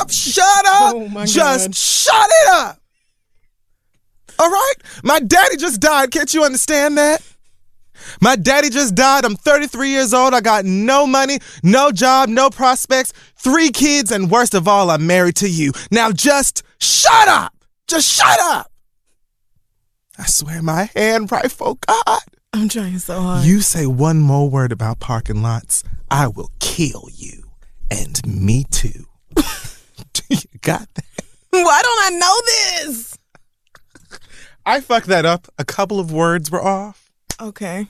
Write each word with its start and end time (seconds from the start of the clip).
Up! 0.00 0.10
Shut 0.10 0.66
up! 0.66 0.94
Oh 0.96 1.24
just 1.24 1.68
God. 1.68 1.74
shut 1.74 2.30
it 2.42 2.48
up! 2.52 2.80
All 4.38 4.50
right? 4.50 4.74
My 5.02 5.20
daddy 5.20 5.56
just 5.56 5.80
died. 5.80 6.10
Can't 6.10 6.32
you 6.34 6.44
understand 6.44 6.98
that? 6.98 7.22
My 8.20 8.36
daddy 8.36 8.70
just 8.70 8.94
died. 8.94 9.24
I'm 9.24 9.36
33 9.36 9.90
years 9.90 10.12
old. 10.12 10.34
I 10.34 10.40
got 10.40 10.64
no 10.64 11.06
money, 11.06 11.38
no 11.62 11.90
job, 11.90 12.28
no 12.28 12.50
prospects, 12.50 13.12
three 13.36 13.70
kids, 13.70 14.10
and 14.10 14.30
worst 14.30 14.54
of 14.54 14.66
all, 14.68 14.90
I'm 14.90 15.06
married 15.06 15.36
to 15.36 15.48
you. 15.48 15.72
Now 15.90 16.10
just 16.10 16.62
shut 16.80 17.28
up! 17.28 17.54
Just 17.86 18.10
shut 18.10 18.38
up! 18.40 18.70
I 20.18 20.26
swear 20.26 20.62
my 20.62 20.90
hand, 20.94 21.30
rightful 21.32 21.78
God. 21.86 22.20
I'm 22.52 22.68
trying 22.68 22.98
so 22.98 23.20
hard. 23.20 23.44
You 23.44 23.60
say 23.60 23.86
one 23.86 24.20
more 24.20 24.48
word 24.48 24.70
about 24.70 25.00
parking 25.00 25.42
lots, 25.42 25.82
I 26.10 26.28
will 26.28 26.50
kill 26.60 27.08
you. 27.12 27.50
And 27.90 28.24
me 28.26 28.64
too. 28.70 29.06
You 30.34 30.58
got 30.62 30.88
that? 30.94 31.04
Why 31.50 31.80
don't 31.82 32.14
I 32.14 32.18
know 32.18 32.40
this? 32.86 33.18
I 34.66 34.80
fucked 34.80 35.06
that 35.08 35.26
up. 35.26 35.46
A 35.58 35.64
couple 35.64 36.00
of 36.00 36.10
words 36.12 36.50
were 36.50 36.62
off, 36.64 37.10
Okay. 37.40 37.86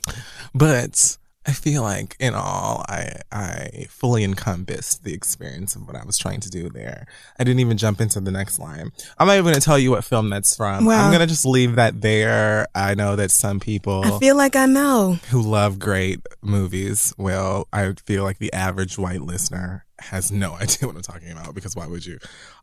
but 0.55 1.17
I 1.47 1.53
feel 1.53 1.83
like 1.83 2.17
in 2.19 2.35
all, 2.35 2.85
I 2.89 3.13
I 3.31 3.87
fully 3.91 4.25
encompassed 4.25 5.05
the 5.05 5.13
experience 5.15 5.77
of 5.77 5.87
what 5.87 5.95
I 5.95 6.05
was 6.05 6.17
trying 6.19 6.41
to 6.41 6.51
do 6.51 6.69
there. 6.71 7.07
I 7.39 7.45
didn't 7.45 7.61
even 7.61 7.77
jump 7.77 8.01
into 8.01 8.19
the 8.21 8.31
next 8.33 8.59
line. 8.59 8.91
I'm 9.19 9.27
not 9.29 9.37
even 9.39 9.55
to 9.55 9.61
tell 9.61 9.79
you 9.79 9.91
what 9.93 10.05
film 10.05 10.31
that's 10.31 10.57
from. 10.57 10.85
Wow. 10.87 11.05
I'm 11.05 11.11
going 11.11 11.21
to 11.21 11.27
just 11.27 11.45
leave 11.47 11.77
that 11.77 12.01
there. 12.01 12.67
I 12.75 12.95
know 12.95 13.15
that 13.17 13.31
some 13.31 13.61
people 13.61 14.03
I 14.05 14.19
feel 14.19 14.37
like 14.37 14.57
I 14.57 14.67
know. 14.67 15.19
who 15.31 15.43
love 15.43 15.79
great 15.79 16.21
movies, 16.43 17.13
well, 17.19 17.69
I 17.73 17.93
feel 18.05 18.25
like 18.25 18.39
the 18.39 18.53
average 18.53 18.99
white 18.99 19.21
listener 19.23 19.84
has 20.11 20.31
no 20.33 20.53
idea 20.61 20.87
what 20.89 20.97
I'm 20.97 21.03
talking 21.03 21.31
about 21.31 21.55
because 21.55 21.75
why 21.77 21.87
would 21.87 22.05
you? 22.07 22.19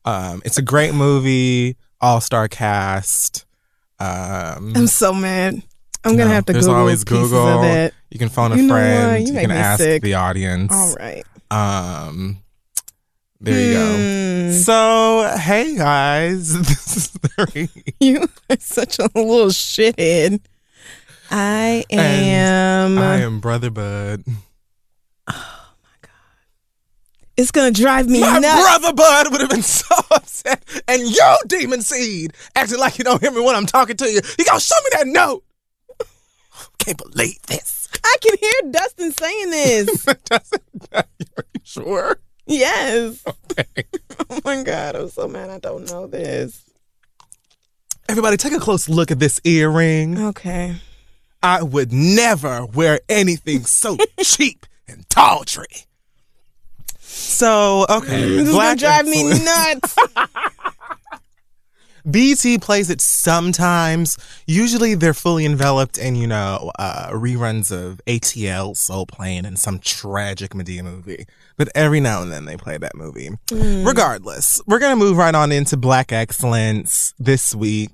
Um, 0.06 0.42
it's 0.46 0.58
a 0.58 0.62
great 0.62 0.94
movie, 0.94 1.78
all 2.00 2.22
star 2.22 2.48
cast. 2.48 3.46
Um, 4.00 4.74
I'm 4.76 4.88
so 4.88 5.14
mad. 5.14 5.62
I'm 6.04 6.14
gonna 6.18 6.30
no, 6.30 6.34
have 6.34 6.46
to 6.48 6.54
there's 6.54 6.66
Google 6.66 6.80
always 6.80 7.04
Google. 7.04 7.48
of 7.60 7.64
it. 7.66 7.94
You 8.10 8.18
can 8.18 8.30
phone 8.30 8.52
a 8.52 8.56
You 8.56 8.68
friend. 8.68 9.28
You 9.28 9.34
You, 9.36 9.40
can 9.42 9.52
ask 9.52 9.80
sick. 9.82 10.02
the 10.02 10.16
audience. 10.16 10.74
All 10.74 10.96
right. 10.96 11.24
Um, 11.52 12.40
there 13.40 13.60
you 13.60 13.74
go. 13.74 13.96
Hmm. 13.96 14.52
So, 14.54 15.38
hey 15.40 15.76
guys, 15.76 16.54
this 16.58 16.98
is 16.98 17.12
the 17.12 17.70
You 18.00 18.28
are 18.50 18.58
such 18.60 18.98
a 19.00 19.04
little 19.14 19.48
shithead. 19.48 20.42
I 21.30 21.86
am. 21.92 22.98
I 22.98 23.18
am 23.22 23.40
Brother 23.40 23.70
Bud. 23.70 24.24
it's 27.42 27.52
gonna 27.52 27.72
drive 27.72 28.08
me 28.08 28.22
My 28.22 28.40
nuts. 28.40 28.62
brother 28.62 28.94
Bud 28.94 29.32
would 29.32 29.42
have 29.42 29.50
been 29.50 29.62
so 29.64 29.96
upset. 30.12 30.64
And 30.88 31.04
yo, 31.04 31.36
Demon 31.48 31.82
Seed, 31.82 32.34
acting 32.56 32.78
like 32.80 32.98
you 32.98 33.04
don't 33.04 33.22
hear 33.22 33.32
me 33.32 33.42
when 33.42 33.56
I'm 33.56 33.66
talking 33.66 33.98
to 33.98 34.06
you. 34.10 34.22
You 34.38 34.46
gonna 34.46 34.60
show 34.60 34.76
me 34.84 34.90
that 34.94 35.08
note. 35.08 35.44
Can't 36.78 36.98
believe 36.98 37.42
this. 37.44 37.88
I 38.04 38.16
can 38.22 38.38
hear 38.40 38.72
Dustin 38.72 39.12
saying 39.12 39.52
this. 39.52 40.06
Doesn't 40.26 40.64
are 40.94 41.04
you 41.20 41.60
sure? 41.64 42.20
yes. 42.46 43.24
Oh 44.30 44.40
my 44.46 44.64
god, 44.64 44.96
I'm 44.96 45.10
so 45.10 45.28
mad. 45.28 45.50
I 45.50 45.60
don't 45.60 45.86
know 45.90 46.08
this. 46.08 46.64
Everybody, 48.08 48.38
take 48.38 48.54
a 48.54 48.60
close 48.60 48.90
look 48.90 49.12
at 49.12 49.20
this 49.20 49.40
earring. 49.44 50.18
Okay. 50.20 50.76
I 51.44 51.64
would 51.64 51.92
never 51.92 52.66
wear 52.66 53.00
anything 53.10 53.64
so 53.66 53.98
cheap 54.20 54.66
and 54.88 55.10
tawdry. 55.10 55.86
So, 57.14 57.86
okay. 57.90 58.22
This 58.22 58.48
is 58.48 58.50
gonna 58.50 58.52
Black 58.52 58.78
drive 58.78 59.06
me 59.06 59.24
nuts. 59.24 59.98
BT 62.10 62.58
plays 62.58 62.90
it 62.90 63.00
sometimes. 63.00 64.18
Usually 64.48 64.96
they're 64.96 65.14
fully 65.14 65.46
enveloped 65.46 66.00
in, 66.00 66.16
you 66.16 66.26
know, 66.26 66.72
uh, 66.80 67.10
reruns 67.12 67.72
of 67.72 68.02
ATL, 68.08 68.76
Soul 68.76 69.06
Plane, 69.06 69.46
and 69.46 69.60
some 69.60 69.78
tragic 69.78 70.52
Madea 70.52 70.84
movie. 70.84 71.26
But 71.58 71.70
every 71.76 72.00
now 72.00 72.24
and 72.24 72.32
then 72.32 72.46
they 72.46 72.58
play 72.58 72.80
that 72.80 72.96
movie. 72.96 73.30
Regardless, 73.52 74.60
we're 74.66 74.80
going 74.80 74.98
to 74.98 75.06
move 75.06 75.18
right 75.18 75.36
on 75.36 75.52
into 75.52 75.78
Black 75.78 76.12
Excellence 76.12 77.14
this 77.20 77.54
week. 77.54 77.92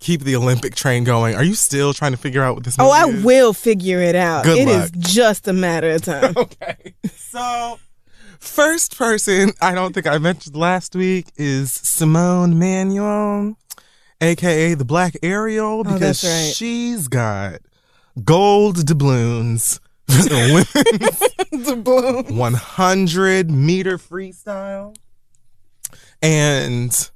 Keep 0.00 0.22
the 0.22 0.36
Olympic 0.36 0.74
train 0.74 1.04
going. 1.04 1.34
Are 1.34 1.44
you 1.44 1.54
still 1.54 1.94
trying 1.94 2.12
to 2.12 2.18
figure 2.18 2.42
out 2.42 2.56
what 2.56 2.64
this 2.64 2.76
movie 2.76 2.90
oh, 2.90 2.92
I 2.92 3.08
is? 3.08 3.24
will 3.24 3.52
figure 3.54 4.00
it 4.00 4.16
out. 4.16 4.44
Good 4.44 4.58
It 4.58 4.68
is 4.68 4.82
luck. 4.82 4.90
just 4.98 5.48
a 5.48 5.52
matter 5.52 5.90
of 5.92 6.02
time. 6.02 6.34
Okay. 6.42 6.94
So, 7.16 7.78
first 8.42 8.96
person 8.98 9.52
I 9.62 9.74
don't 9.74 9.92
think 9.94 10.06
I 10.06 10.18
mentioned 10.18 10.56
last 10.56 10.94
week 10.96 11.26
is 11.36 11.72
Simone 11.72 12.58
Manuel, 12.58 13.56
aka 14.20 14.74
the 14.74 14.84
Black 14.84 15.16
Ariel, 15.22 15.80
oh, 15.80 15.84
because 15.84 16.24
Oh, 16.24 16.28
right. 16.28 16.52
she's 16.54 17.08
got 17.08 17.60
gold 18.24 18.84
doubloons 18.84 19.80
women's 20.30 20.70
100 22.30 23.50
meter 23.50 23.96
freestyle. 23.98 24.94
And 26.20 27.10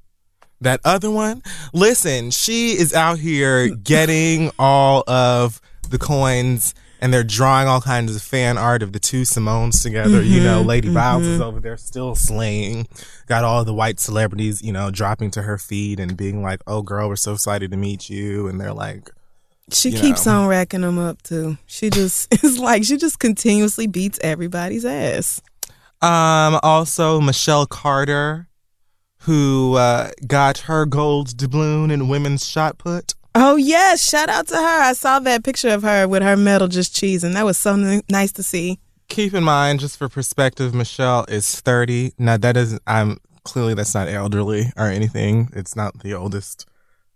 that 0.61 0.81
other 0.85 1.11
one, 1.11 1.43
listen, 1.73 2.31
she 2.31 2.73
is 2.73 2.95
out 2.95 3.19
here 3.19 3.69
getting 3.69 4.51
all 4.59 5.05
of 5.09 5.61
the 5.91 5.99
coins 5.99 6.75
and 7.01 7.13
they're 7.13 7.25
drawing 7.25 7.69
all 7.69 7.81
kinds 7.81 8.15
of 8.15 8.23
fan 8.23 8.57
art 8.57 8.83
of 8.83 8.93
the 8.93 8.99
two 8.99 9.23
Simones 9.23 9.83
together. 9.83 10.23
you 10.23 10.43
know, 10.43 10.63
Lady 10.63 10.93
Biles 10.93 11.25
is 11.25 11.41
over 11.41 11.61
there 11.61 11.77
still 11.77 12.15
slaying. 12.15 12.87
Got 13.27 13.45
all 13.45 13.65
the 13.65 13.75
white 13.75 14.01
celebrities, 14.01 14.63
you 14.63 14.73
know, 14.73 14.91
dropping 14.91 15.31
to 15.33 15.43
her 15.43 15.59
feet 15.59 16.01
and 16.01 16.17
being 16.17 16.43
like, 16.43 16.63
oh, 16.67 16.83
girl, 16.83 17.09
we're 17.09 17.17
so 17.17 17.35
excited 17.35 17.71
to 17.71 17.77
meet 17.77 18.09
you. 18.09 18.47
And 18.49 18.61
they're 18.61 18.73
like, 18.73 19.11
She 19.71 19.91
keeps 19.91 20.27
know. 20.27 20.43
on 20.43 20.49
racking 20.49 20.83
them 20.83 20.99
up 20.99 21.23
too. 21.23 21.59
She 21.67 21.91
just 21.91 22.29
it's 22.45 22.59
like 22.59 22.85
she 22.85 22.97
just 22.97 23.19
continuously 23.19 23.87
beats 23.87 24.19
everybody's 24.23 24.85
ass. 24.85 25.43
Um, 26.03 26.61
also 26.63 27.21
Michelle 27.21 27.67
Carter, 27.67 28.49
who 29.21 29.75
uh, 29.75 30.11
got 30.27 30.59
her 30.59 30.87
gold 30.87 31.37
doubloon 31.37 31.91
in 31.91 32.09
women's 32.09 32.47
shot 32.49 32.79
put. 32.79 33.15
Oh 33.39 33.57
yes, 33.57 34.03
shout 34.03 34.29
out 34.31 34.47
to 34.49 34.57
her. 34.57 34.81
I 34.83 34.95
saw 34.95 35.19
that 35.19 35.45
picture 35.45 35.69
of 35.69 35.83
her 35.83 36.09
with 36.09 36.23
her 36.23 36.37
medal 36.39 36.69
just 36.69 36.95
cheesing. 36.95 37.35
That 37.35 37.45
was 37.45 37.59
so 37.59 37.75
n- 37.75 38.01
nice 38.09 38.33
to 38.33 38.43
see. 38.43 38.79
Keep 39.09 39.35
in 39.35 39.45
mind, 39.45 39.81
just 39.81 39.99
for 39.99 40.09
perspective, 40.09 40.75
Michelle 40.75 41.25
is 41.29 41.61
30. 41.61 42.13
Now, 42.19 42.39
that 42.39 42.57
isn't, 42.57 42.81
I'm 42.87 43.19
clearly 43.45 43.75
that's 43.75 43.95
not 43.95 44.09
elderly 44.09 44.73
or 44.77 44.87
anything. 44.87 45.51
It's 45.53 45.77
not 45.77 45.99
the 46.01 46.15
oldest 46.15 46.67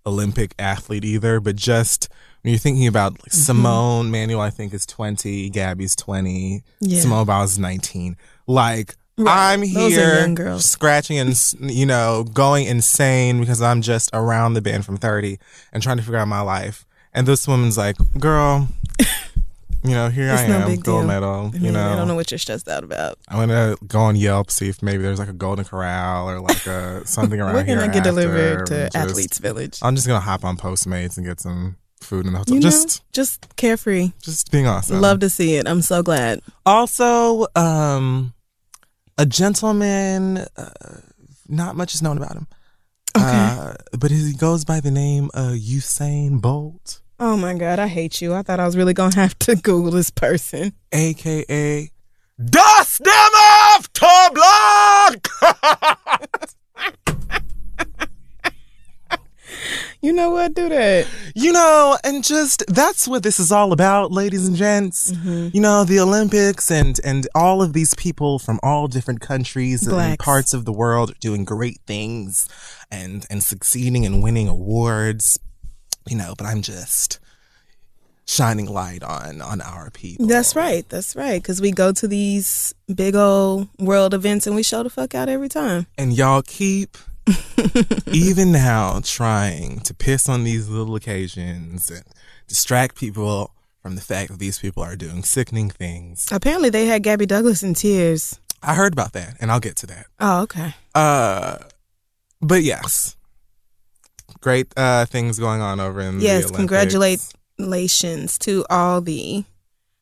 Olympic 0.06 0.54
athlete 0.58 1.04
either, 1.04 1.40
but 1.40 1.56
just 1.56 2.08
when 2.42 2.52
you're 2.52 2.58
thinking 2.58 2.86
about 2.86 3.12
like, 3.12 3.20
Mm-hmm. 3.22 3.40
Simone 3.40 4.10
Manuel, 4.10 4.40
I 4.42 4.50
think 4.50 4.72
is 4.74 4.86
20, 4.86 5.50
Gabby's 5.50 5.96
20, 5.96 6.62
Yeah. 6.80 7.00
Simone 7.00 7.24
Biles 7.26 7.52
is 7.52 7.58
19. 7.58 8.16
Like, 8.46 8.94
Right. 9.24 9.52
I'm 9.54 9.62
here 9.62 10.58
scratching 10.58 11.18
and, 11.18 11.36
you 11.60 11.86
know, 11.86 12.24
going 12.32 12.66
insane 12.66 13.40
because 13.40 13.60
I'm 13.62 13.82
just 13.82 14.10
around 14.12 14.54
the 14.54 14.60
bend 14.62 14.84
from 14.84 14.96
30 14.96 15.38
and 15.72 15.82
trying 15.82 15.96
to 15.98 16.02
figure 16.02 16.18
out 16.18 16.28
my 16.28 16.40
life. 16.40 16.84
And 17.12 17.26
this 17.26 17.46
woman's 17.48 17.76
like, 17.76 17.96
girl, 18.18 18.68
you 19.82 19.90
know, 19.90 20.08
here 20.10 20.30
It's 20.30 20.42
I 20.42 20.44
am, 20.44 20.68
big 20.68 20.84
gold 20.84 21.02
deal. 21.02 21.08
medal, 21.08 21.50
you 21.54 21.72
know. 21.72 21.90
I 21.92 21.96
don't 21.96 22.06
know 22.06 22.14
what 22.14 22.30
you're 22.30 22.38
stressed 22.38 22.68
out 22.68 22.84
about. 22.84 23.18
I'm 23.28 23.38
gonna 23.38 23.76
go 23.86 24.00
on 24.00 24.14
Yelp 24.16 24.50
see 24.50 24.68
if 24.68 24.82
maybe 24.82 25.02
there's 25.02 25.18
like 25.18 25.28
a 25.28 25.32
Golden 25.32 25.64
Corral 25.64 26.28
or 26.30 26.40
like 26.40 26.66
a 26.66 27.04
something 27.06 27.40
around 27.40 27.54
We're 27.54 27.64
here. 27.64 27.76
gonna 27.80 27.92
get 27.92 28.04
delivered 28.04 28.66
to 28.66 28.84
just- 28.90 28.96
Athletes 28.96 29.38
Village. 29.38 29.78
I'm 29.82 29.94
just 29.96 30.06
gonna 30.06 30.20
hop 30.20 30.44
on 30.44 30.56
Postmates 30.56 31.16
and 31.16 31.26
get 31.26 31.40
some 31.40 31.76
food 32.00 32.26
in 32.26 32.32
the 32.32 32.38
hotel. 32.38 32.54
You 32.54 32.60
know, 32.60 32.70
just, 32.70 33.02
just 33.12 33.56
carefree. 33.56 34.12
just 34.22 34.50
being 34.52 34.66
awesome. 34.66 35.00
Love 35.00 35.20
to 35.20 35.28
see 35.30 35.56
it. 35.56 35.66
I'm 35.66 35.82
so 35.82 36.02
glad. 36.02 36.40
Also, 36.64 37.46
um, 37.56 38.32
a 39.20 39.26
gentleman. 39.26 40.38
Uh, 40.56 40.70
not 41.48 41.76
much 41.76 41.94
is 41.94 42.02
known 42.02 42.16
about 42.16 42.32
him. 42.36 42.46
Okay. 43.16 43.26
Uh, 43.26 43.74
but 43.98 44.10
he 44.10 44.32
goes 44.32 44.64
by 44.64 44.80
the 44.80 44.90
name 44.90 45.30
of 45.34 45.54
Usain 45.54 46.40
Bolt, 46.40 47.00
Oh 47.22 47.36
my 47.36 47.52
God, 47.52 47.78
I 47.78 47.86
hate 47.86 48.22
you. 48.22 48.32
I 48.32 48.40
thought 48.42 48.60
I 48.60 48.64
was 48.64 48.78
really 48.78 48.94
gonna 48.94 49.14
have 49.16 49.38
to 49.40 49.54
Google 49.68 49.90
this 49.90 50.10
person. 50.10 50.72
aka 50.92 51.90
Dust 52.42 53.04
them 53.04 53.12
off 53.12 53.92
to 53.92 54.30
blood. 54.32 55.28
You 60.02 60.14
know 60.14 60.30
what? 60.30 60.54
Do 60.54 60.68
that. 60.70 61.06
You 61.34 61.52
know, 61.52 61.98
and 62.04 62.24
just 62.24 62.64
that's 62.68 63.06
what 63.06 63.22
this 63.22 63.38
is 63.38 63.52
all 63.52 63.72
about, 63.72 64.12
ladies 64.12 64.48
and 64.48 64.56
gents. 64.56 65.12
Mm-hmm. 65.12 65.48
You 65.52 65.60
know, 65.60 65.84
the 65.84 66.00
Olympics 66.00 66.70
and 66.70 66.98
and 67.04 67.28
all 67.34 67.62
of 67.62 67.74
these 67.74 67.94
people 67.94 68.38
from 68.38 68.58
all 68.62 68.88
different 68.88 69.20
countries 69.20 69.86
and 69.86 70.18
parts 70.18 70.54
of 70.54 70.64
the 70.64 70.72
world 70.72 71.12
doing 71.20 71.44
great 71.44 71.80
things 71.86 72.48
and 72.90 73.26
and 73.28 73.42
succeeding 73.42 74.06
and 74.06 74.22
winning 74.22 74.48
awards. 74.48 75.38
You 76.08 76.16
know, 76.16 76.34
but 76.36 76.46
I'm 76.46 76.62
just 76.62 77.20
shining 78.24 78.66
light 78.66 79.02
on 79.02 79.42
on 79.42 79.60
our 79.60 79.90
people. 79.90 80.26
That's 80.26 80.56
right. 80.56 80.88
That's 80.88 81.14
right. 81.14 81.42
Because 81.42 81.60
we 81.60 81.72
go 81.72 81.92
to 81.92 82.08
these 82.08 82.74
big 82.92 83.14
old 83.14 83.68
world 83.78 84.14
events 84.14 84.46
and 84.46 84.56
we 84.56 84.62
show 84.62 84.82
the 84.82 84.90
fuck 84.90 85.14
out 85.14 85.28
every 85.28 85.50
time. 85.50 85.86
And 85.98 86.12
y'all 86.14 86.42
keep 86.42 86.96
even 88.12 88.52
now 88.52 89.00
trying 89.02 89.80
to 89.80 89.94
piss 89.94 90.28
on 90.28 90.44
these 90.44 90.68
little 90.68 90.94
occasions 90.94 91.90
and 91.90 92.04
distract 92.48 92.96
people 92.96 93.52
from 93.82 93.94
the 93.94 94.00
fact 94.00 94.30
that 94.30 94.38
these 94.38 94.58
people 94.58 94.82
are 94.82 94.96
doing 94.96 95.22
sickening 95.22 95.70
things. 95.70 96.28
Apparently, 96.30 96.70
they 96.70 96.86
had 96.86 97.02
Gabby 97.02 97.26
Douglas 97.26 97.62
in 97.62 97.74
tears. 97.74 98.38
I 98.62 98.74
heard 98.74 98.92
about 98.92 99.12
that, 99.14 99.36
and 99.40 99.50
I'll 99.50 99.60
get 99.60 99.76
to 99.76 99.86
that. 99.86 100.06
Oh, 100.18 100.42
okay. 100.42 100.74
Uh, 100.94 101.58
but 102.42 102.62
yes, 102.62 103.16
great 104.40 104.66
uh, 104.76 105.06
things 105.06 105.38
going 105.38 105.60
on 105.60 105.80
over 105.80 106.00
in 106.00 106.18
the 106.18 106.24
yes, 106.24 106.50
congratulations 106.50 108.38
to 108.38 108.64
all 108.68 109.00
the 109.00 109.44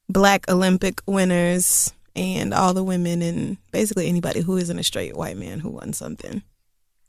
Black 0.08 0.48
Olympic 0.50 1.00
winners 1.06 1.92
and 2.16 2.52
all 2.52 2.74
the 2.74 2.82
women 2.82 3.22
and 3.22 3.58
basically 3.70 4.08
anybody 4.08 4.40
who 4.40 4.56
isn't 4.56 4.78
a 4.78 4.82
straight 4.82 5.16
white 5.16 5.36
man 5.36 5.60
who 5.60 5.70
won 5.70 5.92
something. 5.92 6.42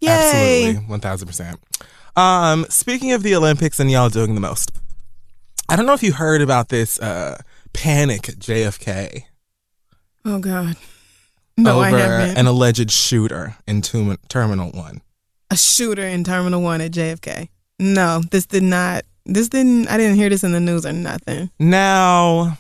Yay! 0.02 0.10
Absolutely, 0.12 0.88
one 0.90 1.00
thousand 1.00 1.28
percent. 1.28 1.60
Um, 2.16 2.66
speaking 2.70 3.12
of 3.12 3.24
the 3.24 3.36
Olympics 3.36 3.80
and 3.80 3.90
y'all 3.92 4.10
doing 4.10 4.36
the 4.36 4.42
most, 4.42 4.72
I 5.70 5.76
don't 5.76 5.86
know 5.86 5.94
if 5.94 6.04
you 6.04 6.14
heard 6.14 6.42
about 6.42 6.70
this 6.70 7.00
uh, 7.00 7.42
panic 7.74 8.28
at 8.30 8.36
JFK 8.36 9.24
Oh 10.26 10.40
God. 10.40 10.76
No, 11.58 11.80
I 11.80 11.90
over 11.90 11.98
haven't. 11.98 12.38
an 12.38 12.46
alleged 12.48 12.92
shooter 12.92 13.56
in 13.68 13.82
Tum- 13.82 14.18
Terminal 14.30 14.72
One. 14.72 15.02
a 15.50 15.58
shooter 15.58 16.04
in 16.04 16.24
Terminal 16.24 16.62
One 16.62 16.82
at 16.82 16.92
JFK. 16.92 17.50
No, 17.80 18.22
this 18.32 18.46
did 18.46 18.64
not. 18.64 19.04
This 19.26 19.50
didn't. 19.50 19.88
I 19.88 19.98
didn't 19.98 20.16
hear 20.18 20.30
this 20.30 20.44
in 20.44 20.52
the 20.52 20.60
news 20.60 20.86
or 20.86 20.92
nothing. 20.94 21.50
Now, 21.60 22.58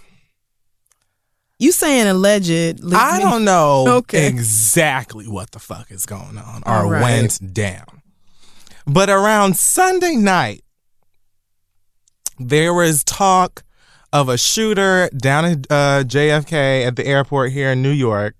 You 1.59 1.73
saying 1.73 2.07
alleged? 2.07 2.81
I 2.95 3.19
don't 3.19 3.43
know 3.43 3.97
Okay. 3.97 4.27
exactly 4.27 5.27
what 5.27 5.51
the 5.51 5.59
fuck 5.59 5.91
is 5.91 6.05
going 6.05 6.37
on 6.37 6.63
or 6.65 6.89
right. 6.89 7.01
went 7.01 7.53
down. 7.53 8.01
But 8.87 9.09
around 9.09 9.57
Sunday 9.57 10.15
night, 10.15 10.63
there 12.39 12.73
was 12.73 13.03
talk 13.03 13.63
of 14.13 14.29
a 14.29 14.37
shooter 14.37 15.09
down 15.15 15.45
at 15.45 15.57
uh, 15.69 16.03
JFK 16.05 16.87
at 16.87 16.95
the 16.95 17.05
airport 17.05 17.51
here 17.51 17.71
in 17.71 17.81
New 17.81 17.91
York. 17.91 18.35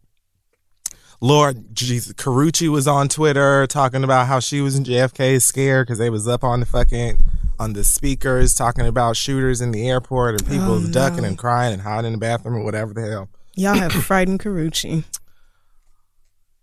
Lord 1.22 1.76
Jesus, 1.76 2.14
Karrueche 2.14 2.70
was 2.70 2.88
on 2.88 3.10
Twitter 3.10 3.68
talking 3.68 4.06
about 4.06 4.28
how 4.28 4.40
she 4.40 4.62
was 4.62 4.78
in 4.78 4.86
JFK 4.86 5.42
scared 5.42 5.86
because 5.88 6.00
they 6.00 6.10
was 6.10 6.26
up 6.28 6.46
on 6.46 6.62
the 6.62 6.66
fucking 6.66 7.20
on 7.60 7.74
the 7.74 7.84
speakers 7.84 8.54
talking 8.54 8.88
about 8.88 9.18
shooters 9.18 9.60
in 9.62 9.72
the 9.72 9.88
airport 9.90 10.40
and 10.42 10.50
people 10.50 10.74
Oh, 10.76 10.88
ducking 10.92 11.24
no. 11.24 11.28
and 11.30 11.38
crying 11.38 11.74
and 11.74 11.82
hiding 11.82 12.14
in 12.14 12.14
the 12.14 12.18
bathroom 12.20 12.56
or 12.56 12.64
whatever 12.64 12.94
the 12.94 13.02
hell. 13.02 13.30
Y'all 13.56 13.76
have 13.76 13.92
frightened 14.06 14.40
Karrueche. 14.40 15.04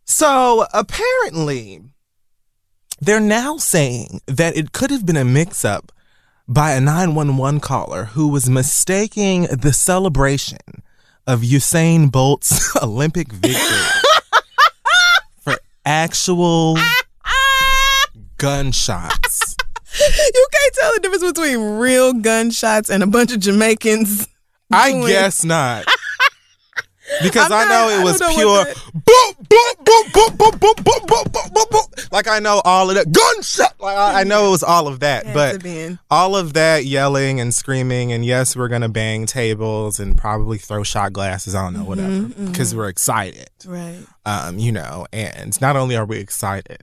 So 0.04 0.66
apparently, 0.72 1.81
they're 3.00 3.20
now 3.20 3.56
saying 3.56 4.20
that 4.26 4.56
it 4.56 4.72
could 4.72 4.90
have 4.90 5.04
been 5.04 5.16
a 5.16 5.25
mix 5.25 5.64
up 5.64 5.93
by 6.48 6.72
a 6.72 6.81
911 6.81 7.60
caller 7.60 8.04
who 8.04 8.28
was 8.28 8.49
mistaking 8.49 9.42
the 9.42 9.72
celebration 9.72 10.58
of 11.26 11.40
Usain 11.40 12.10
Bolt's 12.10 12.75
Olympic 12.82 13.32
victory 13.32 14.00
for 15.40 15.56
actual 15.84 16.78
gunshots. 18.38 19.45
You 19.98 20.46
can't 20.52 20.75
tell 20.75 20.93
the 20.94 21.00
difference 21.00 21.25
between 21.25 21.78
real 21.78 22.12
gunshots 22.12 22.90
and 22.90 23.02
a 23.02 23.06
bunch 23.06 23.32
of 23.32 23.40
Jamaicans. 23.40 24.28
I 24.72 24.93
doing- 24.93 25.06
guess 25.06 25.44
not. 25.44 25.84
Because 27.22 27.52
I'm 27.52 27.69
I 27.69 27.70
know 27.70 28.00
it 28.00 28.02
was 28.02 28.19
know 28.20 28.34
pure 28.34 28.46
what 28.64 28.82
boom, 28.93 29.46
boom, 29.48 29.84
boom, 29.84 30.10
boom, 30.12 30.37
boom, 30.37 30.58
boom, 30.58 30.75
boom, 30.82 31.04
boom, 31.06 31.25
boom, 31.32 31.52
boom, 31.54 31.64
boom. 31.70 31.82
Like 32.10 32.26
I 32.26 32.40
know 32.40 32.60
all 32.64 32.88
of 32.90 32.96
that 32.96 33.12
gunshot. 33.12 33.75
Like 33.78 33.96
I, 33.96 34.20
I 34.22 34.25
know 34.25 34.48
it 34.48 34.50
was 34.50 34.64
all 34.64 34.88
of 34.88 34.98
that, 35.00 35.32
but 35.32 35.64
all 36.10 36.34
of 36.34 36.54
that 36.54 36.84
yelling 36.84 37.38
and 37.38 37.54
screaming, 37.54 38.10
and 38.10 38.25
yes, 38.25 38.56
we're 38.56 38.66
gonna 38.66 38.88
bang 38.88 39.25
tables 39.25 40.00
and 40.00 40.19
probably 40.19 40.58
throw 40.58 40.82
shot 40.82 41.12
glasses. 41.12 41.54
I 41.54 41.62
don't 41.62 41.75
know, 41.75 41.85
whatever, 41.85 42.09
Mm-hmm, 42.09 42.47
because 42.47 42.75
we're 42.75 42.88
excited. 42.88 43.50
Right. 43.64 44.00
Um, 44.25 44.59
you 44.59 44.73
know, 44.73 45.06
and 45.12 45.59
not 45.61 45.76
only 45.76 45.94
are 45.97 46.04
we 46.04 46.18
excited, 46.18 46.82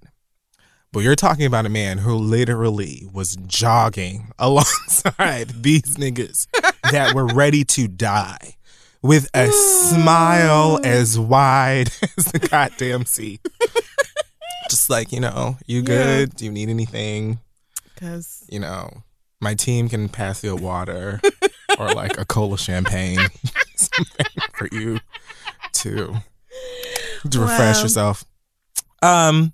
but 0.94 1.00
you're 1.00 1.16
talking 1.16 1.46
about 1.46 1.66
a 1.66 1.70
man 1.70 1.98
who 1.98 2.16
literally 2.16 3.06
was 3.12 3.36
jogging 3.48 4.32
alongside 4.40 5.50
these 5.64 5.98
niggas 5.98 6.48
that 6.92 7.14
were 7.14 7.26
ready 7.26 7.64
to 7.66 7.88
die 7.90 8.56
with 9.02 9.30
a 9.34 9.52
smile 9.52 10.80
as 10.86 11.20
wide 11.20 11.90
as 12.18 12.26
the 12.26 12.40
goddamn 12.40 13.06
sea. 13.06 13.40
Just 14.70 14.90
like, 14.90 15.12
you 15.12 15.20
know, 15.20 15.58
you 15.68 15.82
good? 15.82 16.36
Do 16.36 16.46
you 16.46 16.52
need 16.52 16.70
anything? 16.70 17.40
Because 17.94 18.44
You 18.50 18.60
know, 18.60 19.04
my 19.42 19.56
team 19.56 19.90
can 19.90 20.08
pass 20.10 20.44
you 20.44 20.52
a 20.54 20.56
water 20.56 21.20
or 21.78 21.94
like 21.94 22.18
a 22.18 22.26
cola 22.26 22.58
champagne, 22.58 23.30
for 24.54 24.70
you 24.72 25.00
to 25.74 26.16
to 27.30 27.40
refresh 27.40 27.78
Wow. 27.78 27.84
yourself. 27.84 28.26
Um, 29.02 29.54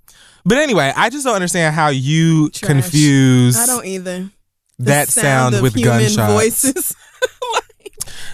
but 0.50 0.58
anyway, 0.58 0.92
I 0.96 1.10
just 1.10 1.24
don't 1.26 1.36
understand 1.36 1.74
how 1.74 1.88
you 1.90 2.50
Trash. 2.50 2.68
confuse 2.70 3.58
I 3.58 3.66
don't 3.66 3.86
either. 3.86 4.30
The 4.78 4.86
that 4.86 5.08
sound, 5.10 5.62
with 5.62 5.82
gunshots. 5.82 6.34
voices. 6.34 6.96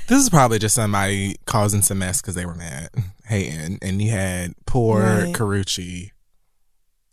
This 0.08 0.22
is 0.22 0.30
probably 0.30 0.60
just 0.60 0.76
somebody 0.76 1.36
causing 1.46 1.82
some 1.82 1.98
mess 1.98 2.22
because 2.22 2.36
they 2.36 2.46
were 2.46 2.54
mad, 2.54 2.90
hating, 3.26 3.80
and 3.82 4.00
you 4.00 4.12
had 4.12 4.54
poor 4.68 5.02
Right. 5.02 5.34
Karrueche, 5.34 6.12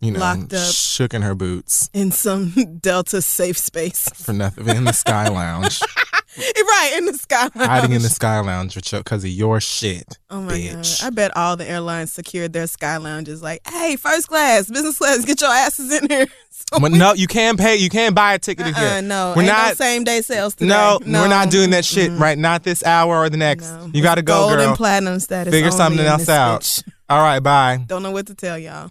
you 0.01 0.11
know, 0.11 0.21
Locked 0.21 0.53
up. 0.53 0.75
shook 0.75 1.15
in 1.15 1.23
her 1.23 1.35
boots 1.35 1.89
in 1.95 2.11
some 2.13 2.51
Delta 2.83 3.23
safe 3.23 3.57
space. 3.57 4.11
for 4.15 4.35
nothing 4.35 4.69
in 4.69 4.85
the 4.85 4.93
Sky 4.93 5.29
Lounge, 5.29 5.81
right, 6.39 6.95
in 6.97 7.05
the 7.07 7.13
sky. 7.15 7.43
lounge. 7.55 7.69
hiding 7.69 7.93
in 7.93 8.03
the 8.03 8.09
Sky 8.09 8.41
Lounge 8.41 8.75
because 8.75 9.25
of 9.25 9.31
your 9.31 9.61
shit, 9.61 10.19
Oh 10.31 10.41
my 10.41 10.53
bitch. 10.55 11.01
god! 11.01 11.07
I 11.07 11.11
bet 11.11 11.37
all 11.37 11.57
the 11.57 11.69
airlines 11.69 12.13
secured 12.13 12.53
their 12.53 12.67
sky 12.67 12.97
lounges. 12.97 13.43
Like, 13.43 13.61
hey, 13.69 13.97
first 13.97 14.29
class, 14.29 14.69
business 14.71 14.97
class, 14.99 15.25
get 15.25 15.41
your 15.41 15.51
asses 15.51 15.93
in 15.93 16.09
here. 16.09 16.27
So 16.71 16.79
But 16.79 16.93
we- 16.93 16.99
no, 16.99 17.13
you 17.15 17.27
can't 17.27 17.59
pay. 17.59 17.77
You 17.77 17.89
can't 17.89 18.15
buy 18.15 18.35
a 18.35 18.39
ticket 18.39 18.67
uh-uh, 18.67 18.73
here. 18.75 19.03
no, 19.03 19.33
we're 19.37 19.43
not. 19.45 19.71
no 19.71 19.75
same 19.75 20.05
day 20.05 20.21
sales 20.21 20.55
today. 20.55 20.69
no, 20.69 21.01
no, 21.05 21.23
we're 21.23 21.29
not 21.29 21.51
doing 21.51 21.71
that 21.71 21.85
shit 21.85 22.13
right. 22.13 22.39
Not 22.39 22.63
this 22.63 22.85
hour 22.85 23.17
or 23.19 23.29
the 23.29 23.37
next. 23.37 23.65
No. 23.65 23.91
You 23.93 24.01
got 24.01 24.15
to 24.15 24.23
go, 24.23 24.47
gold 24.47 24.53
girl. 24.59 24.69
and 24.69 24.77
platinum 24.77 25.19
status. 25.19 25.53
Figure 25.53 25.73
something 25.73 26.05
else 26.05 26.29
out. 26.29 26.79
All 27.09 27.21
right, 27.21 27.41
bye. 27.41 27.83
Don't 27.87 28.03
know 28.05 28.13
what 28.13 28.29
to 28.29 28.35
tell 28.35 28.57
y'all. 28.59 28.91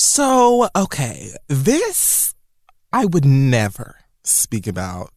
So, 0.00 0.68
okay, 0.76 1.32
this 1.48 2.32
I 2.92 3.04
would 3.04 3.24
never 3.24 3.96
speak 4.22 4.68
about 4.68 5.10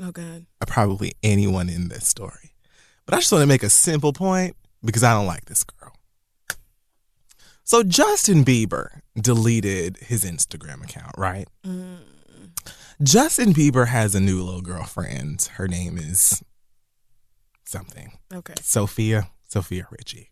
Oh 0.00 0.10
God. 0.10 0.46
Uh, 0.60 0.66
probably 0.66 1.12
anyone 1.22 1.68
in 1.68 1.88
this 1.88 2.08
story. 2.08 2.54
But 3.04 3.14
I 3.14 3.18
just 3.18 3.30
want 3.32 3.42
to 3.42 3.46
make 3.46 3.62
a 3.62 3.70
simple 3.70 4.12
point 4.12 4.56
because 4.84 5.02
I 5.02 5.12
don't 5.12 5.26
like 5.26 5.44
this 5.46 5.64
girl. 5.64 5.92
So 7.64 7.82
Justin 7.82 8.44
Bieber 8.44 9.00
deleted 9.20 9.98
his 9.98 10.24
Instagram 10.24 10.84
account, 10.84 11.12
right? 11.18 11.48
Mm. 11.64 11.98
Justin 13.02 13.52
Bieber 13.52 13.88
has 13.88 14.14
a 14.14 14.20
new 14.20 14.42
little 14.42 14.62
girlfriend. 14.62 15.50
Her 15.54 15.68
name 15.68 15.98
is 15.98 16.42
something. 17.64 18.12
Okay. 18.32 18.54
Sofia, 18.60 19.30
Sofia 19.48 19.86
Richie. 19.90 20.30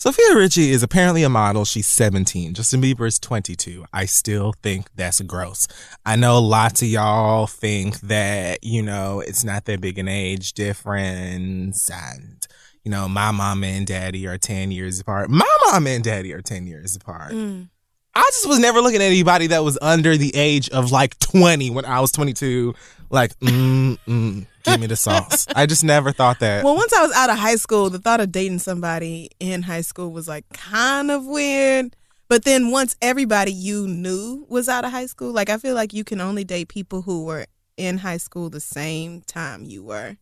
Sofia 0.00 0.36
Richie 0.36 0.70
is 0.70 0.84
apparently 0.84 1.24
a 1.24 1.28
model. 1.28 1.64
She's 1.64 1.88
17. 1.88 2.54
Justin 2.54 2.80
Bieber 2.80 3.08
is 3.08 3.18
22. 3.18 3.84
I 3.92 4.04
still 4.04 4.54
think 4.62 4.86
that's 4.94 5.20
gross. 5.22 5.66
I 6.06 6.14
know 6.14 6.40
lots 6.40 6.82
of 6.82 6.88
y'all 6.88 7.48
think 7.48 7.98
that, 8.02 8.62
you 8.62 8.80
know, 8.80 9.18
it's 9.18 9.42
not 9.42 9.64
that 9.64 9.80
big 9.80 9.98
an 9.98 10.06
age 10.06 10.52
difference 10.52 11.90
and, 11.90 12.46
you 12.84 12.92
know, 12.92 13.08
my 13.08 13.32
mama 13.32 13.66
and 13.66 13.88
daddy 13.88 14.24
are 14.28 14.38
10 14.38 14.70
years 14.70 15.00
apart. 15.00 15.30
My 15.30 15.56
mama 15.66 15.90
and 15.90 16.04
daddy 16.04 16.32
are 16.32 16.42
10 16.42 16.68
years 16.68 16.94
apart. 16.94 17.32
Mm. 17.32 17.68
I 18.14 18.22
just 18.32 18.48
was 18.48 18.60
never 18.60 18.80
looking 18.80 19.02
at 19.02 19.06
anybody 19.06 19.48
that 19.48 19.64
was 19.64 19.76
under 19.82 20.16
the 20.16 20.30
age 20.36 20.68
of 20.70 20.92
like 20.92 21.18
20 21.18 21.70
when 21.70 21.84
I 21.84 21.98
was 21.98 22.12
22. 22.12 22.72
Like, 23.10 23.36
mm, 23.40 23.98
mm, 24.06 24.46
give 24.72 24.80
me 24.80 24.86
the 24.86 24.96
sauce. 24.96 25.46
I 25.54 25.66
just 25.66 25.84
never 25.84 26.12
thought 26.12 26.38
that. 26.40 26.64
Well, 26.64 26.74
once 26.76 26.92
I 26.92 27.02
was 27.02 27.12
out 27.14 27.30
of 27.30 27.38
high 27.38 27.56
school, 27.56 27.90
the 27.90 27.98
thought 27.98 28.20
of 28.20 28.30
dating 28.32 28.58
somebody 28.60 29.30
in 29.40 29.62
high 29.62 29.80
school 29.82 30.12
was 30.12 30.28
like 30.28 30.48
kind 30.50 31.10
of 31.10 31.24
weird. 31.26 31.94
But 32.28 32.44
then 32.44 32.70
once 32.70 32.94
everybody 33.00 33.52
you 33.52 33.88
knew 33.88 34.44
was 34.48 34.68
out 34.68 34.84
of 34.84 34.90
high 34.90 35.06
school, 35.06 35.32
like 35.32 35.48
I 35.48 35.56
feel 35.58 35.74
like 35.74 35.92
you 35.94 36.04
can 36.04 36.20
only 36.20 36.44
date 36.44 36.68
people 36.68 37.02
who 37.02 37.24
were 37.24 37.46
in 37.76 37.98
high 37.98 38.18
school 38.18 38.50
the 38.50 38.60
same 38.60 39.22
time 39.22 39.64
you 39.64 39.82
were. 39.82 40.16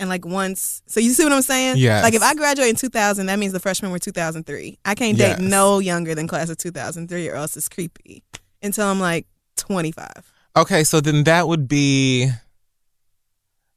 And 0.00 0.08
like 0.08 0.26
once, 0.26 0.82
so 0.86 0.98
you 0.98 1.10
see 1.10 1.22
what 1.22 1.32
I'm 1.32 1.42
saying? 1.42 1.76
Yes. 1.76 2.02
Like 2.02 2.14
if 2.14 2.22
I 2.22 2.34
graduate 2.34 2.68
in 2.70 2.74
2000, 2.74 3.26
that 3.26 3.38
means 3.38 3.52
the 3.52 3.60
freshmen 3.60 3.92
were 3.92 4.00
2003. 4.00 4.78
I 4.84 4.94
can't 4.96 5.16
Yes. 5.16 5.38
date 5.38 5.44
no 5.44 5.78
younger 5.78 6.16
than 6.16 6.26
class 6.26 6.48
of 6.50 6.56
2003 6.56 7.28
or 7.28 7.36
else 7.36 7.56
it's 7.56 7.68
creepy 7.68 8.24
until 8.60 8.88
I'm 8.88 8.98
like 8.98 9.26
25. 9.56 10.08
Okay, 10.56 10.82
so 10.82 11.00
then 11.00 11.22
that 11.24 11.46
would 11.46 11.68
be. 11.68 12.30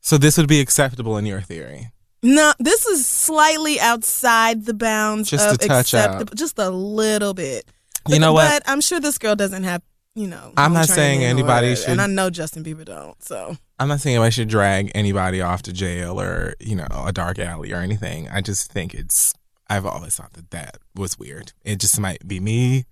So 0.01 0.17
this 0.17 0.37
would 0.37 0.47
be 0.47 0.59
acceptable 0.59 1.17
in 1.17 1.25
your 1.25 1.41
theory. 1.41 1.91
No, 2.23 2.53
this 2.59 2.85
is 2.85 3.05
slightly 3.05 3.79
outside 3.79 4.65
the 4.65 4.73
bounds 4.73 5.29
Just 5.29 5.47
of 5.47 5.53
a 5.55 5.57
touch 5.57 5.93
out. 5.93 6.05
acceptable, 6.05 6.35
just 6.35 6.57
a 6.59 6.69
little 6.69 7.33
bit. 7.33 7.65
You 8.07 8.19
know 8.19 8.33
what? 8.33 8.49
But 8.63 8.71
I'm 8.71 8.81
sure 8.81 8.99
this 8.99 9.17
girl 9.17 9.35
doesn't 9.35 9.63
have, 9.63 9.81
you 10.15 10.27
know. 10.27 10.53
I'm 10.57 10.73
not 10.73 10.87
saying 10.87 11.23
anybody 11.23 11.73
or- 11.73 11.75
should- 11.75 11.89
and 11.89 12.01
I 12.01 12.07
know 12.07 12.29
Justin 12.29 12.63
Bieber 12.63 12.85
don't. 12.85 13.21
So 13.23 13.57
I'm 13.79 13.87
not 13.87 13.99
saying 14.01 14.17
I 14.17 14.29
should 14.29 14.47
drag 14.47 14.91
anybody 14.95 15.41
off 15.41 15.61
to 15.63 15.73
jail 15.73 16.19
or, 16.19 16.55
you 16.59 16.75
know, 16.75 16.87
a 16.91 17.11
dark 17.11 17.37
alley 17.37 17.71
or 17.73 17.77
anything. 17.81 18.27
I 18.29 18.41
just 18.41 18.71
think 18.71 18.93
it's, 18.93 19.33
I've 19.69 19.85
always 19.85 20.15
thought 20.15 20.33
that 20.33 20.49
that 20.51 20.77
was 20.95 21.19
weird. 21.19 21.51
It 21.63 21.79
just 21.79 21.99
might 21.99 22.27
be 22.27 22.39
me. 22.39 22.85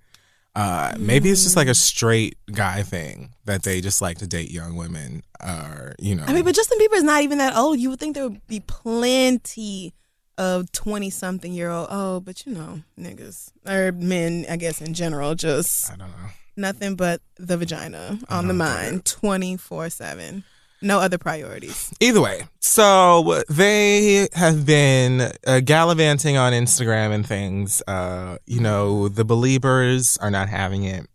Uh, 0.55 0.93
maybe 0.97 1.29
it's 1.29 1.43
just 1.43 1.57
like 1.57 1.67
a 1.67 1.75
straight 1.75 2.37
guy 2.53 2.81
thing 2.81 3.33
that 3.43 3.63
they 3.63 3.81
just 3.81 4.01
like 4.01 4.17
to 4.19 4.27
date 4.27 4.49
young 4.51 4.75
women 4.77 5.21
or, 5.45 5.93
you 5.99 6.15
know. 6.15 6.23
I 6.25 6.33
mean, 6.33 6.45
but 6.45 6.55
Justin 6.55 6.79
Bieber 6.79 6.95
is 6.95 7.03
not 7.03 7.23
even 7.23 7.39
that 7.39 7.55
old. 7.57 7.77
You 7.77 7.89
would 7.89 7.99
think 7.99 8.15
there 8.15 8.23
would 8.27 8.47
be 8.47 8.61
plenty 8.61 9.93
of 10.37 10.71
20 10.71 11.09
something 11.09 11.53
year 11.53 11.69
old. 11.69 11.87
Oh, 11.89 12.19
but 12.21 12.45
you 12.45 12.53
know, 12.53 12.81
niggas 12.99 13.51
or 13.67 13.91
men, 13.91 14.45
I 14.49 14.55
guess 14.55 14.81
in 14.81 14.93
general, 14.93 15.35
just 15.35 15.91
I 15.91 15.95
don't 15.97 16.09
know. 16.09 16.29
nothing 16.55 16.95
but 16.95 17.21
the 17.37 17.57
vagina 17.57 18.17
on 18.29 18.47
the 18.47 18.53
mind 18.53 19.05
24 19.05 19.89
7. 19.89 20.43
No 20.85 20.99
other 20.99 21.17
priorities. 21.17 21.91
Either 21.99 22.21
way, 22.21 22.43
so 22.59 23.41
they 23.49 24.29
have 24.33 24.67
been 24.67 25.31
uh, 25.47 25.61
gallivanting 25.61 26.37
on 26.37 26.53
Instagram 26.53 27.11
and 27.11 27.25
things. 27.25 27.81
Uh, 27.87 28.37
you 28.45 28.59
know, 28.59 29.07
the 29.07 29.25
believers 29.25 30.15
are 30.17 30.29
not 30.29 30.47
having 30.47 30.83
it. 30.83 31.07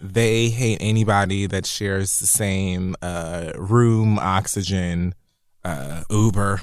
They 0.00 0.48
hate 0.48 0.78
anybody 0.80 1.46
that 1.46 1.66
shares 1.66 2.20
the 2.20 2.26
same 2.26 2.96
uh, 3.02 3.52
room, 3.56 4.18
oxygen, 4.18 5.14
uh, 5.62 6.04
Uber 6.08 6.62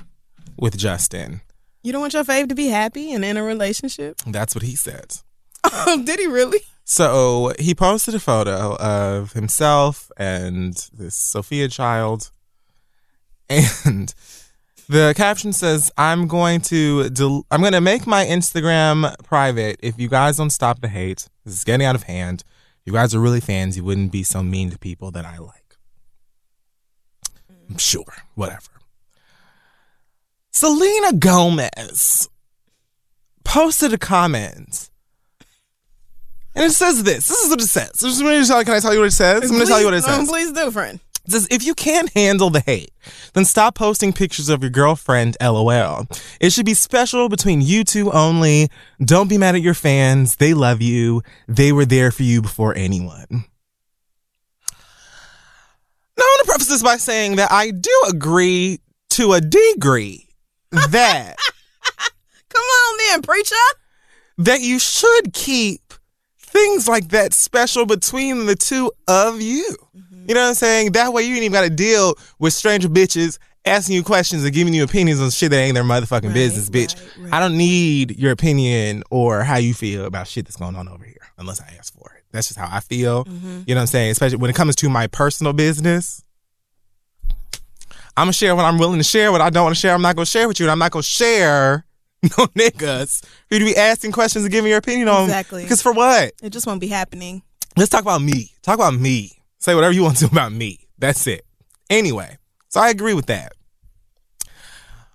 with 0.58 0.76
Justin. 0.76 1.42
You 1.84 1.92
don't 1.92 2.02
want 2.02 2.14
your 2.14 2.24
fave 2.24 2.50
to 2.50 2.56
be 2.56 2.70
happy 2.70 3.12
and 3.14 3.24
in 3.24 3.38
a 3.38 3.44
relationship? 3.44 4.18
That's 4.26 4.56
what 4.56 4.64
he 4.64 4.76
said. 4.76 5.18
Oh, 5.72 6.04
did 6.04 6.20
he 6.20 6.28
really? 6.28 6.60
So 6.84 7.54
he 7.60 7.74
posted 7.74 8.14
a 8.14 8.20
photo 8.20 8.76
of 8.76 9.34
himself 9.34 10.12
and 10.18 10.74
this 10.94 11.16
Sofia 11.16 11.68
child. 11.68 12.32
And 13.50 14.14
the 14.90 15.14
caption 15.16 15.54
says, 15.54 15.92
I'm 15.98 16.28
going 16.28 16.62
to 16.62 17.10
del- 17.10 17.46
I'm 17.52 17.62
going 17.62 17.74
to 17.74 17.82
make 17.82 18.08
my 18.08 18.26
Instagram 18.26 19.16
private 19.24 19.80
if 19.82 20.00
you 20.00 20.08
guys 20.08 20.38
don't 20.38 20.50
stop 20.50 20.82
the 20.82 20.88
hate. 20.88 21.28
This 21.46 21.56
is 21.56 21.64
getting 21.64 21.86
out 21.86 21.96
of 21.96 22.04
hand. 22.04 22.44
If 22.82 22.88
you 22.88 22.94
guys 22.94 23.14
are 23.14 23.20
really 23.20 23.40
fans, 23.40 23.78
you 23.78 23.84
wouldn't 23.84 24.12
be 24.12 24.24
so 24.24 24.42
mean 24.44 24.72
to 24.72 24.80
people 24.80 25.12
that 25.12 25.26
I 25.26 25.38
like. 25.38 25.78
Mm. 27.72 27.80
Sure, 27.80 28.14
whatever. 28.36 28.72
Selena 30.52 31.14
Gomez 31.14 32.30
posted 33.44 33.94
a 33.94 33.98
comment. 33.98 34.90
And 36.56 36.66
it 36.66 36.72
says 36.72 37.04
this. 37.04 37.28
This 37.28 37.44
is 37.44 37.50
what 37.50 37.62
it 37.62 37.68
says. 37.68 37.92
This 37.92 38.16
is 38.16 38.24
what 38.24 38.34
it 38.34 38.46
says. 38.46 38.64
Can 38.64 38.74
I 38.74 38.80
tell 38.80 38.94
you 38.94 39.00
what 39.00 39.08
it 39.08 39.12
says? 39.12 39.44
I'm 39.44 39.50
going 39.50 39.62
to 39.62 39.68
tell 39.68 39.80
you 39.80 39.86
what 39.86 39.94
it 39.96 40.04
um, 40.04 40.22
says. 40.22 40.30
Please 40.30 40.52
do, 40.52 40.72
friend. 40.72 41.00
It 41.26 41.32
says, 41.32 41.48
if 41.50 41.66
you 41.66 41.74
can't 41.74 42.12
handle 42.14 42.50
the 42.50 42.60
hate, 42.60 42.92
then 43.34 43.46
stop 43.46 43.76
posting 43.76 44.12
pictures 44.12 44.50
of 44.50 44.62
your 44.62 44.70
girlfriend, 44.70 45.38
lol. 45.42 46.06
It 46.42 46.52
should 46.52 46.66
be 46.66 46.74
special 46.74 47.30
between 47.30 47.62
you 47.62 47.86
two 47.86 48.12
only. 48.12 48.70
Don't 49.04 49.30
be 49.30 49.38
mad 49.38 49.56
at 49.56 49.62
your 49.62 49.74
fans. 49.74 50.36
They 50.36 50.54
love 50.54 50.82
you. 50.82 51.22
They 51.48 51.72
were 51.72 51.86
there 51.86 52.12
for 52.12 52.24
you 52.24 52.42
before 52.42 52.76
anyone. 52.76 53.46
Now, 56.16 56.24
I 56.24 56.38
want 56.38 56.46
to 56.46 56.52
preface 56.52 56.68
this 56.68 56.84
by 56.84 56.98
saying 56.98 57.38
that 57.38 57.52
I 57.52 57.72
do 57.72 58.04
agree 58.10 58.82
to 59.12 59.34
a 59.34 59.42
degree 59.42 60.28
that 60.72 61.38
Come 62.50 62.62
on, 62.62 62.98
then, 62.98 63.22
preacher. 63.22 63.56
that 64.38 64.62
you 64.62 64.78
should 64.78 65.34
keep 65.34 65.82
things 66.54 66.88
like 66.88 67.10
that 67.10 67.34
special 67.34 67.86
between 67.86 68.46
the 68.46 68.56
two 68.56 68.92
of 69.08 69.42
you. 69.42 69.66
You 70.28 70.34
know 70.36 70.42
what 70.42 70.48
I'm 70.50 70.54
saying? 70.54 70.94
That 70.94 71.12
way 71.12 71.24
you 71.24 71.34
ain't 71.36 71.44
even 71.44 71.52
got 71.52 71.64
to 71.64 71.70
deal 71.70 72.16
with 72.40 72.54
stranger 72.54 72.88
bitches 72.88 73.40
asking 73.66 73.96
you 73.96 74.04
questions 74.04 74.44
and 74.46 74.54
giving 74.54 74.74
you 74.74 74.84
opinions 74.84 75.20
on 75.20 75.30
shit 75.32 75.52
that 75.52 75.58
ain't 75.58 75.74
their 75.74 75.84
motherfucking 75.84 76.24
Right, 76.26 76.34
business, 76.34 76.70
bitch. 76.70 76.96
right, 76.96 77.26
right. 77.26 77.34
I 77.34 77.40
don't 77.40 77.58
need 77.58 78.18
your 78.18 78.32
opinion 78.32 79.04
or 79.10 79.44
how 79.44 79.58
you 79.58 79.74
feel 79.74 80.06
about 80.06 80.28
shit 80.28 80.46
that's 80.46 80.56
going 80.56 80.76
on 80.76 80.88
over 80.88 81.04
here 81.04 81.18
unless 81.38 81.60
I 81.62 81.74
ask 81.78 81.94
for 81.94 82.14
it. 82.18 82.24
That's 82.32 82.48
just 82.48 82.60
how 82.60 82.70
I 82.74 82.80
feel. 82.80 83.26
Mm-hmm. 83.26 83.62
You 83.68 83.76
know 83.76 83.80
what 83.80 83.82
I'm 83.82 83.88
saying? 83.88 84.12
Especially 84.12 84.38
when 84.38 84.50
it 84.50 84.56
comes 84.56 84.76
to 84.78 84.90
my 84.90 85.08
personal 85.08 85.54
business. 85.54 86.24
I'm 88.16 88.26
gonna 88.26 88.34
share 88.34 88.56
what 88.56 88.66
I'm 88.66 88.78
willing 88.78 89.00
to 89.00 89.04
share. 89.04 89.32
What 89.32 89.42
I 89.42 89.50
don't 89.50 89.64
want 89.64 89.76
to 89.76 89.80
share, 89.80 89.94
I'm 89.94 90.02
not 90.02 90.16
gonna 90.16 90.26
share 90.26 90.48
with 90.48 90.60
you. 90.60 90.66
And 90.68 90.72
I'm 90.72 90.80
not 90.80 90.92
gonna 90.92 91.04
share 91.04 91.86
no 92.38 92.48
niggas 92.48 93.24
for 93.26 93.56
you 93.56 93.60
to 93.60 93.66
be 93.66 93.76
asking 93.76 94.12
questions 94.14 94.46
and 94.46 94.52
giving 94.52 94.70
your 94.70 94.78
opinion 94.78 95.10
on. 95.10 95.26
Exactly. 95.26 95.64
Because 95.64 95.82
for 95.82 95.92
what? 95.92 96.32
It 96.42 96.52
just 96.52 96.66
won't 96.66 96.80
be 96.80 96.88
happening. 96.88 97.44
Let's 97.76 97.90
talk 97.90 98.02
about 98.02 98.22
me. 98.22 98.52
Talk 98.62 98.76
about 98.76 98.94
me. 98.94 99.40
Say 99.60 99.76
whatever 99.76 99.94
you 99.94 100.04
want 100.04 100.18
to 100.18 100.26
about 100.32 100.54
me. 100.54 100.88
That's 100.98 101.28
it. 101.28 101.46
Anyway, 101.90 102.38
so 102.70 102.80
I 102.80 102.90
agree 102.90 103.14
with 103.14 103.26
that. 103.26 103.54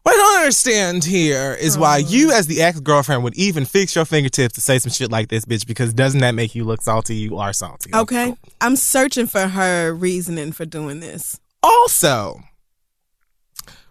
What 0.03 0.15
I 0.15 0.17
don't 0.17 0.41
understand 0.41 1.05
here 1.05 1.55
is 1.55 1.77
why 1.77 1.99
you, 1.99 2.31
as 2.31 2.47
the 2.47 2.63
ex 2.63 2.81
girlfriend, 2.81 3.25
would 3.25 3.37
even 3.37 3.67
fix 3.67 3.95
your 3.95 4.07
fingertips 4.07 4.55
to 4.55 4.61
say 4.61 4.79
some 4.79 4.91
shit 4.91 5.11
like 5.11 5.29
this, 5.29 5.45
bitch, 5.45 5.67
because 5.67 5.93
doesn't 5.93 6.21
that 6.21 6.35
make 6.35 6.55
you 6.55 6.65
look 6.65 6.81
salty? 6.81 7.17
You 7.17 7.37
are 7.37 7.53
salty. 7.53 7.91
Okay. 7.93 8.35
I'm 8.61 8.77
searching 8.77 9.27
for 9.27 9.49
her 9.49 9.93
reasoning 9.93 10.53
for 10.53 10.65
doing 10.65 11.01
this. 11.01 11.41
Also, 11.63 12.41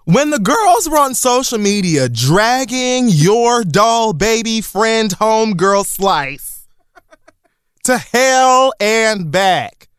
when 0.08 0.30
the 0.30 0.40
girls 0.40 0.88
were 0.90 0.98
on 0.98 1.14
social 1.14 1.58
media 1.58 2.08
dragging 2.08 3.10
your 3.10 3.66
doll 3.66 4.14
baby 4.14 4.62
friend 4.62 5.12
homegirl 5.12 5.86
Slice 5.86 6.66
to 7.84 7.98
hell 7.98 8.72
and 8.80 9.30
back 9.32 9.90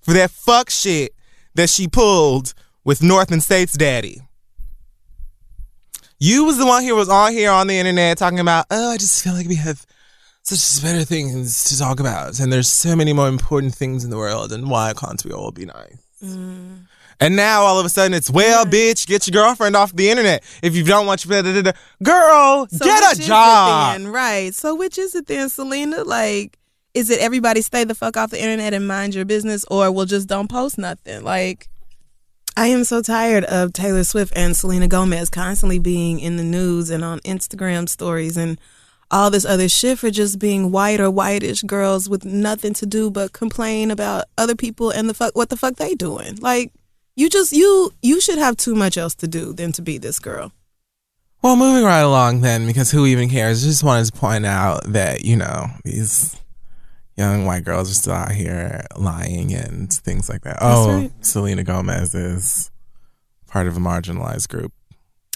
for 0.00 0.14
that 0.14 0.30
fuck 0.30 0.70
shit 0.70 1.12
that 1.54 1.68
she 1.68 1.86
pulled 1.86 2.54
with 2.82 3.02
North 3.02 3.30
and 3.30 3.42
Saint's 3.42 3.74
daddy. 3.74 4.22
You 6.18 6.44
was 6.44 6.56
the 6.56 6.64
one 6.64 6.82
who 6.82 6.96
was 6.96 7.10
on 7.10 7.32
here 7.32 7.50
on 7.50 7.66
the 7.66 7.78
internet 7.78 8.16
talking 8.16 8.40
about, 8.40 8.64
oh, 8.70 8.92
I 8.92 8.96
just 8.96 9.22
feel 9.22 9.34
like 9.34 9.48
we 9.48 9.56
have 9.56 9.84
such 10.44 10.82
better 10.82 11.04
things 11.04 11.64
to 11.64 11.78
talk 11.78 12.00
about, 12.00 12.40
and 12.40 12.50
there's 12.50 12.70
so 12.70 12.96
many 12.96 13.12
more 13.12 13.28
important 13.28 13.74
things 13.74 14.02
in 14.02 14.08
the 14.08 14.16
world, 14.16 14.50
and 14.50 14.70
why 14.70 14.94
can't 14.96 15.22
we 15.26 15.30
all 15.30 15.52
be 15.52 15.66
nice? 15.66 15.98
Mm. 16.24 16.87
And 17.20 17.34
now 17.34 17.62
all 17.62 17.80
of 17.80 17.86
a 17.86 17.88
sudden 17.88 18.14
it's 18.14 18.30
well, 18.30 18.64
bitch, 18.64 19.06
get 19.06 19.26
your 19.26 19.42
girlfriend 19.42 19.74
off 19.74 19.94
the 19.94 20.08
internet 20.08 20.44
if 20.62 20.76
you 20.76 20.84
don't 20.84 21.06
want 21.06 21.24
your 21.24 21.42
da, 21.42 21.52
da, 21.52 21.62
da, 21.62 21.72
da. 21.72 21.78
girl. 22.02 22.68
So 22.70 22.84
get 22.84 23.16
a 23.16 23.20
job. 23.20 23.92
then? 23.94 24.08
right? 24.08 24.54
So 24.54 24.74
which 24.74 24.98
is 24.98 25.14
it 25.14 25.26
then, 25.26 25.48
Selena? 25.48 26.04
Like, 26.04 26.58
is 26.94 27.10
it 27.10 27.20
everybody 27.20 27.60
stay 27.62 27.84
the 27.84 27.94
fuck 27.94 28.16
off 28.16 28.30
the 28.30 28.40
internet 28.40 28.72
and 28.72 28.86
mind 28.86 29.14
your 29.14 29.24
business, 29.24 29.64
or 29.70 29.90
we'll 29.90 30.06
just 30.06 30.28
don't 30.28 30.48
post 30.48 30.78
nothing? 30.78 31.24
Like, 31.24 31.68
I 32.56 32.68
am 32.68 32.84
so 32.84 33.02
tired 33.02 33.44
of 33.44 33.72
Taylor 33.72 34.04
Swift 34.04 34.32
and 34.36 34.56
Selena 34.56 34.88
Gomez 34.88 35.30
constantly 35.30 35.78
being 35.78 36.18
in 36.20 36.36
the 36.36 36.44
news 36.44 36.90
and 36.90 37.04
on 37.04 37.20
Instagram 37.20 37.88
stories 37.88 38.36
and 38.36 38.60
all 39.10 39.30
this 39.30 39.44
other 39.44 39.68
shit 39.68 39.98
for 39.98 40.10
just 40.10 40.38
being 40.38 40.70
white 40.70 41.00
or 41.00 41.10
whitish 41.10 41.62
girls 41.62 42.08
with 42.08 42.24
nothing 42.24 42.74
to 42.74 42.84
do 42.84 43.10
but 43.10 43.32
complain 43.32 43.90
about 43.90 44.24
other 44.36 44.54
people 44.54 44.90
and 44.90 45.08
the 45.08 45.14
fuck 45.14 45.34
what 45.36 45.48
the 45.48 45.56
fuck 45.56 45.76
they 45.76 45.94
doing. 45.94 46.36
Like, 46.40 46.72
you 47.18 47.28
just 47.28 47.52
you 47.52 47.92
you 48.00 48.20
should 48.20 48.38
have 48.38 48.56
too 48.56 48.74
much 48.74 48.96
else 48.96 49.14
to 49.16 49.26
do 49.26 49.52
than 49.52 49.72
to 49.72 49.82
be 49.82 49.98
this 49.98 50.18
girl. 50.18 50.52
Well, 51.42 51.56
moving 51.56 51.84
right 51.84 52.00
along 52.00 52.40
then, 52.40 52.66
because 52.66 52.90
who 52.90 53.06
even 53.06 53.28
cares? 53.28 53.62
Just 53.62 53.84
wanted 53.84 54.06
to 54.06 54.12
point 54.12 54.46
out 54.46 54.84
that 54.84 55.24
you 55.24 55.36
know 55.36 55.66
these 55.84 56.36
young 57.16 57.44
white 57.44 57.64
girls 57.64 57.90
are 57.90 57.94
still 57.94 58.12
out 58.12 58.32
here 58.32 58.84
lying 58.96 59.52
and 59.52 59.92
things 59.92 60.28
like 60.28 60.42
that. 60.42 60.58
oh, 60.60 61.00
right. 61.00 61.24
Selena 61.24 61.64
Gomez 61.64 62.14
is 62.14 62.70
part 63.48 63.66
of 63.66 63.76
a 63.76 63.80
marginalized 63.80 64.48
group, 64.48 64.72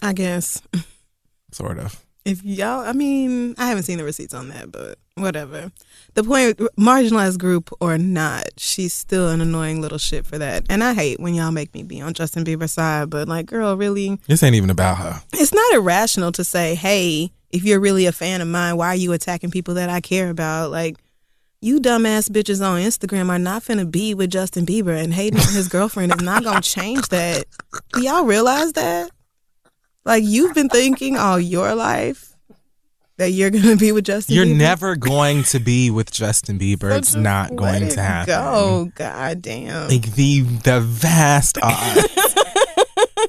I 0.00 0.12
guess. 0.12 0.62
sort 1.52 1.78
of. 1.78 2.01
If 2.24 2.44
y'all, 2.44 2.80
I 2.86 2.92
mean, 2.92 3.54
I 3.58 3.66
haven't 3.66 3.82
seen 3.82 3.98
the 3.98 4.04
receipts 4.04 4.32
on 4.32 4.48
that, 4.50 4.70
but 4.70 4.96
whatever. 5.16 5.72
The 6.14 6.22
point, 6.22 6.58
marginalized 6.78 7.38
group 7.38 7.70
or 7.80 7.98
not, 7.98 8.44
she's 8.58 8.94
still 8.94 9.28
an 9.28 9.40
annoying 9.40 9.80
little 9.80 9.98
shit 9.98 10.24
for 10.24 10.38
that. 10.38 10.64
And 10.70 10.84
I 10.84 10.94
hate 10.94 11.18
when 11.18 11.34
y'all 11.34 11.50
make 11.50 11.74
me 11.74 11.82
be 11.82 12.00
on 12.00 12.14
Justin 12.14 12.44
Bieber's 12.44 12.72
side, 12.72 13.10
but 13.10 13.26
like, 13.28 13.46
girl, 13.46 13.76
really, 13.76 14.20
This 14.28 14.42
ain't 14.42 14.54
even 14.54 14.70
about 14.70 14.98
her. 14.98 15.22
it's 15.32 15.52
not 15.52 15.74
irrational 15.74 16.30
to 16.32 16.44
say, 16.44 16.76
hey, 16.76 17.32
if 17.50 17.64
you're 17.64 17.80
really 17.80 18.06
a 18.06 18.12
fan 18.12 18.40
of 18.40 18.48
mine, 18.48 18.76
why 18.76 18.88
are 18.88 18.96
you 18.96 19.12
attacking 19.12 19.50
people 19.50 19.74
that 19.74 19.90
I 19.90 20.00
care 20.00 20.30
about? 20.30 20.70
Like, 20.70 20.96
you 21.60 21.80
dumbass 21.80 22.28
bitches 22.30 22.64
on 22.64 22.80
Instagram 22.80 23.28
are 23.30 23.38
not 23.38 23.62
finna 23.62 23.88
be 23.90 24.14
with 24.14 24.30
Justin 24.30 24.64
Bieber 24.66 24.96
and 25.00 25.12
hating 25.12 25.38
on 25.40 25.52
his 25.52 25.68
girlfriend 25.76 26.12
is 26.14 26.22
not 26.22 26.44
gonna 26.44 26.60
change 26.60 27.08
that. 27.08 27.44
Do 27.92 28.02
y'all 28.02 28.24
realize 28.24 28.72
that? 28.74 29.10
Like 30.04 30.24
you've 30.24 30.54
been 30.54 30.68
thinking 30.68 31.16
all 31.16 31.38
your 31.38 31.74
life 31.74 32.28
that 33.18 33.30
you're 33.30 33.50
gonna 33.50 33.76
be 33.76 33.92
with 33.92 34.04
Justin 34.04 34.34
You're 34.34 34.46
Bieber. 34.46 34.56
never 34.56 34.96
going 34.96 35.44
to 35.44 35.60
be 35.60 35.90
with 35.90 36.10
Justin 36.10 36.58
Bieber. 36.58 36.90
So 36.90 36.96
it's 36.96 37.14
not 37.14 37.54
going 37.54 37.84
it 37.84 37.90
to 37.92 38.02
happen. 38.02 38.34
Go, 38.34 38.90
god 38.96 39.42
damn. 39.42 39.88
Like 39.88 40.14
the 40.14 40.40
the 40.40 40.80
vast 40.80 41.58
odds 41.62 42.06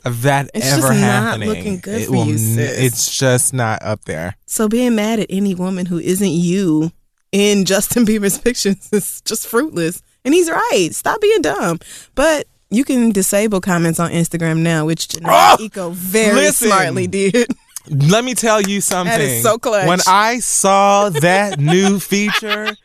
of 0.05 0.23
that 0.23 0.49
It's 0.53 0.65
ever 0.65 0.81
just 0.81 0.89
not 0.93 0.97
happening. 0.99 1.49
looking 1.49 1.79
good 1.79 2.01
it 2.01 2.05
for 2.07 2.11
will 2.13 2.25
you, 2.27 2.37
sis. 2.37 2.79
It's 2.79 3.17
just 3.17 3.53
not 3.53 3.83
up 3.83 4.05
there. 4.05 4.35
So 4.45 4.67
being 4.67 4.95
mad 4.95 5.19
at 5.19 5.27
any 5.29 5.53
woman 5.55 5.85
who 5.85 5.99
isn't 5.99 6.31
you 6.31 6.91
in 7.31 7.65
Justin 7.65 8.05
Bieber's 8.05 8.37
pictures 8.39 8.89
is 8.91 9.21
just 9.21 9.47
fruitless. 9.47 10.01
And 10.25 10.33
he's 10.33 10.49
right. 10.49 10.89
Stop 10.91 11.19
being 11.21 11.41
dumb. 11.41 11.79
But 12.15 12.47
you 12.73 12.83
can 12.83 13.11
disable 13.11 13.61
comments 13.61 13.99
on 13.99 14.11
Instagram 14.11 14.59
now, 14.59 14.85
which 14.85 15.07
Jhené 15.07 15.25
Oh! 15.29 15.57
Aiko 15.59 15.91
very 15.93 16.35
Listen. 16.35 16.67
smartly 16.67 17.07
did. 17.07 17.47
Let 17.89 18.23
me 18.23 18.33
tell 18.33 18.61
you 18.61 18.79
something. 18.81 19.11
That 19.17 19.21
is 19.21 19.43
so 19.43 19.57
clutch. 19.57 19.87
When 19.87 19.99
I 20.07 20.39
saw 20.39 21.09
that 21.09 21.59
new 21.59 21.99
feature, 21.99 22.75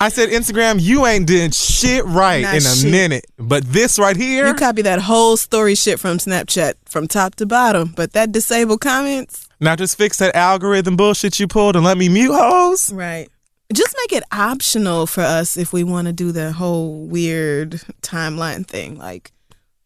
I 0.00 0.08
said, 0.08 0.30
Instagram, 0.30 0.80
you 0.82 1.06
ain't 1.06 1.26
doing 1.26 1.52
shit 1.52 2.04
right 2.04 2.42
Not 2.42 2.54
in 2.54 2.58
a 2.58 2.74
shit. 2.74 2.90
minute. 2.90 3.26
But 3.38 3.62
this 3.72 3.96
right 3.98 4.16
here, 4.16 4.48
You 4.48 4.54
copy 4.54 4.82
that 4.82 4.98
whole 5.02 5.36
story 5.36 5.76
shit 5.76 6.00
from 6.00 6.18
Snapchat 6.18 6.74
from 6.84 7.06
top 7.06 7.36
to 7.36 7.46
bottom. 7.46 7.92
But 7.96 8.12
that 8.14 8.32
disable 8.32 8.76
comments, 8.76 9.48
now 9.60 9.76
just 9.76 9.96
fix 9.96 10.18
that 10.18 10.34
algorithm 10.34 10.96
bullshit 10.96 11.38
you 11.38 11.46
pulled 11.46 11.76
and 11.76 11.84
let 11.84 11.96
me 11.96 12.08
mute 12.08 12.32
hoes. 12.34 12.92
right. 12.92 13.28
Just 13.72 13.96
make 14.02 14.12
it 14.12 14.24
optional 14.30 15.06
for 15.06 15.22
us 15.22 15.56
if 15.56 15.72
we 15.72 15.82
want 15.84 16.06
to 16.06 16.12
do 16.12 16.32
the 16.32 16.52
whole 16.52 17.06
weird 17.06 17.80
timeline 18.02 18.66
thing. 18.66 18.98
Like, 18.98 19.32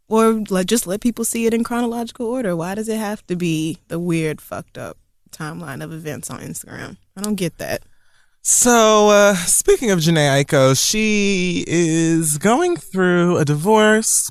or 0.08 0.42
like 0.48 0.66
just 0.66 0.86
let 0.86 1.00
people 1.00 1.24
see 1.24 1.46
it 1.46 1.54
in 1.54 1.64
chronological 1.64 2.26
order. 2.26 2.56
Why 2.56 2.74
does 2.74 2.88
it 2.88 2.98
have 2.98 3.26
to 3.28 3.36
be 3.36 3.78
the 3.88 3.98
weird, 3.98 4.40
fucked 4.40 4.78
up 4.78 4.96
timeline 5.30 5.82
of 5.82 5.92
events 5.92 6.30
on 6.30 6.40
Instagram? 6.40 6.96
I 7.16 7.22
don't 7.22 7.36
get 7.36 7.58
that. 7.58 7.82
So, 8.42 9.10
uh, 9.10 9.34
speaking 9.34 9.90
of 9.90 9.98
Jhené 9.98 10.42
Aiko, 10.44 10.78
she 10.78 11.64
is 11.66 12.38
going 12.38 12.76
through 12.76 13.36
a 13.36 13.44
divorce 13.44 14.30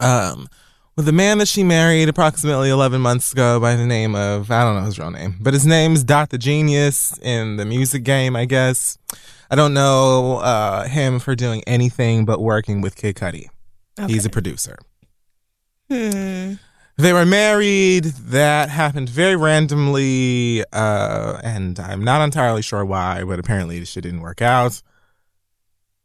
um, 0.00 0.48
with 0.96 1.06
a 1.08 1.12
man 1.12 1.38
that 1.38 1.48
she 1.48 1.62
married 1.62 2.08
approximately 2.08 2.70
11 2.70 3.00
months 3.00 3.32
ago 3.32 3.60
by 3.60 3.76
the 3.76 3.84
name 3.84 4.14
of, 4.14 4.50
I 4.50 4.62
don't 4.62 4.76
know 4.76 4.86
his 4.86 4.98
real 4.98 5.10
name, 5.10 5.36
but 5.40 5.52
his 5.52 5.66
name's 5.66 6.02
Dot 6.02 6.30
the 6.30 6.38
Genius 6.38 7.18
in 7.20 7.56
the 7.56 7.66
music 7.66 8.02
game, 8.02 8.34
I 8.34 8.46
guess. 8.46 8.96
I 9.50 9.56
don't 9.56 9.74
know 9.74 10.38
uh, 10.38 10.88
him 10.88 11.18
for 11.18 11.34
doing 11.36 11.62
anything 11.66 12.24
but 12.24 12.40
working 12.40 12.80
with 12.80 12.96
Kid 12.96 13.14
Cudi. 13.14 13.48
He's 14.06 14.26
a 14.26 14.30
producer. 14.30 14.78
Hmm. 15.90 16.54
They 16.98 17.12
were 17.12 17.26
married. 17.26 18.04
That 18.04 18.70
happened 18.70 19.10
very 19.10 19.36
randomly, 19.36 20.64
uh, 20.72 21.40
and 21.44 21.78
I'm 21.78 22.02
not 22.02 22.22
entirely 22.22 22.62
sure 22.62 22.84
why, 22.84 23.22
but 23.22 23.38
apparently 23.38 23.78
the 23.78 23.86
shit 23.86 24.02
didn't 24.02 24.22
work 24.22 24.40
out. 24.40 24.80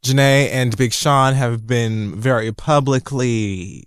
Jhené 0.04 0.50
and 0.52 0.76
Big 0.76 0.92
Sean 0.92 1.34
have 1.34 1.66
been 1.66 2.16
very 2.16 2.52
publicly 2.52 3.86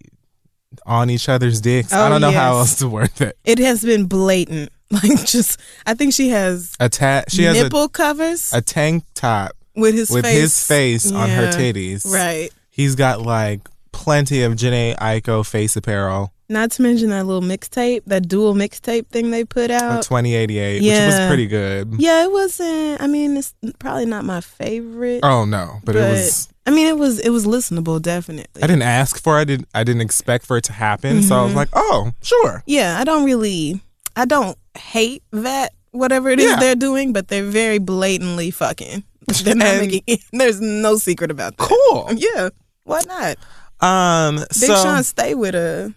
on 0.87 1.11
each 1.11 1.29
other's 1.29 1.61
dicks. 1.61 1.93
I 1.93 2.07
Oh, 2.07 2.09
don't 2.11 2.21
know 2.21 2.31
how 2.31 2.59
else 2.59 2.77
to 2.77 2.89
word 2.89 3.21
it. 3.21 3.37
It 3.45 3.59
has 3.59 3.83
been 3.83 4.07
blatant. 4.07 4.71
Like 4.91 5.25
just, 5.25 5.59
I 5.87 5.95
think 5.95 6.13
she 6.13 6.29
has 6.29 6.77
A 6.79 6.89
ta- 6.89 7.25
she 7.29 7.43
has 7.45 7.61
nipple 7.61 7.89
covers 7.89 8.53
a, 8.53 8.59
a 8.59 8.61
tank 8.61 9.03
top 9.15 9.53
with 9.75 9.95
his 9.95 10.09
with 10.11 10.25
face. 10.25 10.41
his 10.41 10.67
face 10.69 11.11
on 11.11 11.29
her 11.31 11.49
titties. 11.49 12.07
Right. 12.09 12.51
He's 12.71 12.95
got 12.95 13.21
like 13.21 13.67
plenty 13.91 14.43
of 14.43 14.53
Jhené 14.53 14.95
Aiko 14.99 15.45
face 15.45 15.75
apparel. 15.75 16.33
Not 16.49 16.73
to 16.73 16.83
mention 16.83 17.09
that 17.11 17.25
little 17.25 17.41
mixtape, 17.43 18.03
that 18.07 18.29
dual 18.29 18.53
mixtape 18.55 19.07
thing 19.09 19.31
they 19.31 19.45
put 19.45 19.71
out. 19.71 20.03
2088, 20.03 20.83
which 20.83 20.91
was 20.91 21.27
pretty 21.29 21.47
good. 21.47 21.95
yeah, 21.99 22.25
it 22.25 22.31
wasn't. 22.31 23.01
I 23.01 23.07
mean, 23.07 23.37
it's 23.39 23.55
probably 23.79 24.05
not 24.07 24.25
my 24.27 24.41
favorite. 24.43 25.21
Oh 25.23 25.45
no, 25.47 25.81
but, 25.85 25.97
it 25.97 26.01
was. 26.01 26.49
I 26.67 26.71
mean, 26.71 26.87
it 26.87 26.99
was 26.99 27.19
it 27.19 27.31
was 27.31 27.47
listenable, 27.47 28.01
definitely. 28.01 28.63
I 28.63 28.67
didn't 28.67 28.83
ask 28.83 29.23
for 29.23 29.39
it. 29.39 29.41
I 29.41 29.45
didn't. 29.45 29.69
I 29.75 29.85
didn't 29.85 30.03
expect 30.03 30.45
for 30.47 30.57
it 30.59 30.65
to 30.65 30.73
happen. 30.75 31.23
So 31.23 31.35
I 31.35 31.43
was 31.45 31.53
Mhm. 31.53 31.57
like, 31.57 31.69
oh, 31.73 32.13
sure. 32.23 32.63
Yeah, 32.67 32.99
I 33.01 33.05
don't 33.05 33.25
really. 33.25 33.81
I 34.17 34.27
don't 34.27 34.57
hate 34.77 35.23
that 35.33 35.73
whatever 35.93 36.29
it 36.29 36.41
is 36.41 36.51
Yeah. 36.51 36.61
they're 36.61 36.75
doing, 36.75 37.13
but 37.15 37.29
they're 37.29 37.45
very 37.45 37.79
blatantly 37.79 38.51
fucking. 38.51 39.03
They're 39.45 39.55
not 39.55 39.79
making. 39.81 40.19
There's 40.33 40.61
no 40.61 40.97
secret 40.97 41.31
about 41.31 41.57
that. 41.57 41.69
Cool. 41.69 42.11
Yeah. 42.17 42.51
Why 42.85 43.01
not? 43.07 43.39
Um. 43.81 44.37
Big 44.37 44.53
so 44.53 44.75
Sean 44.83 45.03
stay 45.03 45.35
with 45.35 45.55
a 45.55 45.95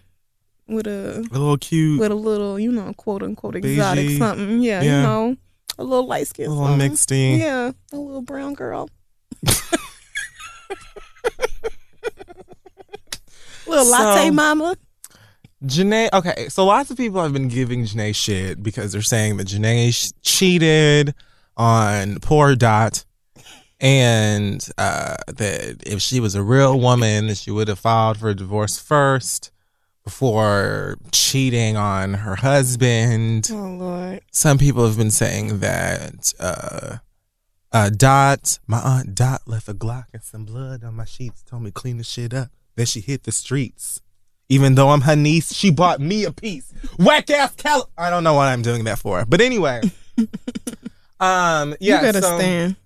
with 0.68 0.86
a 0.86 1.18
a 1.18 1.32
little 1.32 1.56
cute, 1.58 1.98
with 2.00 2.10
a 2.12 2.14
little, 2.14 2.58
you 2.58 2.70
know, 2.72 2.92
quote 2.94 3.22
unquote 3.22 3.56
exotic 3.56 4.06
Beigey. 4.06 4.18
something. 4.18 4.60
Yeah, 4.60 4.82
Yeah. 4.82 4.96
you 4.96 5.02
know, 5.02 5.36
a 5.78 5.84
little 5.84 6.06
light 6.06 6.26
skin, 6.26 6.46
a 6.50 6.54
little 6.54 6.76
mixedy. 6.76 7.38
Yeah, 7.38 7.72
a 7.92 7.96
little 7.96 8.22
brown 8.22 8.54
girl. 8.54 8.88
little 13.66 13.86
latte 13.90 14.30
mama. 14.30 14.76
Jhené. 15.64 16.08
Okay, 16.12 16.48
so 16.48 16.64
lots 16.64 16.90
of 16.90 16.96
people 16.96 17.20
have 17.22 17.32
been 17.32 17.48
giving 17.48 17.84
Jhené 17.84 18.14
shit 18.14 18.62
because 18.62 18.92
they're 18.92 19.02
saying 19.02 19.38
that 19.38 19.48
Jhené 19.48 19.92
sh- 19.92 20.12
cheated 20.22 21.14
on 21.56 22.20
poor 22.20 22.54
Dot, 22.54 23.04
and 23.80 24.64
uh, 24.78 25.16
that 25.26 25.82
if 25.84 26.00
she 26.00 26.20
was 26.20 26.34
a 26.36 26.42
real 26.42 26.78
woman, 26.78 27.34
she 27.34 27.50
would 27.50 27.66
have 27.68 27.78
filed 27.80 28.18
for 28.18 28.32
divorce 28.34 28.78
first 28.78 29.50
before 30.08 30.96
cheating 31.12 31.76
on 31.76 32.14
her 32.14 32.36
husband. 32.36 33.46
Oh 33.52 33.76
Lord. 33.78 34.22
some 34.32 34.56
people 34.56 34.86
have 34.86 34.96
been 34.96 35.10
saying 35.10 35.58
that 35.58 36.32
uh 36.40 36.96
uh 37.72 37.90
Dot, 37.90 38.58
my 38.66 38.78
aunt 38.78 39.14
Dot 39.14 39.42
left 39.44 39.68
a 39.68 39.74
Glock 39.74 40.06
and 40.14 40.22
some 40.22 40.46
blood 40.46 40.82
on 40.82 40.94
my 40.94 41.04
sheets, 41.04 41.42
told 41.42 41.62
me 41.62 41.70
clean 41.70 41.98
the 41.98 42.04
shit 42.04 42.32
up. 42.32 42.48
Then 42.74 42.86
she 42.86 43.00
hit 43.00 43.24
the 43.24 43.32
streets. 43.32 44.00
Even 44.48 44.76
though 44.76 44.88
I'm 44.88 45.02
her 45.02 45.14
niece, 45.14 45.52
she 45.52 45.70
bought 45.70 46.00
me 46.00 46.24
a 46.24 46.32
piece. 46.32 46.72
Whack 46.98 47.28
ass 47.28 47.54
Cal 47.56 47.90
I 47.98 48.08
don't 48.08 48.24
know 48.24 48.32
what 48.32 48.48
I'm 48.48 48.62
doing 48.62 48.84
that 48.84 48.98
for. 48.98 49.26
But 49.26 49.42
anyway. 49.42 49.82
um 51.20 51.76
yeah, 51.80 51.96
you 51.96 52.00
better 52.00 52.22
so 52.22 52.38
stand. 52.38 52.76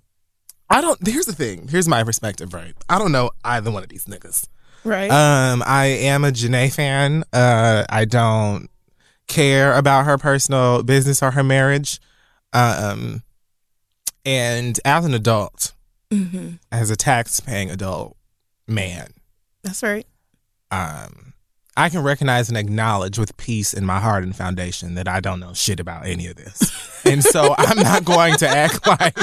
I 0.68 0.80
don't 0.80 0.98
here's 1.06 1.26
the 1.26 1.34
thing. 1.34 1.68
Here's 1.68 1.86
my 1.86 2.02
perspective, 2.02 2.52
right? 2.52 2.74
I 2.88 2.98
don't 2.98 3.12
know 3.12 3.30
either 3.44 3.70
one 3.70 3.84
of 3.84 3.90
these 3.90 4.06
niggas. 4.06 4.48
Right. 4.84 5.10
Um, 5.10 5.62
I 5.66 5.86
am 5.86 6.24
a 6.24 6.30
Jhené 6.32 6.72
fan. 6.74 7.24
Uh, 7.32 7.84
I 7.88 8.04
don't 8.04 8.68
care 9.28 9.74
about 9.76 10.04
her 10.06 10.18
personal 10.18 10.82
business 10.82 11.22
or 11.22 11.30
her 11.30 11.44
marriage. 11.44 12.00
Um, 12.52 13.22
and 14.24 14.78
as 14.84 15.04
an 15.04 15.14
adult, 15.14 15.72
hmm 16.10 16.52
as 16.70 16.90
a 16.90 16.96
tax-paying 16.96 17.70
adult 17.70 18.16
man, 18.68 19.12
That's 19.62 19.82
right. 19.82 20.06
um, 20.70 21.32
I 21.76 21.88
can 21.88 22.02
recognize 22.02 22.48
and 22.50 22.58
acknowledge 22.58 23.18
with 23.18 23.36
peace 23.38 23.72
in 23.72 23.86
my 23.86 23.98
heart 23.98 24.22
and 24.22 24.36
foundation 24.36 24.94
that 24.96 25.08
I 25.08 25.20
don't 25.20 25.40
know 25.40 25.54
shit 25.54 25.80
about 25.80 26.04
any 26.06 26.26
of 26.26 26.36
this, 26.36 27.02
and 27.06 27.24
so 27.24 27.54
I'm 27.56 27.78
not 27.78 28.04
going 28.04 28.34
to 28.36 28.48
act 28.48 28.86
like. 28.86 29.16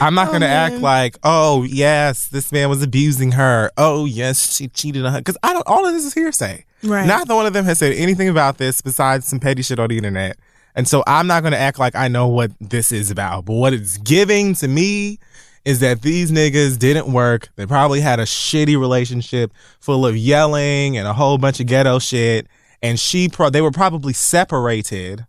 I'm 0.00 0.14
not 0.14 0.28
Oh, 0.28 0.30
going 0.30 0.42
to 0.42 0.48
act 0.48 0.76
like, 0.76 1.18
oh 1.24 1.64
yes, 1.64 2.28
this 2.28 2.52
man 2.52 2.68
was 2.68 2.82
abusing 2.82 3.32
her. 3.32 3.70
Oh 3.76 4.04
yes, 4.04 4.54
she 4.56 4.68
cheated 4.68 5.04
on 5.04 5.12
her. 5.12 5.18
Because 5.18 5.36
I 5.42 5.52
don't. 5.52 5.66
All 5.66 5.86
of 5.86 5.92
this 5.92 6.04
is 6.04 6.14
hearsay. 6.14 6.64
Right. 6.84 7.06
Neither 7.06 7.34
one 7.34 7.46
of 7.46 7.52
them 7.52 7.64
has 7.64 7.78
said 7.78 7.92
anything 7.94 8.28
about 8.28 8.58
this 8.58 8.80
besides 8.80 9.26
some 9.26 9.40
petty 9.40 9.62
shit 9.62 9.78
on 9.80 9.88
the 9.88 9.96
internet. 9.96 10.38
And 10.76 10.86
so 10.86 11.02
I'm 11.08 11.26
not 11.26 11.42
going 11.42 11.52
to 11.52 11.58
act 11.58 11.78
like 11.80 11.96
I 11.96 12.06
know 12.06 12.28
what 12.28 12.52
this 12.60 12.92
is 12.92 13.10
about. 13.10 13.46
But 13.46 13.54
what 13.54 13.72
it's 13.74 13.96
giving 13.98 14.54
to 14.56 14.68
me 14.68 15.18
is 15.64 15.80
that 15.80 16.02
these 16.02 16.30
niggas 16.30 16.78
didn't 16.78 17.12
work. 17.12 17.48
They 17.56 17.66
probably 17.66 18.00
had 18.00 18.20
a 18.20 18.24
shitty 18.24 18.78
relationship 18.78 19.52
full 19.80 20.06
of 20.06 20.16
yelling 20.16 20.96
and 20.96 21.08
a 21.08 21.12
whole 21.12 21.36
bunch 21.36 21.58
of 21.58 21.66
ghetto 21.66 21.98
shit. 21.98 22.46
And 22.80 22.98
she, 23.00 23.28
pro- 23.28 23.50
they 23.50 23.60
were 23.60 23.72
probably 23.72 24.12
separated 24.12 25.26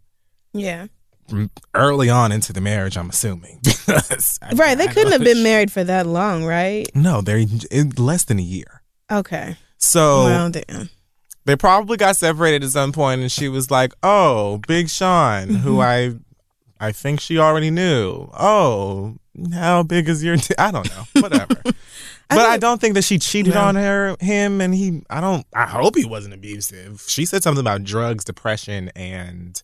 yeah. 0.53 0.85
Early 1.73 2.09
on 2.09 2.31
into 2.31 2.53
the 2.53 2.61
marriage. 2.61 2.97
I'm 2.97 3.09
assuming. 3.09 3.59
I- 3.87 4.53
Right. 4.55 4.77
They 4.77 4.87
I 4.87 4.93
couldn't 4.93 5.11
have 5.11 5.23
been 5.23 5.37
shit- 5.37 5.43
married 5.43 5.71
for 5.71 5.83
that 5.83 6.05
long, 6.05 6.45
right? 6.45 6.87
No, 6.95 7.21
they're 7.21 7.45
in 7.71 7.89
less 7.97 8.23
than 8.23 8.39
a 8.39 8.43
year. 8.43 8.81
Okay. 9.11 9.57
So 9.77 10.25
well, 10.25 10.49
damn. 10.49 10.89
they 11.45 11.55
probably 11.55 11.97
got 11.97 12.15
separated 12.17 12.63
at 12.63 12.69
some 12.71 12.91
point 12.91 13.21
and 13.21 13.31
she 13.31 13.47
was 13.47 13.71
like 13.71 13.93
oh 14.03 14.59
big 14.67 14.89
sean 14.89 15.47
who 15.47 15.77
mm-hmm. 15.77 16.19
i 16.81 16.85
i 16.87 16.91
think 16.91 17.19
she 17.21 17.37
already 17.39 17.71
knew 17.71 18.29
oh 18.37 19.15
how 19.53 19.81
big 19.83 20.09
is 20.09 20.21
your 20.23 20.35
t-? 20.35 20.53
i 20.57 20.69
don't 20.69 20.89
know 20.89 21.03
whatever 21.21 21.55
but 21.63 22.37
I, 22.37 22.57
don't 22.57 22.79
think 22.79 22.93
that 22.95 23.03
she 23.05 23.17
cheated 23.17 23.53
No. 23.53 23.61
on 23.61 23.75
her 23.75 24.17
him 24.19 24.59
and 24.61 24.75
he 24.75 25.01
i 25.09 25.21
don't 25.21 25.45
i 25.55 25.65
hope 25.65 25.95
he 25.95 26.05
wasn't 26.05 26.33
abusive 26.33 27.03
she 27.07 27.25
said 27.25 27.41
something 27.41 27.61
about 27.61 27.83
drugs 27.85 28.25
depression 28.25 28.89
and 28.95 29.63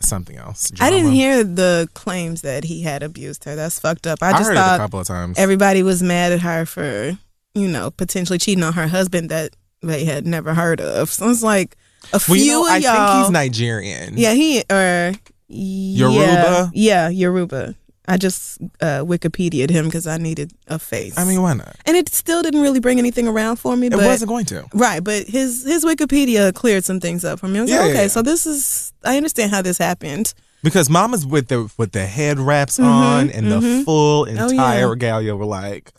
something 0.00 0.36
else 0.36 0.70
I 0.80 0.90
didn't 0.90 1.12
hear 1.12 1.42
the 1.42 1.88
claims 1.94 2.42
that 2.42 2.64
he 2.64 2.82
had 2.82 3.02
abused 3.02 3.44
her. 3.44 3.56
That's 3.56 3.78
fucked 3.78 4.06
up. 4.06 4.22
I 4.22 4.28
i, 4.28 4.32
just 4.32 4.44
heard 4.44 4.56
it 4.56 4.74
a 4.74 4.78
couple 4.78 5.00
of 5.00 5.06
times 5.06 5.38
everybody 5.38 5.82
was 5.82 6.02
mad 6.02 6.32
at 6.32 6.40
her 6.40 6.66
for, 6.66 7.18
you 7.54 7.68
know, 7.68 7.90
potentially 7.90 8.38
cheating 8.38 8.64
on 8.64 8.74
her 8.74 8.88
husband 8.88 9.30
that 9.30 9.56
they 9.82 10.04
had 10.04 10.26
never 10.26 10.54
heard 10.54 10.80
of. 10.80 11.10
So 11.10 11.28
it's 11.30 11.42
like 11.42 11.76
a 12.12 12.20
few 12.20 12.34
well, 12.34 12.40
you 12.40 12.52
know, 12.52 12.66
of 12.66 12.72
i 12.72 12.76
y'all. 12.76 13.14
think 13.14 13.24
he's 13.24 13.30
nigerian 13.32 14.18
Yeah, 14.18 14.32
he 14.32 14.62
or 14.70 15.12
yeah, 15.48 16.08
Yoruba? 16.08 16.70
Yeah, 16.74 17.08
Yoruba. 17.08 17.74
I 18.08 18.16
just 18.16 18.60
uh, 18.80 19.02
Wikipedia'd 19.04 19.70
him 19.70 19.86
because 19.86 20.06
I 20.06 20.16
needed 20.18 20.52
a 20.68 20.78
face. 20.78 21.18
i 21.18 21.24
mean 21.24 21.42
why 21.42 21.54
not 21.54 21.74
and 21.86 21.96
it 21.96 22.08
still 22.08 22.42
didn't 22.42 22.60
really 22.62 22.80
bring 22.80 22.98
anything 22.98 23.26
around 23.28 23.56
for 23.56 23.76
me. 23.76 23.86
it 23.88 23.90
but 23.92 24.04
wasn't 24.04 24.28
going 24.28 24.44
to 24.46 24.64
right. 24.72 25.02
But 25.02 25.26
his 25.26 25.64
his 25.64 25.84
Wikipedia 25.84 26.52
cleared 26.54 26.84
some 26.84 27.00
things 27.00 27.24
up 27.24 27.40
for 27.40 27.48
me. 27.48 27.58
I 27.58 27.62
was 27.62 27.70
Yeah, 27.70 27.76
like, 27.78 27.86
yeah, 27.86 27.92
okay, 27.92 28.02
yeah. 28.02 28.08
so 28.08 28.22
this 28.22 28.46
is 28.46 28.92
I 29.04 29.16
understand 29.16 29.50
how 29.50 29.62
this 29.62 29.78
happened. 29.78 30.34
Because 30.66 30.90
mamas 30.90 31.24
with 31.24 31.46
the 31.46 31.70
with 31.78 31.92
the 31.92 32.06
head 32.06 32.40
wraps 32.40 32.76
Mhm, 32.78 32.84
on 32.84 33.30
and 33.30 33.52
the 33.52 33.60
mhm. 33.60 33.84
full 33.84 34.22
Oh, 34.22 34.26
yeah. 34.26 34.48
entire 34.48 34.88
regalia 34.90 35.36
were 35.36 35.44
like, 35.44 35.92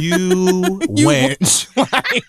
"You 0.00 0.18
wench!" 1.00 1.66
like 1.92 2.22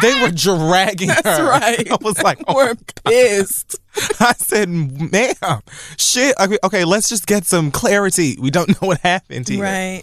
they 0.00 0.22
were 0.22 0.30
dragging 0.30 1.08
That's 1.08 1.26
her. 1.26 1.44
right. 1.50 1.90
I 1.90 1.96
was 2.00 2.22
like, 2.22 2.38
oh 2.46 2.54
We're 2.54 2.76
pissed. 3.04 3.80
I 4.20 4.32
said, 4.34 4.68
"Ma'am, 4.68 5.60
shit." 5.96 6.36
Okay, 6.38 6.58
okay, 6.62 6.84
let's 6.84 7.08
just 7.08 7.26
get 7.26 7.44
some 7.46 7.72
clarity. 7.72 8.36
We 8.40 8.52
don't 8.52 8.68
know 8.80 8.86
what 8.86 9.00
happened 9.00 9.48
here. 9.48 9.64
right. 9.64 10.02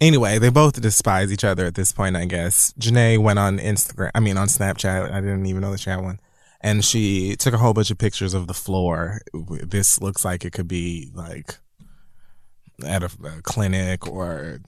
Anyway, 0.00 0.38
they 0.40 0.48
both 0.50 0.80
despise 0.82 1.30
each 1.32 1.44
other 1.44 1.64
at 1.64 1.76
this 1.76 1.92
point, 1.92 2.16
I 2.16 2.24
guess. 2.26 2.74
Jhené 2.78 3.18
went 3.18 3.38
on 3.38 3.58
Instagram, 3.60 4.10
I 4.16 4.20
mean, 4.20 4.36
on 4.36 4.48
Snapchat. 4.48 5.12
I 5.12 5.20
didn't 5.20 5.46
even 5.46 5.62
know 5.62 5.70
that 5.70 5.78
she 5.80 5.90
had 5.90 6.02
one. 6.02 6.18
And 6.60 6.84
she 6.84 7.36
took 7.36 7.54
a 7.54 7.58
whole 7.58 7.74
bunch 7.74 7.90
of 7.90 7.98
pictures 7.98 8.34
of 8.34 8.46
the 8.46 8.54
floor. 8.54 9.20
This 9.32 10.00
looks 10.00 10.24
like 10.24 10.44
it 10.44 10.52
could 10.52 10.68
be 10.68 11.10
like 11.14 11.58
at 12.84 13.02
a, 13.02 13.10
a 13.24 13.42
clinic 13.42 14.06
or 14.06 14.60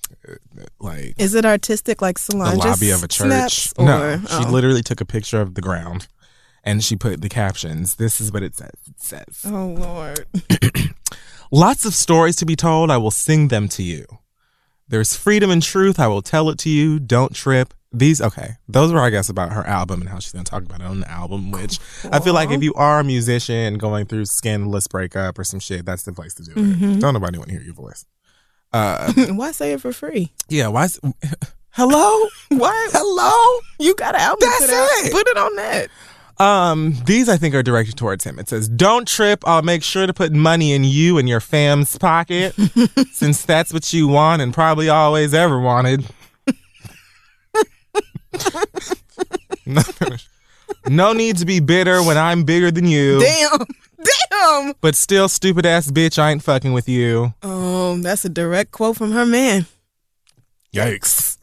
like 0.80 1.14
Is 1.18 1.34
it 1.34 1.44
artistic 1.44 2.00
like 2.00 2.16
the 2.16 2.32
Solange? 2.32 2.58
lobby 2.58 2.90
of 2.90 3.02
a 3.02 3.08
church. 3.08 3.68
Or, 3.76 3.84
no, 3.84 4.18
she 4.18 4.44
oh. 4.44 4.50
literally 4.50 4.82
took 4.82 5.00
a 5.00 5.04
picture 5.04 5.40
of 5.40 5.54
the 5.54 5.60
ground 5.60 6.08
and 6.64 6.82
she 6.82 6.96
put 6.96 7.20
the 7.20 7.28
captions. 7.28 7.96
This 7.96 8.20
is 8.20 8.32
what 8.32 8.42
it 8.42 8.56
says. 8.56 8.70
It 8.86 9.00
says, 9.00 9.42
Oh 9.44 9.66
Lord. 9.66 10.26
Lots 11.50 11.84
of 11.84 11.94
stories 11.94 12.36
to 12.36 12.46
be 12.46 12.56
told. 12.56 12.90
I 12.90 12.98
will 12.98 13.10
sing 13.10 13.48
them 13.48 13.68
to 13.70 13.82
you. 13.82 14.04
There's 14.86 15.16
freedom 15.16 15.50
and 15.50 15.62
truth. 15.62 15.98
I 15.98 16.06
will 16.08 16.22
tell 16.22 16.50
it 16.50 16.58
to 16.60 16.70
you. 16.70 16.98
Don't 16.98 17.34
trip. 17.34 17.74
These 17.92 18.20
okay. 18.20 18.56
Those 18.68 18.92
were 18.92 19.00
I 19.00 19.10
guess 19.10 19.28
about 19.28 19.52
her 19.52 19.66
album 19.66 20.00
and 20.02 20.10
how 20.10 20.18
she's 20.18 20.32
gonna 20.32 20.44
talk 20.44 20.62
about 20.62 20.80
it 20.80 20.86
on 20.86 21.00
the 21.00 21.10
album. 21.10 21.50
Which 21.50 21.78
I 22.12 22.20
feel 22.20 22.34
like 22.34 22.50
if 22.50 22.62
you 22.62 22.74
are 22.74 23.00
a 23.00 23.04
musician 23.04 23.78
going 23.78 24.06
through 24.06 24.26
scandalous 24.26 24.86
breakup 24.86 25.38
or 25.38 25.44
some 25.44 25.60
shit, 25.60 25.86
that's 25.86 26.02
the 26.02 26.12
place 26.12 26.34
to 26.34 26.42
do 26.42 26.52
it. 26.52 26.56
Mhm. 26.56 27.00
Don't 27.00 27.14
nobody 27.14 27.38
want 27.38 27.48
to 27.50 27.54
hear 27.56 27.64
your 27.64 27.74
voice. 27.74 28.04
Uh, 28.72 29.12
Why 29.30 29.52
say 29.52 29.72
it 29.72 29.80
for 29.80 29.92
free? 29.92 30.32
yeah. 30.48 30.68
Why? 30.68 30.88
Hello. 31.70 32.28
what 32.48 32.90
Hello. 32.92 33.60
You 33.78 33.94
got 33.94 34.14
an 34.14 34.20
album. 34.20 34.48
That's 34.48 35.06
it. 35.06 35.12
Put 35.12 35.26
it 35.28 35.36
on 35.36 35.56
that. 35.56 35.88
Um, 36.38 36.94
these 37.06 37.28
I 37.28 37.36
think 37.36 37.54
are 37.54 37.62
directed 37.64 37.96
towards 37.96 38.22
him. 38.24 38.38
It 38.38 38.48
says, 38.48 38.68
"Don't 38.68 39.08
trip. 39.08 39.42
I'll 39.46 39.62
make 39.62 39.82
sure 39.82 40.06
to 40.06 40.12
put 40.14 40.32
money 40.32 40.72
in 40.72 40.84
you 40.84 41.18
and 41.18 41.28
your 41.28 41.40
fam's 41.40 41.96
pocket, 41.98 42.54
since 43.12 43.44
that's 43.44 43.72
what 43.72 43.92
you 43.92 44.06
want 44.06 44.40
and 44.42 44.52
probably 44.54 44.88
always 44.88 45.34
ever 45.34 45.58
wanted." 45.58 46.04
No, 49.66 49.82
no 50.86 51.12
need 51.12 51.36
to 51.38 51.44
be 51.44 51.60
bitter 51.60 52.02
when 52.02 52.16
I'm 52.16 52.44
bigger 52.44 52.70
than 52.70 52.86
you. 52.86 53.20
Damn. 53.20 53.66
Damn. 54.30 54.74
But 54.80 54.94
still, 54.94 55.28
stupid 55.28 55.66
ass 55.66 55.90
bitch, 55.90 56.18
I 56.18 56.30
ain't 56.30 56.42
fucking 56.42 56.72
with 56.72 56.88
you. 56.88 57.34
Um, 57.42 58.02
that's 58.02 58.24
a 58.24 58.28
direct 58.28 58.72
quote 58.72 58.96
from 58.96 59.12
her 59.12 59.26
man. 59.26 59.66
Yikes. 60.72 61.36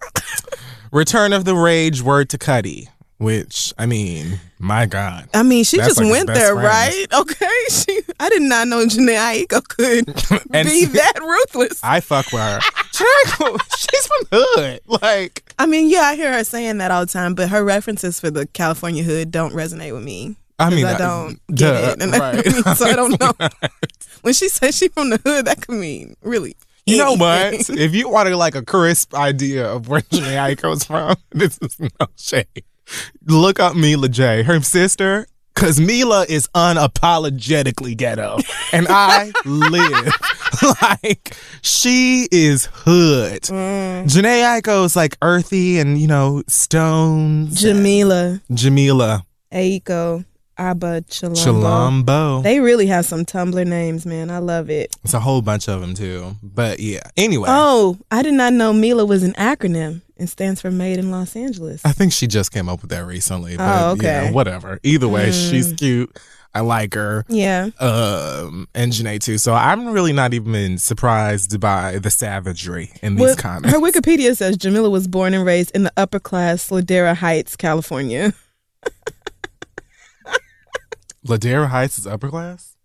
Return 0.91 1.33
of 1.33 1.45
the 1.45 1.55
Rage 1.55 2.01
word 2.01 2.29
to 2.29 2.37
Cudi, 2.37 2.87
which 3.17 3.73
I 3.77 3.85
mean, 3.85 4.39
my 4.59 4.85
God. 4.85 5.27
I 5.33 5.43
mean, 5.43 5.63
she 5.63 5.77
That's 5.77 5.89
just 5.89 6.01
like 6.01 6.11
went 6.11 6.27
there, 6.27 6.55
right? 6.55 7.05
Okay. 7.13 7.45
She 7.69 8.01
I 8.19 8.29
did 8.29 8.41
not 8.41 8.67
know 8.67 8.85
Jhené 8.85 9.45
Aiko 9.45 9.65
could 9.67 10.05
be 10.51 10.85
that 10.85 11.13
ruthless. 11.21 11.79
I 11.83 11.99
fuck 11.99 12.25
with 12.31 12.41
her. 12.41 12.59
She's 12.91 14.07
from 14.07 14.27
the 14.29 14.47
hood. 14.55 14.79
Like, 15.01 15.53
I 15.59 15.65
mean, 15.65 15.89
yeah, 15.89 16.01
I 16.01 16.15
hear 16.15 16.31
her 16.33 16.43
saying 16.43 16.77
that 16.79 16.91
all 16.91 17.05
the 17.05 17.11
time, 17.11 17.35
but 17.35 17.49
her 17.49 17.63
references 17.63 18.19
for 18.19 18.31
the 18.31 18.47
California 18.47 19.03
hood 19.03 19.31
don't 19.31 19.53
resonate 19.53 19.93
with 19.93 20.03
me. 20.03 20.35
I 20.57 20.69
mean, 20.69 20.85
I 20.85 20.97
don't 20.97 21.39
duh, 21.47 21.81
get 21.81 21.83
it, 21.83 22.01
and 22.01 22.11
right. 22.13 22.77
so 22.77 22.85
I 22.85 22.93
don't 22.93 23.19
know. 23.19 23.33
when 24.21 24.33
she 24.33 24.47
says 24.47 24.77
she 24.77 24.87
from 24.87 25.09
the 25.09 25.17
hood, 25.17 25.45
that 25.45 25.61
could 25.61 25.75
mean 25.75 26.15
really. 26.21 26.55
You 26.85 26.97
know 26.97 27.13
what? 27.13 27.69
if 27.69 27.95
you 27.95 28.09
wanted 28.09 28.35
like 28.35 28.55
a 28.55 28.63
crisp 28.63 29.15
idea 29.15 29.67
of 29.67 29.87
where 29.89 30.01
Jhené 30.01 30.55
Aiko's 30.55 30.85
from, 30.85 31.15
this 31.31 31.57
is 31.57 31.79
no 31.79 32.07
shade. 32.15 32.63
Look 33.25 33.59
up 33.59 33.75
Mila 33.75 34.09
J, 34.09 34.43
her 34.43 34.61
sister, 34.61 35.27
because 35.53 35.79
Mila 35.79 36.25
is 36.29 36.47
unapologetically 36.55 37.95
ghetto, 37.97 38.37
and 38.73 38.87
I 38.89 39.31
live 39.45 40.13
like 40.81 41.35
she 41.61 42.27
is 42.31 42.65
hood. 42.71 43.43
Mm. 43.43 44.03
Jhené 44.05 44.61
Aiko's 44.61 44.95
like 44.95 45.17
earthy 45.21 45.79
and 45.79 45.97
you 45.97 46.07
know 46.07 46.43
stones. 46.47 47.61
Jamila, 47.61 48.41
Jamila 48.53 49.25
Aiko, 49.51 50.25
Abba, 50.57 51.01
Chilombo. 51.03 51.35
Chilombo. 52.05 52.43
They 52.43 52.59
really 52.59 52.87
have 52.87 53.05
some 53.05 53.25
Tumblr 53.25 53.65
names, 53.65 54.05
man. 54.05 54.29
I 54.29 54.39
love 54.39 54.69
it. 54.69 54.95
It's 55.03 55.13
a 55.13 55.19
whole 55.19 55.41
bunch 55.41 55.67
of 55.69 55.81
them 55.81 55.93
too. 55.93 56.35
But 56.43 56.79
yeah. 56.79 57.01
Anyway, 57.17 57.47
Oh, 57.49 57.97
I 58.11 58.21
did 58.21 58.33
not 58.33 58.53
know 58.53 58.73
Mila 58.73 59.05
was 59.05 59.23
an 59.23 59.33
acronym 59.33 60.01
and 60.17 60.29
stands 60.29 60.61
for 60.61 60.71
Made 60.71 60.97
in 60.99 61.11
Los 61.11 61.35
Angeles. 61.35 61.81
I 61.85 61.91
think 61.91 62.13
she 62.13 62.27
just 62.27 62.51
came 62.51 62.69
up 62.69 62.81
with 62.81 62.91
that 62.91 63.05
recently. 63.05 63.57
But 63.57 63.81
Oh, 63.83 63.89
okay. 63.91 64.03
yeah, 64.25 64.31
whatever. 64.31 64.79
Either 64.83 65.07
way, 65.07 65.29
Mm. 65.29 65.49
she's 65.51 65.73
cute. 65.73 66.17
I 66.53 66.61
like 66.61 66.93
her. 66.93 67.25
Yeah. 67.27 67.71
Um, 67.81 68.69
and 68.73 68.93
Jhené 68.93 69.19
too. 69.19 69.37
So 69.37 69.53
I'm 69.53 69.89
really 69.89 70.13
not 70.13 70.33
even 70.33 70.77
surprised 70.77 71.59
by 71.59 71.97
the 71.99 72.09
savagery 72.09 72.91
in 73.01 73.15
these 73.15 73.21
Well, 73.25 73.35
comments. 73.35 73.75
her 73.75 73.81
Wikipedia 73.81 74.37
says 74.37 74.55
Jamila 74.55 74.89
was 74.89 75.05
born 75.09 75.33
and 75.33 75.45
raised 75.45 75.71
in 75.75 75.83
the 75.83 75.91
upper 75.97 76.19
class 76.19 76.69
Ladera 76.69 77.13
Heights, 77.17 77.57
California. 77.57 78.33
Ladera 81.27 81.67
Heights 81.67 81.97
is 81.97 82.05
upper 82.07 82.29
class. 82.29 82.75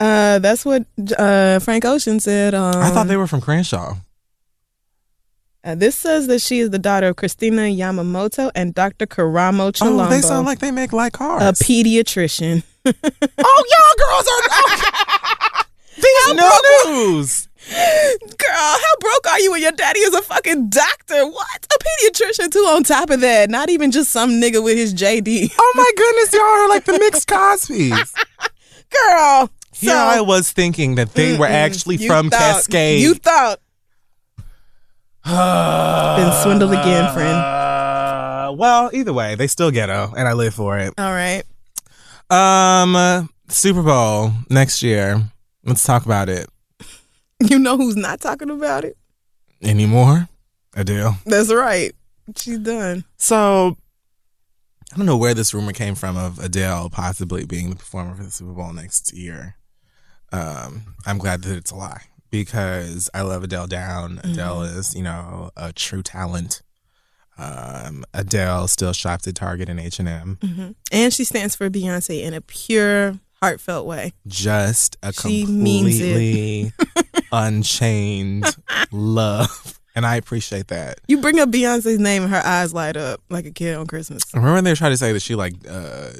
Uh, 0.00 0.38
that's 0.40 0.64
what 0.64 0.84
uh, 1.16 1.60
Frank 1.60 1.84
Ocean 1.84 2.18
said. 2.20 2.52
Um, 2.54 2.74
I 2.82 2.90
thought 2.90 3.06
they 3.06 3.16
were 3.16 3.28
from 3.28 3.40
Crenshaw. 3.40 3.94
Uh, 5.64 5.74
this 5.74 5.96
says 5.96 6.26
that 6.26 6.42
she 6.42 6.58
is 6.60 6.68
the 6.70 6.78
daughter 6.78 7.08
of 7.08 7.16
Christina 7.16 7.62
Yamamoto 7.62 8.50
and 8.54 8.74
Dr. 8.74 9.06
Karamo 9.06 9.72
Chilombo, 9.72 10.06
Oh, 10.06 10.10
they 10.10 10.20
sound 10.20 10.44
like 10.46 10.58
they 10.58 10.70
make 10.70 10.92
like 10.92 11.14
cars. 11.14 11.42
a 11.42 11.64
pediatrician. 11.64 12.62
oh, 12.86 12.92
y'all 13.72 13.96
girls 13.98 14.28
are. 14.28 15.64
These 15.96 16.34
no 16.36 16.58
news. 16.84 17.48
Girl, 17.66 18.50
how 18.50 18.96
broke 19.00 19.26
are 19.30 19.40
you 19.40 19.52
when 19.52 19.62
your 19.62 19.72
daddy 19.72 20.00
is 20.00 20.12
a 20.14 20.20
fucking 20.20 20.68
doctor? 20.68 21.26
What? 21.26 21.66
A 21.74 21.78
pediatrician 21.82 22.50
too 22.50 22.58
on 22.68 22.82
top 22.82 23.08
of 23.08 23.20
that. 23.22 23.48
Not 23.48 23.70
even 23.70 23.90
just 23.90 24.10
some 24.10 24.32
nigga 24.32 24.62
with 24.62 24.76
his 24.76 24.92
JD. 24.92 25.54
Oh 25.58 25.72
my 25.76 25.90
goodness, 25.96 26.32
y'all 26.34 26.42
are 26.42 26.68
like 26.68 26.84
the 26.84 26.98
mixed 26.98 27.26
Cosby's. 27.26 28.12
Girl. 28.90 29.48
So- 29.72 29.92
I 29.94 30.20
was 30.20 30.52
thinking 30.52 30.96
that 30.96 31.14
they 31.14 31.38
were 31.38 31.46
actually 31.46 31.96
from 32.06 32.28
thought- 32.28 32.38
Cascade. 32.38 33.00
You 33.00 33.14
thought. 33.14 33.60
Been 35.24 36.32
swindled 36.42 36.72
again, 36.72 37.12
friend. 37.14 37.38
Uh, 37.38 38.52
well, 38.58 38.90
either 38.92 39.12
way, 39.12 39.34
they 39.36 39.46
still 39.46 39.70
ghetto, 39.70 40.12
and 40.16 40.28
I 40.28 40.34
live 40.34 40.54
for 40.54 40.78
it. 40.78 40.92
All 40.98 41.12
right. 41.12 41.42
Um, 42.30 42.94
uh, 42.94 43.24
Super 43.48 43.82
Bowl 43.82 44.32
next 44.50 44.82
year. 44.82 45.22
Let's 45.64 45.82
talk 45.82 46.04
about 46.04 46.28
it. 46.28 46.48
You 47.40 47.58
know 47.58 47.76
who's 47.76 47.96
not 47.96 48.20
talking 48.20 48.48
about 48.48 48.84
it? 48.84 48.96
Anymore? 49.60 50.28
Adele. 50.76 51.18
That's 51.26 51.52
right. 51.52 51.92
She's 52.36 52.60
done. 52.60 53.04
So, 53.18 53.76
I 54.92 54.96
don't 54.96 55.04
know 55.04 55.16
where 55.16 55.34
this 55.34 55.52
rumor 55.52 55.72
came 55.72 55.94
from 55.96 56.16
of 56.16 56.38
Adele 56.38 56.88
possibly 56.90 57.44
being 57.44 57.70
the 57.70 57.76
performer 57.76 58.14
for 58.14 58.22
the 58.22 58.30
Super 58.30 58.52
Bowl 58.52 58.72
next 58.72 59.12
year. 59.12 59.56
Um, 60.32 60.94
I'm 61.04 61.18
glad 61.18 61.42
that 61.42 61.56
it's 61.56 61.72
a 61.72 61.76
lie 61.76 62.02
because 62.34 63.08
I 63.14 63.22
love 63.22 63.44
Adele 63.44 63.68
down. 63.68 64.20
Adele 64.24 64.62
is, 64.62 64.92
you 64.96 65.02
know, 65.04 65.50
a 65.56 65.72
true 65.72 66.02
talent. 66.02 66.62
Um, 67.38 68.04
Adele 68.12 68.66
still 68.66 68.92
shops 68.92 69.28
at 69.28 69.36
Target 69.36 69.68
and 69.68 69.78
H 69.78 70.00
and 70.00 70.08
M. 70.08 70.74
And 70.90 71.12
she 71.14 71.22
stands 71.22 71.54
for 71.54 71.70
Beyonce 71.70 72.22
in 72.22 72.34
a 72.34 72.40
pure, 72.40 73.20
heartfelt 73.40 73.86
way. 73.86 74.14
Just 74.26 74.96
a 75.02 75.12
She 75.12 75.44
completely 75.44 76.72
unchained 77.32 78.46
love, 78.90 79.78
and 79.94 80.04
I 80.04 80.16
appreciate 80.16 80.68
that. 80.68 81.00
You 81.06 81.20
bring 81.20 81.38
up 81.38 81.50
Beyonce's 81.50 82.00
name 82.00 82.24
and 82.24 82.32
her 82.32 82.42
eyes 82.44 82.74
light 82.74 82.96
up 82.96 83.20
like 83.30 83.46
a 83.46 83.52
kid 83.52 83.76
on 83.76 83.86
Christmas. 83.86 84.22
I 84.34 84.38
remember 84.38 84.54
when 84.56 84.64
they 84.64 84.72
were 84.72 84.76
trying 84.76 84.92
to 84.92 84.96
say 84.96 85.12
that 85.12 85.20
she 85.22 85.34
like 85.36 85.54
uh 85.68 86.10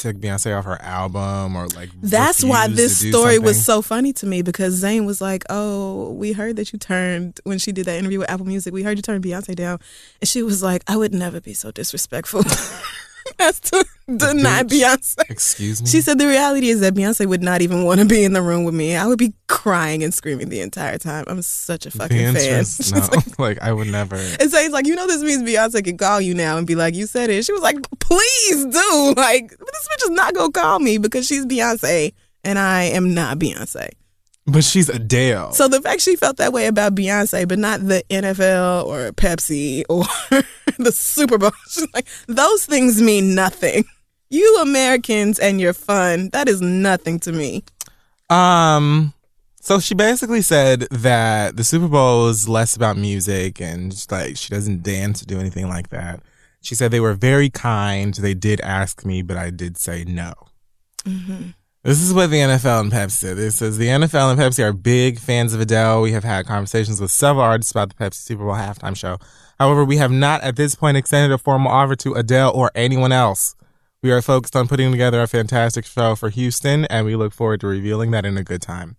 took 0.00 0.16
Beyonce 0.16 0.56
off 0.56 0.64
her 0.64 0.80
album 0.80 1.54
or 1.54 1.68
like 1.68 1.90
That's 2.02 2.42
why 2.42 2.68
this 2.68 2.98
story 2.98 3.38
was 3.38 3.64
so 3.64 3.82
funny 3.82 4.12
to 4.14 4.26
me 4.26 4.42
because 4.42 4.74
Zane 4.74 5.04
was 5.04 5.20
like, 5.20 5.44
"Oh, 5.50 6.10
we 6.12 6.32
heard 6.32 6.56
that 6.56 6.72
you 6.72 6.78
turned 6.78 7.38
when 7.44 7.58
she 7.58 7.70
did 7.70 7.84
that 7.84 7.98
interview 7.98 8.18
with 8.20 8.30
Apple 8.30 8.46
Music. 8.46 8.72
We 8.72 8.82
heard 8.82 8.98
you 8.98 9.02
turn 9.02 9.22
Beyonce 9.22 9.54
down," 9.54 9.78
and 10.20 10.28
she 10.28 10.42
was 10.42 10.62
like, 10.62 10.82
"I 10.88 10.96
would 10.96 11.14
never 11.14 11.40
be 11.40 11.54
so 11.54 11.70
disrespectful 11.70 12.42
as 13.40 13.60
to 13.60 13.84
deny. 14.06 14.62
Beyonce." 14.62 15.16
Excuse 15.30 15.82
me. 15.82 15.88
She 15.88 16.00
said 16.00 16.18
the 16.18 16.26
reality 16.26 16.68
is 16.68 16.80
that 16.80 16.94
Beyonce 16.94 17.26
would 17.26 17.42
not 17.42 17.62
even 17.62 17.84
want 17.84 18.00
to 18.00 18.06
be 18.06 18.22
in 18.24 18.32
the 18.32 18.42
room 18.42 18.64
with 18.64 18.74
me. 18.74 18.96
I 18.96 19.06
would 19.06 19.18
be 19.18 19.32
crying 19.48 20.02
and 20.04 20.12
screaming 20.12 20.48
the 20.48 20.60
entire 20.60 20.98
time. 20.98 21.24
I'm 21.28 21.42
such 21.42 21.86
a 21.86 21.90
fucking 21.90 22.16
fan. 22.16 22.36
interest. 22.36 22.76
She's 22.84 22.92
No, 22.92 23.00
like, 23.16 23.38
like 23.38 23.58
I 23.62 23.72
would 23.72 23.88
never. 23.88 24.16
and 24.16 24.50
so 24.50 24.60
he's 24.60 24.72
like, 24.72 24.86
you 24.86 24.94
know, 24.94 25.06
this 25.06 25.22
means 25.22 25.42
Beyonce 25.42 25.84
can 25.84 25.96
call 25.98 26.20
you 26.20 26.34
now 26.34 26.56
and 26.58 26.66
be 26.66 26.74
like, 26.74 26.94
you 26.94 27.06
said 27.06 27.30
it. 27.30 27.44
She 27.44 27.52
was 27.52 27.62
like, 27.62 27.76
please 28.00 28.66
do. 28.66 29.14
Like, 29.16 29.50
this 29.50 29.88
bitch 29.88 30.04
is 30.04 30.10
not 30.10 30.34
gonna 30.34 30.52
call 30.52 30.78
me 30.80 30.98
because 30.98 31.26
she's 31.26 31.46
Beyonce 31.46 32.12
and 32.44 32.58
I 32.58 32.84
am 32.84 33.14
not 33.14 33.38
Beyonce. 33.38 33.90
But 34.50 34.64
she's 34.64 34.88
Adele. 34.88 35.52
So 35.52 35.68
the 35.68 35.80
fact 35.80 36.00
she 36.00 36.16
felt 36.16 36.38
that 36.38 36.52
way 36.52 36.66
about 36.66 36.94
Beyonce, 36.94 37.46
but 37.46 37.58
not 37.58 37.86
the 37.86 38.02
NFL 38.10 38.86
or 38.86 39.12
Pepsi 39.12 39.84
or 39.88 40.04
the 40.78 40.92
Super 40.92 41.38
Bowl, 41.38 41.52
she's 41.68 41.86
like, 41.94 42.06
those 42.26 42.66
things 42.66 43.00
mean 43.00 43.34
nothing. 43.34 43.84
You 44.28 44.58
Americans 44.62 45.38
and 45.38 45.60
your 45.60 45.72
fun, 45.72 46.30
that 46.30 46.48
is 46.48 46.60
nothing 46.60 47.18
to 47.20 47.32
me. 47.32 47.64
Um, 48.28 49.12
so 49.60 49.78
she 49.78 49.94
basically 49.94 50.42
said 50.42 50.82
that 50.90 51.56
the 51.56 51.64
Super 51.64 51.88
Bowl 51.88 52.28
is 52.28 52.48
less 52.48 52.76
about 52.76 52.96
music 52.96 53.60
and 53.60 53.90
just, 53.90 54.10
like 54.10 54.36
she 54.36 54.48
doesn't 54.48 54.82
dance 54.82 55.22
or 55.22 55.26
do 55.26 55.38
anything 55.38 55.68
like 55.68 55.90
that. 55.90 56.20
She 56.62 56.74
said 56.74 56.90
they 56.90 57.00
were 57.00 57.14
very 57.14 57.50
kind. 57.50 58.14
They 58.14 58.34
did 58.34 58.60
ask 58.60 59.04
me, 59.04 59.22
but 59.22 59.36
I 59.36 59.50
did 59.50 59.76
say 59.76 60.04
no. 60.04 60.34
This 61.82 62.02
is 62.02 62.12
what 62.12 62.28
the 62.28 62.36
NFL 62.36 62.80
and 62.80 62.92
Pepsi 62.92 63.10
said. 63.12 63.38
It 63.38 63.52
says 63.52 63.78
the 63.78 63.86
NFL 63.86 64.30
and 64.32 64.38
Pepsi 64.38 64.62
are 64.62 64.72
big 64.74 65.18
fans 65.18 65.54
of 65.54 65.60
Adele. 65.62 66.02
We 66.02 66.12
have 66.12 66.24
had 66.24 66.46
conversations 66.46 67.00
with 67.00 67.10
several 67.10 67.42
artists 67.44 67.70
about 67.70 67.88
the 67.88 67.94
Pepsi 67.94 68.16
Super 68.16 68.44
Bowl 68.44 68.52
halftime 68.54 68.94
show. 68.94 69.16
However, 69.58 69.82
we 69.84 69.96
have 69.96 70.10
not 70.10 70.42
at 70.42 70.56
this 70.56 70.74
point 70.74 70.98
extended 70.98 71.32
a 71.34 71.38
formal 71.38 71.72
offer 71.72 71.96
to 71.96 72.14
Adele 72.14 72.52
or 72.54 72.70
anyone 72.74 73.12
else. 73.12 73.54
We 74.02 74.10
are 74.12 74.20
focused 74.20 74.56
on 74.56 74.68
putting 74.68 74.90
together 74.90 75.22
a 75.22 75.26
fantastic 75.26 75.86
show 75.86 76.14
for 76.16 76.28
Houston, 76.30 76.84
and 76.86 77.06
we 77.06 77.16
look 77.16 77.32
forward 77.32 77.60
to 77.60 77.66
revealing 77.66 78.10
that 78.10 78.26
in 78.26 78.36
a 78.36 78.44
good 78.44 78.60
time. 78.62 78.96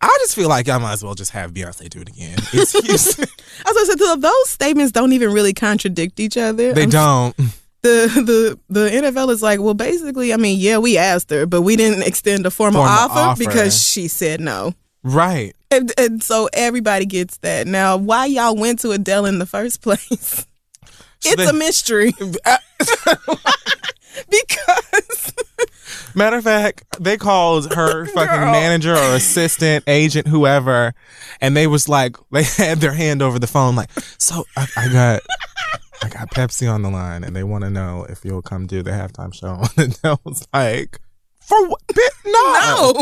I 0.00 0.16
just 0.20 0.34
feel 0.34 0.48
like 0.48 0.66
y'all 0.66 0.80
might 0.80 0.94
as 0.94 1.04
well 1.04 1.14
just 1.14 1.30
have 1.30 1.52
Beyonce 1.52 1.88
do 1.88 2.00
it 2.00 2.08
again. 2.08 2.38
It's 2.52 2.72
Houston. 2.86 3.24
As 3.24 3.76
I 3.76 3.84
said, 3.86 3.98
th- 3.98 4.18
those 4.18 4.48
statements 4.48 4.90
don't 4.90 5.12
even 5.12 5.32
really 5.32 5.54
contradict 5.54 6.18
each 6.18 6.36
other. 6.36 6.72
they 6.72 6.84
I'm 6.84 6.90
don't. 6.90 7.36
The 7.82 8.58
the 8.68 8.80
the 8.82 8.90
NFL 8.90 9.30
is 9.30 9.42
like, 9.42 9.60
well, 9.60 9.74
basically, 9.74 10.32
I 10.32 10.36
mean, 10.36 10.58
yeah, 10.58 10.78
we 10.78 10.96
asked 10.98 11.30
her, 11.30 11.46
but 11.46 11.62
we 11.62 11.76
didn't 11.76 12.02
extend 12.04 12.46
a 12.46 12.50
formal, 12.50 12.82
Formal 12.82 12.96
offer, 12.98 13.18
offer. 13.18 13.38
because 13.44 13.82
she 13.82 14.08
said 14.08 14.40
no. 14.40 14.74
Right. 15.02 15.54
And, 15.72 15.90
and 15.98 16.22
so 16.22 16.48
everybody 16.52 17.06
gets 17.06 17.38
that. 17.38 17.66
Now, 17.66 17.96
why 17.96 18.26
y'all 18.26 18.54
went 18.54 18.78
to 18.80 18.90
Adele 18.92 19.24
in 19.26 19.38
the 19.40 19.46
first 19.46 19.80
place? 19.82 20.46
It's 21.24 21.36
they- 21.36 21.46
a 21.48 21.52
mystery. 21.52 22.12
Uh, 22.44 22.56
because 24.30 25.32
Matter 26.14 26.36
of 26.36 26.44
fact, 26.44 26.84
they 27.00 27.16
called 27.16 27.72
her 27.74 28.04
fucking 28.06 28.40
Girl. 28.40 28.52
manager 28.52 28.94
or 28.94 29.14
assistant, 29.14 29.84
agent, 29.86 30.26
whoever, 30.26 30.94
and 31.40 31.56
they 31.56 31.66
was 31.66 31.88
like, 31.88 32.16
they 32.30 32.42
had 32.42 32.78
their 32.80 32.92
hand 32.92 33.22
over 33.22 33.38
the 33.38 33.46
phone, 33.46 33.74
like, 33.76 33.90
so 34.18 34.44
I, 34.56 34.66
I 34.76 34.88
got, 34.92 35.22
I 36.02 36.08
got 36.08 36.30
Pepsi 36.30 36.72
on 36.72 36.82
the 36.82 36.90
line, 36.90 37.22
and 37.24 37.34
they 37.36 37.44
want 37.44 37.64
to 37.64 37.70
know 37.70 38.04
if 38.08 38.24
you'll 38.24 38.42
come 38.42 38.66
do 38.66 38.82
the 38.82 38.90
halftime 38.90 39.32
show. 39.34 39.62
And 39.82 39.98
I 40.04 40.16
was 40.24 40.46
like, 40.52 41.00
for 41.40 41.66
what? 41.68 41.80
Bi- 41.88 42.02
No, 42.26 42.92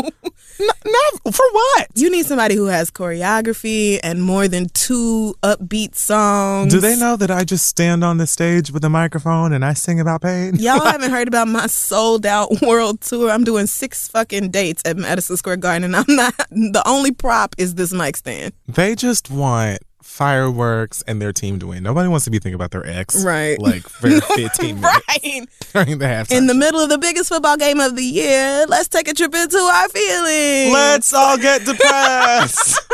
no, 0.59 0.67
no, 0.85 1.31
for 1.31 1.45
what? 1.51 1.87
you 1.95 2.09
need 2.11 2.25
somebody 2.25 2.55
who 2.55 2.65
has 2.65 2.89
choreography 2.91 3.99
and 4.03 4.21
more 4.23 4.47
than 4.47 4.67
two 4.69 5.35
upbeat 5.43 5.95
songs. 5.95 6.73
Do 6.73 6.79
they 6.79 6.95
know 6.95 7.15
that 7.17 7.29
I 7.31 7.43
just 7.43 7.67
stand 7.67 8.03
on 8.03 8.17
the 8.17 8.27
stage 8.27 8.71
with 8.71 8.83
a 8.83 8.89
microphone 8.89 9.53
and 9.53 9.63
I 9.63 9.73
sing 9.73 9.99
about 9.99 10.21
pain? 10.23 10.55
Y'all 10.59 10.79
haven't 10.85 11.11
heard 11.11 11.27
about 11.27 11.47
my 11.47 11.67
sold 11.67 12.25
out 12.25 12.49
world 12.61 13.01
tour. 13.01 13.29
I'm 13.29 13.43
doing 13.43 13.67
six 13.67 14.07
fucking 14.07 14.49
dates 14.51 14.81
at 14.85 14.97
Madison 14.97 15.37
Square 15.37 15.57
Garden, 15.57 15.83
and 15.83 15.95
I'm 15.95 16.05
not. 16.15 16.35
The 16.49 16.83
only 16.85 17.11
prop 17.11 17.55
is 17.57 17.75
this 17.75 17.93
mic 17.93 18.17
stand. 18.17 18.53
They 18.67 18.95
just 18.95 19.29
want 19.29 19.79
fireworks 20.11 21.01
and 21.07 21.21
their 21.21 21.31
team 21.33 21.57
to 21.59 21.67
win. 21.67 21.81
Nobody 21.83 22.09
wants 22.09 22.25
to 22.25 22.31
be 22.31 22.37
thinking 22.39 22.55
about 22.55 22.71
their 22.71 22.85
ex, 22.85 23.23
Right. 23.23 23.57
Like 23.59 23.83
for 23.83 24.09
15 24.35 24.81
minutes 24.81 25.05
Right. 25.07 25.47
during 25.73 25.97
the 25.99 26.05
halftime. 26.05 26.31
In 26.37 26.47
the 26.47 26.53
middle 26.53 26.79
of 26.81 26.89
the 26.89 26.97
biggest 26.97 27.29
football 27.29 27.57
game 27.57 27.79
of 27.79 27.95
the 27.95 28.03
year, 28.03 28.65
let's 28.67 28.87
take 28.89 29.07
a 29.07 29.13
trip 29.13 29.33
into 29.33 29.57
our 29.57 29.89
feelings. 29.89 30.73
Let's 30.73 31.13
all 31.13 31.37
get 31.37 31.65
depressed. 31.65 32.79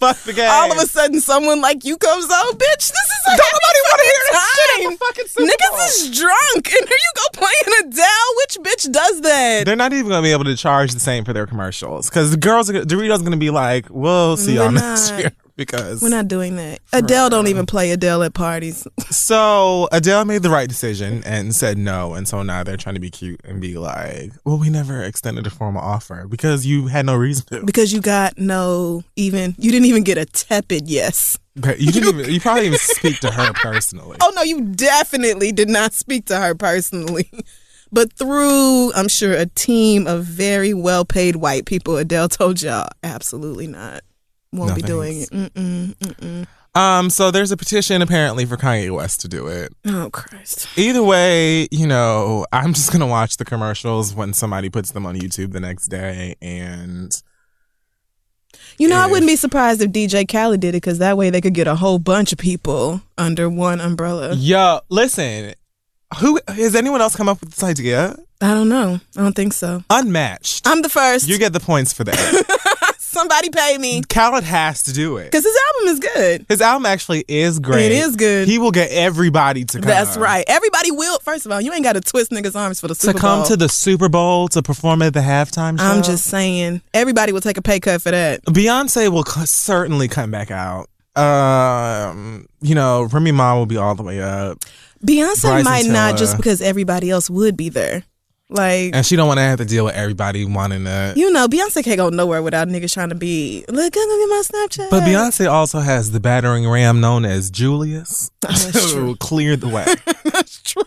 Fuck 0.00 0.16
the 0.22 0.32
game. 0.32 0.48
all 0.50 0.72
of 0.72 0.78
a 0.78 0.86
sudden, 0.86 1.20
someone 1.20 1.60
like 1.60 1.84
you 1.84 1.98
comes 1.98 2.24
out, 2.30 2.52
bitch. 2.54 2.78
This 2.78 2.88
is 2.88 3.22
a 3.26 3.36
Don't 3.36 3.52
nobody 3.52 3.80
want 3.84 3.98
to 3.98 4.04
hear 4.06 4.14
this 4.30 4.54
shit 4.54 4.90
the 4.90 4.96
fucking 5.04 5.26
Super 5.26 5.40
Bowl. 5.46 5.78
Niggas 5.78 5.86
is 5.88 6.18
drunk, 6.18 6.56
and 6.72 6.88
here 6.88 6.96
you 6.96 7.12
go 7.16 7.22
playing 7.34 7.80
Adele. 7.90 8.06
Which 8.38 8.56
bitch 8.62 8.90
does 8.90 9.20
that? 9.20 9.66
They're 9.66 9.76
not 9.76 9.92
even 9.92 10.08
going 10.08 10.22
to 10.22 10.26
be 10.26 10.32
able 10.32 10.44
to 10.44 10.56
charge 10.56 10.94
the 10.94 11.00
same 11.00 11.26
for 11.26 11.34
their 11.34 11.46
commercials 11.46 12.08
because 12.08 12.30
the 12.30 12.38
girls, 12.38 12.70
are, 12.70 12.72
Doritos, 12.82 13.18
going 13.18 13.32
to 13.32 13.36
be 13.36 13.50
like, 13.50 13.88
"We'll 13.90 14.38
see 14.38 14.54
y'all 14.54 14.68
We're 14.68 14.80
next 14.80 15.10
not. 15.10 15.20
year." 15.20 15.32
Because 15.60 16.00
We're 16.00 16.08
not 16.08 16.26
doing 16.26 16.56
that. 16.56 16.80
Adele 16.90 17.28
don't 17.28 17.46
even 17.46 17.66
play 17.66 17.90
Adele 17.90 18.22
at 18.22 18.32
parties. 18.32 18.88
so 19.10 19.90
Adele 19.92 20.24
made 20.24 20.42
the 20.42 20.48
right 20.48 20.66
decision 20.66 21.22
and 21.26 21.54
said 21.54 21.76
no, 21.76 22.14
and 22.14 22.26
so 22.26 22.42
now 22.42 22.64
they're 22.64 22.78
trying 22.78 22.94
to 22.94 23.00
be 23.00 23.10
cute 23.10 23.42
and 23.44 23.60
be 23.60 23.76
like, 23.76 24.32
"Well, 24.46 24.56
we 24.56 24.70
never 24.70 25.02
extended 25.02 25.46
a 25.46 25.50
formal 25.50 25.82
offer 25.82 26.26
because 26.26 26.64
you 26.64 26.86
had 26.86 27.04
no 27.04 27.14
reason 27.14 27.44
to." 27.48 27.62
because 27.62 27.92
you 27.92 28.00
got 28.00 28.38
no 28.38 29.04
even 29.16 29.54
you 29.58 29.70
didn't 29.70 29.84
even 29.84 30.02
get 30.02 30.16
a 30.16 30.24
tepid 30.24 30.88
yes. 30.88 31.38
But 31.56 31.78
you 31.78 31.92
didn't 31.92 32.18
even. 32.20 32.32
You 32.32 32.40
probably 32.40 32.68
even 32.68 32.78
speak 32.78 33.20
to 33.20 33.30
her 33.30 33.52
personally. 33.52 34.16
Oh 34.22 34.32
no, 34.34 34.42
you 34.42 34.62
definitely 34.62 35.52
did 35.52 35.68
not 35.68 35.92
speak 35.92 36.24
to 36.26 36.38
her 36.38 36.54
personally. 36.54 37.30
But 37.92 38.12
through, 38.12 38.92
I'm 38.92 39.08
sure, 39.08 39.32
a 39.32 39.46
team 39.46 40.06
of 40.06 40.24
very 40.24 40.72
well 40.72 41.04
paid 41.04 41.36
white 41.36 41.66
people, 41.66 41.96
Adele 41.96 42.28
told 42.28 42.62
y'all, 42.62 42.88
absolutely 43.02 43.66
not. 43.66 44.02
Won't 44.52 44.70
No 44.70 44.74
be 44.76 44.82
doing 44.82 45.20
it. 45.22 45.30
Mm-mm, 45.30 45.94
mm-mm. 45.96 46.46
Um, 46.74 47.10
so 47.10 47.30
there's 47.32 47.50
a 47.50 47.56
petition 47.56 48.00
apparently 48.00 48.44
for 48.46 48.56
Kanye 48.56 48.94
West 48.94 49.20
to 49.22 49.28
do 49.28 49.48
it. 49.48 49.72
Oh, 49.86 50.08
Christ. 50.12 50.68
Either 50.76 51.02
way, 51.02 51.66
you 51.72 51.86
know, 51.86 52.46
I'm 52.52 52.72
just 52.74 52.92
gonna 52.92 53.06
watch 53.08 53.38
the 53.38 53.44
commercials 53.44 54.14
when 54.14 54.32
somebody 54.32 54.70
puts 54.70 54.92
them 54.92 55.04
on 55.04 55.16
YouTube 55.16 55.52
the 55.52 55.58
next 55.60 55.88
day, 55.88 56.36
and 56.40 57.10
You 58.78 58.88
know, 58.88 58.96
I 58.98 59.06
wouldn't 59.08 59.28
be 59.28 59.36
surprised 59.36 59.82
if 59.82 59.90
DJ 59.90 60.24
Khaled 60.30 60.60
did 60.60 60.70
it 60.70 60.72
because 60.82 60.98
that 60.98 61.16
way 61.16 61.28
they 61.30 61.40
could 61.40 61.54
get 61.54 61.66
a 61.66 61.74
whole 61.74 61.98
bunch 61.98 62.32
of 62.32 62.38
people 62.38 63.02
under 63.18 63.48
one 63.50 63.80
umbrella. 63.80 64.34
yo, 64.34 64.80
listen, 64.88 65.54
who 66.20 66.40
has 66.48 66.74
anyone 66.76 67.00
else 67.00 67.16
come 67.16 67.28
up 67.28 67.40
with 67.40 67.50
this 67.50 67.62
idea? 67.64 68.16
I 68.40 68.54
don't 68.54 68.68
know. 68.68 69.00
I 69.16 69.20
don't 69.22 69.34
think 69.36 69.52
so. 69.52 69.82
Unmatched. 69.90 70.66
I'm 70.66 70.82
the 70.82 70.88
first. 70.88 71.28
You 71.28 71.36
get 71.36 71.52
the 71.52 71.60
points 71.60 71.92
for 71.92 72.04
that. 72.04 72.16
Somebody 73.10 73.50
pay 73.50 73.76
me 73.76 74.02
Khaled 74.02 74.44
has 74.44 74.84
to 74.84 74.92
do 74.92 75.16
it. 75.16 75.24
because 75.24 75.42
his 75.44 75.56
album 75.74 75.88
is 75.92 75.98
good. 75.98 76.46
His 76.48 76.60
album 76.60 76.86
actually 76.86 77.24
is 77.26 77.58
great. 77.58 77.86
It 77.86 77.92
is 77.92 78.14
good. 78.14 78.46
He 78.46 78.58
will 78.58 78.70
get 78.70 78.90
everybody 78.92 79.64
to 79.64 79.78
come. 79.80 79.88
That's 79.88 80.16
right. 80.16 80.44
Everybody 80.46 80.92
will. 80.92 81.18
First 81.18 81.44
of 81.44 81.50
all, 81.52 81.60
you 81.60 81.72
ain't 81.72 81.82
got 81.82 81.94
to 81.94 82.00
twist 82.00 82.30
niggas' 82.30 82.54
arms 82.54 82.80
for 82.80 82.86
the 82.86 82.94
To 82.94 83.00
Super 83.00 83.18
come 83.18 83.40
Bowl. 83.40 83.46
to 83.48 83.56
the 83.56 83.68
Super 83.68 84.08
Bowl 84.08 84.46
to 84.48 84.62
perform 84.62 85.02
at 85.02 85.12
the 85.12 85.20
halftime 85.20 85.76
show. 85.78 85.84
I'm 85.84 86.02
just 86.04 86.24
saying, 86.26 86.82
everybody 86.94 87.32
will 87.32 87.40
take 87.40 87.56
a 87.56 87.62
pay 87.62 87.80
cut 87.80 88.00
for 88.00 88.12
that. 88.12 88.44
Beyonce 88.44 89.10
will 89.10 89.24
c- 89.24 89.44
certainly 89.44 90.06
come 90.06 90.30
back 90.30 90.50
out. 90.52 90.88
Um, 91.16 92.46
you 92.60 92.74
know, 92.74 93.02
Remy 93.02 93.32
Ma 93.32 93.56
will 93.56 93.66
be 93.66 93.76
all 93.76 93.94
the 93.94 94.02
way 94.04 94.22
up, 94.22 94.58
Beyonce 95.04 95.42
Bryson 95.42 95.64
might 95.64 95.86
not 95.86 96.16
just 96.16 96.36
because 96.36 96.60
everybody 96.62 97.10
else 97.10 97.28
would 97.30 97.56
be 97.56 97.68
there. 97.70 98.04
Like, 98.52 98.94
and 98.96 99.06
she 99.06 99.14
don't 99.14 99.28
want 99.28 99.38
to 99.38 99.42
have 99.42 99.58
to 99.58 99.64
deal 99.64 99.84
with 99.84 99.94
everybody 99.94 100.44
wanting 100.44 100.84
to. 100.84 101.14
you 101.16 101.30
know, 101.30 101.46
Beyonce 101.46 101.84
can't 101.84 101.96
go 101.98 102.08
nowhere 102.08 102.42
without 102.42 102.66
niggas 102.68 102.92
trying 102.92 103.10
to 103.10 103.14
be, 103.14 103.64
look, 103.68 103.94
I'm 103.96 104.08
gonna 104.08 104.22
get 104.22 104.28
my 104.28 104.42
Snapchat. 104.44 104.90
But 104.90 105.02
Beyonce 105.04 105.48
also 105.50 105.78
has 105.78 106.10
the 106.10 106.18
battering 106.20 106.68
ram 106.68 107.00
known 107.00 107.24
as 107.24 107.50
Julius, 107.50 108.30
that's 108.40 108.64
who 108.92 108.92
true. 108.92 109.16
cleared 109.16 109.60
the 109.60 109.68
way. 109.68 109.84
That's 110.24 110.60
true. 110.62 110.82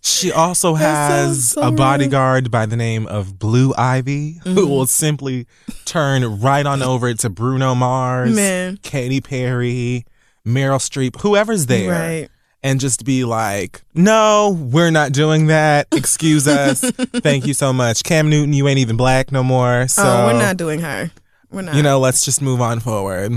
She 0.00 0.30
also 0.32 0.74
has 0.74 1.50
so 1.50 1.62
a 1.62 1.72
bodyguard 1.72 2.50
by 2.50 2.64
the 2.66 2.76
name 2.76 3.06
of 3.08 3.38
Blue 3.38 3.74
Ivy, 3.76 4.34
Mm-hmm. 4.44 4.54
who 4.54 4.66
will 4.68 4.86
simply 4.86 5.46
turn 5.84 6.40
right 6.40 6.64
on 6.64 6.82
over 6.82 7.12
to 7.12 7.28
Bruno 7.30 7.74
Mars, 7.74 8.34
Man. 8.34 8.78
Katy 8.82 9.20
Perry, 9.20 10.06
Meryl 10.46 10.78
Streep, 10.78 11.20
whoever's 11.20 11.66
there, 11.66 11.90
Right. 11.90 12.28
And 12.62 12.80
just 12.80 13.04
be 13.04 13.24
like, 13.24 13.82
"No, 13.94 14.56
we're 14.70 14.90
not 14.90 15.12
doing 15.12 15.46
that. 15.46 15.88
Excuse 15.92 16.48
us. 16.48 16.80
Thank 16.90 17.46
you 17.46 17.54
so 17.54 17.72
much, 17.72 18.02
Cam 18.02 18.30
Newton. 18.30 18.52
You 18.52 18.68
ain't 18.68 18.78
even 18.78 18.96
black 18.96 19.32
no 19.32 19.42
more. 19.42 19.88
So 19.88 20.02
oh, 20.02 20.26
we're 20.26 20.38
not 20.38 20.56
doing 20.56 20.80
her. 20.80 21.10
We're 21.50 21.62
not. 21.62 21.74
You 21.74 21.82
know, 21.82 21.98
let's 21.98 22.24
just 22.24 22.42
move 22.42 22.60
on 22.60 22.80
forward." 22.80 23.32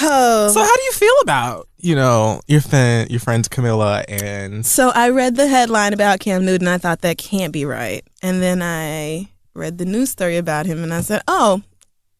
Oh. 0.00 0.50
So, 0.52 0.60
how 0.60 0.76
do 0.76 0.82
you 0.82 0.92
feel 0.92 1.14
about 1.22 1.68
you 1.78 1.94
know 1.94 2.40
your 2.46 2.60
friend, 2.60 3.08
your 3.10 3.20
friend 3.20 3.48
Camilla, 3.48 4.04
and 4.08 4.66
So 4.66 4.90
I 4.90 5.10
read 5.10 5.36
the 5.36 5.46
headline 5.46 5.92
about 5.92 6.20
Cam 6.20 6.44
Newton. 6.44 6.66
I 6.66 6.78
thought 6.78 7.02
that 7.02 7.18
can't 7.18 7.52
be 7.52 7.64
right. 7.64 8.02
And 8.22 8.42
then 8.42 8.62
I 8.62 9.28
read 9.56 9.78
the 9.78 9.84
news 9.84 10.10
story 10.10 10.36
about 10.36 10.66
him 10.66 10.82
and 10.82 10.92
I 10.92 11.00
said, 11.00 11.22
oh, 11.26 11.62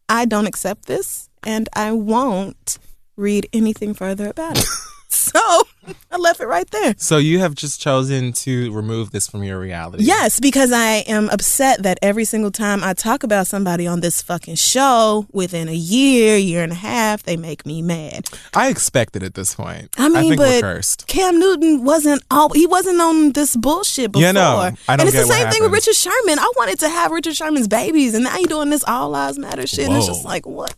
I 0.08 0.24
don't 0.24 0.46
accept 0.46 0.86
this 0.86 1.28
and 1.42 1.68
I 1.74 1.92
won't 1.92 2.78
read 3.16 3.48
anything 3.52 3.94
further 3.94 4.28
about 4.28 4.58
it. 4.58 4.64
so 5.33 5.62
I 6.11 6.16
left 6.16 6.40
it 6.40 6.46
right 6.46 6.68
there. 6.70 6.94
so 6.98 7.18
you 7.18 7.38
have 7.38 7.55
just 7.55 7.81
chosen 7.81 8.33
to 8.33 8.72
remove 8.72 9.11
this 9.11 9.29
from 9.29 9.42
your 9.42 9.59
reality. 9.59 10.05
Yes, 10.05 10.40
because 10.40 10.72
I 10.72 11.05
am 11.07 11.29
upset 11.31 11.83
that 11.83 11.98
every 12.02 12.24
single 12.24 12.50
time 12.50 12.83
I 12.83 12.92
talk 12.92 13.22
about 13.22 13.46
somebody 13.46 13.87
on 13.87 14.00
this 14.00 14.22
fucking 14.22 14.57
show, 14.57 15.26
within 15.33 15.68
a 15.68 15.74
year, 15.74 16.37
year 16.37 16.62
and 16.62 16.72
a 16.72 16.76
half, 16.76 17.22
they 17.22 17.37
make 17.37 17.64
me 17.64 17.83
mad. 17.83 18.29
I 18.55 18.68
expected 18.68 19.22
at 19.22 19.35
this 19.35 19.55
point. 19.55 19.90
I 19.96 20.09
mean, 20.09 20.37
think 20.37 20.62
but. 20.62 21.05
Cam 21.07 21.38
Newton 21.38 21.85
wasn't 21.85 22.22
all 22.31 22.52
he 22.52 22.66
wasn't 22.66 23.00
on 23.00 23.33
this 23.33 23.57
bullshit 23.57 24.12
before. 24.12 24.22
Yeah, 24.22 24.33
no, 24.33 24.57
I 24.57 24.70
don't 24.70 25.00
and 25.00 25.02
it's 25.02 25.16
the 25.16 25.24
same 25.24 25.50
thing 25.50 25.62
with. 25.62 25.72
Richard 25.72 25.94
Sherman. 25.94 26.38
I 26.38 26.52
wanted 26.57 26.79
to 26.81 26.88
have 26.88 27.11
Richard 27.11 27.37
Sherman's 27.37 27.68
babies, 27.68 28.14
and 28.14 28.24
now 28.24 28.37
you're 28.37 28.48
doing 28.48 28.70
this 28.70 28.85
all 28.85 29.11
lives 29.11 29.38
matter 29.38 29.66
shit. 29.66 29.87
And 29.87 29.96
it's 29.96 30.07
just 30.07 30.24
like, 30.24 30.46
what? 30.46 30.74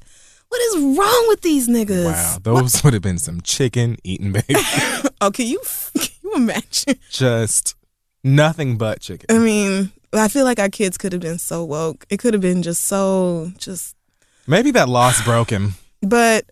What 0.49 0.61
is 0.63 0.97
wrong 0.99 1.25
with 1.29 1.43
these 1.43 1.69
niggas? 1.69 2.05
Wow, 2.05 2.39
those 2.43 2.83
would 2.83 2.95
have 2.95 3.03
been 3.03 3.19
some 3.19 3.41
chicken 3.43 3.97
eating 4.05 4.33
baby. 4.33 4.55
Oh, 5.21 5.33
can 5.33 5.47
you 5.47 5.61
can 5.99 6.11
you 6.23 6.35
imagine? 6.37 6.95
just 7.11 7.75
nothing 8.23 8.79
but 8.79 9.01
chicken. 9.01 9.27
I 9.35 9.41
mean, 9.41 9.91
I 10.13 10.29
feel 10.29 10.45
like 10.45 10.61
our 10.61 10.69
kids 10.69 10.97
could 10.97 11.13
have 11.13 11.21
been 11.21 11.39
so 11.39 11.65
woke. 11.65 12.07
It 12.09 12.19
could 12.19 12.35
have 12.35 12.41
been 12.41 12.63
just 12.63 12.85
so 12.85 13.51
just 13.59 13.97
Maybe 14.47 14.71
that 14.71 14.89
loss 14.89 15.23
broke 15.25 15.51
him. 15.51 15.75
But 16.03 16.47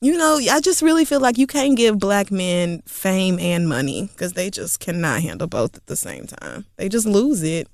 you 0.00 0.18
know, 0.18 0.40
I 0.50 0.60
just 0.60 0.82
really 0.82 1.04
feel 1.04 1.20
like 1.20 1.38
you 1.38 1.46
can't 1.46 1.76
give 1.76 1.98
black 2.00 2.32
men 2.32 2.82
fame 2.86 3.38
and 3.38 3.68
money 3.68 4.08
because 4.12 4.32
they 4.32 4.50
just 4.50 4.80
cannot 4.80 5.22
handle 5.22 5.46
both 5.46 5.76
at 5.76 5.86
the 5.86 5.96
same 5.96 6.26
time. 6.26 6.66
They 6.76 6.88
just 6.88 7.06
lose 7.06 7.44
it. 7.44 7.68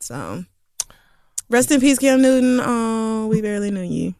So, 0.00 0.46
rest 1.50 1.70
in 1.70 1.80
peace, 1.80 1.98
Cam 1.98 2.22
Newton. 2.22 2.60
Oh, 2.64 3.26
we 3.26 3.42
barely 3.42 3.70
knew 3.70 3.82
you. 3.82 4.14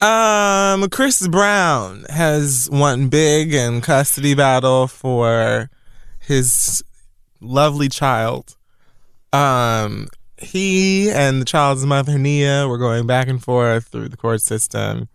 Um, 0.00 0.88
Chris 0.90 1.26
Brown 1.26 2.04
has 2.10 2.68
won 2.70 3.08
big 3.08 3.54
in 3.54 3.80
custody 3.80 4.34
battle 4.34 4.86
for 4.88 5.70
his 6.20 6.82
lovely 7.40 7.88
child. 7.88 8.56
Um, 9.32 10.08
he 10.38 11.10
and 11.10 11.40
the 11.40 11.46
child's 11.46 11.86
mother 11.86 12.18
Nia 12.18 12.68
were 12.68 12.78
going 12.78 13.06
back 13.06 13.26
and 13.28 13.42
forth 13.42 13.88
through 13.88 14.10
the 14.10 14.16
court 14.18 14.42
system. 14.42 15.08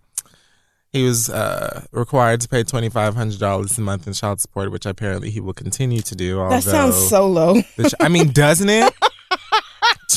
He 0.91 1.05
was 1.05 1.29
uh, 1.29 1.86
required 1.91 2.41
to 2.41 2.49
pay 2.49 2.63
twenty 2.63 2.89
five 2.89 3.15
hundred 3.15 3.39
dollars 3.39 3.77
a 3.77 3.82
month 3.82 4.07
in 4.07 4.13
child 4.13 4.41
support, 4.41 4.71
which 4.71 4.86
apparently 4.86 5.29
he 5.29 5.39
will 5.39 5.53
continue 5.53 6.01
to 6.01 6.15
do. 6.15 6.38
That 6.49 6.63
sounds 6.63 6.95
so 7.07 7.27
low. 7.27 7.61
ch- 7.61 7.93
I 7.99 8.09
mean, 8.09 8.32
doesn't 8.32 8.69
it? 8.69 8.93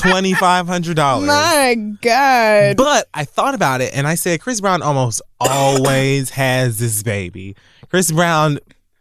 Twenty 0.00 0.34
five 0.34 0.66
hundred 0.66 0.96
dollars. 0.96 1.26
My 1.26 1.74
God. 2.00 2.76
But 2.76 3.08
I 3.14 3.24
thought 3.24 3.54
about 3.54 3.80
it 3.80 3.92
and 3.94 4.06
I 4.06 4.14
said 4.14 4.40
Chris 4.40 4.60
Brown 4.60 4.82
almost 4.82 5.22
always 5.40 6.30
has 6.30 6.78
this 6.78 7.02
baby. 7.02 7.54
Chris 7.88 8.10
Brown 8.10 8.58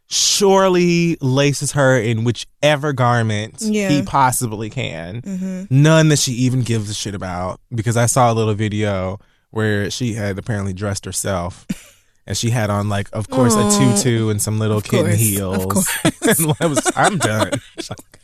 surely 0.07 1.17
laces 1.21 1.71
her 1.71 1.97
in 1.97 2.23
whichever 2.23 2.93
garment 2.93 3.55
Yeah. 3.61 3.89
he 3.89 4.01
possibly 4.03 4.69
can. 4.69 5.21
Mhm. 5.21 5.71
None 5.71 6.09
that 6.09 6.19
she 6.19 6.33
even 6.33 6.61
gives 6.61 6.89
a 6.89 6.93
shit 6.93 7.15
about 7.15 7.59
because 7.73 7.97
I 7.97 8.05
saw 8.05 8.31
a 8.31 8.35
little 8.35 8.53
video 8.53 9.19
where 9.51 9.89
she 9.89 10.13
had 10.13 10.37
apparently 10.37 10.73
dressed 10.73 11.05
herself. 11.05 11.65
And 12.25 12.37
she 12.37 12.51
had 12.51 12.69
on 12.69 12.87
like, 12.87 13.09
of 13.11 13.29
course, 13.29 13.53
Aw. 13.53 13.67
a 13.67 13.95
tutu 13.97 14.29
and 14.29 14.41
some 14.41 14.57
little 14.57 14.77
Of 14.77 14.85
kitten 14.85 15.07
course, 15.07 15.13
of 15.15 15.19
heels. 15.19 15.87
course. 16.23 16.39
and 16.39 16.53
I 16.61 16.65
was, 16.67 16.91
I'm 16.95 17.17
done. 17.17 17.51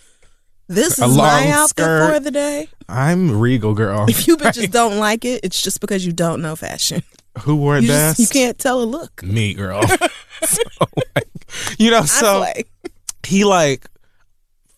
This 0.70 1.00
is 1.00 1.18
my 1.18 1.50
outfit 1.50 1.70
skirt. 1.70 2.14
for 2.14 2.20
the 2.20 2.32
day. 2.32 2.70
I'm 2.88 3.40
regal, 3.40 3.74
girl. 3.74 4.06
If 4.08 4.28
you 4.28 4.38
bitches 4.38 4.70
don't 4.72 5.00
like 5.00 5.26
it, 5.26 5.42
it's 5.44 5.62
just 5.62 5.82
because 5.82 6.06
you 6.06 6.12
don't 6.14 6.42
know 6.42 6.56
fashion. 6.56 7.02
Who 7.40 7.56
wore 7.56 7.78
it 7.78 7.82
You, 7.84 7.90
best? 7.90 8.18
just, 8.20 8.34
you 8.36 8.40
can't 8.42 8.58
tell 8.58 8.82
a 8.82 8.86
look. 8.86 9.24
Me, 9.24 9.54
girl. 9.56 9.82
so, 10.44 10.62
like, 11.16 11.28
you 11.80 11.90
know, 11.92 12.04
so 12.06 12.46
he 13.26 13.44
like 13.46 13.88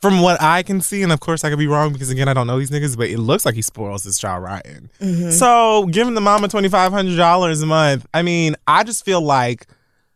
from 0.02 0.22
what 0.22 0.42
I 0.42 0.64
can 0.64 0.82
see, 0.82 1.04
and 1.04 1.12
of 1.12 1.20
course 1.20 1.44
I 1.44 1.50
could 1.50 1.60
be 1.60 1.68
wrong 1.68 1.92
because 1.94 2.10
again 2.10 2.28
I 2.28 2.34
don't 2.34 2.48
know 2.48 2.58
these 2.58 2.72
niggas, 2.72 2.98
but 2.98 3.10
it 3.10 3.20
looks 3.20 3.46
like 3.46 3.56
he 3.56 3.62
spoils 3.62 4.04
his 4.04 4.18
child 4.18 4.44
rotten. 4.44 4.90
Mhm. 5.02 5.32
So 5.32 5.86
giving 5.92 6.14
the 6.14 6.22
mama 6.22 6.48
twenty 6.48 6.70
five 6.70 6.92
hundred 6.92 7.18
dollars 7.18 7.62
a 7.62 7.66
month, 7.66 8.06
I 8.14 8.22
mean, 8.22 8.56
I 8.66 8.84
just 8.84 9.04
feel 9.06 9.22
like 9.22 9.68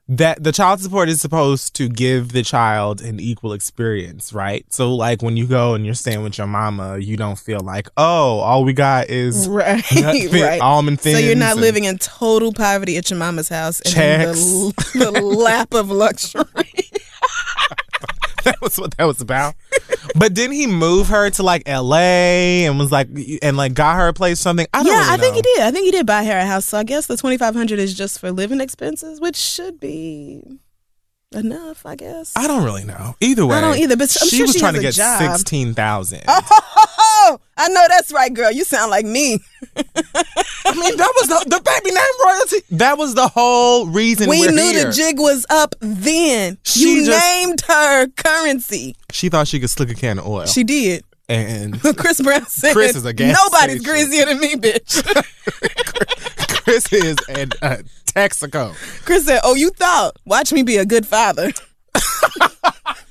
that 0.08 0.43
the 0.43 0.51
child 0.51 0.80
support 0.80 1.10
is 1.10 1.20
supposed 1.20 1.76
to 1.76 1.89
give 1.89 2.32
the 2.32 2.43
child 2.43 3.01
an 3.01 3.20
equal 3.20 3.53
experience, 3.53 4.34
right? 4.34 4.66
So 4.72 4.93
like 4.93 5.24
when 5.24 5.36
you 5.36 5.47
go 5.47 5.74
and 5.74 5.84
you're 5.86 5.95
staying 5.95 6.22
with 6.22 6.38
your 6.38 6.45
mama, 6.47 6.99
you 6.99 7.18
don't 7.18 7.39
feel 7.39 7.60
like, 7.60 7.89
oh, 7.97 8.39
all 8.39 8.64
we 8.64 8.74
got 8.74 9.10
is 9.10 9.47
Right, 9.56 9.84
fit, 9.84 10.32
right. 10.32 10.62
almond 10.62 11.01
So 11.01 11.18
you're 11.18 11.36
not 11.36 11.58
living 11.58 11.86
in 11.86 11.97
total 11.97 12.53
poverty 12.53 12.97
at 12.97 13.10
your 13.10 13.18
mama's 13.18 13.49
house 13.49 13.82
and 13.82 14.24
in 14.24 14.30
the, 14.30 15.12
the 15.14 15.22
lap 15.22 15.74
of 15.74 15.89
luxury. 15.89 16.45
that 18.52 18.62
was 18.62 18.78
what 18.78 18.96
that 18.98 19.06
was 19.06 19.22
about. 19.22 19.56
But 20.16 20.36
didn't 20.36 20.56
he 20.56 20.68
move 20.68 21.08
her 21.08 21.32
to 21.32 21.43
like 21.43 21.64
L.A. 21.66 22.66
and 22.66 22.78
was 22.78 22.91
like 22.91 23.10
and 23.41 23.58
like 23.58 23.74
got 23.74 23.98
her 23.98 24.08
a 24.08 24.14
place 24.14 24.39
something? 24.39 24.68
I 24.74 24.84
don't 24.84 24.93
yeah, 24.93 25.00
really 25.00 25.14
I 25.14 25.18
think 25.18 25.36
he 25.36 25.41
did. 25.41 25.62
I 25.62 25.72
think 25.72 25.86
he 25.86 25.91
did 25.91 26.06
buy 26.06 26.24
her 26.24 26.38
a 26.38 26.46
house. 26.46 26.66
So 26.66 26.78
I 26.78 26.84
guess 26.84 27.08
the 27.08 27.18
twenty 27.18 27.38
five 27.38 27.56
hundred 27.56 27.80
is 27.80 27.93
just 27.93 28.20
for 28.20 28.32
living 28.32 28.62
expenses, 28.62 29.20
which 29.20 29.36
should 29.36 29.80
be 29.80 30.60
enough, 31.36 31.86
I 31.86 31.96
guess. 31.96 32.34
I 32.36 32.48
don't 32.48 32.64
really 32.64 32.84
know. 32.86 33.16
Either 33.22 33.46
way, 33.46 33.58
I 33.58 33.62
don't 33.62 33.78
either, 33.78 33.96
but 33.98 34.16
I'm 34.22 34.28
she 34.28 34.38
sure 34.38 34.46
was 34.48 34.54
she 34.54 34.60
trying 34.60 34.74
to 34.76 34.82
get 34.82 34.94
job. 34.94 35.20
sixteen 35.38 35.74
thousand. 35.74 36.22
Oh, 37.28 37.40
I 37.58 37.70
know 37.70 37.84
that's 37.90 38.12
right, 38.12 38.32
girl. 38.32 38.52
You 38.52 38.64
sound 38.66 38.92
like 38.92 39.06
me. 39.06 39.40
I 39.76 40.74
mean, 40.76 40.98
that 40.98 41.14
was 41.16 41.28
the, 41.28 41.46
the 41.50 41.62
baby 41.64 41.96
name 41.96 42.04
royalty. 42.24 42.58
That 42.72 42.98
was 43.00 43.16
the 43.16 43.28
whole 43.30 43.88
reason 43.88 44.30
we 44.30 44.42
knew 44.46 44.56
here. 44.56 44.86
the 44.88 44.92
jig 44.92 45.18
was 45.20 45.44
up 45.50 45.74
then. 45.80 46.58
She 46.64 46.98
you 47.00 47.06
just- 47.06 47.20
named 47.26 47.62
her 47.62 48.08
currency. 48.10 48.96
She 49.12 49.30
thought 49.30 49.48
she 49.48 49.60
could 49.60 49.70
slick 49.72 49.90
a 49.90 49.96
can 49.96 50.20
of 50.20 50.28
oil. 50.28 50.46
She 50.46 50.64
did. 50.64 51.04
and 51.28 51.80
Chris 51.98 52.22
Brown 52.22 52.46
said, 52.46 52.74
Chris 52.74 52.96
is 52.96 53.06
a 53.06 53.14
gas 53.14 53.36
Nobody's 53.44 53.82
station." 53.82 53.84
greasier 54.10 54.26
than 54.26 54.40
me, 54.40 54.56
bitch. 54.56 55.02
Chris 56.64 56.92
is 56.94 57.18
in 57.30 57.52
uh, 57.62 57.78
Texaco. 58.16 58.74
Chris 59.05 59.26
said, 59.26 59.41
Oh, 59.43 59.55
you 59.55 59.70
thought? 59.72 60.18
Watch 60.26 60.53
me 60.53 60.63
be 60.63 60.78
a 60.78 60.86
good 60.86 61.05
father. 61.05 61.51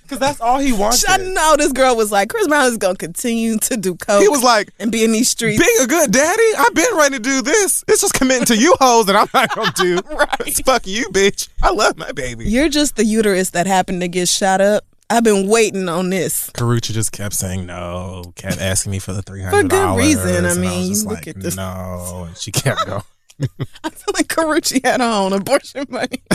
Because 0.05 0.18
that's 0.18 0.40
all 0.42 0.59
he 0.59 0.70
wanted. 0.70 1.02
I 1.09 1.16
know 1.16 1.55
this 1.57 1.72
girl 1.72 1.96
was 1.96 2.12
like, 2.12 2.28
Chris 2.28 2.46
Brown 2.46 2.66
is 2.66 2.76
going 2.76 2.94
to 2.94 2.98
continue 2.98 3.57
to 3.57 3.76
do 3.78 3.94
coke 3.94 4.20
He 4.20 4.28
was 4.28 4.42
like, 4.42 4.68
and 4.78 4.92
be 4.92 5.02
in 5.02 5.12
these 5.12 5.30
streets. 5.30 5.59
being 5.59 5.76
a 5.80 5.86
good 5.86 6.12
daddy, 6.12 6.42
I've 6.59 6.74
been 6.74 6.94
ready 6.94 7.16
to 7.16 7.22
do 7.22 7.40
this. 7.40 7.82
It's 7.88 8.02
just 8.02 8.12
committing 8.12 8.44
to 8.46 8.57
you 8.57 8.76
hoes 8.80 9.07
that 9.07 9.16
I'm 9.16 9.28
not 9.32 9.55
gonna 9.55 9.72
do. 9.74 9.98
Right. 10.14 10.28
It's 10.40 10.61
fuck 10.66 10.86
you, 10.86 11.07
bitch. 11.09 11.48
I 11.62 11.70
love 11.70 11.96
my 11.96 12.12
baby. 12.12 12.44
You're 12.44 12.68
just 12.68 12.96
the 12.96 13.05
uterus 13.07 13.50
that 13.50 13.66
happened 13.66 14.02
to 14.02 14.09
get 14.09 14.28
shot 14.28 14.61
up. 14.61 14.84
I've 15.09 15.24
been 15.24 15.48
waiting 15.48 15.88
on 15.88 16.11
this. 16.11 16.50
Karrueche 16.50 16.92
just 16.92 17.12
kept 17.12 17.34
saying 17.34 17.64
no, 17.64 18.30
kept 18.36 18.61
asking 18.61 18.92
me 18.92 18.98
for 18.98 19.14
the 19.14 19.22
three 19.22 19.42
hundred 19.42 19.62
For 19.62 19.68
good 19.68 19.96
reason. 19.96 20.44
I 20.44 20.52
mean, 20.55 20.90
was 20.90 21.02
you 21.02 21.09
like, 21.09 21.26
look 21.26 21.36
at 21.36 21.42
this- 21.42 21.57
No, 21.57 22.24
and 22.28 22.36
she 22.36 22.52
kept 22.52 22.84
going. 22.86 23.02
I 23.85 23.91
feel 23.91 24.12
like 24.14 24.28
Karrueche 24.28 24.85
had 24.85 25.01
her 25.01 25.07
own 25.07 25.32
abortion 25.32 25.87
money. 25.89 26.22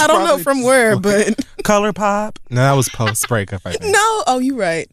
I 0.00 0.06
don't 0.06 0.24
know 0.24 0.38
from 0.38 0.62
where, 0.62 0.94
like, 0.96 1.02
but 1.36 1.64
color 1.64 1.92
pop. 1.92 2.38
No, 2.50 2.56
that 2.62 2.72
was 2.74 2.88
post 2.88 3.26
breakup. 3.28 3.62
I 3.64 3.72
think. 3.72 3.92
no. 3.92 4.22
Oh, 4.26 4.38
you 4.40 4.58
right. 4.58 4.88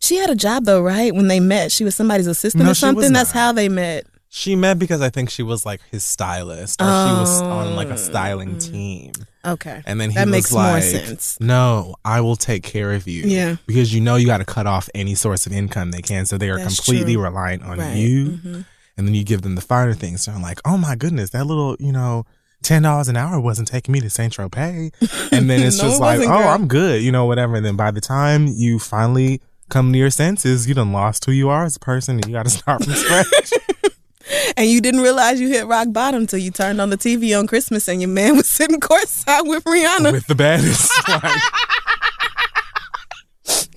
She 0.00 0.16
had 0.16 0.30
a 0.30 0.34
job 0.34 0.64
though, 0.64 0.80
right? 0.80 1.14
When 1.14 1.28
they 1.28 1.40
met, 1.40 1.70
she 1.70 1.84
was 1.84 1.94
somebody's 1.94 2.26
assistant 2.26 2.64
No, 2.64 2.70
or 2.70 2.74
something. 2.74 3.12
That's 3.12 3.30
how 3.32 3.52
they 3.52 3.68
met. 3.68 4.06
She 4.28 4.56
met 4.56 4.78
because 4.78 5.00
I 5.02 5.10
think 5.10 5.30
she 5.30 5.42
was 5.42 5.64
like 5.64 5.80
his 5.90 6.04
stylist, 6.04 6.80
or 6.82 6.84
she 6.84 6.90
was 7.20 7.40
on 7.42 7.76
like 7.76 7.88
a 7.88 7.96
styling 7.98 8.58
team. 8.58 9.12
Okay, 9.44 9.80
And 9.86 10.00
then 10.00 10.10
he 10.10 10.16
Oh. 10.16 10.20
that 10.20 10.26
was 10.26 10.32
makes 10.32 10.52
like, 10.52 10.72
more 10.72 10.80
sense. 10.80 11.38
"No, 11.40 11.94
I 12.04 12.20
will 12.20 12.34
take 12.36 12.62
care 12.64 12.92
of 12.94 13.06
you." 13.06 13.22
Yeah. 13.24 13.56
because 13.66 13.94
you 13.94 14.00
know 14.00 14.16
you 14.16 14.26
got 14.26 14.38
to 14.38 14.44
cut 14.44 14.66
off 14.66 14.88
any 14.94 15.14
source 15.14 15.46
of 15.46 15.52
income 15.52 15.90
they 15.92 16.02
can, 16.02 16.26
so 16.26 16.36
they 16.36 16.50
are 16.50 16.58
That's 16.58 16.76
completely 16.76 17.14
true. 17.14 17.22
reliant 17.22 17.62
on 17.62 17.78
Right. 17.78 17.96
you. 17.96 18.40
Mhm. 18.44 18.64
And 18.96 19.06
then 19.06 19.14
you 19.14 19.24
give 19.24 19.42
them 19.42 19.54
the 19.54 19.60
finer 19.60 19.94
things. 19.94 20.22
So 20.24 20.32
I'm 20.32 20.42
like, 20.42 20.60
"Oh 20.64 20.78
my 20.78 20.94
goodness, 20.96 21.30
that 21.30 21.46
little 21.46 21.76
you 21.78 21.92
know." 21.92 22.24
Ten 22.62 22.82
dollars 22.82 23.08
an 23.08 23.16
hour 23.18 23.38
wasn't 23.38 23.68
taking 23.68 23.92
me 23.92 24.00
to 24.00 24.08
Saint 24.08 24.34
Tropez, 24.34 24.90
and 25.30 25.48
then 25.48 25.60
it's 25.62 25.76
No, 25.82 25.84
just 25.84 26.00
it 26.00 26.02
like, 26.02 26.20
oh, 26.20 26.26
girl. 26.26 26.48
I'm 26.48 26.66
good, 26.66 27.02
you 27.02 27.12
know, 27.12 27.26
whatever. 27.26 27.56
And 27.56 27.64
then 27.64 27.76
by 27.76 27.90
the 27.90 28.00
time 28.00 28.46
you 28.48 28.78
finally 28.78 29.42
come 29.68 29.92
to 29.92 29.98
your 29.98 30.08
senses, 30.10 30.66
you 30.66 30.74
done 30.74 30.90
lost 30.90 31.26
who 31.26 31.32
you 31.32 31.50
are 31.50 31.64
as 31.64 31.76
a 31.76 31.80
person, 31.80 32.16
and 32.16 32.26
you 32.26 32.32
got 32.32 32.44
to 32.44 32.50
start 32.62 32.82
from 32.82 32.94
scratch. 32.94 33.52
And 34.56 34.68
you 34.68 34.80
didn't 34.80 35.02
realize 35.02 35.40
you 35.40 35.48
hit 35.48 35.66
rock 35.66 35.92
bottom 35.92 36.26
till 36.26 36.40
you 36.40 36.50
turned 36.50 36.80
on 36.80 36.90
the 36.90 36.96
TV 36.96 37.38
on 37.38 37.46
Christmas 37.46 37.86
and 37.86 38.00
your 38.00 38.08
man 38.08 38.36
was 38.36 38.48
sitting 38.48 38.80
courtside 38.80 39.46
with 39.46 39.62
Rihanna. 39.62 40.10
with 40.10 40.26
the 40.26 40.34
baddest. 40.34 40.90
Like, 41.08 41.22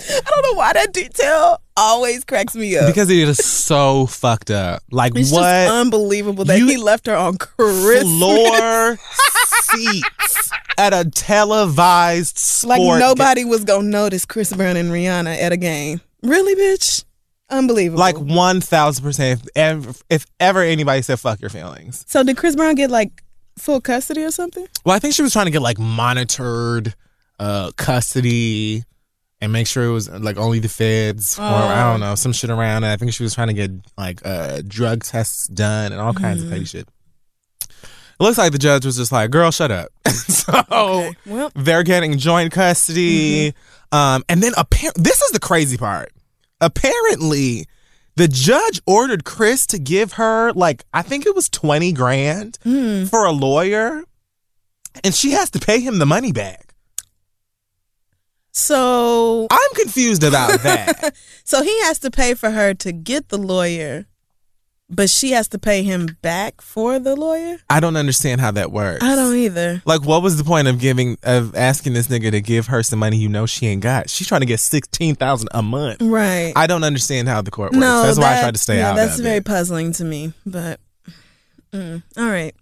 I 0.26 0.30
don't 0.30 0.41
know 0.43 0.57
why 0.57 0.74
that 0.74 0.93
detail 0.93 1.62
always 1.78 2.24
cracks 2.24 2.55
me 2.55 2.78
up. 2.78 2.88
because 2.88 3.10
it 3.10 3.18
is 3.30 3.38
so 3.38 4.05
fucked 4.07 4.51
up. 4.51 4.82
Like 4.91 5.14
it's 5.16 5.32
what 5.32 5.43
unbelievable 5.70 6.45
that 6.45 6.57
You- 6.57 6.68
he 6.68 6.78
left 6.78 7.05
her 7.07 7.16
on 7.16 7.38
Christmas. 7.38 8.03
floor 8.03 8.97
seats 9.64 10.51
at 10.78 10.93
a 10.93 11.10
televised 11.10 12.38
sport? 12.38 12.70
Like 12.80 12.99
nobody 12.99 13.45
was 13.45 13.64
gonna 13.64 13.88
notice 13.88 14.26
Chris 14.26 14.51
Brown 14.53 14.78
and 14.78 14.91
Rihanna 14.91 15.38
at 15.38 15.51
a 15.51 15.57
game. 15.57 16.01
Really, 16.24 16.55
bitch? 16.55 17.05
Unbelievable. 17.51 17.99
like 17.99 18.18
one 18.18 18.62
thousand 18.62 19.03
percent. 19.03 19.41
If 19.41 19.47
ever, 19.55 19.91
if 20.10 20.26
ever 20.39 20.62
anybody 20.62 21.01
said 21.01 21.20
"fuck 21.20 21.41
your 21.41 21.49
feelings," 21.49 22.05
so 22.07 22.22
did 22.24 22.38
Chris 22.38 22.55
Brown 22.55 22.76
get 22.76 22.91
like 22.91 23.24
full 23.57 23.82
custody 23.82 24.24
or 24.24 24.30
something? 24.32 24.68
well, 24.86 24.95
I 24.95 24.99
think 24.99 25.16
she 25.16 25.22
was 25.24 25.34
trying 25.34 25.45
to 25.47 25.51
get 25.51 25.62
like 25.64 25.80
monitored 25.80 26.93
uh 27.39 27.72
custody 27.76 28.84
and 29.42 29.52
make 29.54 29.68
sure 29.68 29.86
it 29.86 29.92
was 29.92 30.10
like 30.10 30.38
only 30.38 30.60
the 30.60 30.68
feds 30.70 31.38
or 31.40 31.44
I 31.44 31.82
Oh. 31.88 31.92
don't 31.92 32.00
know 32.02 32.16
some 32.16 32.34
shit 32.34 32.50
around. 32.50 32.84
it. 32.84 32.92
I 32.92 32.98
think 32.98 33.14
she 33.14 33.24
was 33.24 33.34
trying 33.34 33.48
to 33.48 33.54
get 33.54 33.72
like 33.98 34.22
uh 34.26 34.62
drug 34.68 35.04
tests 35.04 35.48
done 35.48 35.92
and 35.92 36.02
all 36.02 36.14
kinds 36.14 36.44
of 36.44 36.50
petty 36.50 36.66
shit. 36.66 36.88
It 37.72 38.24
looks 38.24 38.38
like 38.38 38.52
the 38.52 38.58
judge 38.58 38.86
was 38.86 38.98
just 38.98 39.12
like, 39.14 39.32
"Girl, 39.32 39.50
shut 39.50 39.72
up." 39.72 39.90
so 40.10 40.54
Okay, 40.72 41.16
well. 41.26 41.52
they're 41.56 41.84
getting 41.84 42.18
joint 42.18 42.52
custody. 42.52 43.54
Um, 43.94 44.24
and 44.28 44.44
then 44.44 44.52
apparently 44.58 45.02
this 45.04 45.22
is 45.22 45.32
the 45.32 45.40
crazy 45.40 45.78
part. 45.78 46.12
Apparently, 46.60 47.66
the 48.18 48.28
judge 48.28 48.82
ordered 48.86 49.24
Chris 49.24 49.66
to 49.68 49.80
give 49.80 50.14
her 50.14 50.52
like 50.54 50.84
I 50.94 51.02
think 51.02 51.26
it 51.26 51.34
was 51.34 51.48
twenty 51.50 51.94
grand 51.94 52.58
Hmm. 52.64 53.06
for 53.06 53.24
a 53.26 53.32
lawyer, 53.32 54.04
and 55.04 55.16
she 55.16 55.32
has 55.32 55.50
to 55.52 55.60
pay 55.60 55.80
him 55.80 56.00
the 56.00 56.06
money 56.06 56.34
back. 56.34 56.68
So 58.52 59.47
I'm 59.50 59.74
confused 59.76 60.24
about 60.24 60.60
that. 60.64 61.14
so 61.43 61.64
he 61.64 61.82
has 61.84 62.00
to 62.00 62.12
pay 62.12 62.34
for 62.34 62.50
her 62.52 62.74
to 62.76 62.91
get 62.91 63.30
the 63.30 63.38
lawyer, 63.38 64.06
but 64.89 65.10
she 65.10 65.32
has 65.32 65.47
to 65.50 65.60
pay 65.60 65.84
him 65.84 66.18
back 66.22 66.62
for 66.62 66.97
the 66.97 67.16
lawyer? 67.16 67.58
I 67.70 67.80
don't 67.80 67.95
understand 67.95 68.41
how 68.41 68.52
that 68.52 68.72
works. 68.72 69.04
I 69.04 69.16
don't 69.16 69.36
either. 69.36 69.84
Like, 69.86 70.04
what 70.04 70.24
was 70.24 70.38
the 70.38 70.43
point 70.43 70.68
of 70.68 70.80
giving 70.80 71.18
of 71.24 71.56
asking 71.56 71.93
this 71.93 72.08
nigga 72.08 72.32
to 72.32 72.41
give 72.41 72.68
her 72.68 72.82
some 72.82 73.00
money 73.00 73.18
you 73.18 73.30
know 73.30 73.45
she 73.45 73.68
ain't 73.68 73.84
got? 73.84 74.10
She's 74.10 74.28
trying 74.28 74.41
to 74.41 74.47
get 74.47 74.60
sixteen 74.60 75.16
thousand 75.16 75.50
a 75.54 75.62
month. 75.62 76.02
Right. 76.02 76.54
I 76.56 76.66
don't 76.66 76.84
understand 76.84 77.28
how 77.28 77.41
the 77.41 77.52
court 77.52 77.72
works. 77.72 77.80
no, 77.82 78.04
that's 78.04 78.18
why 78.18 78.38
I 78.38 78.41
tried 78.41 78.56
to 78.56 78.60
stay 78.60 78.78
yeah, 78.78 78.91
out 78.91 78.95
That's 78.95 79.20
very 79.20 79.38
it. 79.38 79.45
puzzling 79.45 79.93
to 79.93 80.04
me, 80.04 80.34
but 80.45 80.80
mm, 81.72 82.02
all 82.18 82.26
right. 82.30 82.56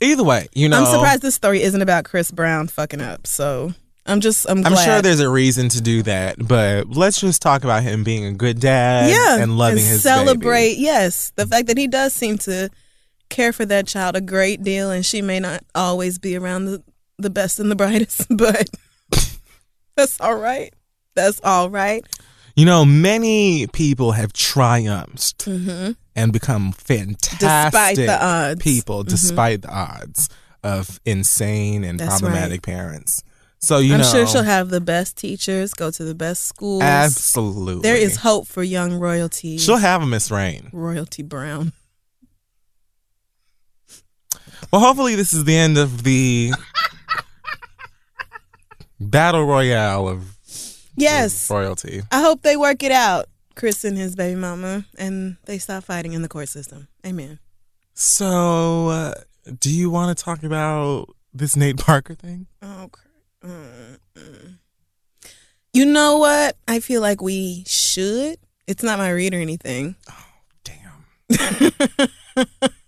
Either 0.00 0.24
way, 0.24 0.48
you 0.54 0.68
know, 0.68 0.80
I'm 0.80 0.86
surprised 0.86 1.22
this 1.22 1.34
story 1.36 1.62
isn't 1.62 1.80
about 1.82 2.04
Chris 2.04 2.30
Brown 2.32 2.66
fucking 2.66 3.00
up. 3.00 3.26
So 3.26 3.72
I'm 4.04 4.20
just 4.20 4.46
I'm 4.48 4.66
I'm 4.66 4.74
sure 4.76 5.00
there's 5.00 5.20
a 5.20 5.28
reason 5.30 5.68
to 5.70 5.80
do 5.80 6.02
that, 6.02 6.36
but 6.46 6.88
let's 6.90 7.20
just 7.20 7.40
talk 7.40 7.62
about 7.64 7.82
him 7.84 8.02
being 8.02 8.24
a 8.24 8.32
good 8.32 8.58
dad 8.60 9.08
yeah 9.10 9.40
and 9.42 9.56
loving 9.56 9.84
his 9.84 10.02
celebrate. 10.02 10.70
baby. 10.72 10.82
Yes, 10.82 11.32
the 11.36 11.46
fact 11.46 11.68
that 11.68 11.78
he 11.78 11.86
does 11.86 12.12
seem 12.12 12.36
to 12.38 12.68
care 13.28 13.52
for 13.52 13.64
that 13.66 13.86
child 13.86 14.16
a 14.16 14.20
great 14.20 14.62
deal, 14.64 14.90
and 14.90 15.06
she 15.06 15.22
may 15.22 15.38
not 15.38 15.64
always 15.74 16.18
be 16.18 16.36
around 16.36 16.64
the 16.64 16.82
the 17.18 17.30
best 17.30 17.60
and 17.60 17.70
the 17.70 17.76
brightest, 17.82 18.26
but 18.30 18.68
that's 19.96 20.20
all 20.20 20.34
right. 20.36 20.72
That's 21.14 21.40
all 21.44 21.70
right. 21.70 22.04
You 22.56 22.64
know, 22.66 22.84
many 22.84 23.66
people 23.68 24.12
have 24.12 24.32
triumphed 24.32 25.46
Mm-hmm. 25.46 25.92
and 26.16 26.32
become 26.32 26.72
fantastic 26.72 27.38
Despite 27.40 27.96
the 27.96 28.24
odds. 28.24 28.62
people, 28.62 29.04
Mhm. 29.04 29.08
despite 29.08 29.62
the 29.62 29.70
odds 29.72 30.28
of 30.62 31.00
insane 31.04 31.84
and 31.84 31.98
That's 32.00 32.20
problematic 32.20 32.62
parents. 32.62 33.22
So 33.62 33.78
you 33.78 33.94
I'm 33.94 34.00
know, 34.00 34.06
sure 34.10 34.26
she'll 34.26 34.42
have 34.42 34.70
the 34.70 34.80
best 34.80 35.16
teachers, 35.16 35.72
go 35.72 35.90
to 35.92 36.02
the 36.04 36.16
best 36.16 36.46
schools. 36.46 36.82
absolutely. 36.82 37.82
There 37.82 37.96
is 37.96 38.16
hope 38.16 38.48
for 38.48 38.62
young 38.64 38.94
royalty. 38.98 39.56
She'll 39.56 39.76
have 39.76 40.02
a 40.02 40.06
Miss 40.06 40.30
Rain. 40.32 40.68
royalty 40.72 41.22
Brown. 41.22 41.72
Well, 44.72 44.80
hopefully, 44.80 45.14
this 45.14 45.32
is 45.32 45.44
the 45.44 45.54
end 45.56 45.76
of 45.78 46.02
the 46.02 46.52
battle 48.98 49.44
royale 49.44 50.08
of 50.08 50.36
Yes. 50.96 51.48
royalty. 51.50 52.02
I 52.10 52.20
hope 52.22 52.42
they 52.42 52.56
work 52.56 52.82
it 52.82 52.92
out, 52.92 53.26
Chris 53.54 53.84
and 53.84 53.96
his 53.98 54.14
baby 54.16 54.34
mama, 54.38 54.86
and 54.98 55.36
they 55.44 55.58
stop 55.58 55.84
fighting 55.84 56.12
in 56.14 56.22
the 56.22 56.28
court 56.28 56.48
system. 56.48 56.88
Amen. 57.06 57.38
So, 57.94 58.88
uh, 58.88 59.14
do 59.60 59.70
you 59.70 59.90
want 59.90 60.16
to 60.16 60.24
talk 60.24 60.42
about 60.42 61.06
this 61.34 61.54
Nate 61.56 61.76
Parker 61.78 62.14
thing? 62.14 62.46
Oh, 62.62 62.88
cr- 62.90 63.00
you 65.72 65.84
know 65.84 66.18
what? 66.18 66.56
I 66.68 66.80
feel 66.80 67.00
like 67.00 67.22
we 67.22 67.64
should. 67.66 68.38
It's 68.66 68.82
not 68.82 68.98
my 68.98 69.10
read 69.10 69.34
or 69.34 69.38
anything. 69.38 69.94
Oh, 70.10 70.26
damn. 70.64 71.04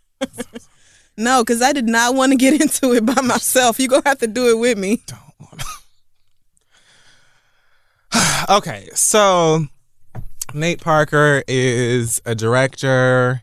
No, 1.17 1.43
because 1.43 1.63
I 1.63 1.73
did 1.73 1.87
not 1.87 2.15
want 2.15 2.33
to 2.33 2.37
get 2.37 2.55
into 2.61 2.93
it 2.95 3.07
by 3.07 3.21
myself. 3.23 3.79
You're 3.79 3.89
going 3.89 4.03
to 4.03 4.09
have 4.09 4.19
to 4.19 4.27
do 4.27 4.51
it 4.51 4.59
with 4.59 4.79
me. 4.79 5.03
Don't 5.07 5.21
want 5.41 5.63
to. 8.13 8.47
okay, 8.57 8.89
so 8.95 9.67
Nate 10.53 10.81
Parker 10.81 11.43
is 11.47 12.21
a 12.25 12.35
director. 12.35 13.43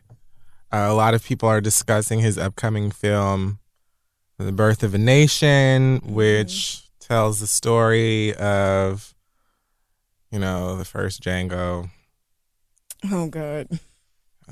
Uh, 0.70 0.86
a 0.88 0.94
lot 0.94 1.14
of 1.14 1.24
people 1.24 1.48
are 1.48 1.60
discussing 1.60 2.20
his 2.20 2.38
upcoming 2.38 2.90
film, 2.90 3.58
The 4.38 4.52
Birth 4.52 4.82
of 4.82 4.94
a 4.94 4.98
Nation, 4.98 6.00
which 6.04 6.81
tells 7.12 7.40
the 7.40 7.46
story 7.46 8.34
of, 8.36 9.14
you 10.30 10.38
know, 10.38 10.76
the 10.76 10.84
first 10.86 11.22
Django. 11.22 11.90
Oh, 13.12 13.26
God. 13.26 13.68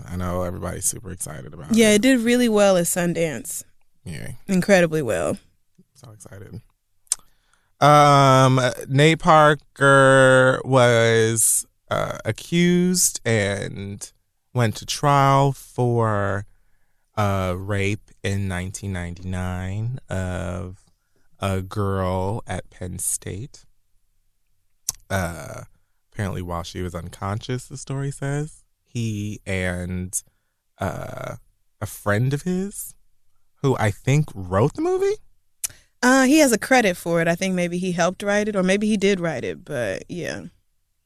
I 0.06 0.16
know 0.16 0.42
everybody's 0.42 0.84
super 0.84 1.10
excited 1.10 1.54
about 1.54 1.74
Yeah, 1.74 1.92
it. 1.92 1.94
it 1.94 2.02
did 2.02 2.20
really 2.20 2.50
well 2.50 2.76
at 2.76 2.84
Sundance. 2.84 3.64
Yeah. 4.04 4.32
Incredibly 4.46 5.00
well. 5.00 5.38
So 5.94 6.10
excited. 6.10 6.60
Um, 7.80 8.60
Nate 8.88 9.20
Parker 9.20 10.60
was 10.62 11.64
uh, 11.90 12.18
accused 12.26 13.22
and 13.24 14.12
went 14.52 14.76
to 14.76 14.84
trial 14.84 15.52
for 15.52 16.44
uh, 17.16 17.54
rape 17.56 18.10
in 18.22 18.50
1999 18.50 19.98
of 20.10 20.76
a 21.40 21.62
girl 21.62 22.42
at 22.46 22.70
Penn 22.70 22.98
State. 22.98 23.64
Uh, 25.08 25.62
apparently, 26.12 26.42
while 26.42 26.62
she 26.62 26.82
was 26.82 26.94
unconscious, 26.94 27.66
the 27.66 27.76
story 27.76 28.10
says 28.10 28.62
he 28.84 29.40
and 29.46 30.22
uh, 30.78 31.36
a 31.80 31.86
friend 31.86 32.32
of 32.32 32.42
his, 32.42 32.94
who 33.62 33.76
I 33.78 33.90
think 33.90 34.26
wrote 34.34 34.74
the 34.74 34.82
movie. 34.82 35.16
Uh, 36.02 36.24
he 36.24 36.38
has 36.38 36.52
a 36.52 36.58
credit 36.58 36.96
for 36.96 37.20
it. 37.20 37.28
I 37.28 37.34
think 37.34 37.54
maybe 37.54 37.78
he 37.78 37.92
helped 37.92 38.22
write 38.22 38.48
it, 38.48 38.56
or 38.56 38.62
maybe 38.62 38.86
he 38.86 38.96
did 38.96 39.20
write 39.20 39.44
it. 39.44 39.64
But 39.64 40.04
yeah, 40.08 40.44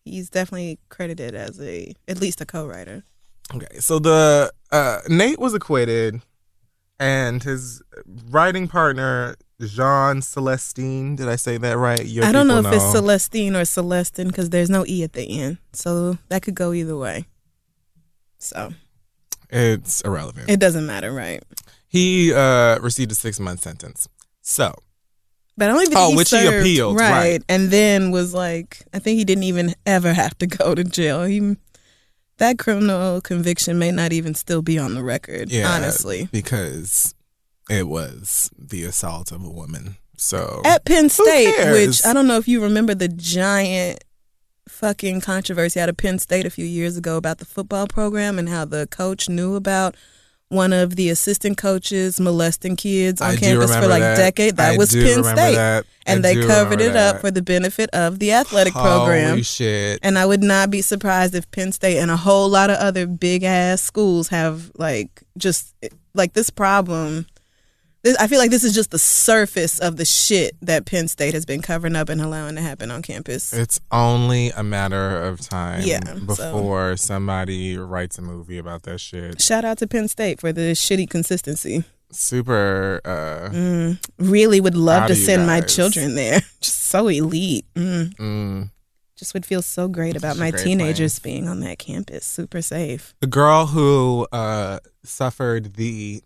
he's 0.05 0.31
definitely 0.31 0.79
credited 0.89 1.35
as 1.35 1.61
a 1.61 1.95
at 2.07 2.21
least 2.21 2.41
a 2.41 2.47
co-writer. 2.47 3.05
Okay, 3.55 3.79
so 3.81 3.99
the 3.99 4.53
uh, 4.71 5.01
Nate 5.09 5.39
was 5.39 5.55
acquitted, 5.55 6.23
and 6.99 7.43
his 7.43 7.83
writing 8.31 8.69
partner 8.69 9.37
Jean 9.73 10.21
Celestine. 10.21 11.17
Did 11.17 11.29
I 11.29 11.37
say 11.37 11.57
that 11.59 11.77
right? 11.79 12.05
Your 12.05 12.25
I 12.25 12.33
don't 12.33 12.47
know 12.49 12.59
if 12.61 12.67
it's 12.73 12.85
Celestine 12.93 13.55
or 13.57 13.65
Celestine 13.65 14.29
because 14.29 14.51
there's 14.51 14.71
no 14.71 14.85
e 14.87 15.03
at 15.03 15.13
the 15.13 15.41
end, 15.41 15.59
so 15.73 16.19
that 16.29 16.43
could 16.43 16.55
go 16.55 16.73
either 16.73 16.97
way. 16.97 17.27
So 18.39 18.73
It's 19.51 20.01
irrelevant. 20.03 20.51
it 20.51 20.61
doesn't 20.61 20.87
matter, 20.87 21.13
right? 21.13 21.43
he 21.87 22.35
uh, 22.35 22.79
received 22.81 23.13
a 23.13 23.15
six 23.15 23.39
month 23.39 23.61
sentence. 23.63 24.09
So 24.43 24.75
But 25.57 25.71
I 25.71 25.73
don't 25.73 25.83
even 25.83 25.97
Oh, 25.97 26.11
he 26.11 26.17
which 26.17 26.31
he 26.31 26.37
served, 26.39 26.61
appealed, 26.61 26.99
right. 26.99 27.41
And 27.49 27.71
then 27.71 28.11
was 28.11 28.35
like, 28.35 28.83
I 28.93 28.99
think 28.99 29.19
he 29.19 29.25
didn't 29.25 29.45
even 29.45 29.75
ever 29.87 30.13
have 30.13 30.37
to 30.39 30.47
go 30.47 30.75
to 30.75 30.83
jail. 30.85 31.25
He 31.25 31.57
that 32.39 32.59
criminal 32.59 33.21
conviction 33.21 33.79
may 33.79 33.93
not 33.93 34.13
even 34.13 34.35
still 34.35 34.61
be 34.61 34.77
on 34.77 34.95
the 34.97 35.05
record. 35.05 35.53
yeah, 35.53 35.69
honestly, 35.71 36.29
because 36.33 37.15
it 37.71 37.89
was 37.89 38.51
the 38.59 38.85
assault 38.85 39.33
of 39.33 39.45
a 39.45 39.51
woman. 39.51 39.97
So 40.17 40.63
at 40.65 40.85
Penn 40.85 41.09
State, 41.09 41.73
which 41.73 42.05
I 42.05 42.13
don't 42.13 42.27
know 42.27 42.37
if 42.37 42.49
you 42.49 42.63
remember 42.63 42.95
the 42.95 43.09
giant 43.09 44.05
fucking 44.69 45.21
controversy 45.21 45.81
out 45.81 45.89
of 45.89 45.97
Penn 45.97 46.19
State 46.19 46.47
a 46.47 46.51
few 46.51 46.65
years 46.65 46.97
ago 46.97 47.17
about 47.17 47.39
the 47.39 47.45
football 47.45 47.87
program 47.87 48.39
and 48.39 48.49
how 48.49 48.65
the 48.65 48.87
coach 48.89 49.29
knew 49.29 49.55
about 49.55 49.97
one 50.49 50.73
of 50.73 50.97
the 50.97 51.09
assistant 51.09 51.57
coaches 51.59 52.21
molesting 52.21 52.77
kids 52.77 53.21
on 53.21 53.33
I 53.33 53.37
campus 53.37 53.75
for 53.75 53.87
like 53.89 54.03
that. 54.03 54.17
decade. 54.17 54.57
That 54.57 54.75
I 54.75 54.77
was 54.77 54.93
Penn 54.93 55.25
State. 55.25 55.55
that. 55.55 55.85
I 56.07 56.13
And 56.13 56.25
they 56.25 56.37
covered 56.47 56.81
it 56.81 56.95
up 56.95 57.21
for 57.21 57.31
the 57.31 57.43
benefit 57.43 57.91
of 57.91 58.19
the 58.19 58.33
athletic 58.33 58.73
program. 58.73 59.31
Holy 59.31 59.43
shit! 59.43 60.01
And 60.03 60.19
I 60.19 60.27
would 60.27 60.43
not 60.43 60.71
be 60.71 60.83
surprised 60.83 61.35
if 61.35 61.51
Penn 61.51 61.73
State 61.73 61.99
and 61.99 62.11
a 62.11 62.17
whole 62.17 62.49
lot 62.49 62.71
of 62.71 62.77
other 62.77 63.07
big 63.07 63.43
ass 63.43 63.83
schools 63.83 64.29
have 64.29 64.71
like 64.77 65.23
just 65.37 65.75
like 66.15 66.35
this 66.35 66.51
problem. 66.51 67.27
This, 68.05 68.17
I 68.19 68.27
feel 68.27 68.39
like 68.39 68.51
this 68.51 68.65
is 68.65 68.75
just 68.75 68.91
the 68.91 68.99
surface 68.99 69.79
of 69.79 69.97
the 69.97 70.05
shit 70.05 70.55
that 70.61 70.85
Penn 70.85 71.09
State 71.09 71.33
has 71.33 71.47
been 71.47 71.63
covering 71.63 71.97
up 71.97 72.11
and 72.11 72.21
allowing 72.21 72.55
to 72.57 72.61
happen 72.61 72.91
on 72.91 73.01
campus. 73.01 73.53
It's 73.55 73.81
only 73.91 74.51
a 74.51 74.63
matter 74.63 75.23
of 75.25 75.41
time 75.41 75.81
Yeah, 75.85 76.01
so- 76.05 76.21
before 76.21 76.97
somebody 76.99 77.79
writes 77.79 78.19
a 78.19 78.23
movie 78.23 78.59
about 78.59 78.83
that 78.83 78.99
shit. 79.01 79.41
Shout 79.41 79.65
out 79.65 79.79
to 79.79 79.87
Penn 79.87 80.09
State 80.09 80.39
for 80.39 80.53
the 80.53 80.73
shitty 80.73 81.09
consistency. 81.09 81.85
Super 82.13 83.01
uh 83.07 83.49
Mm, 83.51 83.99
really 84.19 84.61
would 84.61 84.77
love 84.77 85.09
to 85.09 85.15
send 85.17 85.47
my 85.47 85.63
children 85.63 86.15
there. 86.15 86.41
Just 86.61 86.83
so 86.85 87.09
elite. 87.09 87.65
Mm, 87.75 88.15
mm. 88.17 88.71
just 89.17 89.33
would 89.35 89.47
feel 89.47 89.63
so 89.63 89.89
great 89.89 90.15
about 90.15 90.37
my 90.37 90.51
great 90.51 90.63
teenagers 90.63 91.19
being 91.19 91.49
on 91.49 91.61
that 91.61 91.79
campus. 91.79 92.25
Super 92.27 92.61
safe. 92.63 93.15
the 93.21 93.27
girl 93.27 93.67
who 93.67 94.29
uh 94.31 94.79
suffered 95.03 95.75
the 95.75 96.23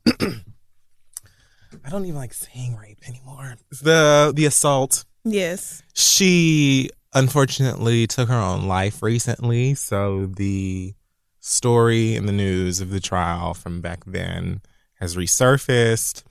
I 1.89 1.91
don't 1.91 2.05
even 2.05 2.17
like 2.21 2.35
saying 2.35 2.77
rape 2.77 2.99
anymore. 3.09 3.57
The 3.83 4.31
the 4.37 4.45
assault. 4.45 5.07
Yes. 5.25 5.83
She 5.95 6.91
unfortunately 7.15 8.07
took 8.07 8.29
her 8.29 8.35
own 8.35 8.69
life 8.69 9.03
recently, 9.03 9.75
so 9.75 10.27
the 10.27 10.93
story 11.41 12.15
in 12.15 12.27
the 12.27 12.33
news 12.33 12.83
of 12.83 12.91
the 12.91 13.01
trial 13.01 13.55
from 13.55 13.81
back 13.81 14.05
then 14.07 14.61
has 15.01 15.17
resurfaced. 15.17 16.25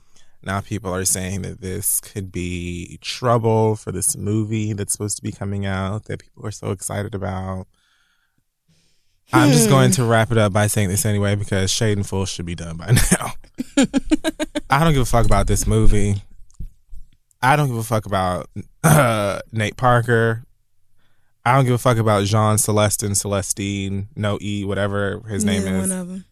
Now 0.44 0.62
people 0.62 0.94
are 0.94 1.06
saying 1.06 1.42
that 1.42 1.60
this 1.62 2.00
could 2.00 2.32
be 2.32 3.00
trouble 3.02 3.76
for 3.76 3.92
this 3.92 4.16
movie 4.16 4.74
that's 4.74 4.92
supposed 4.94 5.18
to 5.18 5.24
be 5.24 5.32
coming 5.32 5.66
out 5.66 6.06
that 6.06 6.20
people 6.20 6.46
are 6.46 6.52
so 6.52 6.70
excited 6.70 7.16
about. 7.16 7.66
I'm 9.34 9.52
just 9.52 9.66
Hmm. 9.66 9.72
going 9.72 9.92
to 9.94 10.04
wrap 10.06 10.32
it 10.32 10.38
up 10.38 10.54
by 10.54 10.68
saying 10.68 10.90
this 10.90 11.06
anyway 11.06 11.34
because 11.36 11.72
Shade 11.72 11.98
and 11.98 12.06
Full 12.08 12.26
should 12.28 12.46
be 12.46 12.56
done 12.56 12.78
by 12.78 12.92
now. 13.12 13.34
I 14.70 14.84
don't 14.84 14.94
give 14.94 15.02
a 15.02 15.06
fuck 15.06 15.26
about 15.26 15.48
this 15.48 15.66
movie. 15.68 16.22
I 17.42 17.56
don't 17.56 17.68
give 17.68 17.78
a 17.78 17.84
fuck 17.84 18.06
about 18.06 18.50
uh, 18.84 19.40
Nate 19.52 19.78
Parker. 19.78 20.44
I 21.46 21.56
don't 21.56 21.66
give 21.66 21.76
a 21.76 21.78
fuck 21.78 21.98
about 21.98 22.26
Jean 22.26 22.58
Celestin, 22.58 23.16
Celestine, 23.16 24.08
no 24.16 24.38
E, 24.42 24.66
whatever 24.66 25.22
his 25.30 25.46
name 25.46 25.64
Neither 25.64 25.78
is. 25.78 25.90
One 25.90 26.00
of 26.00 26.08
them. 26.08 26.26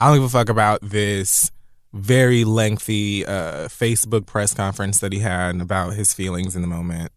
I 0.00 0.08
don't 0.08 0.16
give 0.16 0.24
a 0.24 0.28
fuck 0.28 0.48
about 0.48 0.80
this 0.82 1.50
very 1.92 2.44
lengthy 2.44 3.24
uh, 3.26 3.68
Facebook 3.68 4.26
press 4.26 4.54
conference 4.54 5.00
that 5.00 5.12
he 5.12 5.20
had 5.20 5.60
about 5.60 5.94
his 5.94 6.12
feelings 6.12 6.54
in 6.54 6.62
the 6.62 6.68
moment. 6.68 7.12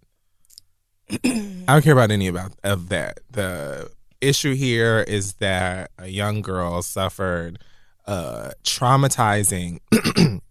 I 1.24 1.64
don't 1.68 1.84
care 1.84 1.94
about 1.94 2.12
any 2.12 2.28
about 2.28 2.54
of 2.64 2.90
that. 2.90 3.20
The 3.32 3.90
issue 4.22 4.56
here 4.56 5.04
is 5.08 5.34
that 5.36 5.92
a 5.98 6.08
young 6.08 6.42
girl 6.42 6.82
suffered 6.82 7.60
a 8.10 8.54
traumatizing 8.64 9.80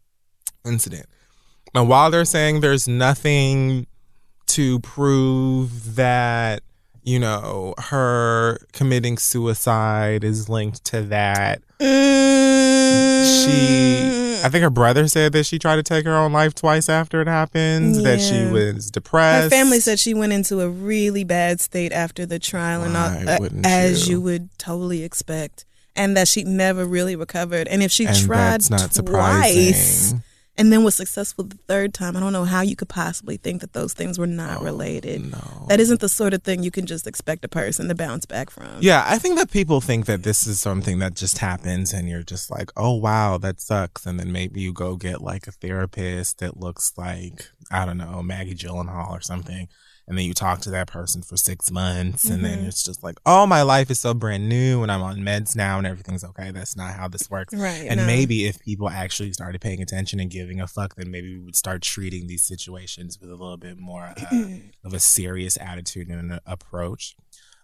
incident. 0.65 1.07
And 1.75 1.89
while 1.89 2.11
they're 2.11 2.25
saying 2.25 2.61
there's 2.61 2.87
nothing 2.89 3.87
to 4.49 4.81
prove 4.81 5.97
that 5.97 6.63
you 7.03 7.19
know 7.19 7.75
her 7.79 8.59
committing 8.73 9.17
suicide 9.19 10.25
is 10.25 10.49
linked 10.49 10.85
to 10.87 11.03
that. 11.03 11.63
She, 13.25 14.41
I 14.45 14.49
think 14.51 14.63
her 14.63 14.71
brother 14.71 15.09
said 15.09 15.33
that 15.33 15.45
she 15.47 15.59
tried 15.59 15.77
to 15.77 15.83
take 15.83 16.05
her 16.07 16.15
own 16.15 16.33
life 16.33 16.55
twice 16.55 16.89
after 16.89 17.21
it 17.21 17.29
happened. 17.29 17.97
That 18.07 18.21
she 18.21 18.45
was 18.51 18.91
depressed. 18.91 19.45
Her 19.45 19.51
family 19.51 19.81
said 19.81 19.99
she 19.99 20.15
went 20.15 20.33
into 20.33 20.61
a 20.61 20.69
really 20.69 21.25
bad 21.25 21.61
state 21.61 21.93
after 21.93 22.25
the 22.27 22.39
trial, 22.39 22.83
and 22.83 22.97
all, 22.97 23.11
Why 23.11 23.35
uh, 23.35 23.39
wouldn't 23.41 23.67
as 23.67 24.09
you? 24.09 24.17
you 24.17 24.21
would 24.23 24.59
totally 24.59 25.03
expect, 25.03 25.65
and 25.99 26.17
that 26.17 26.29
she 26.29 26.45
never 26.45 26.87
really 26.87 27.17
recovered. 27.17 27.69
And 27.69 27.83
if 27.83 27.91
she 27.91 28.07
and 28.07 28.17
tried 28.17 28.39
that's 28.39 28.71
not 28.71 28.79
twice 28.79 28.95
surprising. 28.95 30.23
and 30.57 30.73
then 30.73 30.85
was 30.85 30.95
successful 30.95 31.45
the 31.45 31.59
third 31.67 31.93
time, 31.93 32.17
I 32.17 32.21
don't 32.21 32.33
know 32.33 32.45
how 32.45 32.63
you 32.63 32.77
could 32.77 32.89
possibly 32.89 33.37
think 33.37 33.61
that 33.61 33.73
those 33.73 33.93
things 33.93 34.19
were 34.19 34.27
not 34.27 34.61
oh, 34.61 34.65
related. 34.65 35.23
Oh, 35.35 35.39
No. 35.39 35.67
That 35.69 35.81
isn't 35.81 36.01
the 36.01 36.09
sort 36.09 36.35
of 36.35 36.45
thing 36.45 36.63
you 36.63 36.71
can 36.71 36.87
just 36.87 37.07
expect 37.07 37.45
a 37.45 37.49
person 37.49 37.89
to 37.89 37.95
bounce 37.95 38.27
back 38.27 38.49
from. 38.49 38.79
Yeah, 38.81 39.05
I 39.07 39.19
think 39.19 39.37
that 39.39 39.51
people 39.51 39.81
think 39.81 40.07
that 40.07 40.23
this 40.23 40.47
is 40.47 40.61
something 40.61 41.01
that 41.01 41.15
just 41.15 41.39
happens 41.39 41.93
and 41.93 42.09
you're 42.09 42.23
just 42.23 42.49
like, 42.51 42.71
oh, 42.77 42.95
wow, 42.95 43.37
that 43.39 43.61
sucks. 43.61 44.07
And 44.07 44.21
then 44.21 44.31
maybe 44.31 44.61
you 44.61 44.73
go 44.73 44.97
get 44.97 45.21
like 45.21 45.49
a 45.49 45.53
therapist 45.53 46.39
that 46.39 46.57
looks 46.57 46.93
like, 46.97 47.51
I 47.73 47.85
don't 47.85 47.99
know, 47.99 48.23
Maggie 48.23 48.55
Gyllenhaal 48.55 49.11
or 49.11 49.21
something. 49.21 49.69
And 50.09 50.17
then 50.17 50.25
you 50.25 50.33
talk 50.33 50.61
to 50.63 50.71
that 50.71 50.87
person 50.89 51.21
for 51.23 51.37
six 51.37 51.71
months 51.71 52.25
and 52.31 52.43
then 52.43 52.61
Mhm. 52.61 52.69
it's 52.69 52.83
just 52.83 53.03
like, 53.05 53.19
oh, 53.27 53.47
my 53.47 53.61
life 53.63 53.91
is 53.91 54.01
so 54.01 54.15
brand 54.15 54.49
new 54.49 54.83
and 54.83 54.91
I'm 54.91 55.03
on 55.03 55.19
meds 55.19 55.55
now 55.55 55.77
and 55.77 55.87
everything's 55.87 56.25
okay. 56.25 56.51
That's 56.51 56.75
not 56.77 56.95
how 56.95 57.09
this 57.09 57.29
works. 57.29 57.53
Right. 57.53 57.87
And 57.87 58.01
no. 58.01 58.07
maybe 58.07 58.47
if 58.47 58.59
people 58.61 58.89
actually 58.89 59.33
started 59.35 59.61
paying 59.61 59.83
attention 59.83 60.19
and 60.19 60.31
giving 60.31 60.61
a 60.63 60.67
fuck, 60.67 60.95
then 60.97 61.11
maybe 61.11 61.37
we 61.37 61.45
would 61.45 61.57
start 61.57 61.83
treating 61.83 62.27
these 62.27 62.43
situations 62.43 63.19
with 63.21 63.29
a 63.31 63.35
little 63.37 63.59
bit 63.59 63.79
more 63.79 64.15
uh, 64.17 64.45
of 64.85 64.95
a 64.95 64.99
serious 64.99 65.59
attitude 65.61 66.09
and 66.09 66.33
an 66.33 66.41
approach. 66.47 67.15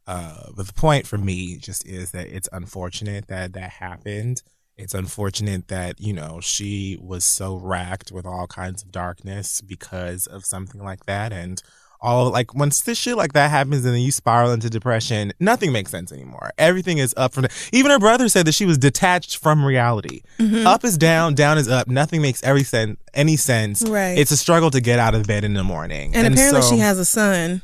Uh, 0.06 0.50
but 0.54 0.66
the 0.66 0.74
point 0.74 1.06
for 1.06 1.16
me 1.16 1.56
just 1.56 1.86
is 1.86 2.10
that 2.10 2.26
it's 2.26 2.48
unfortunate 2.52 3.26
that 3.28 3.54
that 3.54 3.70
happened. 3.70 4.42
It's 4.76 4.92
unfortunate 4.92 5.68
that, 5.68 5.98
you 5.98 6.12
know, 6.12 6.40
she 6.42 6.98
was 7.00 7.24
so 7.24 7.56
racked 7.56 8.12
with 8.12 8.26
all 8.26 8.46
kinds 8.46 8.82
of 8.82 8.90
darkness 8.92 9.62
because 9.62 10.26
of 10.26 10.44
something 10.44 10.82
like 10.82 11.06
that. 11.06 11.32
And 11.32 11.62
all 12.04 12.30
like 12.30 12.54
once 12.54 12.82
this 12.82 12.98
shit 12.98 13.16
like 13.16 13.32
that 13.32 13.50
happens 13.50 13.84
and 13.84 13.94
then 13.94 14.00
you 14.02 14.12
spiral 14.12 14.52
into 14.52 14.68
depression, 14.70 15.32
nothing 15.40 15.72
makes 15.72 15.90
sense 15.90 16.12
anymore. 16.12 16.50
Everything 16.58 16.98
is 16.98 17.14
up 17.16 17.32
from 17.32 17.46
even 17.72 17.90
her 17.90 17.98
brother 17.98 18.28
said 18.28 18.46
that 18.46 18.52
she 18.54 18.66
was 18.66 18.78
detached 18.78 19.38
from 19.38 19.64
reality. 19.64 20.20
Mhm. 20.38 20.66
Up 20.66 20.84
is 20.84 20.96
down, 20.98 21.34
down 21.34 21.58
is 21.58 21.68
up. 21.68 21.88
Nothing 21.88 22.20
makes 22.22 22.42
every 22.44 22.62
sen- 22.62 22.98
any 23.14 23.36
sense. 23.36 23.82
Right. 23.82 24.18
It's 24.18 24.30
a 24.30 24.36
struggle 24.36 24.70
to 24.70 24.80
get 24.80 24.98
out 24.98 25.14
of 25.14 25.26
bed 25.26 25.42
in 25.44 25.54
the 25.54 25.64
morning. 25.64 26.14
and, 26.14 26.26
apparently 26.34 26.62
so- 26.62 26.70
she 26.70 26.78
has 26.78 26.98
a 26.98 27.04
son. 27.04 27.62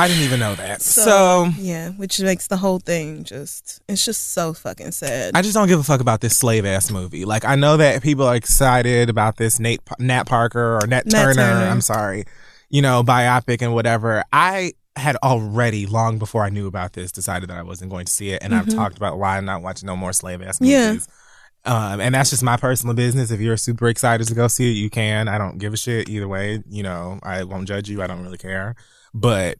I 0.00 0.06
didn't 0.06 0.22
even 0.22 0.38
know 0.38 0.54
that. 0.54 0.80
So, 0.80 1.02
So, 1.02 1.52
yeah, 1.58 1.88
which 1.90 2.20
makes 2.20 2.46
the 2.46 2.56
whole 2.56 2.78
thing 2.78 3.24
just 3.24 3.80
it's 3.88 4.04
just 4.04 4.30
so 4.32 4.52
fucking 4.54 4.92
sad. 4.92 5.32
I 5.34 5.42
just 5.42 5.54
don't 5.54 5.66
give 5.66 5.80
a 5.80 5.82
fuck 5.82 6.00
about 6.00 6.20
this 6.20 6.38
slave 6.38 6.64
ass 6.64 6.88
movie. 6.92 7.24
Like 7.24 7.44
I 7.44 7.56
know 7.56 7.76
that 7.78 8.00
people 8.00 8.24
are 8.24 8.36
excited 8.36 9.10
about 9.10 9.38
this 9.38 9.58
Nate 9.58 9.80
Nat 9.98 10.24
Parker 10.24 10.76
or 10.80 10.86
Nat, 10.86 11.06
Nat 11.06 11.10
Turner, 11.20 11.34
Turner. 11.34 11.66
I'm 11.66 11.80
sorry, 11.80 12.26
you 12.70 12.82
know, 12.82 13.02
biopic 13.02 13.62
and 13.62 13.74
whatever. 13.74 14.24
I 14.32 14.72
had 14.96 15.16
already 15.16 15.86
long 15.86 16.18
before 16.18 16.44
I 16.44 16.48
knew 16.50 16.66
about 16.66 16.92
this 16.92 17.12
decided 17.12 17.48
that 17.50 17.56
I 17.56 17.62
wasn't 17.62 17.90
going 17.90 18.06
to 18.06 18.12
see 18.12 18.30
it, 18.30 18.42
and 18.42 18.54
I've 18.54 18.66
Mhm. 18.66 18.74
talked 18.74 18.96
about 18.96 19.18
why 19.18 19.36
I'm 19.36 19.44
not 19.44 19.62
watching 19.62 19.86
no 19.86 19.96
more 19.96 20.12
slave 20.12 20.42
ass 20.42 20.58
Yeah. 20.60 20.88
movies. 20.88 21.08
Um, 21.64 22.00
and 22.00 22.14
that's 22.14 22.30
just 22.30 22.42
my 22.42 22.56
personal 22.56 22.94
business. 22.94 23.30
If 23.30 23.40
you're 23.40 23.56
super 23.56 23.88
excited 23.88 24.26
to 24.28 24.34
go 24.34 24.48
see 24.48 24.70
it, 24.70 24.74
you 24.74 24.90
can. 24.90 25.28
I 25.28 25.38
don't 25.38 25.58
give 25.58 25.72
a 25.72 25.76
shit 25.76 26.08
either 26.08 26.26
way. 26.28 26.62
You 26.68 26.82
know, 26.82 27.18
I 27.22 27.44
won't 27.44 27.68
judge 27.68 27.88
you. 27.88 28.02
I 28.02 28.06
don't 28.06 28.22
really 28.22 28.38
care. 28.38 28.74
But 29.12 29.58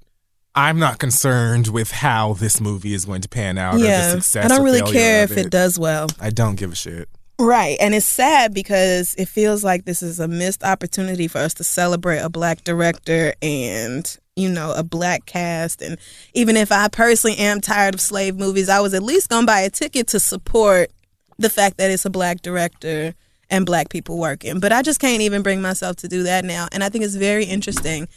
I'm 0.54 0.78
not 0.78 0.98
concerned 0.98 1.68
with 1.68 1.90
how 1.90 2.32
this 2.34 2.60
movie 2.60 2.94
is 2.94 3.04
going 3.04 3.20
to 3.22 3.28
pan 3.28 3.58
out. 3.58 3.74
or 3.74 3.78
the 3.78 3.84
yeah, 3.84 4.10
success 4.12 4.44
I 4.44 4.48
don't 4.48 4.64
really 4.64 4.80
care 4.90 5.22
if 5.24 5.36
it 5.36 5.50
does 5.50 5.78
well. 5.78 6.08
I 6.20 6.30
don't 6.30 6.54
give 6.56 6.72
a 6.72 6.76
shit. 6.76 7.08
Right. 7.40 7.76
And 7.80 7.94
it's 7.94 8.04
sad 8.04 8.52
because 8.52 9.14
it 9.14 9.28
feels 9.28 9.62
like 9.62 9.84
this 9.84 10.02
is 10.02 10.18
a 10.18 10.26
missed 10.26 10.64
opportunity 10.64 11.28
for 11.28 11.38
us 11.38 11.54
to 11.54 11.64
celebrate 11.64 12.18
a 12.18 12.28
black 12.28 12.64
director 12.64 13.32
and, 13.40 14.18
you 14.34 14.48
know, 14.48 14.72
a 14.72 14.82
black 14.82 15.24
cast. 15.24 15.80
And 15.80 15.98
even 16.34 16.56
if 16.56 16.72
I 16.72 16.88
personally 16.88 17.38
am 17.38 17.60
tired 17.60 17.94
of 17.94 18.00
slave 18.00 18.36
movies, 18.36 18.68
I 18.68 18.80
was 18.80 18.92
at 18.92 19.04
least 19.04 19.28
going 19.28 19.42
to 19.42 19.46
buy 19.46 19.60
a 19.60 19.70
ticket 19.70 20.08
to 20.08 20.20
support 20.20 20.90
the 21.38 21.48
fact 21.48 21.76
that 21.78 21.92
it's 21.92 22.04
a 22.04 22.10
black 22.10 22.42
director 22.42 23.14
and 23.48 23.64
black 23.64 23.88
people 23.88 24.18
working. 24.18 24.58
But 24.58 24.72
I 24.72 24.82
just 24.82 24.98
can't 24.98 25.22
even 25.22 25.42
bring 25.42 25.62
myself 25.62 25.94
to 25.96 26.08
do 26.08 26.24
that 26.24 26.44
now. 26.44 26.66
And 26.72 26.82
I 26.82 26.88
think 26.88 27.04
it's 27.04 27.14
very 27.14 27.44
interesting 27.44 28.08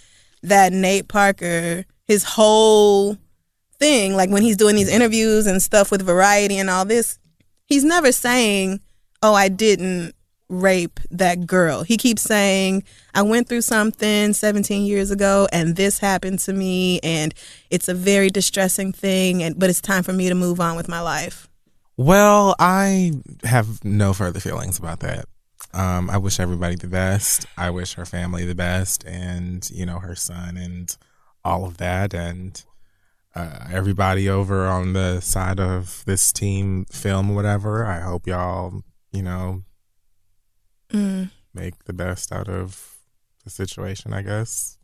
that 0.41 0.73
Nate 0.73 1.07
Parker, 1.07 1.85
his 2.07 2.23
whole 2.23 3.17
thing, 3.77 4.15
like 4.15 4.31
when 4.31 4.41
he's 4.41 4.57
doing 4.57 4.75
these 4.75 4.89
interviews 4.89 5.45
and 5.45 5.61
stuff 5.61 5.91
with 5.91 6.01
Variety 6.01 6.57
and 6.57 6.71
all 6.71 6.85
this, 6.85 7.19
he's 7.67 7.83
never 7.83 8.11
saying, 8.11 8.79
oh, 9.21 9.33
I 9.33 9.49
didn't 9.49 10.13
rape 10.49 10.99
that 11.09 11.47
girl. 11.47 11.83
He 11.83 11.95
keeps 11.97 12.21
saying, 12.21 12.83
I 13.13 13.21
went 13.21 13.47
through 13.47 13.61
something 13.61 14.33
17 14.33 14.85
years 14.85 15.09
ago 15.09 15.47
and 15.51 15.75
this 15.75 15.99
happened 15.99 16.39
to 16.39 16.53
me 16.53 16.99
and 17.01 17.33
it's 17.69 17.87
a 17.87 17.93
very 17.93 18.29
distressing 18.29 18.91
thing 18.91 19.41
and 19.41 19.57
but 19.57 19.69
it's 19.69 19.79
time 19.79 20.03
for 20.03 20.11
me 20.11 20.27
to 20.27 20.35
move 20.35 20.59
on 20.59 20.75
with 20.75 20.89
my 20.89 20.99
life. 20.99 21.47
Well, 21.95 22.55
I 22.59 23.11
have 23.43 23.85
no 23.85 24.13
further 24.13 24.39
feelings 24.39 24.77
about 24.77 25.01
that. 25.01 25.25
Um, 25.73 26.09
I 26.09 26.17
wish 26.17 26.39
everybody 26.39 26.75
the 26.75 26.87
best. 26.87 27.45
I 27.57 27.69
wish 27.69 27.93
her 27.93 28.05
family 28.05 28.45
the 28.45 28.55
best, 28.55 29.05
and 29.05 29.69
you 29.69 29.85
know 29.85 29.99
her 29.99 30.15
son 30.15 30.57
and 30.57 30.95
all 31.45 31.65
of 31.65 31.77
that, 31.77 32.13
and 32.13 32.63
uh, 33.35 33.67
everybody 33.71 34.27
over 34.27 34.67
on 34.67 34.93
the 34.93 35.21
side 35.21 35.59
of 35.59 36.03
this 36.05 36.33
team 36.33 36.85
film 36.85 37.35
whatever. 37.35 37.85
I 37.85 37.99
hope 37.99 38.27
y'all, 38.27 38.83
you 39.11 39.21
know, 39.23 39.63
Mm. 40.93 41.29
make 41.53 41.85
the 41.85 41.93
best 41.93 42.31
out 42.33 42.49
of 42.49 42.97
the 43.45 43.49
situation. 43.49 44.13
I 44.13 44.21
guess 44.21 44.77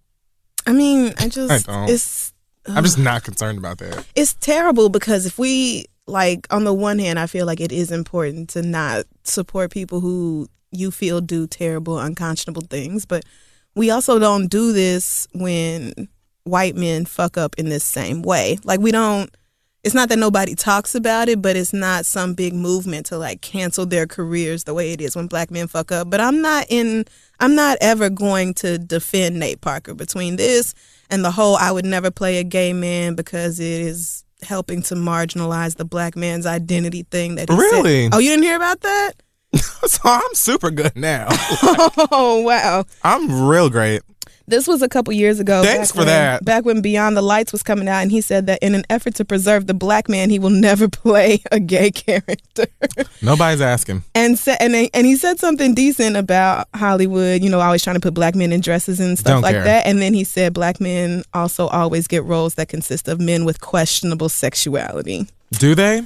I 0.65 0.71
mean, 0.73 1.13
I 1.17 1.28
just 1.38 1.51
I 1.51 1.59
don't. 1.59 1.89
it's 1.89 2.34
I'm 2.65 2.84
just 2.84 2.97
not 2.97 3.23
concerned 3.23 3.57
about 3.57 3.78
that. 3.80 4.05
it's 4.15 4.34
terrible 4.36 4.89
because 4.89 5.25
if 5.25 5.38
we 5.38 5.86
like 6.05 6.47
on 6.51 6.63
the 6.63 6.73
one 6.73 6.99
hand 6.99 7.19
i 7.19 7.28
feel 7.28 7.45
like 7.45 7.59
it 7.59 7.71
is 7.73 7.91
important 7.91 8.49
to 8.49 8.61
not 8.61 9.03
support 9.23 9.71
people 9.71 9.99
who 9.99 10.47
you 10.71 10.89
feel 10.91 11.19
do 11.19 11.45
terrible 11.47 11.99
unconscionable 11.99 12.61
things 12.61 13.05
but 13.05 13.23
we 13.75 13.89
also 13.91 14.17
don't 14.17 14.47
do 14.47 14.71
this 14.71 15.28
when 15.34 16.07
white 16.45 16.75
men 16.78 17.03
fuck 17.05 17.38
up 17.38 17.55
in 17.57 17.67
this 17.67 17.84
same 17.84 18.21
way 18.21 18.57
like 18.63 18.80
we 18.80 18.89
don't 18.91 19.36
it's 19.88 19.95
not 19.95 20.09
that 20.09 20.19
nobody 20.19 20.53
talks 20.53 20.93
about 20.93 21.29
it 21.29 21.41
but 21.41 21.55
it's 21.55 21.73
not 21.73 22.05
some 22.05 22.33
big 22.33 22.53
movement 22.53 23.05
to 23.07 23.17
like 23.17 23.41
cancel 23.41 23.85
their 23.85 24.05
careers 24.05 24.65
the 24.65 24.73
way 24.73 24.91
it 24.91 25.01
is 25.01 25.15
when 25.15 25.27
black 25.27 25.49
men 25.49 25.67
fuck 25.67 25.91
up 25.91 26.09
but 26.09 26.19
i'm 26.19 26.41
not 26.41 26.65
in 26.69 27.05
i'm 27.39 27.55
not 27.55 27.77
ever 27.81 28.09
going 28.09 28.53
to 28.53 28.77
defend 28.77 29.39
nate 29.39 29.61
parker 29.61 29.95
between 29.95 30.35
this 30.35 30.75
and 31.09 31.23
the 31.23 31.31
whole 31.31 31.55
I 31.55 31.71
would 31.71 31.85
never 31.85 32.11
play 32.11 32.38
a 32.38 32.43
gay 32.43 32.73
man 32.73 33.15
because 33.15 33.59
it 33.59 33.81
is 33.81 34.23
helping 34.43 34.81
to 34.83 34.95
marginalize 34.95 35.77
the 35.77 35.85
black 35.85 36.15
man's 36.15 36.45
identity 36.45 37.03
thing 37.03 37.35
that 37.35 37.49
he 37.49 37.55
said. 37.55 37.61
Really? 37.61 38.09
Oh, 38.11 38.19
you 38.19 38.29
didn't 38.29 38.43
hear 38.43 38.55
about 38.55 38.81
that? 38.81 39.13
so 39.55 39.99
I'm 40.03 40.33
super 40.33 40.71
good 40.71 40.95
now. 40.95 41.27
oh 42.11 42.41
wow. 42.45 42.85
I'm 43.03 43.47
real 43.47 43.69
great. 43.69 44.01
This 44.49 44.65
was 44.65 44.81
a 44.81 44.87
couple 44.87 45.11
years 45.13 45.41
ago. 45.41 45.61
Thanks 45.61 45.89
back 45.89 45.93
for 45.93 45.97
when- 45.99 46.07
that. 46.07 46.45
Back 46.45 46.63
when 46.63 46.81
Beyond 46.81 47.17
the 47.17 47.21
Lights 47.21 47.51
was 47.51 47.63
coming 47.63 47.89
out, 47.89 48.01
and 48.01 48.09
he 48.11 48.21
said 48.21 48.47
that 48.47 48.59
in 48.61 48.75
an 48.75 48.85
effort 48.89 49.13
to 49.15 49.25
preserve 49.25 49.67
the 49.67 49.73
black 49.73 50.07
man, 50.07 50.29
he 50.29 50.39
will 50.39 50.49
never 50.49 50.87
play 51.03 51.41
a 51.51 51.59
gay 51.59 51.91
character. 51.91 52.65
Nobody's 53.21 53.59
asking. 53.59 54.03
and 54.15 54.39
sa- 54.39 54.55
and 54.61 54.73
and 54.93 55.05
he 55.05 55.17
said 55.17 55.39
something 55.39 55.73
decent 55.73 56.15
about 56.15 56.67
Hollywood. 56.73 57.43
You 57.43 57.49
know, 57.49 57.59
always 57.59 57.83
trying 57.83 57.95
to 57.97 57.99
put 57.99 58.13
black 58.13 58.35
men 58.35 58.53
in 58.53 58.61
dresses 58.61 58.99
and 59.01 59.19
stuff 59.19 59.33
Don't 59.33 59.41
like 59.41 59.55
care. 59.55 59.63
that. 59.65 59.85
And 59.85 60.01
then 60.01 60.13
he 60.13 60.23
said 60.23 60.53
black 60.53 60.79
men 60.79 61.23
also 61.33 61.67
always 61.67 62.07
get 62.07 62.23
roles 62.23 62.55
that 62.55 62.69
consist 62.69 63.07
of 63.09 63.19
men 63.19 63.43
with 63.43 63.59
questionable 63.59 64.29
sexuality. 64.29 65.27
Do 65.51 65.75
they? 65.75 66.03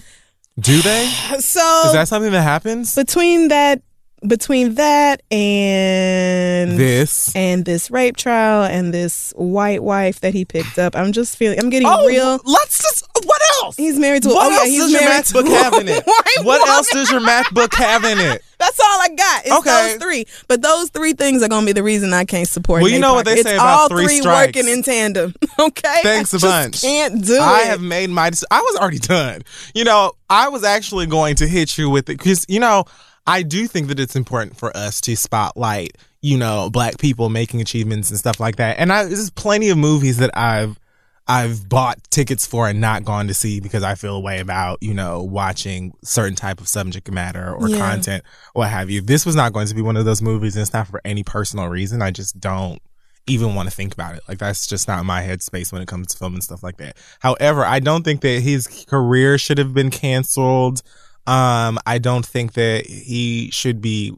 Do 0.59 0.81
they? 0.81 1.11
So 1.39 1.83
Is 1.85 1.93
that 1.93 2.07
something 2.07 2.31
that 2.31 2.41
happens? 2.41 2.95
between 2.95 3.47
that 3.49 3.81
between 4.27 4.75
that 4.75 5.21
and 5.31 6.77
This. 6.77 7.35
and 7.35 7.65
this 7.65 7.89
rape 7.89 8.17
trial 8.17 8.63
and 8.63 8.93
this 8.93 9.33
white 9.35 9.83
wife 9.83 10.19
that 10.21 10.33
he 10.33 10.45
picked 10.45 10.77
up, 10.77 10.95
I'm 10.95 11.11
just 11.11 11.35
feeling 11.37 11.59
I'm 11.59 11.69
getting 11.69 11.87
Oh, 11.87 12.05
real. 12.07 12.39
let's 12.45 12.81
just. 12.81 13.07
What 13.23 13.41
else? 13.61 13.75
He's 13.77 13.99
married 13.99 14.23
to. 14.23 14.29
Oh, 14.29 14.33
what 14.33 14.45
oh 14.45 14.49
yeah, 14.49 14.57
else 14.57 14.67
he's 14.67 14.79
does 14.81 14.91
your 14.93 15.01
math 15.03 15.33
book 15.33 15.47
have 15.47 15.73
in 15.73 15.87
it? 15.89 16.03
What 16.43 16.67
else 16.67 16.89
does 16.91 17.11
your 17.11 17.19
math 17.19 17.51
book 17.53 17.73
have 17.75 18.03
in 18.03 18.17
it? 18.19 18.41
That's 18.57 18.79
all 18.79 18.85
I 19.01 19.09
got. 19.09 19.45
It's 19.45 19.55
Okay. 19.59 19.69
those 19.69 19.95
three. 20.01 20.25
But 20.47 20.61
those 20.61 20.89
three 20.89 21.13
things 21.13 21.41
are 21.43 21.47
gonna 21.49 21.65
be 21.65 21.71
the 21.71 21.83
reason 21.83 22.13
I 22.13 22.25
can't 22.25 22.47
support. 22.47 22.81
Well, 22.81 22.89
you 22.89 22.95
Nate 22.97 23.01
know 23.01 23.13
what 23.15 23.25
Parker. 23.25 23.35
they 23.35 23.39
it's 23.41 23.49
say 23.49 23.55
about 23.55 23.79
all 23.81 23.89
three 23.89 24.05
three 24.05 24.17
strikes. 24.21 24.57
working 24.57 24.71
in 24.71 24.83
tandem. 24.83 25.33
Okay. 25.59 25.99
Thanks 26.01 26.33
I 26.33 26.37
a 26.37 26.39
bunch. 26.39 26.81
Can't 26.81 27.23
do 27.23 27.37
I 27.39 27.61
it. 27.61 27.67
have 27.67 27.81
made 27.81 28.09
my. 28.09 28.31
I 28.49 28.61
was 28.61 28.77
already 28.77 28.97
done. 28.97 29.41
You 29.75 29.83
know, 29.83 30.13
I 30.29 30.47
was 30.49 30.63
actually 30.63 31.05
going 31.05 31.35
to 31.35 31.47
hit 31.47 31.77
you 31.77 31.89
with 31.89 32.09
it 32.09 32.17
because 32.17 32.45
you 32.49 32.59
know 32.59 32.85
I 33.27 33.43
do 33.43 33.67
think 33.67 33.87
that 33.87 33.99
it's 33.99 34.15
important 34.15 34.57
for 34.57 34.75
us 34.75 35.01
to 35.01 35.15
spotlight 35.15 35.97
you 36.23 36.37
know, 36.37 36.69
black 36.69 36.99
people 36.99 37.29
making 37.29 37.61
achievements 37.61 38.11
and 38.11 38.19
stuff 38.19 38.39
like 38.39 38.57
that. 38.57 38.77
And 38.77 38.93
I, 38.93 39.05
there's 39.05 39.31
plenty 39.31 39.69
of 39.69 39.77
movies 39.79 40.17
that 40.17 40.29
I've, 40.37 40.79
I've 41.27 41.67
bought 41.67 41.97
tickets 42.11 42.45
for 42.45 42.67
and 42.67 42.79
not 42.79 43.03
gone 43.03 43.27
to 43.27 43.33
see 43.33 43.59
because 43.59 43.81
I 43.81 43.95
feel 43.95 44.15
a 44.15 44.19
way 44.19 44.39
about, 44.39 44.77
you 44.81 44.93
know, 44.93 45.23
watching 45.23 45.93
certain 46.03 46.35
type 46.35 46.61
of 46.61 46.67
subject 46.67 47.11
matter 47.11 47.53
or 47.53 47.69
Yeah. 47.69 47.77
content, 47.77 48.23
what 48.53 48.69
have 48.69 48.91
you. 48.91 49.01
This 49.01 49.25
was 49.25 49.35
not 49.35 49.51
going 49.51 49.65
to 49.67 49.73
be 49.73 49.81
one 49.81 49.97
of 49.97 50.05
those 50.05 50.21
movies 50.21 50.55
and 50.55 50.61
it's 50.61 50.73
not 50.73 50.87
for 50.87 51.01
any 51.03 51.23
personal 51.23 51.67
reason. 51.69 52.03
I 52.03 52.11
just 52.11 52.39
don't 52.39 52.79
even 53.25 53.55
want 53.55 53.67
to 53.69 53.75
think 53.75 53.91
about 53.93 54.13
it. 54.15 54.21
Like 54.27 54.37
that's 54.37 54.67
just 54.67 54.87
not 54.87 55.03
my 55.05 55.23
headspace 55.23 55.71
when 55.73 55.81
it 55.81 55.87
comes 55.87 56.07
to 56.09 56.17
film 56.19 56.35
and 56.35 56.43
stuff 56.43 56.61
like 56.61 56.77
that. 56.77 56.97
However, 57.19 57.65
I 57.65 57.79
don't 57.79 58.03
think 58.03 58.21
that 58.21 58.41
his 58.41 58.67
career 58.87 59.39
should 59.39 59.57
have 59.57 59.73
been 59.73 59.89
canceled. 59.89 60.83
Um, 61.27 61.79
I 61.85 61.99
don't 61.99 62.25
think 62.25 62.53
that 62.53 62.87
he 62.87 63.51
should 63.51 63.81
be 63.81 64.13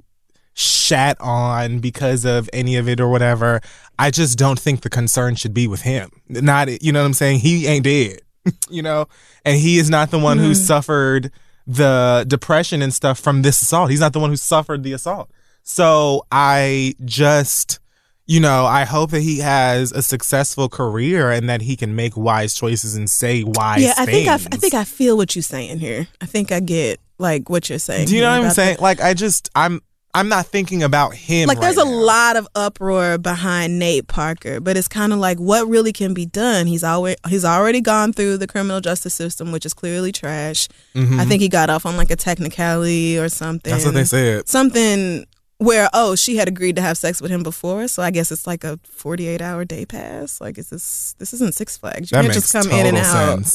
shat 0.54 1.18
on 1.20 1.80
because 1.80 2.26
of 2.26 2.50
any 2.54 2.76
of 2.76 2.88
it 2.88 3.00
or 3.00 3.10
whatever. 3.10 3.62
I 3.98 4.12
just 4.12 4.38
don't 4.38 4.60
think 4.60 4.82
the 4.82 4.90
concern 4.90 5.36
should 5.36 5.54
be 5.54 5.68
with 5.68 5.82
him. 5.82 6.10
Not, 6.30 6.82
you 6.82 6.92
know 6.92 7.02
what 7.02 7.08
I'm 7.08 7.14
saying? 7.14 7.40
He 7.40 7.68
ain't 7.68 7.84
dead, 7.84 8.22
you 8.70 8.82
know, 8.82 9.08
and 9.46 9.58
he 9.58 9.78
is 9.78 9.90
not 9.90 10.12
the 10.12 10.20
one 10.20 10.38
who 10.38 10.54
suffered 10.54 11.32
the 11.66 12.26
depression 12.28 12.82
and 12.82 12.94
stuff 12.94 13.20
from 13.20 13.42
this 13.42 13.62
assault. 13.62 13.90
He's 13.90 14.00
not 14.00 14.14
the 14.14 14.20
one 14.20 14.30
who 14.30 14.36
suffered 14.36 14.84
the 14.84 14.94
assault. 14.94 15.32
So 15.64 16.26
I 16.32 16.96
just, 17.06 17.80
you 18.26 18.40
know, 18.40 18.66
I 18.66 18.86
hope 18.86 19.12
that 19.12 19.22
he 19.22 19.40
has 19.40 19.92
a 19.92 20.02
successful 20.02 20.70
career 20.70 21.30
and 21.30 21.50
that 21.50 21.62
he 21.62 21.76
can 21.76 21.96
make 21.96 22.16
wise 22.16 22.54
choices 22.54 22.96
and 22.96 23.10
say 23.10 23.44
wise 23.44 23.82
yeah, 23.82 23.94
I 23.98 24.06
think 24.06 24.28
I, 24.28 24.36
I 24.36 24.38
think 24.38 24.74
I 24.74 24.86
feel 24.86 25.18
what 25.18 25.36
you're 25.36 25.44
saying 25.44 25.80
here. 25.80 26.08
I 26.22 26.26
think 26.26 26.52
I 26.52 26.60
get 26.60 27.00
like 27.18 27.50
what 27.50 27.70
you're 27.70 27.80
saying. 27.80 28.08
Do 28.08 28.16
you 28.16 28.22
know 28.22 28.38
what 28.38 28.46
I'm 28.46 28.52
saying? 28.52 28.78
Like 28.80 29.02
I 29.02 29.14
just 29.14 29.50
I'm 29.56 29.82
I'm 30.16 30.30
not 30.30 30.46
thinking 30.46 30.84
about 30.84 31.16
him. 31.16 31.48
like 31.48 31.60
there's 31.60 31.76
right 31.76 31.88
a 31.88 31.90
now. 31.90 31.96
lot 31.98 32.36
of 32.38 32.48
uproar 32.56 33.18
behind 33.18 33.80
Nate 33.80 34.08
Parker, 34.08 34.60
but 34.60 34.78
it's 34.78 34.88
kind 34.88 35.12
of 35.12 35.20
like 35.20 35.40
what 35.40 35.68
really 35.68 35.92
can 35.92 36.14
be 36.14 36.26
done. 36.26 36.68
He's 36.68 36.84
always 36.84 37.16
he's 37.28 37.44
already 37.44 37.82
gone 37.82 38.14
through 38.14 38.38
the 38.38 38.48
criminal 38.48 38.80
justice 38.80 39.16
system, 39.16 39.52
which 39.52 39.66
is 39.66 39.74
clearly 39.74 40.12
trash. 40.12 40.70
I 40.96 41.26
think 41.26 41.42
he 41.42 41.50
got 41.50 41.70
off 41.70 41.86
on 41.86 41.98
like 41.98 42.12
a 42.12 42.16
technicality 42.16 43.18
or 43.18 43.28
something. 43.28 43.72
Mm-hmm. 43.72 43.76
That's 43.76 43.86
what 43.86 43.96
they 43.96 44.06
said. 44.06 44.48
Something 44.48 45.26
where 45.64 45.90
oh 45.94 46.16
she 46.16 46.36
had 46.38 46.48
agreed 46.48 46.76
to 46.76 46.82
have 46.82 46.98
sex 46.98 47.22
with 47.22 47.32
him 47.32 47.44
before, 47.44 47.88
so 47.88 48.04
I 48.04 48.12
guess 48.12 48.32
it's 48.32 48.46
like 48.48 48.64
a 48.64 48.80
48 48.84 49.42
hour 49.42 49.66
day 49.66 49.86
pass. 49.86 50.40
Like 50.42 50.58
is 50.58 50.70
this 50.70 51.16
this 51.20 51.34
isn't 51.34 51.56
Six 51.56 51.78
Flags? 51.78 52.12
You 52.12 52.16
That 52.18 52.22
can't 52.24 52.34
just 52.34 52.52
come 52.54 52.70
in 52.72 52.86
and 52.88 52.98
total 52.98 53.12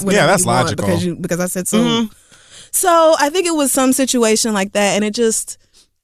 out. 0.06 0.12
Yeah, 0.14 0.26
that's 0.26 0.44
logical. 0.44 0.86
because 0.86 1.04
you 1.04 1.16
because 1.16 1.40
I 1.40 1.46
said 1.46 1.68
so. 1.68 1.78
Mhm. 1.78 2.12
So 2.70 3.14
I 3.18 3.30
think 3.30 3.46
it 3.46 3.54
was 3.54 3.72
some 3.72 3.92
situation 3.92 4.52
like 4.52 4.72
that, 4.72 4.94
and 4.96 5.04
it 5.04 5.14
just 5.14 5.58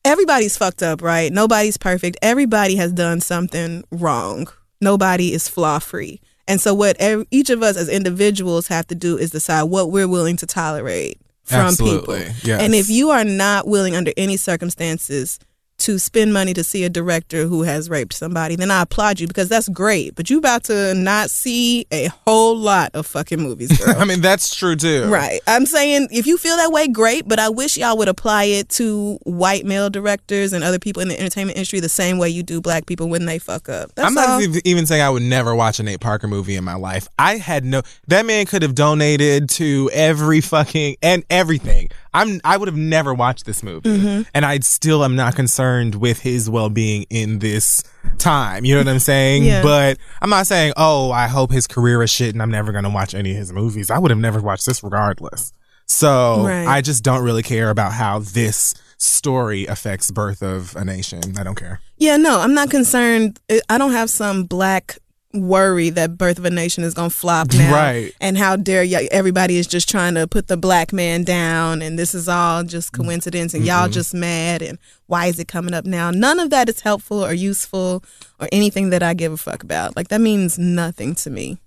everybody's 0.05 0.57
fucked 0.57 0.83
up, 0.83 1.03
right? 1.03 1.33
Nobody's 1.33 1.77
perfect. 1.77 2.17
Everybody 2.23 2.77
has 2.77 2.93
done 2.93 3.21
something 3.21 3.85
wrong. 3.91 4.49
Nobody 4.81 5.33
is 5.33 5.49
flaw 5.49 5.79
free. 5.79 6.21
And 6.47 6.61
so 6.61 6.75
what 6.75 6.97
each 7.31 7.49
of 7.49 7.63
us 7.63 7.77
as 7.79 7.89
individuals 7.89 8.67
have 8.69 8.87
to 8.89 8.95
do 8.95 9.17
is 9.17 9.31
decide 9.31 9.63
what 9.65 9.91
we're 9.91 10.09
willing 10.09 10.37
to 10.39 10.47
tolerate 10.47 11.19
from 11.43 11.61
Absolutely, 11.69 12.25
people. 12.25 12.35
yes. 12.43 12.61
And 12.61 12.75
if 12.75 12.91
you 12.91 13.09
are 13.11 13.25
not 13.25 13.67
willing 13.67 13.97
under 13.97 14.13
any 14.19 14.37
circumstances 14.37 15.39
to 15.85 15.99
spend 15.99 16.33
money 16.33 16.55
to 16.55 16.65
see 16.65 16.83
a 16.85 16.89
director 16.89 17.45
who 17.45 17.63
has 17.63 17.91
raped 17.91 18.15
somebody, 18.15 18.57
then 18.57 18.71
I 18.71 18.83
applaud 18.83 19.21
you 19.21 19.29
because 19.29 19.51
that's 19.51 19.69
great. 19.69 20.15
But 20.15 20.31
you 20.31 20.39
about 20.39 20.65
to 20.65 20.95
not 20.95 21.29
see 21.29 21.87
a 21.93 22.07
whole 22.27 22.57
lot 22.57 22.91
of 22.95 23.07
fucking 23.07 23.39
movies, 23.39 23.79
girl. 23.85 23.95
I 23.99 24.07
mean 24.07 24.23
that's 24.23 24.55
true 24.55 24.77
too. 24.77 25.09
Right. 25.11 25.41
I'm 25.47 25.67
saying 25.67 26.09
if 26.11 26.27
you 26.27 26.39
feel 26.39 26.57
that 26.57 26.73
way, 26.73 26.89
great, 26.89 27.29
but 27.29 27.39
I 27.39 27.51
wish 27.51 27.77
y'all 27.77 27.99
would 27.99 28.09
apply 28.09 28.45
it 28.45 28.71
to 28.71 29.19
white 29.25 29.67
male 29.67 29.91
directors 29.91 30.55
and 30.55 30.65
other 30.65 30.79
people 30.79 31.03
in 31.03 31.09
the 31.09 31.19
entertainment 31.21 31.59
industry 31.59 31.81
the 31.81 31.89
same 31.91 32.17
way 32.17 32.31
you 32.31 32.43
do 32.43 32.63
black 32.63 32.87
people 32.87 33.11
when 33.11 33.27
they 33.27 33.39
fuck 33.39 33.69
up. 33.69 33.95
That's 33.95 34.09
I'm 34.09 34.15
not 34.15 34.29
all. 34.31 34.57
even 34.65 34.87
saying 34.87 35.03
I 35.03 35.11
would 35.11 35.23
never 35.23 35.55
watch 35.55 35.81
a 35.81 35.83
Nate 35.83 36.01
Parker 36.01 36.29
movie 36.29 36.57
in 36.57 36.65
my 36.65 36.77
life. 36.77 37.09
I 37.19 37.37
had 37.37 37.65
no 37.65 37.83
that 38.09 38.25
man 38.25 38.47
could 38.47 38.63
have 38.63 38.75
donated 38.75 39.51
to 39.51 39.91
every 39.93 40.41
fucking 40.41 40.97
and 41.03 41.25
everything. 41.29 41.91
I'm 42.15 42.41
I 42.45 42.57
would 42.57 42.69
have 42.69 42.77
never 42.77 43.13
watched 43.13 43.45
this 43.45 43.63
movie. 43.63 43.91
Mm-hmm. 43.91 44.23
And 44.33 44.47
I 44.47 44.61
still 44.61 45.05
am 45.05 45.17
not 45.17 45.35
concerned 45.37 45.97
with 45.97 46.21
his 46.21 46.49
well-being 46.49 47.05
in 47.11 47.41
this 47.41 47.83
time. 48.19 48.65
You 48.65 48.75
know 48.75 48.81
what 48.81 48.89
I'm 48.89 48.99
saying? 49.01 49.45
Yeah. 49.45 49.63
But 49.63 49.99
I'm 50.23 50.31
not 50.31 50.47
saying, 50.47 50.73
"Oh, 50.77 51.11
I 51.11 51.27
hope 51.27 51.51
his 51.51 51.67
career 51.67 52.03
is 52.03 52.11
shit 52.11 52.33
and 52.33 52.41
I'm 52.41 52.51
never 52.51 52.73
going 52.73 52.85
to 52.85 52.91
watch 52.91 53.15
any 53.15 53.33
of 53.33 53.37
his 53.37 53.53
movies." 53.53 53.91
I 53.91 53.99
would 53.99 54.11
have 54.11 54.21
never 54.21 54.41
watched 54.41 54.65
this 54.67 54.83
regardless. 54.83 55.53
So, 55.87 56.45
Right. 56.47 56.67
I 56.67 56.81
just 56.81 57.05
don't 57.05 57.23
really 57.23 57.43
care 57.43 57.69
about 57.69 57.93
how 57.93 58.21
this 58.21 58.75
story 58.97 59.67
affects 59.67 60.11
birth 60.11 60.43
of 60.43 60.75
a 60.77 60.85
nation. 60.85 61.21
I 61.37 61.43
don't 61.43 61.57
care. 61.57 61.81
Yeah, 61.99 62.17
no, 62.17 62.41
I'm 62.41 62.55
not 62.55 62.71
concerned. 62.71 63.39
I 63.69 63.77
don't 63.77 63.93
have 63.93 64.09
some 64.09 64.45
black 64.45 64.99
worry 65.35 65.91
that 65.91 66.17
Birth 66.17 66.39
of 66.39 66.45
a 66.45 66.51
Nation 66.51 66.85
is 66.85 66.95
going 66.95 67.11
to 67.11 67.17
flop 67.17 67.53
now. 67.53 67.65
Right. 67.75 68.15
And 68.21 68.39
how 68.39 68.57
dare 68.57 68.85
y- 68.85 69.09
everybody 69.11 69.57
is 69.57 69.67
just 69.67 69.89
trying 69.89 70.15
to 70.15 70.27
put 70.29 70.47
the 70.47 70.57
black 70.57 70.93
man 70.93 71.25
down 71.25 71.83
and 71.83 71.99
this 71.99 72.15
is 72.15 72.29
all 72.29 72.63
just 72.63 72.93
mm-hmm. 72.93 73.05
coincidence 73.05 73.53
and 73.53 73.65
y'all 73.65 73.85
mm-hmm. 73.85 73.93
just 73.93 74.15
mad 74.15 74.63
and 74.63 74.79
why 75.07 75.27
is 75.27 75.39
it 75.39 75.49
coming 75.49 75.75
up 75.75 75.85
now? 75.85 76.11
None 76.11 76.39
of 76.39 76.51
that 76.51 76.69
is 76.69 76.81
helpful 76.81 77.25
or 77.25 77.33
useful 77.33 78.05
or 78.39 78.49
anything 78.53 78.91
that 78.91 79.03
I 79.03 79.15
give 79.15 79.33
a 79.33 79.37
fuck 79.37 79.63
about. 79.63 79.97
Like 79.97 80.09
that 80.09 80.21
means 80.21 80.59
nothing 80.59 81.15
to 81.17 81.31
me. 81.31 81.59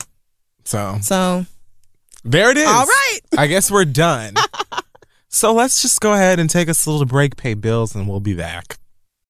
So, 0.63 0.97
So, 1.01 1.45
There 2.23 2.51
it 2.51 2.57
is. 2.57 2.67
all 2.67 2.85
right. 2.85 3.19
I 3.37 3.47
guess 3.47 3.69
we're 3.69 3.85
done. 3.85 4.35
so 5.29 5.53
let's 5.53 5.81
just 5.81 5.99
go 5.99 6.13
ahead 6.13 6.39
and 6.39 6.49
take 6.49 6.69
us 6.69 6.85
a 6.85 6.91
little 6.91 7.05
break, 7.05 7.37
pay 7.37 7.53
bills, 7.53 7.95
and 7.95 8.07
we'll 8.07 8.19
be 8.19 8.33
back. 8.33 8.77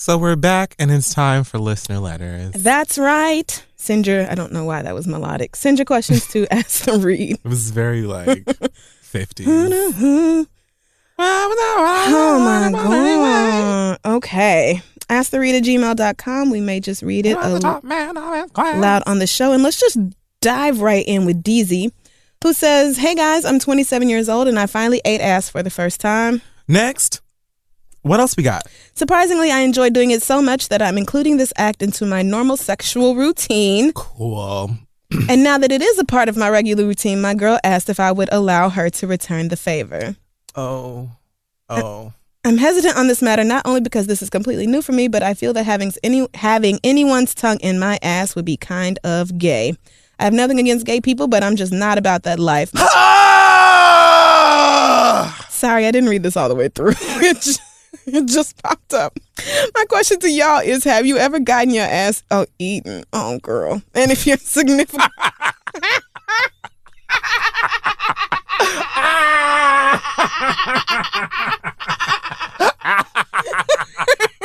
So 0.00 0.16
we're 0.16 0.34
back, 0.34 0.74
and 0.78 0.90
it's 0.90 1.12
time 1.12 1.44
for 1.44 1.58
listener 1.58 1.98
letters. 1.98 2.52
That's 2.52 2.96
right. 2.96 3.66
Send 3.76 4.06
your, 4.06 4.26
I 4.30 4.34
don't 4.34 4.50
know 4.50 4.64
why 4.64 4.80
that 4.80 4.94
was 4.94 5.06
melodic. 5.06 5.54
Send 5.54 5.78
your 5.78 5.84
questions 5.84 6.26
to 6.28 6.46
Ask 6.50 6.86
the 6.86 6.98
Read. 6.98 7.32
It 7.32 7.44
was 7.44 7.70
very 7.70 8.04
like 8.04 8.44
50s. 9.04 10.46
Oh 11.22 12.38
my 12.42 12.72
God. 12.72 13.98
Okay. 14.16 14.80
Ask 15.10 15.32
the 15.32 15.38
read 15.38 15.54
at 15.54 15.64
gmail.com. 15.64 16.48
We 16.50 16.62
may 16.62 16.80
just 16.80 17.02
read 17.02 17.26
it 17.26 17.36
a 17.36 17.58
loud 18.80 19.02
on 19.04 19.18
the 19.18 19.26
show. 19.26 19.52
And 19.52 19.62
let's 19.62 19.78
just 19.78 19.98
dive 20.40 20.80
right 20.80 21.04
in 21.06 21.26
with 21.26 21.42
DZ, 21.42 21.92
who 22.42 22.54
says, 22.54 22.96
Hey 22.96 23.14
guys, 23.14 23.44
I'm 23.44 23.58
27 23.58 24.08
years 24.08 24.30
old 24.30 24.48
and 24.48 24.58
I 24.58 24.64
finally 24.64 25.02
ate 25.04 25.20
ass 25.20 25.50
for 25.50 25.62
the 25.62 25.68
first 25.68 26.00
time. 26.00 26.40
Next, 26.66 27.20
what 28.02 28.20
else 28.20 28.36
we 28.36 28.42
got? 28.42 28.66
Surprisingly, 28.94 29.50
I 29.50 29.60
enjoy 29.60 29.90
doing 29.90 30.10
it 30.10 30.22
so 30.22 30.40
much 30.40 30.68
that 30.68 30.80
I'm 30.80 30.96
including 30.96 31.36
this 31.36 31.52
act 31.56 31.82
into 31.82 32.06
my 32.06 32.22
normal 32.22 32.56
sexual 32.56 33.14
routine. 33.14 33.92
Cool. 33.92 34.76
and 35.28 35.42
now 35.42 35.58
that 35.58 35.72
it 35.72 35.82
is 35.82 35.98
a 35.98 36.04
part 36.04 36.28
of 36.28 36.36
my 36.36 36.48
regular 36.48 36.84
routine, 36.84 37.20
my 37.20 37.34
girl 37.34 37.58
asked 37.64 37.88
if 37.88 38.00
I 38.00 38.12
would 38.12 38.28
allow 38.32 38.68
her 38.68 38.88
to 38.90 39.06
return 39.06 39.48
the 39.48 39.56
favor. 39.56 40.16
Oh. 40.54 41.10
Oh. 41.68 42.12
I'm 42.42 42.56
hesitant 42.56 42.96
on 42.96 43.06
this 43.06 43.20
matter 43.20 43.44
not 43.44 43.66
only 43.66 43.82
because 43.82 44.06
this 44.06 44.22
is 44.22 44.30
completely 44.30 44.66
new 44.66 44.80
for 44.80 44.92
me, 44.92 45.08
but 45.08 45.22
I 45.22 45.34
feel 45.34 45.52
that 45.52 45.64
having 45.64 45.92
any 46.02 46.26
having 46.34 46.80
anyone's 46.82 47.34
tongue 47.34 47.58
in 47.60 47.78
my 47.78 47.98
ass 48.02 48.34
would 48.34 48.46
be 48.46 48.56
kind 48.56 48.98
of 49.04 49.36
gay. 49.36 49.74
I 50.18 50.24
have 50.24 50.32
nothing 50.32 50.58
against 50.58 50.86
gay 50.86 51.02
people, 51.02 51.28
but 51.28 51.42
I'm 51.42 51.56
just 51.56 51.72
not 51.72 51.98
about 51.98 52.22
that 52.22 52.38
life. 52.38 52.70
Sorry, 55.50 55.86
I 55.86 55.90
didn't 55.90 56.08
read 56.08 56.22
this 56.22 56.36
all 56.36 56.48
the 56.48 56.54
way 56.54 56.68
through. 56.68 56.94
It 58.12 58.26
just- 58.26 58.40
just 58.40 58.62
popped 58.62 58.94
up. 58.94 59.18
My 59.74 59.84
question 59.84 60.18
to 60.20 60.30
y'all 60.30 60.60
is 60.60 60.84
Have 60.84 61.04
you 61.04 61.18
ever 61.18 61.40
gotten 61.40 61.74
your 61.74 61.84
ass 61.84 62.22
oh, 62.30 62.46
eaten? 62.58 63.04
Oh, 63.12 63.38
girl. 63.38 63.82
And 63.94 64.10
if 64.10 64.26
you're 64.26 64.36
significant. 64.40 65.10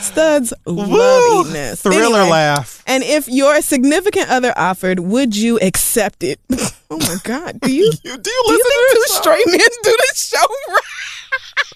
Studs 0.00 0.52
love 0.66 0.88
Woo! 0.88 1.40
eating 1.42 1.52
this. 1.52 1.82
Thriller 1.82 2.20
Anyway, 2.20 2.30
laugh. 2.30 2.82
And 2.86 3.02
if 3.04 3.28
your 3.28 3.60
significant 3.62 4.28
other 4.30 4.52
offered, 4.56 5.00
would 5.00 5.36
you 5.36 5.58
accept 5.60 6.22
it? 6.22 6.40
oh 6.90 6.98
my 6.98 7.16
God. 7.24 7.60
Do 7.60 7.72
you, 7.72 7.84
You, 7.92 7.92
do 8.02 8.08
you 8.10 8.16
do 8.18 8.42
listen 8.46 8.64
to 8.64 8.94
two 8.94 9.02
straight 9.14 9.46
men 9.46 9.58
do 9.82 9.96
this 10.08 10.28
show 10.28 10.38
right? 10.68 10.80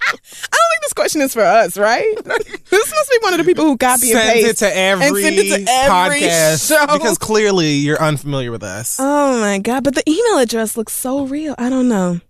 I 0.07 0.11
don't 0.11 0.71
think 0.73 0.83
this 0.83 0.93
question 0.93 1.21
is 1.23 1.33
for 1.33 1.43
us, 1.43 1.77
right? 1.79 2.05
this 2.25 2.91
must 2.91 3.11
be 3.11 3.19
one 3.23 3.33
of 3.35 3.39
the 3.39 3.45
people 3.45 3.65
who 3.65 3.77
copy 3.79 4.11
and 4.13 4.21
Send 4.21 4.33
paste. 4.35 4.49
it 4.63 4.67
to 4.67 4.77
every 4.77 5.07
and 5.07 5.17
send 5.17 5.37
it 5.37 5.49
to 5.65 5.71
every 5.71 6.21
podcast 6.21 6.69
show. 6.69 6.87
because 6.99 7.19
clearly 7.19 7.73
you're 7.75 8.01
unfamiliar 8.01 8.51
with 8.51 8.63
us. 8.63 8.97
Oh 9.01 9.41
my 9.41 9.59
god! 9.59 9.85
But 9.85 9.95
the 9.95 10.03
email 10.09 10.39
address 10.39 10.77
looks 10.77 10.93
so 10.93 11.25
real. 11.25 11.55
I 11.59 11.71
don't 11.71 11.89
know. 11.89 12.21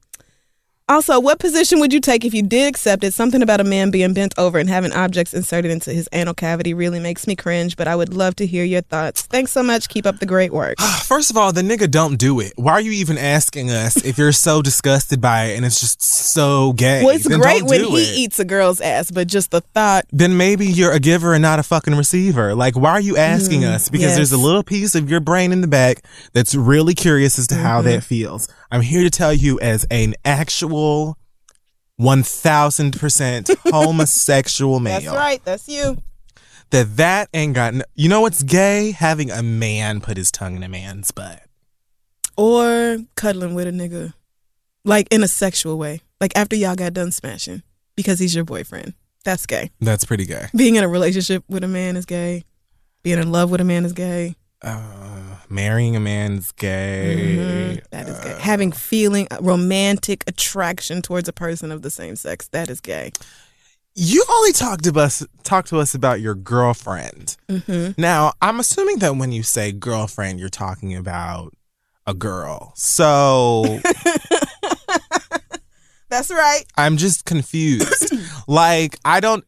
Also, 0.86 1.18
what 1.18 1.38
position 1.38 1.80
would 1.80 1.94
you 1.94 2.00
take 2.00 2.26
if 2.26 2.34
you 2.34 2.42
did 2.42 2.68
accept 2.68 3.02
it? 3.04 3.14
Something 3.14 3.40
about 3.40 3.58
a 3.58 3.64
man 3.64 3.90
being 3.90 4.12
bent 4.12 4.34
over 4.36 4.58
and 4.58 4.68
having 4.68 4.92
objects 4.92 5.32
inserted 5.32 5.70
into 5.70 5.90
his 5.94 6.10
anal 6.12 6.34
cavity 6.34 6.74
really 6.74 7.00
makes 7.00 7.26
me 7.26 7.34
cringe. 7.34 7.74
But 7.74 7.88
I 7.88 7.96
would 7.96 8.12
love 8.12 8.36
to 8.36 8.46
hear 8.46 8.64
your 8.64 8.82
thoughts. 8.82 9.22
Thanks 9.22 9.50
so 9.50 9.62
much. 9.62 9.88
Keep 9.88 10.04
up 10.04 10.18
the 10.18 10.26
great 10.26 10.52
work. 10.52 10.78
First 11.06 11.30
of 11.30 11.38
all, 11.38 11.54
the 11.54 11.62
nigga 11.62 11.90
don't 11.90 12.16
do 12.18 12.38
it. 12.38 12.52
Why 12.56 12.72
are 12.72 12.82
you 12.82 12.92
even 12.92 13.16
asking 13.16 13.70
us 13.70 13.96
if 14.04 14.18
you're 14.18 14.30
so 14.32 14.60
disgusted 14.60 15.22
by 15.22 15.44
it 15.46 15.56
and 15.56 15.64
it's 15.64 15.80
just 15.80 16.02
so 16.02 16.74
gay? 16.74 17.02
well, 17.02 17.16
it's 17.16 17.26
Then 17.26 17.40
great 17.40 17.62
when 17.62 17.82
he 17.82 18.02
it. 18.02 18.18
eats 18.18 18.38
a 18.38 18.44
girl's 18.44 18.82
ass, 18.82 19.10
but 19.10 19.26
just 19.26 19.52
the 19.52 19.62
thought. 19.62 20.04
Then 20.12 20.36
maybe 20.36 20.66
you're 20.66 20.92
a 20.92 21.00
giver 21.00 21.32
and 21.32 21.40
not 21.40 21.58
a 21.58 21.62
fucking 21.62 21.94
receiver. 21.96 22.54
Like, 22.54 22.76
why 22.76 22.90
are 22.90 23.00
you 23.00 23.16
asking 23.16 23.64
us? 23.64 23.88
Because 23.88 24.08
yes. 24.08 24.16
there's 24.16 24.32
a 24.32 24.38
little 24.38 24.62
piece 24.62 24.94
of 24.94 25.08
your 25.08 25.20
brain 25.20 25.50
in 25.50 25.62
the 25.62 25.66
back 25.66 26.04
that's 26.34 26.54
really 26.54 26.92
curious 26.94 27.38
as 27.38 27.46
to 27.46 27.54
how 27.54 27.78
Mm-hmm. 27.80 27.88
that 27.88 28.04
feels. 28.04 28.48
I'm 28.74 28.80
here 28.80 29.04
to 29.04 29.10
tell 29.10 29.32
you, 29.32 29.60
as 29.60 29.86
an 29.88 30.16
actual 30.24 31.16
1000% 32.00 33.56
homosexual 33.70 34.80
male, 34.80 35.00
That's 35.00 35.14
right. 35.14 35.44
That's 35.44 35.68
you. 35.68 35.96
that 36.70 36.96
that 36.96 37.28
ain't 37.32 37.54
got. 37.54 37.74
No, 37.74 37.84
you 37.94 38.08
know 38.08 38.20
what's 38.20 38.42
gay? 38.42 38.90
Having 38.90 39.30
a 39.30 39.44
man 39.44 40.00
put 40.00 40.16
his 40.16 40.32
tongue 40.32 40.56
in 40.56 40.64
a 40.64 40.68
man's 40.68 41.12
butt. 41.12 41.44
Or 42.36 42.98
cuddling 43.14 43.54
with 43.54 43.68
a 43.68 43.70
nigga, 43.70 44.12
like 44.84 45.06
in 45.12 45.22
a 45.22 45.28
sexual 45.28 45.78
way, 45.78 46.00
like 46.20 46.36
after 46.36 46.56
y'all 46.56 46.74
got 46.74 46.94
done 46.94 47.12
smashing 47.12 47.62
because 47.94 48.18
he's 48.18 48.34
your 48.34 48.44
boyfriend. 48.44 48.94
That's 49.24 49.46
gay. 49.46 49.70
That's 49.80 50.04
pretty 50.04 50.26
gay. 50.26 50.48
Being 50.56 50.74
in 50.74 50.82
a 50.82 50.88
relationship 50.88 51.44
with 51.48 51.62
a 51.62 51.68
man 51.68 51.96
is 51.96 52.06
gay. 52.06 52.42
Being 53.04 53.20
in 53.20 53.30
love 53.30 53.52
with 53.52 53.60
a 53.60 53.64
man 53.64 53.84
is 53.84 53.92
gay. 53.92 54.34
Uh, 54.60 55.13
marrying 55.50 55.96
a 55.96 56.00
man's 56.00 56.52
gay. 56.52 57.36
Mhm. 57.38 57.90
That 57.90 58.08
is 58.08 58.18
gay. 58.18 58.36
Having 58.40 58.72
feeling 58.72 59.28
uh, 59.30 59.38
romantic 59.40 60.24
attraction 60.26 61.02
towards 61.02 61.28
a 61.28 61.32
person 61.32 61.70
of 61.72 61.82
the 61.82 61.90
same 61.90 62.16
sex. 62.16 62.48
That 62.48 62.70
is 62.70 62.80
gay. 62.80 63.12
You 63.96 64.24
only 64.28 64.52
talked 64.52 64.84
to 64.84 64.98
us 64.98 65.24
talk 65.44 65.66
to 65.66 65.78
us 65.78 65.94
about 65.94 66.20
your 66.20 66.34
girlfriend. 66.34 67.36
Mm-hmm. 67.48 68.00
Now, 68.00 68.32
I'm 68.42 68.58
assuming 68.58 68.98
that 68.98 69.16
when 69.16 69.30
you 69.30 69.42
say 69.42 69.70
girlfriend, 69.72 70.40
you're 70.40 70.48
talking 70.48 70.96
about 70.96 71.54
a 72.06 72.14
girl. 72.14 72.72
So 72.74 73.78
That's 76.10 76.30
right. 76.30 76.64
I'm 76.76 76.96
just 76.96 77.24
confused. 77.24 78.14
like, 78.48 78.98
I 79.04 79.20
don't. 79.20 79.44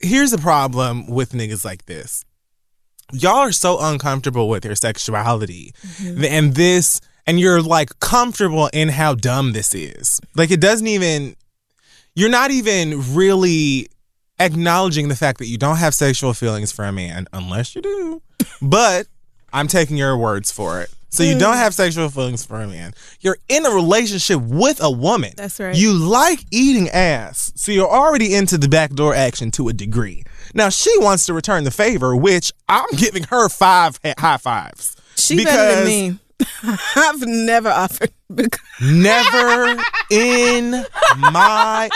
Here's 0.00 0.30
the 0.30 0.38
problem 0.38 1.06
with 1.08 1.32
niggas 1.32 1.64
like 1.64 1.84
this. 1.86 2.24
Y'all 3.12 3.38
are 3.38 3.52
so 3.52 3.78
uncomfortable 3.80 4.48
with 4.48 4.64
your 4.64 4.74
sexuality. 4.74 5.72
Mm-hmm. 5.82 6.24
And 6.24 6.54
this, 6.54 7.00
and 7.26 7.40
you're 7.40 7.62
like 7.62 7.98
comfortable 8.00 8.68
in 8.72 8.88
how 8.88 9.14
dumb 9.14 9.52
this 9.52 9.74
is. 9.74 10.20
Like, 10.34 10.50
it 10.50 10.60
doesn't 10.60 10.86
even, 10.86 11.36
you're 12.14 12.30
not 12.30 12.50
even 12.50 13.14
really 13.14 13.88
acknowledging 14.38 15.08
the 15.08 15.16
fact 15.16 15.38
that 15.38 15.46
you 15.46 15.58
don't 15.58 15.76
have 15.76 15.94
sexual 15.94 16.34
feelings 16.34 16.70
for 16.70 16.84
a 16.84 16.92
man, 16.92 17.26
unless 17.32 17.74
you 17.74 17.82
do. 17.82 18.22
But 18.60 19.06
I'm 19.52 19.68
taking 19.68 19.96
your 19.96 20.16
words 20.16 20.50
for 20.50 20.80
it. 20.80 20.90
So 21.10 21.22
you 21.22 21.38
don't 21.38 21.54
mm. 21.54 21.58
have 21.58 21.72
sexual 21.72 22.10
feelings 22.10 22.44
for 22.44 22.60
a 22.60 22.66
man. 22.66 22.92
You're 23.20 23.38
in 23.48 23.64
a 23.64 23.70
relationship 23.70 24.40
with 24.42 24.82
a 24.82 24.90
woman. 24.90 25.32
That's 25.36 25.58
right. 25.58 25.74
You 25.74 25.94
like 25.94 26.44
eating 26.50 26.90
ass. 26.90 27.50
So 27.56 27.72
you're 27.72 27.88
already 27.88 28.34
into 28.34 28.58
the 28.58 28.68
backdoor 28.68 29.14
action 29.14 29.50
to 29.52 29.68
a 29.68 29.72
degree. 29.72 30.24
Now 30.58 30.70
she 30.70 30.90
wants 30.98 31.24
to 31.26 31.32
return 31.34 31.62
the 31.62 31.70
favor, 31.70 32.16
which 32.16 32.52
I'm 32.68 32.88
giving 32.96 33.22
her 33.24 33.48
five 33.48 33.98
high 34.18 34.36
fives. 34.38 34.96
She 35.16 35.44
better 35.44 35.76
than 35.76 35.84
me. 35.86 36.18
I've 36.96 37.20
never 37.24 37.68
offered. 37.68 38.10
because- 38.34 38.60
Never 38.82 39.80
in 40.10 40.70
my 41.16 41.88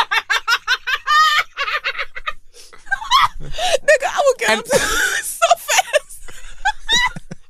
Nigga, 3.41 4.07
I 4.07 4.23
will 4.25 4.35
get 4.39 4.59
up 4.61 4.67
so 4.69 5.47
fast. 5.57 6.21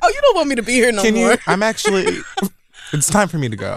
oh, 0.02 0.08
you 0.08 0.18
don't 0.22 0.36
want 0.36 0.48
me 0.48 0.54
to 0.54 0.62
be 0.62 0.72
here 0.72 0.92
no 0.92 1.02
Can 1.02 1.14
more. 1.14 1.32
you 1.32 1.36
I'm 1.46 1.62
actually 1.62 2.06
it's 2.94 3.10
time 3.10 3.28
for 3.28 3.36
me 3.38 3.48
to 3.50 3.56
go. 3.56 3.76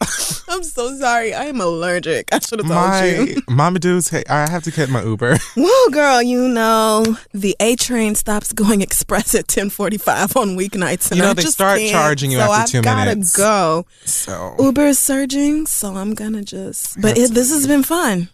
I'm 0.48 0.62
so 0.62 0.96
sorry. 0.98 1.32
I 1.34 1.44
am 1.44 1.60
allergic. 1.60 2.28
I 2.32 2.38
should 2.38 2.58
have 2.58 2.68
told 2.68 2.80
My 2.80 3.06
you. 3.06 3.42
mama 3.48 3.78
dudes, 3.78 4.08
hey, 4.10 4.22
I 4.28 4.48
have 4.48 4.62
to 4.64 4.70
get 4.70 4.88
my 4.88 5.02
Uber. 5.02 5.38
Well, 5.56 5.90
girl, 5.90 6.22
you 6.22 6.48
know 6.48 7.16
the 7.32 7.56
A 7.60 7.76
train 7.76 8.14
stops 8.14 8.52
going 8.52 8.80
express 8.82 9.34
at 9.34 9.46
10:45 9.46 10.36
on 10.36 10.56
weeknights, 10.56 11.10
and 11.10 11.18
You 11.18 11.22
know, 11.22 11.30
I 11.30 11.34
they 11.34 11.42
just 11.42 11.54
start 11.54 11.80
charging 11.90 12.30
you 12.30 12.38
so 12.38 12.44
after 12.44 12.60
I've 12.60 12.68
two 12.70 12.82
gotta 12.82 13.24
go. 13.36 13.86
So 14.04 14.56
Uber 14.58 14.86
is 14.86 14.98
surging, 14.98 15.66
so 15.66 15.94
I'm 15.96 16.14
gonna 16.14 16.42
just. 16.44 17.00
But 17.00 17.16
it, 17.16 17.30
this 17.32 17.50
has 17.50 17.66
been 17.66 17.82
fun. 17.82 18.28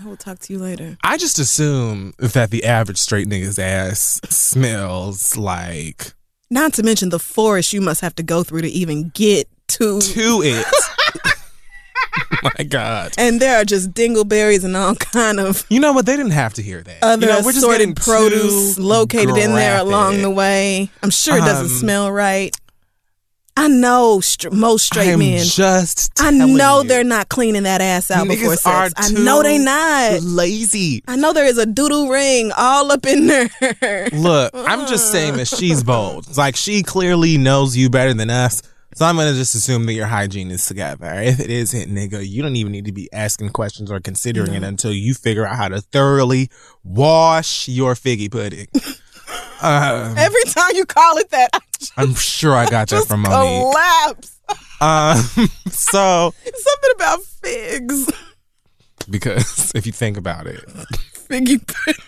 I 0.00 0.06
will 0.06 0.16
talk 0.16 0.38
to 0.40 0.52
you 0.52 0.58
later. 0.60 0.96
I 1.02 1.16
just 1.16 1.38
assume 1.38 2.12
that 2.18 2.50
the 2.50 2.64
average 2.64 2.98
straight 2.98 3.26
nigga's 3.26 3.58
ass 3.58 4.20
smells 4.28 5.36
like 5.36 6.12
Not 6.50 6.72
to 6.74 6.82
mention 6.82 7.08
the 7.08 7.18
forest 7.18 7.72
you 7.72 7.80
must 7.80 8.00
have 8.00 8.14
to 8.16 8.22
go 8.22 8.44
through 8.44 8.62
to 8.62 8.68
even 8.68 9.08
get 9.14 9.48
to. 9.80 10.00
to 10.00 10.42
it. 10.44 10.66
My 12.42 12.64
God. 12.64 13.12
And 13.18 13.40
there 13.40 13.60
are 13.60 13.64
just 13.64 13.92
dingleberries 13.92 14.64
and 14.64 14.76
all 14.76 14.94
kind 14.94 15.38
of 15.38 15.64
You 15.68 15.78
know 15.80 15.92
what? 15.92 16.06
They 16.06 16.16
didn't 16.16 16.32
have 16.32 16.54
to 16.54 16.62
hear 16.62 16.82
that. 16.82 16.98
other 17.02 17.26
you 17.26 17.32
know, 17.32 17.40
we're 17.44 17.52
just 17.52 17.66
getting 17.66 17.94
produce 17.94 18.76
too 18.76 18.82
located 18.82 19.36
in 19.36 19.54
there 19.54 19.78
along 19.78 20.22
the 20.22 20.30
way. 20.30 20.90
I'm 21.02 21.10
sure 21.10 21.36
it 21.36 21.40
doesn't 21.40 21.66
Um, 21.66 21.78
smell 21.78 22.10
right. 22.12 22.56
I 23.56 23.68
know 23.68 24.20
str- 24.20 24.50
most 24.50 24.86
straight 24.86 25.12
I'm 25.12 25.18
men. 25.18 25.44
just. 25.44 26.18
I 26.18 26.30
telling 26.30 26.56
know 26.56 26.80
you. 26.82 26.88
they're 26.88 27.04
not 27.04 27.28
cleaning 27.28 27.64
that 27.64 27.82
ass 27.82 28.10
out 28.10 28.26
before 28.26 28.54
Niggas 28.54 28.66
are 28.66 28.88
sex. 28.88 29.10
I 29.10 29.22
know 29.22 29.42
they 29.42 29.58
too 29.58 29.64
not. 29.64 30.22
lazy. 30.22 31.02
I 31.06 31.16
know 31.16 31.32
there 31.34 31.44
is 31.44 31.58
a 31.58 31.66
doodle 31.66 32.08
ring 32.08 32.52
all 32.56 32.90
up 32.90 33.04
in 33.04 33.26
there. 33.26 33.50
Look, 34.12 34.52
I'm 34.54 34.86
just 34.88 35.12
saying 35.12 35.36
that 35.36 35.48
she's 35.48 35.82
bold. 35.84 36.36
Like 36.38 36.56
she 36.56 36.82
clearly 36.82 37.36
knows 37.36 37.76
you 37.76 37.90
better 37.90 38.14
than 38.14 38.30
us. 38.30 38.62
So 38.94 39.04
I'm 39.06 39.16
gonna 39.16 39.34
just 39.34 39.54
assume 39.54 39.86
that 39.86 39.92
your 39.92 40.06
hygiene 40.06 40.50
is 40.50 40.66
together. 40.66 41.06
If 41.20 41.38
it 41.40 41.48
isn't, 41.50 41.88
nigga, 41.94 42.26
you 42.26 42.42
don't 42.42 42.56
even 42.56 42.72
need 42.72 42.86
to 42.86 42.92
be 42.92 43.08
asking 43.12 43.50
questions 43.50 43.90
or 43.90 44.00
considering 44.00 44.52
it 44.54 44.62
until 44.64 44.92
you 44.92 45.14
figure 45.14 45.46
out 45.46 45.56
how 45.56 45.68
to 45.68 45.80
thoroughly 45.80 46.50
wash 46.82 47.68
your 47.68 47.94
figgy 47.94 48.30
pudding. 48.30 48.66
um, 49.62 50.18
Every 50.18 50.42
time 50.46 50.72
you 50.74 50.84
call 50.86 51.18
it 51.18 51.30
that, 51.30 51.50
I 51.54 51.60
just 51.78 51.92
I'm 51.96 52.14
sure 52.14 52.54
I 52.56 52.68
got 52.68 52.88
that 52.88 53.06
from 53.06 53.22
Monique. 53.22 53.62
collapse. 53.62 54.36
Um, 54.80 55.18
so 55.70 56.34
Something 56.44 56.90
about 56.96 57.22
figs. 57.22 58.10
because 59.08 59.72
if 59.74 59.86
you 59.86 59.92
think 59.92 60.16
about 60.16 60.46
it, 60.48 60.64
Figgy 61.28 61.64
pudding. 61.64 62.02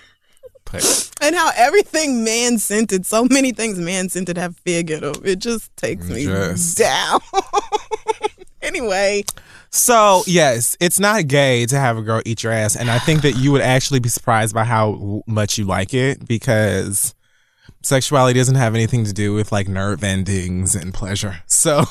And 1.20 1.35
how 1.37 1.51
everything 1.57 2.25
man 2.25 2.59
scented, 2.59 3.07
so 3.07 3.25
many 3.31 3.53
things 3.53 3.79
man 3.79 4.09
scented 4.09 4.37
have 4.37 4.57
fig 4.59 4.91
in. 4.91 5.05
It 5.25 5.39
just 5.39 5.75
takes 5.77 6.09
me 6.09 6.25
Just- 6.25 6.79
down. 6.79 7.20
anyway, 8.62 9.25
So 9.70 10.23
yes, 10.27 10.77
it's 10.81 10.99
not 11.01 11.27
gay 11.29 11.66
to 11.66 11.79
have 11.79 11.97
a 11.97 12.03
girl 12.03 12.23
eat 12.27 12.43
your 12.43 12.53
ass, 12.53 12.77
and 12.77 12.91
I 12.91 12.99
think 12.99 13.23
that 13.23 13.33
you 13.37 13.53
would 13.53 13.62
actually 13.62 14.01
be 14.01 14.09
surprised 14.09 14.55
by 14.55 14.64
how 14.64 15.23
much 15.27 15.59
you 15.59 15.64
like 15.64 15.95
it 15.95 16.27
because 16.27 17.14
sexuality 17.83 18.39
doesn't 18.39 18.55
have 18.55 18.74
anything 18.74 19.05
to 19.05 19.12
do 19.12 19.35
with 19.35 19.53
like 19.53 19.68
nerve 19.68 20.03
endings 20.05 20.74
and 20.74 20.93
pleasure. 20.95 21.39
So 21.47 21.85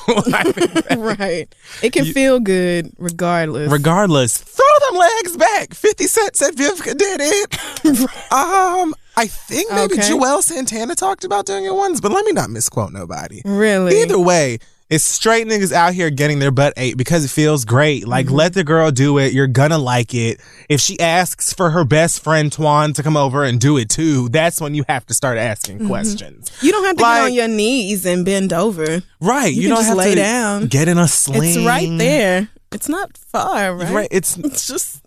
right. 0.96 1.48
It 1.82 1.92
can 1.92 2.04
feel 2.04 2.40
good 2.40 2.92
regardless. 2.98 3.70
regardless, 3.72 4.36
throw 4.38 4.64
them 4.90 4.98
legs 4.98 5.36
back. 5.36 5.74
Fifty 5.74 6.06
Cent 6.06 6.36
said 6.36 6.54
Vivica 6.54 6.96
did 6.96 7.20
it. 7.22 7.54
um, 8.32 8.94
I 9.16 9.26
think 9.26 9.70
maybe 9.72 9.94
Okay. 9.94 10.02
Juelz 10.02 10.42
Santana 10.44 10.94
talked 10.94 11.24
about 11.24 11.46
doing 11.46 11.64
it 11.64 11.74
once, 11.74 12.00
but 12.00 12.12
let 12.12 12.24
me 12.26 12.32
not 12.32 12.50
misquote 12.50 12.92
nobody. 12.92 13.40
really? 13.44 14.02
Either 14.02 14.18
way, 14.18 14.58
It's 14.92 15.04
straight 15.04 15.46
niggas 15.46 15.72
out 15.72 15.94
here 15.94 16.10
getting 16.10 16.38
their 16.38 16.50
butt 16.50 16.74
ate 16.76 16.98
because 16.98 17.24
it 17.24 17.30
feels 17.30 17.64
great. 17.64 18.06
Like, 18.06 18.26
Mm-hmm. 18.26 18.34
let 18.34 18.52
the 18.52 18.62
girl 18.62 18.90
do 18.90 19.16
it. 19.18 19.32
You're 19.32 19.46
gonna 19.46 19.78
like 19.78 20.12
it. 20.12 20.38
If 20.68 20.80
she 20.82 21.00
asks 21.00 21.52
for 21.54 21.70
her 21.70 21.82
best 21.84 22.22
friend 22.22 22.50
Twan 22.52 22.94
to 22.96 23.02
come 23.02 23.16
over 23.16 23.42
and 23.42 23.58
do 23.58 23.78
it 23.78 23.88
too, 23.88 24.28
that's 24.28 24.60
when 24.60 24.74
you 24.74 24.84
have 24.90 25.06
to 25.06 25.14
start 25.14 25.38
asking 25.38 25.78
Mm-hmm. 25.78 25.88
questions. 25.88 26.50
You 26.60 26.72
don't 26.72 26.84
have 26.84 26.96
to 26.98 27.02
Like- 27.02 27.18
get 27.20 27.24
on 27.24 27.32
your 27.32 27.48
knees 27.48 28.04
and 28.04 28.24
bend 28.24 28.52
over. 28.52 29.02
Right. 29.18 29.54
You 29.54 29.62
You, 29.62 29.68
don't 29.70 29.78
just 29.78 29.88
have 29.88 29.96
lay 29.96 30.10
to 30.10 30.20
down. 30.20 30.66
Get 30.66 30.88
in 30.88 30.98
a 30.98 31.08
sling. 31.08 31.42
It's 31.42 31.66
right 31.66 31.88
there. 31.98 32.48
It's 32.70 32.88
not 32.90 33.16
far, 33.16 33.74
right? 33.74 33.92
Right. 33.94 34.08
It's 34.10 34.36
It's 34.44 34.66
just. 34.66 35.00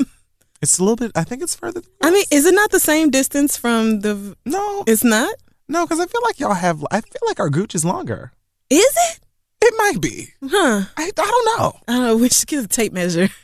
it's 0.63 0.79
a 0.79 0.83
little 0.83 0.95
bit. 0.95 1.11
I 1.15 1.23
think 1.23 1.43
it's 1.43 1.53
further. 1.55 1.81
I 2.01 2.09
mean, 2.09 2.25
is 2.31 2.47
it 2.47 2.55
not 2.55 2.71
the 2.71 2.79
same 2.79 3.11
distance 3.11 3.55
from 3.55 3.99
the? 3.99 4.35
No, 4.45 4.83
It's 4.87 5.03
not. 5.03 5.35
no, 5.69 5.85
because 5.85 5.99
I 5.99 6.07
feel 6.07 6.21
like 6.23 6.39
y'all 6.39 6.53
have. 6.55 6.83
I 6.91 7.01
feel 7.01 7.21
like 7.27 7.39
our 7.39 7.49
gooch 7.51 7.75
is 7.75 7.85
longer. 7.85 8.31
Is 8.71 8.83
it? 9.11 9.19
It 9.67 9.73
might 9.77 10.01
be. 10.01 10.29
Huh. 10.43 10.83
I, 10.97 11.03
I 11.05 11.11
don't 11.11 11.45
know. 11.59 11.79
I 11.87 11.93
don't 11.93 12.03
know. 12.03 12.17
We 12.17 12.29
should 12.29 12.47
get 12.47 12.63
a 12.63 12.67
tape 12.67 12.93
measure. 12.93 13.29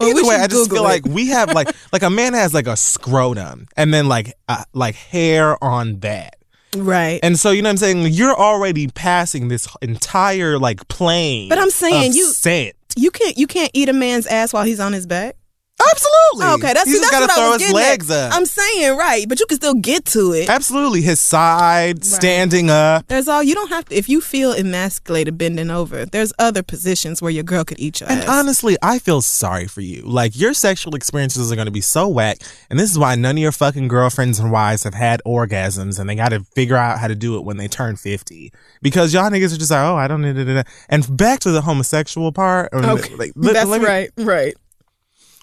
Or 0.00 0.08
Either 0.08 0.24
way, 0.26 0.34
I 0.34 0.48
just 0.48 0.68
Google 0.68 0.78
feel 0.78 0.84
it. 0.86 0.88
like 0.88 1.04
we 1.04 1.28
have 1.28 1.52
like 1.54 1.68
like 1.92 2.02
a 2.02 2.10
man 2.10 2.34
has 2.34 2.52
like 2.52 2.66
a 2.66 2.76
scrotum 2.76 3.68
and 3.76 3.94
then 3.94 4.08
like 4.08 4.32
uh, 4.48 4.64
like 4.72 4.96
hair 4.96 5.62
on 5.62 6.00
that. 6.00 6.34
right. 6.76 7.20
And 7.22 7.38
so 7.38 7.52
you 7.52 7.62
know 7.62 7.68
what 7.68 7.74
I'm 7.74 7.76
saying? 7.76 8.06
You're 8.12 8.34
already 8.36 8.88
passing 8.88 9.46
this 9.46 9.68
entire 9.80 10.58
like 10.58 10.88
plane. 10.88 11.48
But 11.48 11.58
I'm 11.60 11.70
saying 11.70 12.14
you- 12.14 12.26
scent. 12.32 12.74
you 12.96 13.12
can't 13.12 13.38
you 13.38 13.46
can't 13.46 13.70
eat 13.74 13.88
a 13.88 13.92
man's 13.92 14.26
ass 14.26 14.52
while 14.52 14.64
he's 14.64 14.80
on 14.80 14.92
his 14.92 15.06
back. 15.06 15.36
Absolutely. 15.80 16.54
Okay, 16.66 16.72
that's 16.72 16.84
He 16.88 16.94
see, 16.94 17.00
just 17.00 17.10
that's 17.12 17.26
gotta 17.26 17.26
what 17.26 17.34
throw 17.36 17.44
I 17.44 17.48
was 17.50 17.62
his 17.62 17.72
getting 17.72 17.74
legs 17.74 18.10
at. 18.10 18.30
up. 18.30 18.36
I'm 18.36 18.46
saying 18.46 18.96
right, 18.96 19.28
but 19.28 19.38
you 19.40 19.46
can 19.46 19.56
still 19.56 19.74
get 19.74 20.04
to 20.06 20.32
it. 20.32 20.48
Absolutely. 20.48 21.02
His 21.02 21.20
side, 21.20 22.04
standing 22.04 22.70
up. 22.70 23.06
There's 23.08 23.28
all 23.28 23.42
you 23.42 23.54
don't 23.54 23.68
have 23.70 23.84
to 23.86 23.94
if 23.94 24.08
you 24.08 24.20
feel 24.20 24.52
emasculated 24.52 25.36
bending 25.36 25.70
over. 25.70 26.06
There's 26.06 26.32
other 26.38 26.62
positions 26.62 27.20
where 27.20 27.30
your 27.30 27.42
girl 27.42 27.64
could 27.64 27.78
eat 27.80 28.00
your 28.00 28.10
And 28.10 28.20
ass. 28.20 28.28
honestly, 28.28 28.76
I 28.82 28.98
feel 28.98 29.20
sorry 29.20 29.66
for 29.66 29.80
you. 29.80 30.02
Like 30.02 30.36
your 30.38 30.54
sexual 30.54 30.94
experiences 30.94 31.50
are 31.52 31.56
going 31.56 31.66
to 31.66 31.72
be 31.72 31.80
so 31.80 32.08
whack, 32.08 32.38
and 32.70 32.78
this 32.78 32.90
is 32.90 32.98
why 32.98 33.14
none 33.16 33.36
of 33.36 33.42
your 33.42 33.52
fucking 33.52 33.88
girlfriends 33.88 34.38
and 34.38 34.50
wives 34.52 34.84
have 34.84 34.94
had 34.94 35.20
orgasms, 35.26 35.98
and 35.98 36.08
they 36.08 36.14
got 36.14 36.30
to 36.30 36.40
figure 36.54 36.76
out 36.76 36.98
how 36.98 37.08
to 37.08 37.14
do 37.14 37.36
it 37.36 37.44
when 37.44 37.56
they 37.56 37.68
turn 37.68 37.96
fifty 37.96 38.52
because 38.80 39.12
y'all 39.12 39.28
niggas 39.30 39.54
are 39.54 39.58
just 39.58 39.70
like, 39.70 39.80
oh, 39.80 39.96
I 39.96 40.08
don't 40.08 40.22
need 40.22 40.36
it. 40.36 40.66
And 40.88 41.16
back 41.16 41.40
to 41.40 41.50
the 41.50 41.60
homosexual 41.62 42.32
part. 42.32 42.70
or 42.72 42.84
okay, 42.84 43.14
like, 43.16 43.32
let- 43.36 43.52
that's 43.54 43.68
let 43.68 43.80
me- 43.80 43.86
right, 43.86 44.10
right. 44.18 44.54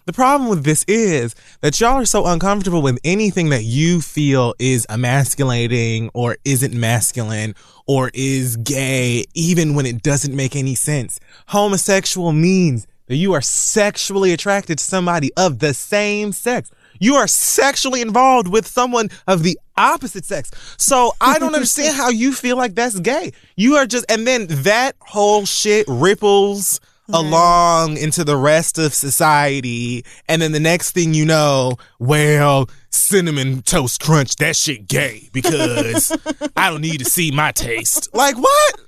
The 0.05 0.13
problem 0.13 0.49
with 0.49 0.63
this 0.63 0.83
is 0.87 1.35
that 1.61 1.79
y'all 1.79 1.97
are 1.97 2.05
so 2.05 2.25
uncomfortable 2.25 2.81
with 2.81 2.97
anything 3.03 3.49
that 3.49 3.63
you 3.63 4.01
feel 4.01 4.55
is 4.57 4.87
emasculating 4.89 6.09
or 6.15 6.37
isn't 6.43 6.73
masculine 6.73 7.53
or 7.85 8.09
is 8.13 8.57
gay, 8.57 9.25
even 9.35 9.75
when 9.75 9.85
it 9.85 10.01
doesn't 10.01 10.35
make 10.35 10.55
any 10.55 10.73
sense. 10.73 11.19
Homosexual 11.47 12.31
means 12.31 12.87
that 13.07 13.17
you 13.17 13.33
are 13.33 13.41
sexually 13.41 14.33
attracted 14.33 14.79
to 14.79 14.83
somebody 14.83 15.31
of 15.37 15.59
the 15.59 15.73
same 15.73 16.31
sex. 16.31 16.71
You 16.99 17.15
are 17.15 17.27
sexually 17.27 18.01
involved 18.01 18.47
with 18.47 18.65
someone 18.65 19.09
of 19.27 19.43
the 19.43 19.59
opposite 19.77 20.25
sex. 20.25 20.49
So 20.77 21.11
I 21.21 21.37
don't 21.37 21.53
understand 21.53 21.95
how 21.97 22.09
you 22.09 22.33
feel 22.33 22.57
like 22.57 22.73
that's 22.73 22.99
gay. 22.99 23.33
You 23.55 23.75
are 23.75 23.85
just, 23.85 24.05
and 24.09 24.25
then 24.25 24.47
that 24.49 24.95
whole 24.99 25.45
shit 25.45 25.85
ripples 25.87 26.79
along 27.13 27.97
into 27.97 28.23
the 28.23 28.35
rest 28.35 28.77
of 28.77 28.93
society. 28.93 30.03
And 30.27 30.41
then 30.41 30.51
the 30.51 30.59
next 30.59 30.91
thing 30.91 31.13
you 31.13 31.25
know, 31.25 31.77
well, 31.99 32.69
cinnamon 32.89 33.61
toast 33.61 34.01
crunch, 34.01 34.35
that 34.37 34.55
shit 34.55 34.87
gay 34.87 35.29
because 35.33 36.11
I 36.55 36.69
don't 36.69 36.81
need 36.81 36.99
to 36.99 37.05
see 37.05 37.31
my 37.31 37.51
taste. 37.51 38.13
Like 38.13 38.35
what? 38.37 38.79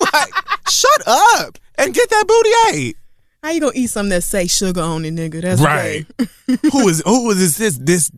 like, 0.12 0.32
shut 0.68 1.02
up 1.06 1.58
and 1.76 1.94
get 1.94 2.10
that 2.10 2.24
booty 2.26 2.78
ate. 2.78 2.96
How 3.42 3.50
you 3.50 3.60
gonna 3.60 3.72
eat 3.74 3.88
something 3.88 4.10
that 4.10 4.22
say 4.22 4.46
sugar 4.46 4.80
on 4.80 5.04
it, 5.04 5.14
nigga? 5.14 5.42
That's 5.42 5.60
Right. 5.60 6.06
who 6.72 6.88
is 6.88 7.02
who 7.04 7.30
is 7.30 7.58
this 7.58 7.76
this 7.76 8.10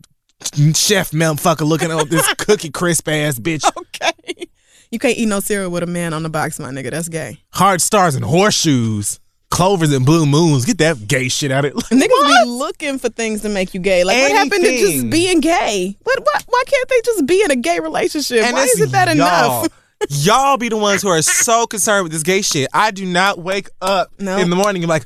this 0.53 0.79
chef 0.79 1.11
motherfucker 1.11 1.67
looking 1.67 1.91
at 1.91 2.09
this 2.09 2.33
cookie 2.35 2.69
crisp 2.69 3.09
ass 3.09 3.37
bitch? 3.37 3.69
Okay. 3.77 4.47
You 4.89 4.99
can't 4.99 5.17
eat 5.17 5.25
no 5.25 5.41
cereal 5.41 5.69
with 5.69 5.83
a 5.83 5.87
man 5.87 6.13
on 6.13 6.23
the 6.23 6.29
box, 6.29 6.59
my 6.59 6.69
nigga. 6.69 6.91
That's 6.91 7.09
gay. 7.09 7.39
Hard 7.51 7.81
stars 7.81 8.15
and 8.15 8.23
horseshoes. 8.23 9.19
Clovers 9.49 9.91
and 9.93 10.05
blue 10.05 10.25
moons. 10.25 10.65
Get 10.65 10.77
that 10.79 11.07
gay 11.07 11.29
shit 11.29 11.51
out 11.51 11.63
of 11.65 11.71
it. 11.71 11.75
Niggas 11.77 12.09
What? 12.09 12.43
be 12.43 12.49
looking 12.49 12.99
for 12.99 13.09
things 13.09 13.41
to 13.41 13.49
make 13.49 13.73
you 13.73 13.79
gay. 13.79 14.03
Like 14.03 14.17
what 14.17 14.31
happened 14.31 14.63
to 14.63 14.77
just 14.77 15.09
being 15.09 15.39
gay? 15.39 15.97
What, 16.03 16.19
what 16.19 16.43
why 16.47 16.63
can't 16.67 16.89
they 16.89 17.01
just 17.05 17.25
be 17.25 17.41
in 17.43 17.51
a 17.51 17.55
gay 17.55 17.79
relationship? 17.79 18.43
And 18.43 18.53
why 18.53 18.63
isn't 18.63 18.91
that 18.91 19.15
y'all. 19.15 19.61
enough? 19.63 19.67
y'all 20.09 20.57
be 20.57 20.69
the 20.69 20.77
ones 20.77 21.01
who 21.01 21.07
are 21.09 21.21
so 21.21 21.65
concerned 21.65 22.03
with 22.03 22.11
this 22.11 22.23
gay 22.23 22.41
shit. 22.41 22.67
I 22.73 22.91
do 22.91 23.05
not 23.05 23.39
wake 23.39 23.69
up 23.81 24.11
No. 24.19 24.37
in 24.37 24.49
the 24.49 24.55
morning 24.55 24.83
and 24.83 24.87
be 24.89 24.93
like, 24.93 25.05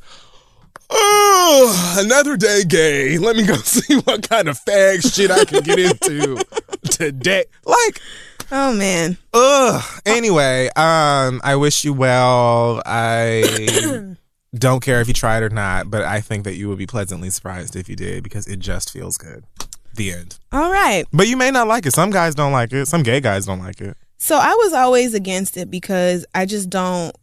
oh, 0.89 1.98
another 2.04 2.36
day 2.36 2.64
gay. 2.68 3.18
Let 3.20 3.36
me 3.36 3.46
go 3.46 3.56
see 3.58 3.98
what 4.00 4.28
kind 4.28 4.50
of 4.50 4.60
fag 4.66 5.14
shit 5.14 5.32
I 5.32 5.46
can 5.46 5.62
get 5.64 5.80
into 5.80 6.44
today. 6.89 7.46
Like, 7.66 8.02
Oh 8.52 8.74
man. 8.76 9.18
ugh. 9.34 9.82
Anyway, 10.06 10.68
um, 10.76 11.39
I 11.44 11.56
wish 11.56 11.86
you 11.86 11.94
well. 11.94 12.82
I 12.86 14.16
don't 14.54 14.82
care 14.82 15.02
if 15.02 15.08
you 15.08 15.14
try 15.14 15.38
it 15.38 15.43
or 15.43 15.49
not, 15.49 15.89
but 15.89 16.04
I 16.04 16.22
think 16.22 16.43
that 16.43 16.56
you 16.56 16.68
would 16.70 16.78
be 16.78 16.88
pleasantly 16.88 17.30
surprised 17.30 17.76
if 17.76 17.88
you 17.88 17.95
did 17.95 18.24
because 18.24 18.47
it 18.47 18.60
just 18.60 18.91
feels 18.91 19.18
good. 19.18 19.45
The 19.95 20.12
end. 20.12 20.38
All 20.52 20.72
right. 20.72 21.06
But 21.12 21.28
you 21.28 21.38
may 21.38 21.52
not 21.52 21.68
like 21.68 21.86
it. 21.86 21.93
Some 21.93 22.12
guys 22.12 22.36
don't 22.36 22.52
like 22.52 22.72
it. 22.72 22.88
Some 22.88 23.04
gay 23.04 23.20
guys 23.20 23.45
don't 23.45 23.60
like 23.60 23.82
it. 23.82 23.97
So 24.18 24.38
I 24.38 24.54
was 24.54 24.74
always 24.74 25.14
against 25.14 25.58
it 25.58 25.70
because 25.70 26.26
I 26.34 26.45
just 26.45 26.70
don't 26.70 27.16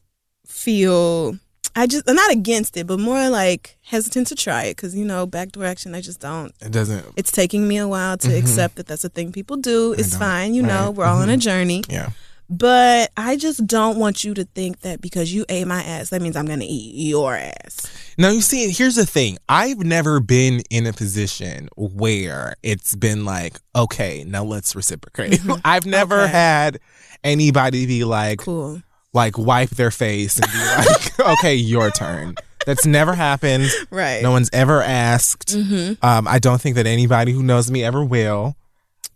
feel 0.47 1.39
I 1.79 1.87
just 1.87 2.09
I'm 2.11 2.16
not 2.16 2.33
against 2.33 2.76
it, 2.76 2.89
but 2.89 2.99
more 2.99 3.29
like 3.31 3.79
hesitant 3.83 4.26
to 4.29 4.35
try 4.35 4.64
it 4.64 4.76
because 4.76 4.97
you 4.97 5.05
know 5.05 5.26
back 5.26 5.53
direction. 5.53 5.95
I 5.95 6.01
just 6.01 6.18
don't. 6.18 6.53
It 6.61 6.72
doesn't. 6.72 7.07
It's 7.16 7.31
taking 7.31 7.68
me 7.68 7.76
a 7.76 7.87
while 7.87 8.16
to 8.18 8.29
mm-hmm. 8.29 8.37
accept 8.37 8.76
that 8.76 8.89
that's 8.89 9.05
a 9.05 9.09
thing 9.09 9.31
people 9.31 9.57
do. 9.57 9.93
It's 9.93 10.16
fine, 10.16 10.55
you 10.55 10.62
know. 10.62 10.91
We're 10.91 11.05
all 11.05 11.18
on 11.18 11.29
a 11.29 11.33
mm-hmm. 11.33 11.41
journey, 11.41 11.85
Yeah. 11.89 12.11
But 12.51 13.11
I 13.16 13.36
just 13.36 13.66
don't 13.66 13.99
want 13.99 14.24
you 14.24 14.34
to 14.34 14.44
think 14.44 14.80
that 14.80 15.01
because 15.01 15.32
you 15.32 15.44
ate 15.49 15.66
my 15.66 15.82
ass, 15.82 16.11
that 16.11 16.22
means 16.22 16.36
I'm 16.36 16.46
gonna 16.46 16.64
eat 16.66 16.94
your 17.09 17.34
ass. 17.36 17.86
Now 18.16 18.30
you 18.30 18.40
see, 18.40 18.70
here's 18.70 18.96
the 18.96 19.07
thing. 19.07 19.38
I've 19.49 19.78
never 19.78 20.20
been 20.20 20.62
in 20.70 20.86
a 20.86 20.92
position 20.92 21.68
where 21.76 22.55
it's 22.62 22.94
been 22.96 23.24
like, 23.24 23.59
okay, 23.76 24.24
now 24.26 24.44
let's 24.44 24.74
reciprocate. 24.74 25.40
I've 25.64 25.86
never 25.86 26.22
Okay. 26.22 26.32
had 26.32 26.80
anybody 27.22 27.86
be 27.86 28.05
like, 28.05 28.38
Cool. 28.40 28.82
like 29.12 29.36
wipe 29.38 29.70
their 29.70 29.90
face 29.90 30.38
and 30.38 30.51
be 30.51 30.59
like, 30.59 31.20
okay, 31.38 31.55
your 31.55 31.90
turn. 31.90 32.34
That's 32.66 32.84
never 32.86 33.14
happened. 33.14 33.70
Right. 33.90 34.22
No 34.22 34.30
one's 34.30 34.51
ever 34.53 34.82
asked. 34.82 35.49
Mm-hmm. 35.57 36.05
Um, 36.05 36.28
I 36.28 36.38
don't 36.38 36.61
think 36.61 36.76
that 36.76 36.86
anybody 36.86 37.32
who 37.32 37.42
knows 37.42 37.70
me 37.70 37.82
ever 37.84 38.05
will. 38.05 38.57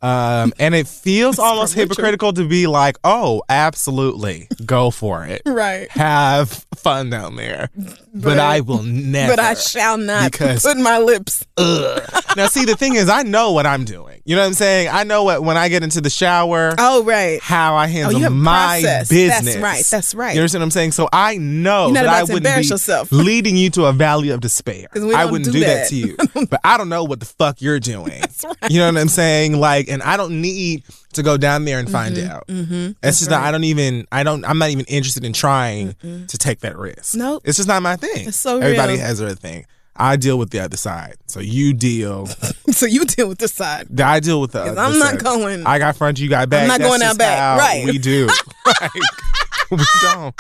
Um, 0.03 0.53
and 0.59 0.75
it 0.75 0.89
feels 0.89 1.39
almost 1.39 1.75
hypocritical 1.75 2.33
to 2.33 2.47
be 2.47 2.67
like, 2.67 2.97
oh, 3.05 3.43
absolutely, 3.49 4.49
go 4.67 4.91
for 4.91 5.25
it. 5.25 5.43
Right. 5.53 5.91
Have 5.91 6.67
fun 6.75 7.11
down 7.11 7.37
there. 7.37 7.69
But, 8.15 8.39
I 8.39 8.61
will 8.61 8.83
never. 8.83 9.33
But 9.37 9.41
I 9.41 9.55
shall 9.55 9.97
not 9.97 10.33
Because- 10.33 10.63
put 10.63 10.77
my 10.77 10.99
lips. 10.99 11.45
Ugh. 11.57 12.03
now, 12.37 12.47
see, 12.47 12.65
the 12.65 12.77
thing 12.77 12.95
is, 12.95 13.09
I 13.09 13.23
know 13.23 13.53
what 13.53 13.67
I'm 13.67 13.85
doing. 13.85 14.21
You 14.25 14.37
know 14.37 14.43
what 14.43 14.49
I'm 14.49 14.55
saying? 14.55 14.89
I 14.89 15.03
know 15.05 15.25
what 15.25 15.43
when 15.43 15.57
I 15.57 15.69
get 15.69 15.83
into 15.83 16.01
the 16.01 16.11
shower, 16.11 16.75
Oh 16.79 17.03
right. 17.05 17.41
how 17.43 17.75
I 17.75 17.89
handle 17.89 18.17
oh, 18.17 18.21
have 18.21 18.33
my 18.33 18.81
process. 18.81 19.09
business. 19.09 19.55
That's 19.55 19.57
right. 19.63 19.85
That's 19.85 20.15
right. 20.15 20.35
You 20.35 20.41
understand 20.41 20.61
what 20.61 20.67
I'm 20.67 20.71
saying? 20.71 20.93
So 20.93 21.09
I 21.13 21.39
know 21.39 21.93
that 21.93 22.07
I 22.07 22.23
wouldn't 22.23 22.45
be 22.45 22.67
yourself. 22.67 23.11
leading 23.13 23.57
you 23.57 23.71
to 23.71 23.87
a 23.87 23.93
valley 23.93 24.31
of 24.31 24.41
despair. 24.41 24.87
I 24.95 25.25
wouldn't 25.25 25.47
do 25.47 25.53
do 25.53 25.61
that. 25.61 25.67
that. 25.67 25.89
to 25.89 25.97
you. 25.97 26.17
but 26.51 26.61
I 26.63 26.77
don't 26.79 26.89
know 26.89 27.03
what 27.05 27.19
the 27.21 27.27
fuck 27.27 27.61
you're 27.61 27.81
doing. 27.81 28.21
That's 28.21 28.45
right. 28.45 28.71
You 28.71 28.79
know 28.79 28.87
what 28.93 28.99
I'm 29.01 29.09
saying? 29.09 29.59
Like, 29.59 29.89
and 29.89 30.03
I 30.03 30.17
don't 30.17 30.41
need 30.41 30.85
to 31.13 31.23
go 31.23 31.37
down 31.37 31.65
there 31.65 31.79
and 31.79 31.91
find 31.91 32.19
out. 32.19 32.47
Mm-hmm. 32.49 32.93
It's 33.03 33.19
just 33.19 33.31
not. 33.31 33.43
I 33.43 33.51
don't 33.51 33.65
even. 33.65 34.07
I 34.13 34.23
don't. 34.23 34.45
I'm 34.45 34.59
not 34.59 34.71
even 34.71 34.85
interested 34.87 35.25
in 35.25 35.33
trying 35.33 35.95
to 36.29 36.39
take 36.39 36.61
that 36.61 36.77
risk. 36.77 37.15
Nope. 37.15 37.43
It's 37.45 37.57
just 37.57 37.69
not 37.69 37.83
my 37.83 37.97
thing. 37.97 38.29
It's 38.29 38.37
so 38.37 38.59
Everybody 38.61 38.95
real. 38.95 39.03
has 39.03 39.19
their 39.19 39.35
thing. 39.35 39.67
I 39.95 40.17
deal 40.17 40.39
with 40.39 40.51
the 40.51 40.61
other 40.61 40.79
side. 40.79 41.17
So 41.27 41.41
you 41.41 41.75
deal. 41.75 42.27
so 42.71 42.87
you 42.87 43.05
deal 43.05 43.29
with 43.29 43.39
this 43.39 43.53
side. 43.53 44.01
I 44.01 44.21
deal 44.21 44.41
with 44.41 44.53
the 44.53 44.63
other 44.63 44.81
I'm 44.81 44.99
not 44.99 45.13
side. 45.13 45.23
going- 45.25 45.67
I 45.67 45.79
got 45.79 45.97
front, 45.97 46.19
you 46.19 46.31
got 46.31 46.49
back. 46.49 46.63
I'm 46.63 46.69
not 46.69 46.79
That's 46.81 46.91
going 46.91 47.03
out 47.03 47.19
back. 47.19 47.59
Right. 47.61 47.85
We 47.85 47.99
do. 47.99 48.27
like, 48.67 48.91
we 49.71 49.79
don't 50.01 50.35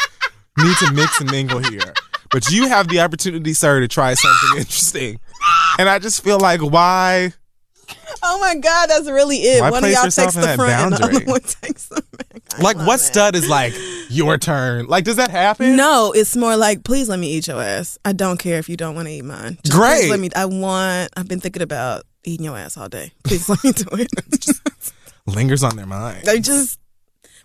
need 0.57 0.77
to 0.79 0.93
mix 0.93 1.21
and 1.21 1.31
mingle 1.31 1.59
here. 1.59 1.93
But 2.31 2.51
you 2.51 2.67
have 2.69 2.89
the 2.89 3.01
opportunity, 3.01 3.53
sir, 3.53 3.81
to 3.81 3.89
try 3.89 4.15
something 4.15 4.59
interesting. 4.61 5.21
And 5.79 5.87
I 5.87 5.99
just 5.99 6.25
feel 6.25 6.39
like 6.41 6.61
why 6.63 7.35
Oh 8.25 8.39
my 8.39 8.55
God, 8.55 8.87
that's 8.87 9.11
really 9.11 9.39
it. 9.39 9.61
Why 9.61 9.71
One 9.71 9.83
of 9.85 9.91
y'all 9.91 10.03
takes 10.05 10.35
the 10.35 10.55
front 10.55 10.61
and 10.61 10.93
the 10.93 10.99
boundary? 11.01 11.17
other 11.17 11.25
one 11.33 11.41
takes 11.41 11.87
the 11.89 12.03
back. 12.17 12.43
I 12.57 12.63
like 12.63 12.77
what 12.77 13.01
it. 13.01 13.03
stud 13.03 13.35
is 13.35 13.49
like 13.49 13.75
your 14.11 14.39
turn? 14.39 14.87
Like 14.87 15.03
does 15.05 15.17
that 15.17 15.31
happen? 15.33 15.75
No, 15.75 16.13
it's 16.15 16.37
more 16.37 16.57
like, 16.57 16.85
please 16.85 17.09
let 17.09 17.19
me 17.19 17.33
eat 17.33 17.49
your 17.49 17.61
ass. 17.61 17.99
I 18.05 18.13
don't 18.13 18.39
care 18.39 18.59
if 18.59 18.69
you 18.69 18.77
don't 18.77 18.95
want 18.95 19.09
to 19.09 19.13
eat 19.13 19.25
mine. 19.25 19.59
Just 19.65 19.77
Great. 19.77 20.09
let 20.09 20.21
me. 20.21 20.31
I 20.37 20.45
want. 20.45 21.11
I've 21.17 21.27
been 21.27 21.41
thinking 21.41 21.63
about 21.63 22.05
eating 22.23 22.45
your 22.45 22.57
ass 22.57 22.77
all 22.77 22.89
day. 22.89 23.11
Please 23.25 23.49
let 23.49 23.63
me 23.65 23.73
do 23.73 23.87
it. 23.93 24.09
Lingers 25.27 25.65
on 25.65 25.75
their 25.77 25.87
mind. 25.87 26.29
I 26.29 26.39
just. 26.39 26.79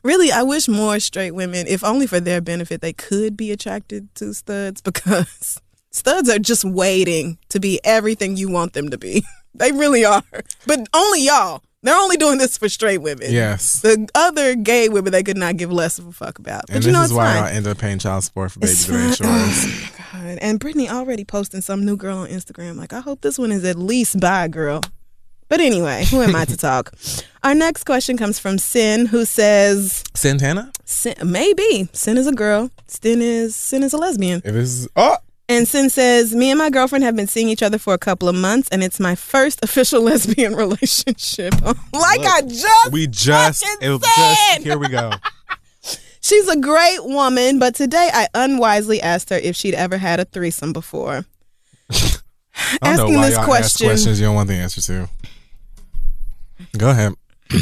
Really, 0.03 0.31
I 0.31 0.43
wish 0.43 0.67
more 0.67 0.99
straight 0.99 1.31
women, 1.31 1.65
if 1.67 1.83
only 1.83 2.05
for 2.05 2.19
their 2.19 2.39
benefit, 2.39 2.81
they 2.81 2.93
could 2.93 3.35
be 3.35 3.51
attracted 3.51 4.13
to 4.15 4.31
studs 4.33 4.79
because 4.81 5.59
studs 5.89 6.29
are 6.29 6.37
just 6.39 6.63
waiting 6.63 7.39
to 7.49 7.59
be 7.59 7.79
everything 7.83 8.37
you 8.37 8.49
want 8.49 8.73
them 8.73 8.89
to 8.89 8.97
be. 8.99 9.25
They 9.55 9.71
really 9.71 10.05
are. 10.05 10.23
But 10.65 10.87
only 10.93 11.21
y'all. 11.25 11.63
They're 11.83 11.95
only 11.95 12.17
doing 12.17 12.37
this 12.39 12.57
for 12.57 12.67
straight 12.69 12.97
women. 12.97 13.31
Yes. 13.31 13.81
The 13.81 14.09
other 14.15 14.55
gay 14.55 14.89
women 14.89 15.11
they 15.11 15.23
could 15.23 15.37
not 15.37 15.57
give 15.57 15.71
less 15.71 15.99
of 15.99 16.07
a 16.07 16.11
fuck 16.11 16.39
about. 16.39 16.63
But 16.67 16.75
and 16.77 16.83
you 16.85 16.91
this 16.91 16.93
know 16.97 17.03
is 17.03 17.11
it's 17.11 17.15
why 17.17 17.33
fine. 17.35 17.43
I 17.43 17.51
end 17.51 17.67
up 17.67 17.77
paying 17.77 17.99
child 17.99 18.23
support 18.23 18.51
for 18.51 18.59
It's 18.63 18.85
babies 18.87 19.17
fine. 19.19 19.29
and 19.35 19.43
insurance. 19.45 19.65
Oh, 19.65 20.05
God. 20.13 20.37
And 20.41 20.59
Brittany 20.59 20.89
already 20.89 21.23
posting 21.23 21.61
some 21.61 21.85
new 21.85 21.95
girl 21.95 22.17
on 22.17 22.29
Instagram. 22.29 22.75
Like, 22.77 22.93
I 22.93 22.99
hope 22.99 23.21
this 23.21 23.37
one 23.37 23.51
is 23.51 23.63
at 23.63 23.77
least 23.77 24.19
by 24.19 24.45
a 24.45 24.49
girl. 24.49 24.81
But 25.49 25.61
anyway, 25.61 26.03
who 26.09 26.21
am 26.21 26.35
I 26.35 26.43
to 26.45 26.57
talk? 26.57 26.93
Our 27.43 27.55
next 27.55 27.85
question 27.85 28.17
comes 28.17 28.37
from 28.37 28.57
Sin, 28.57 29.05
who 29.05 29.23
says, 29.23 30.03
Santana? 30.13 30.73
Sin, 30.83 31.15
maybe 31.23 31.87
Sin 31.93 32.17
is 32.17 32.27
a 32.27 32.33
girl. 32.33 32.69
Sin 32.87 33.21
is 33.21 33.55
Sin 33.55 33.83
is 33.83 33.93
a 33.93 33.97
lesbian. 33.97 34.41
It 34.43 34.55
is. 34.55 34.89
Oh! 34.97 35.15
And 35.49 35.65
Sin 35.67 35.89
says, 35.89 36.35
Me 36.35 36.51
and 36.51 36.57
my 36.59 36.69
girlfriend 36.69 37.05
have 37.05 37.15
been 37.15 37.27
seeing 37.27 37.47
each 37.47 37.63
other 37.63 37.77
for 37.77 37.93
a 37.93 37.97
couple 37.97 38.27
of 38.27 38.35
months, 38.35 38.67
and 38.69 38.83
it's 38.83 38.99
my 38.99 39.15
first 39.15 39.59
official 39.63 40.01
lesbian 40.01 40.55
relationship. 40.63 41.53
like 41.93 42.21
I 42.21 42.41
just 42.41 42.91
We 42.91 43.07
just. 43.07 43.65
It 43.81 43.89
was 43.89 44.01
just. 44.01 44.63
Here 44.63 44.77
we 44.77 44.89
go. 44.89 45.11
She's 46.19 46.49
a 46.49 46.57
great 46.59 47.05
woman, 47.05 47.57
but 47.59 47.75
today 47.75 48.09
I 48.13 48.27
unwisely 48.33 49.01
asked 49.01 49.29
her 49.29 49.37
if 49.37 49.55
she'd 49.55 49.75
ever 49.75 49.97
had 49.97 50.19
a 50.19 50.25
threesome 50.25 50.73
before. 50.73 51.25
Asking 52.81 53.21
this 53.21 53.37
question- 53.37 53.87
questions 53.87 54.19
you 54.19 54.25
don't 54.25 54.35
want 54.35 54.49
the 54.49 54.55
answer 54.55 54.81
to. 54.81 55.09
Go 56.77 56.89
ahead. 56.89 57.13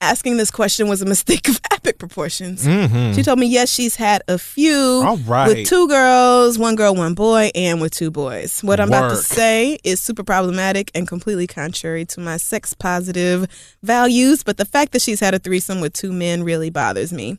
Asking 0.00 0.36
this 0.36 0.50
question 0.52 0.86
was 0.88 1.02
a 1.02 1.06
mistake 1.06 1.48
of 1.48 1.60
epic 1.72 1.98
proportions. 1.98 2.64
Mhm. 2.64 3.14
She 3.16 3.22
told 3.24 3.40
me, 3.40 3.46
yes, 3.46 3.68
she's 3.72 3.96
had 3.96 4.22
a 4.28 4.38
few 4.38 4.76
All 5.04 5.16
right. 5.18 5.48
with 5.48 5.66
two 5.66 5.88
girls, 5.88 6.56
one 6.56 6.76
girl, 6.76 6.94
one 6.94 7.14
boy, 7.14 7.50
and 7.54 7.80
with 7.80 7.92
two 7.92 8.10
boys. 8.12 8.60
What 8.62 8.78
I'm 8.78 8.88
about 8.88 9.10
to 9.10 9.16
say 9.16 9.78
is 9.82 10.00
super 10.00 10.22
problematic 10.22 10.92
and 10.94 11.08
completely 11.08 11.48
contrary 11.48 12.04
to 12.06 12.20
my 12.20 12.36
sex 12.36 12.74
positive 12.74 13.48
values, 13.82 14.44
but 14.44 14.56
the 14.56 14.64
fact 14.64 14.92
that 14.92 15.02
she's 15.02 15.18
had 15.18 15.34
a 15.34 15.38
threesome 15.40 15.80
with 15.80 15.94
two 15.94 16.12
men 16.12 16.44
really 16.44 16.70
bothers 16.70 17.12
me. 17.12 17.38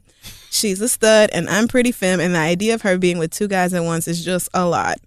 She's 0.51 0.81
a 0.81 0.89
stud 0.89 1.29
and 1.31 1.49
I'm 1.49 1.67
pretty 1.69 1.93
femme, 1.93 2.19
and 2.19 2.35
the 2.35 2.39
idea 2.39 2.73
of 2.73 2.81
her 2.81 2.97
being 2.97 3.19
with 3.19 3.31
two 3.31 3.47
guys 3.47 3.73
at 3.73 3.83
once 3.85 4.05
is 4.07 4.23
just 4.25 4.49
a 4.53 4.65
lot. 4.65 4.97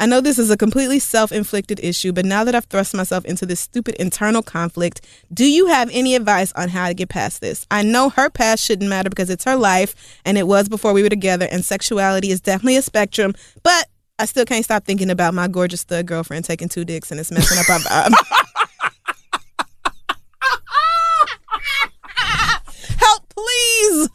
I 0.00 0.06
know 0.06 0.20
this 0.22 0.38
is 0.38 0.50
a 0.50 0.56
completely 0.56 0.98
self 0.98 1.30
inflicted 1.30 1.78
issue, 1.82 2.12
but 2.12 2.24
now 2.24 2.42
that 2.44 2.54
I've 2.54 2.64
thrust 2.64 2.94
myself 2.94 3.26
into 3.26 3.44
this 3.44 3.60
stupid 3.60 3.96
internal 3.96 4.42
conflict, 4.42 5.02
do 5.32 5.44
you 5.44 5.66
have 5.66 5.90
any 5.92 6.14
advice 6.14 6.52
on 6.52 6.70
how 6.70 6.88
to 6.88 6.94
get 6.94 7.10
past 7.10 7.42
this? 7.42 7.66
I 7.70 7.82
know 7.82 8.08
her 8.08 8.30
past 8.30 8.64
shouldn't 8.64 8.88
matter 8.88 9.10
because 9.10 9.28
it's 9.28 9.44
her 9.44 9.56
life 9.56 9.94
and 10.24 10.38
it 10.38 10.46
was 10.46 10.70
before 10.70 10.94
we 10.94 11.02
were 11.02 11.10
together, 11.10 11.46
and 11.50 11.62
sexuality 11.62 12.30
is 12.30 12.40
definitely 12.40 12.76
a 12.76 12.82
spectrum, 12.82 13.34
but 13.62 13.88
I 14.18 14.24
still 14.24 14.46
can't 14.46 14.64
stop 14.64 14.86
thinking 14.86 15.10
about 15.10 15.34
my 15.34 15.48
gorgeous 15.48 15.82
stud 15.82 16.06
girlfriend 16.06 16.46
taking 16.46 16.70
two 16.70 16.86
dicks 16.86 17.10
and 17.10 17.20
it's 17.20 17.30
messing 17.30 17.58
up 17.58 17.68
our 17.68 17.80
vibe. 17.80 18.14
Help, 22.96 23.28
please! 23.28 24.08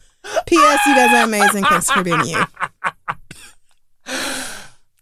P.S. 0.46 0.80
You 0.86 0.96
guys 0.96 1.14
are 1.14 1.24
amazing. 1.24 1.62
Thanks 1.62 1.92
for 1.92 2.02
being 2.02 2.24
you. 2.24 2.42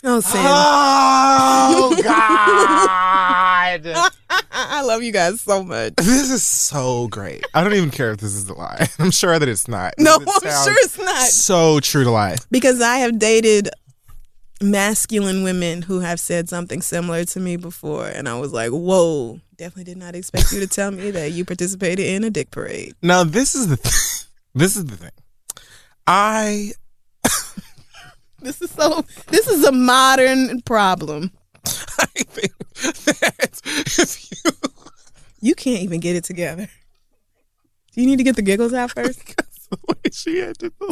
Oh, 0.06 0.20
Sam. 0.20 0.44
Oh, 0.46 2.00
God. 2.02 3.80
I 4.56 4.82
love 4.82 5.02
you 5.02 5.12
guys 5.12 5.40
so 5.40 5.64
much. 5.64 5.94
this 5.96 6.30
is 6.30 6.42
so 6.44 7.08
great. 7.08 7.44
I 7.54 7.64
don't 7.64 7.72
even 7.72 7.90
care 7.90 8.10
if 8.12 8.18
this 8.18 8.34
is 8.34 8.48
a 8.48 8.54
lie. 8.54 8.86
I'm 8.98 9.10
sure 9.10 9.38
that 9.38 9.48
it's 9.48 9.66
not. 9.66 9.94
No, 9.98 10.16
It 10.16 10.28
I'm 10.28 10.64
sure 10.64 10.74
it's 10.78 10.98
not. 10.98 11.26
So 11.28 11.80
true 11.80 12.04
to 12.04 12.10
life. 12.10 12.38
Because 12.50 12.80
I 12.82 12.98
have 12.98 13.18
dated 13.18 13.70
masculine 14.60 15.42
women 15.42 15.82
who 15.82 16.00
have 16.00 16.20
said 16.20 16.48
something 16.48 16.82
similar 16.82 17.24
to 17.24 17.40
me 17.40 17.56
before, 17.56 18.06
and 18.06 18.28
I 18.28 18.38
was 18.38 18.52
like, 18.52 18.70
whoa, 18.70 19.40
definitely 19.56 19.84
did 19.84 19.98
not 19.98 20.14
expect 20.14 20.52
you 20.52 20.60
to 20.60 20.66
tell 20.66 20.90
me 20.90 21.10
that 21.12 21.32
you 21.32 21.44
participated 21.44 22.04
in 22.06 22.24
a 22.24 22.30
dick 22.30 22.50
parade. 22.50 22.94
Now, 23.02 23.24
this 23.24 23.54
is 23.54 23.68
the 23.68 23.76
th- 23.78 24.24
this 24.54 24.76
is 24.76 24.84
the 24.84 24.96
thing. 24.96 25.10
I 26.06 26.72
This 28.44 28.60
is 28.60 28.70
so, 28.70 29.04
this 29.28 29.48
is 29.48 29.64
a 29.64 29.72
modern 29.72 30.60
problem. 30.62 31.32
I 31.66 32.06
think 32.06 32.52
that 33.04 33.60
if 33.64 34.44
you 34.44 34.52
You 35.40 35.54
can't 35.54 35.82
even 35.82 36.00
get 36.00 36.14
it 36.14 36.24
together. 36.24 36.68
Do 37.92 38.00
you 38.00 38.06
need 38.06 38.18
to 38.18 38.22
get 38.22 38.36
the 38.36 38.42
giggles 38.42 38.74
out 38.74 38.90
first? 38.94 39.34
the 39.70 39.78
way 39.88 40.10
she 40.12 40.38
had 40.38 40.58
to 40.58 40.70
do. 40.78 40.90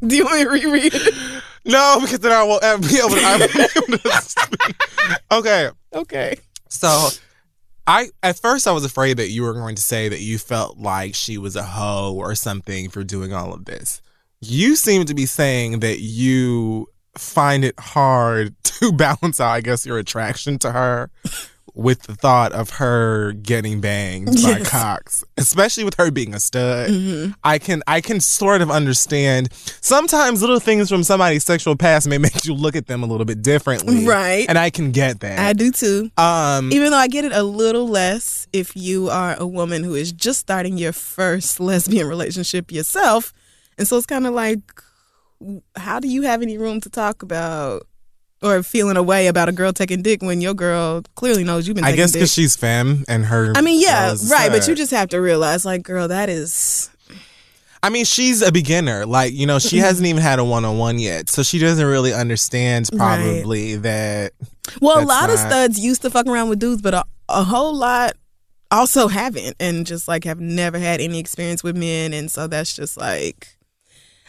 Do 0.06 0.16
you 0.16 0.24
want 0.24 0.38
me 0.38 0.44
to 0.44 0.50
reread 0.50 0.92
it? 0.94 1.14
No, 1.64 1.98
because 2.00 2.18
then 2.20 2.32
I 2.32 2.42
won't 2.42 2.62
ever 2.64 2.82
be 2.82 2.98
able 2.98 3.10
to, 3.10 3.20
I 3.22 3.38
won't 3.38 3.52
be 3.52 3.60
able 3.60 3.98
to. 3.98 5.20
Okay. 5.30 5.68
Okay. 5.94 6.36
So 6.68 7.10
I 7.86 8.08
at 8.22 8.38
first 8.38 8.66
I 8.66 8.72
was 8.72 8.84
afraid 8.84 9.18
that 9.18 9.28
you 9.28 9.42
were 9.42 9.52
going 9.52 9.76
to 9.76 9.82
say 9.82 10.08
that 10.08 10.20
you 10.20 10.38
felt 10.38 10.78
like 10.78 11.14
she 11.14 11.38
was 11.38 11.56
a 11.56 11.62
hoe 11.62 12.14
or 12.16 12.34
something 12.34 12.88
for 12.88 13.04
doing 13.04 13.32
all 13.32 13.52
of 13.52 13.64
this. 13.64 14.00
You 14.44 14.74
seem 14.76 15.04
to 15.06 15.14
be 15.14 15.24
saying 15.26 15.80
that 15.80 16.00
you 16.00 16.88
find 17.16 17.64
it 17.64 17.78
hard 17.78 18.54
to 18.64 18.92
balance 18.92 19.40
out, 19.40 19.52
I 19.52 19.60
guess, 19.60 19.86
your 19.86 19.98
attraction 19.98 20.58
to 20.60 20.72
her 20.72 21.10
with 21.74 22.02
the 22.02 22.14
thought 22.14 22.52
of 22.52 22.68
her 22.68 23.32
getting 23.32 23.80
banged 23.80 24.26
by 24.26 24.32
Yes. 24.58 24.68
cocks, 24.68 25.24
especially 25.38 25.84
with 25.84 25.94
her 25.94 26.10
being 26.10 26.34
a 26.34 26.40
stud. 26.40 26.90
Mhm. 26.90 27.34
I 27.44 27.56
can 27.58 27.82
I 27.86 28.02
can 28.02 28.20
sort 28.20 28.60
of 28.60 28.70
understand. 28.70 29.48
Sometimes 29.80 30.42
little 30.42 30.60
things 30.60 30.90
from 30.90 31.02
somebody's 31.02 31.44
sexual 31.44 31.74
past 31.76 32.06
may 32.08 32.18
make 32.26 32.44
you 32.44 32.52
look 32.52 32.76
at 32.76 32.88
them 32.88 33.02
a 33.02 33.06
little 33.06 33.24
bit 33.24 33.40
differently, 33.40 34.04
Right. 34.04 34.44
And 34.50 34.58
I 34.58 34.68
can 34.68 34.90
get 34.92 35.20
that. 35.20 35.38
I 35.38 35.54
do 35.54 35.70
too. 35.70 36.10
Um, 36.18 36.70
Even 36.72 36.90
though 36.90 36.98
I 36.98 37.08
get 37.08 37.24
it 37.24 37.32
a 37.32 37.42
little 37.42 37.88
less 37.88 38.46
if 38.52 38.76
you 38.76 39.08
are 39.08 39.34
a 39.38 39.46
woman 39.46 39.82
who 39.82 39.94
is 39.94 40.12
just 40.12 40.40
starting 40.40 40.76
your 40.76 40.92
first 40.92 41.58
lesbian 41.60 42.06
relationship 42.16 42.70
yourself. 42.70 43.32
And 43.82 43.88
so 43.88 43.96
it's 43.96 44.06
kind 44.06 44.28
of 44.28 44.32
like, 44.32 44.60
how 45.74 45.98
do 45.98 46.06
you 46.06 46.22
have 46.22 46.40
any 46.40 46.56
room 46.56 46.80
to 46.82 46.88
talk 46.88 47.24
about 47.24 47.82
or 48.42 48.62
feeling 48.62 48.96
a 48.96 49.02
way 49.02 49.26
about 49.26 49.48
a 49.48 49.52
girl 49.52 49.72
taking 49.72 50.02
dick 50.02 50.22
when 50.22 50.40
your 50.40 50.54
girl 50.54 51.02
clearly 51.16 51.42
knows 51.42 51.66
you've 51.66 51.74
been 51.74 51.84
I 51.84 51.96
guess 51.96 52.12
because 52.12 52.32
she's 52.32 52.54
femme 52.54 53.04
and 53.08 53.24
her. 53.24 53.52
I 53.56 53.60
mean, 53.60 53.82
yeah, 53.82 54.14
right. 54.30 54.52
But 54.52 54.68
you 54.68 54.76
just 54.76 54.92
have 54.92 55.08
to 55.08 55.20
realize, 55.20 55.64
like, 55.64 55.82
girl, 55.82 56.06
that 56.06 56.28
is. 56.28 56.90
I 57.82 57.88
mean, 57.88 58.04
she's 58.04 58.40
a 58.40 58.52
beginner. 58.52 59.04
Like, 59.04 59.32
you 59.32 59.48
know, 59.48 59.58
she 59.58 59.78
mm-hmm. 59.78 59.84
hasn't 59.84 60.06
even 60.06 60.22
had 60.22 60.38
a 60.38 60.44
one 60.44 60.64
on 60.64 60.78
one 60.78 61.00
yet. 61.00 61.28
So 61.28 61.42
she 61.42 61.58
doesn't 61.58 61.84
really 61.84 62.12
understand 62.12 62.88
probably 62.96 63.74
that. 63.78 64.30
Well, 64.80 65.02
a 65.02 65.04
lot 65.04 65.28
of 65.28 65.40
studs 65.40 65.76
used 65.80 66.02
to 66.02 66.10
fuck 66.10 66.28
around 66.28 66.50
with 66.50 66.60
dudes, 66.60 66.82
but 66.82 66.94
a, 66.94 67.04
a 67.28 67.42
whole 67.42 67.74
lot 67.74 68.12
also 68.70 69.08
haven't 69.08 69.56
and 69.58 69.84
just 69.84 70.06
like 70.06 70.22
have 70.22 70.38
never 70.38 70.78
had 70.78 71.00
any 71.00 71.18
experience 71.18 71.64
with 71.64 71.76
men. 71.76 72.12
And 72.12 72.30
so 72.30 72.46
that's 72.46 72.76
just 72.76 72.96
like. 72.96 73.56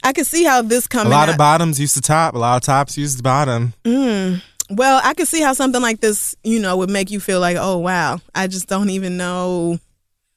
I 0.04 0.14
can 0.14 0.26
see 0.26 0.43
how 0.43 0.62
this 0.62 0.88
coming. 0.88 1.08
A 1.08 1.16
lot 1.16 1.30
out. 1.30 1.34
of 1.34 1.38
bottoms 1.38 1.80
used 1.80 1.95
to 1.95 2.01
top, 2.01 2.36
a 2.36 2.38
lot 2.38 2.58
of 2.58 2.62
tops 2.64 2.97
used 2.97 3.18
to 3.18 3.24
bottom. 3.24 3.74
Mm. 3.86 4.41
Well, 4.70 5.01
I 5.04 5.14
could 5.14 5.28
see 5.28 5.41
how 5.41 5.54
something 5.54 5.82
like 5.82 5.99
this, 6.01 6.36
you 6.43 6.60
know, 6.60 6.78
would 6.78 6.89
make 6.89 7.10
you 7.12 7.20
feel 7.20 7.39
like, 7.39 7.58
oh 7.60 7.78
wow, 7.78 8.20
I 8.36 8.47
just 8.47 8.68
don't 8.68 8.89
even 8.89 9.18
know. 9.18 9.80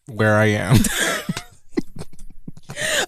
Where 0.08 0.36
I 0.36 0.46
am. 0.46 0.76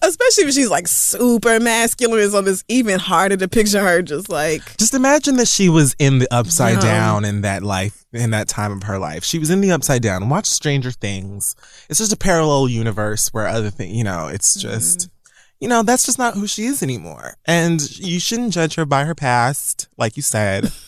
Especially 0.01 0.45
if 0.45 0.53
she's 0.53 0.69
like 0.69 0.87
super 0.87 1.59
masculine, 1.59 2.29
so 2.31 2.39
it's 2.39 2.63
even 2.69 2.97
harder 2.97 3.37
to 3.37 3.47
picture 3.47 3.81
her 3.81 4.01
just 4.01 4.27
like 4.29 4.77
Just 4.77 4.95
imagine 4.95 5.35
that 5.35 5.47
she 5.47 5.69
was 5.69 5.95
in 5.99 6.17
the 6.19 6.27
upside 6.33 6.75
No. 6.75 6.81
down 6.81 7.25
in 7.25 7.41
that 7.41 7.61
life, 7.61 8.03
in 8.11 8.31
that 8.31 8.47
time 8.47 8.71
of 8.71 8.83
her 8.83 8.97
life. 8.97 9.23
She 9.23 9.37
was 9.37 9.49
in 9.51 9.61
the 9.61 9.71
upside 9.71 10.01
down. 10.01 10.27
Watch 10.29 10.47
Stranger 10.47 10.91
Things. 10.91 11.55
It's 11.89 11.99
just 11.99 12.11
a 12.13 12.17
parallel 12.17 12.67
universe 12.69 13.29
where 13.31 13.45
other 13.47 13.69
things, 13.69 13.95
you 13.95 14.03
know, 14.03 14.27
it's 14.27 14.57
Mm-hmm. 14.57 14.69
just, 14.69 15.09
you 15.59 15.67
know, 15.67 15.83
that's 15.83 16.05
just 16.05 16.17
not 16.17 16.33
who 16.35 16.47
she 16.47 16.65
is 16.65 16.81
anymore. 16.83 17.35
And 17.45 17.81
you 17.99 18.19
shouldn't 18.19 18.53
judge 18.53 18.75
her 18.75 18.85
by 18.85 19.03
her 19.05 19.15
past, 19.15 19.87
like 19.97 20.15
you 20.17 20.23
said. 20.23 20.71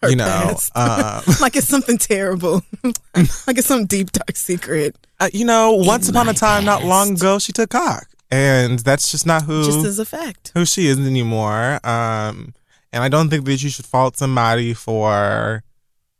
Her 0.00 0.10
you 0.10 0.14
know, 0.14 0.26
past. 0.26 0.70
uh, 0.76 1.22
like 1.40 1.56
it's 1.56 1.66
something 1.66 1.98
terrible, 1.98 2.62
like 2.84 3.58
it's 3.58 3.66
some 3.66 3.84
deep 3.84 4.12
dark 4.12 4.36
secret. 4.36 4.94
uh, 5.18 5.28
you 5.32 5.44
know, 5.44 5.72
once 5.72 6.08
upon 6.08 6.28
a 6.28 6.34
time, 6.34 6.64
not 6.64 6.84
long 6.84 7.14
ago, 7.16 7.40
she 7.40 7.50
took 7.52 7.70
cock, 7.70 8.06
and 8.30 8.78
that's 8.78 9.10
just 9.10 9.26
not 9.26 9.42
who 9.42 9.64
Just 9.64 9.84
as 9.84 9.98
a 9.98 10.04
fact. 10.04 10.52
who 10.54 10.64
she 10.64 10.86
is 10.86 11.00
anymore. 11.04 11.80
Um, 11.84 12.54
and 12.92 13.02
I 13.02 13.08
don't 13.08 13.28
think 13.28 13.44
that 13.46 13.60
you 13.60 13.70
should 13.70 13.86
fault 13.86 14.16
somebody 14.16 14.72
for 14.72 15.64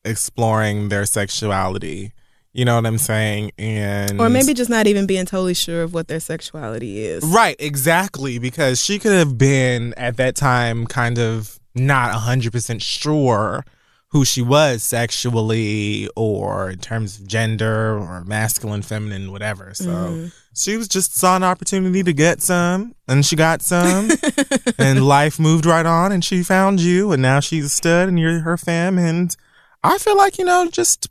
exploring 0.04 0.88
their 0.88 1.06
sexuality. 1.06 2.10
You 2.58 2.64
know 2.64 2.74
what 2.74 2.86
I'm 2.86 2.98
saying? 2.98 3.52
And 3.56 4.20
Or 4.20 4.28
maybe 4.28 4.52
just 4.52 4.68
not 4.68 4.86
even 4.88 5.06
being 5.06 5.26
totally 5.26 5.54
sure 5.54 5.82
of 5.82 5.94
what 5.94 6.08
their 6.08 6.18
sexuality 6.20 6.98
is. 7.04 7.22
right, 7.24 7.54
exactly, 7.58 8.38
because 8.38 8.82
she 8.84 8.98
could 8.98 9.12
have 9.12 9.38
been 9.38 9.94
at 9.96 10.16
that 10.16 10.34
time 10.34 10.86
kind 10.86 11.18
of 11.18 11.58
not 11.74 12.12
hundred 12.14 12.52
percent 12.52 12.82
sure 12.82 13.64
who 14.10 14.24
she 14.24 14.42
was 14.42 14.82
sexually 14.82 16.08
or 16.16 16.70
in 16.70 16.78
terms 16.78 17.20
of 17.20 17.26
gender 17.26 17.98
or 17.98 18.24
masculine, 18.24 18.82
feminine, 18.82 19.30
whatever. 19.30 19.72
So 19.74 19.84
Mm-hmm. 19.90 20.26
she 20.54 20.76
was 20.76 20.88
just 20.88 21.16
saw 21.16 21.36
an 21.36 21.42
opportunity 21.44 22.02
to 22.02 22.12
get 22.12 22.40
some 22.42 22.94
and 23.06 23.24
she 23.24 23.36
got 23.36 23.62
some 23.62 24.08
and 24.78 25.06
life 25.06 25.38
moved 25.38 25.66
right 25.66 25.86
on 25.86 26.10
and 26.12 26.24
she 26.24 26.42
found 26.42 26.80
you 26.80 27.12
and 27.12 27.22
now 27.22 27.40
she's 27.40 27.66
a 27.66 27.68
stud 27.68 28.08
and 28.08 28.18
you're 28.18 28.40
her 28.40 28.56
fam 28.56 28.98
and 28.98 29.36
I 29.84 29.98
feel 29.98 30.16
like, 30.16 30.38
you 30.38 30.44
know, 30.44 30.68
just 30.72 31.08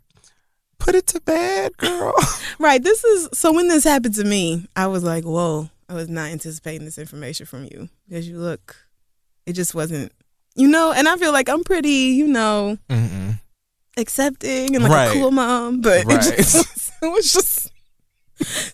put 0.79 0.95
it 0.95 1.07
to 1.07 1.21
bed, 1.21 1.75
girl. 1.77 2.13
Right. 2.59 2.81
This 2.81 3.03
is 3.03 3.29
so 3.33 3.53
when 3.53 3.67
this 3.67 3.83
happened 3.83 4.15
to 4.15 4.23
me, 4.23 4.65
I 4.75 4.87
was 4.87 5.03
like, 5.03 5.23
whoa, 5.25 5.69
I 5.87 5.93
was 5.93 6.09
not 6.09 6.29
anticipating 6.31 6.85
this 6.85 6.97
information 6.97 7.45
from 7.45 7.65
you 7.65 7.87
because 8.09 8.27
you 8.27 8.37
look, 8.39 8.75
it 9.45 9.53
just 9.53 9.75
wasn't, 9.75 10.11
you 10.55 10.67
know, 10.67 10.91
and 10.91 11.07
I 11.07 11.17
feel 11.17 11.31
like 11.31 11.49
I'm 11.49 11.63
pretty, 11.63 12.15
you 12.17 12.25
know, 12.27 12.79
Mm-mm. 12.89 13.39
accepting 13.95 14.75
and 14.75 14.83
like 14.83 14.91
Right. 14.91 15.09
a 15.09 15.13
cool 15.13 15.29
mom, 15.31 15.81
but 15.81 16.05
Right. 16.05 16.17
it, 16.27 16.37
just 16.37 16.55
was, 16.55 16.91
it 17.03 17.07
was 17.13 17.31
just 17.33 17.71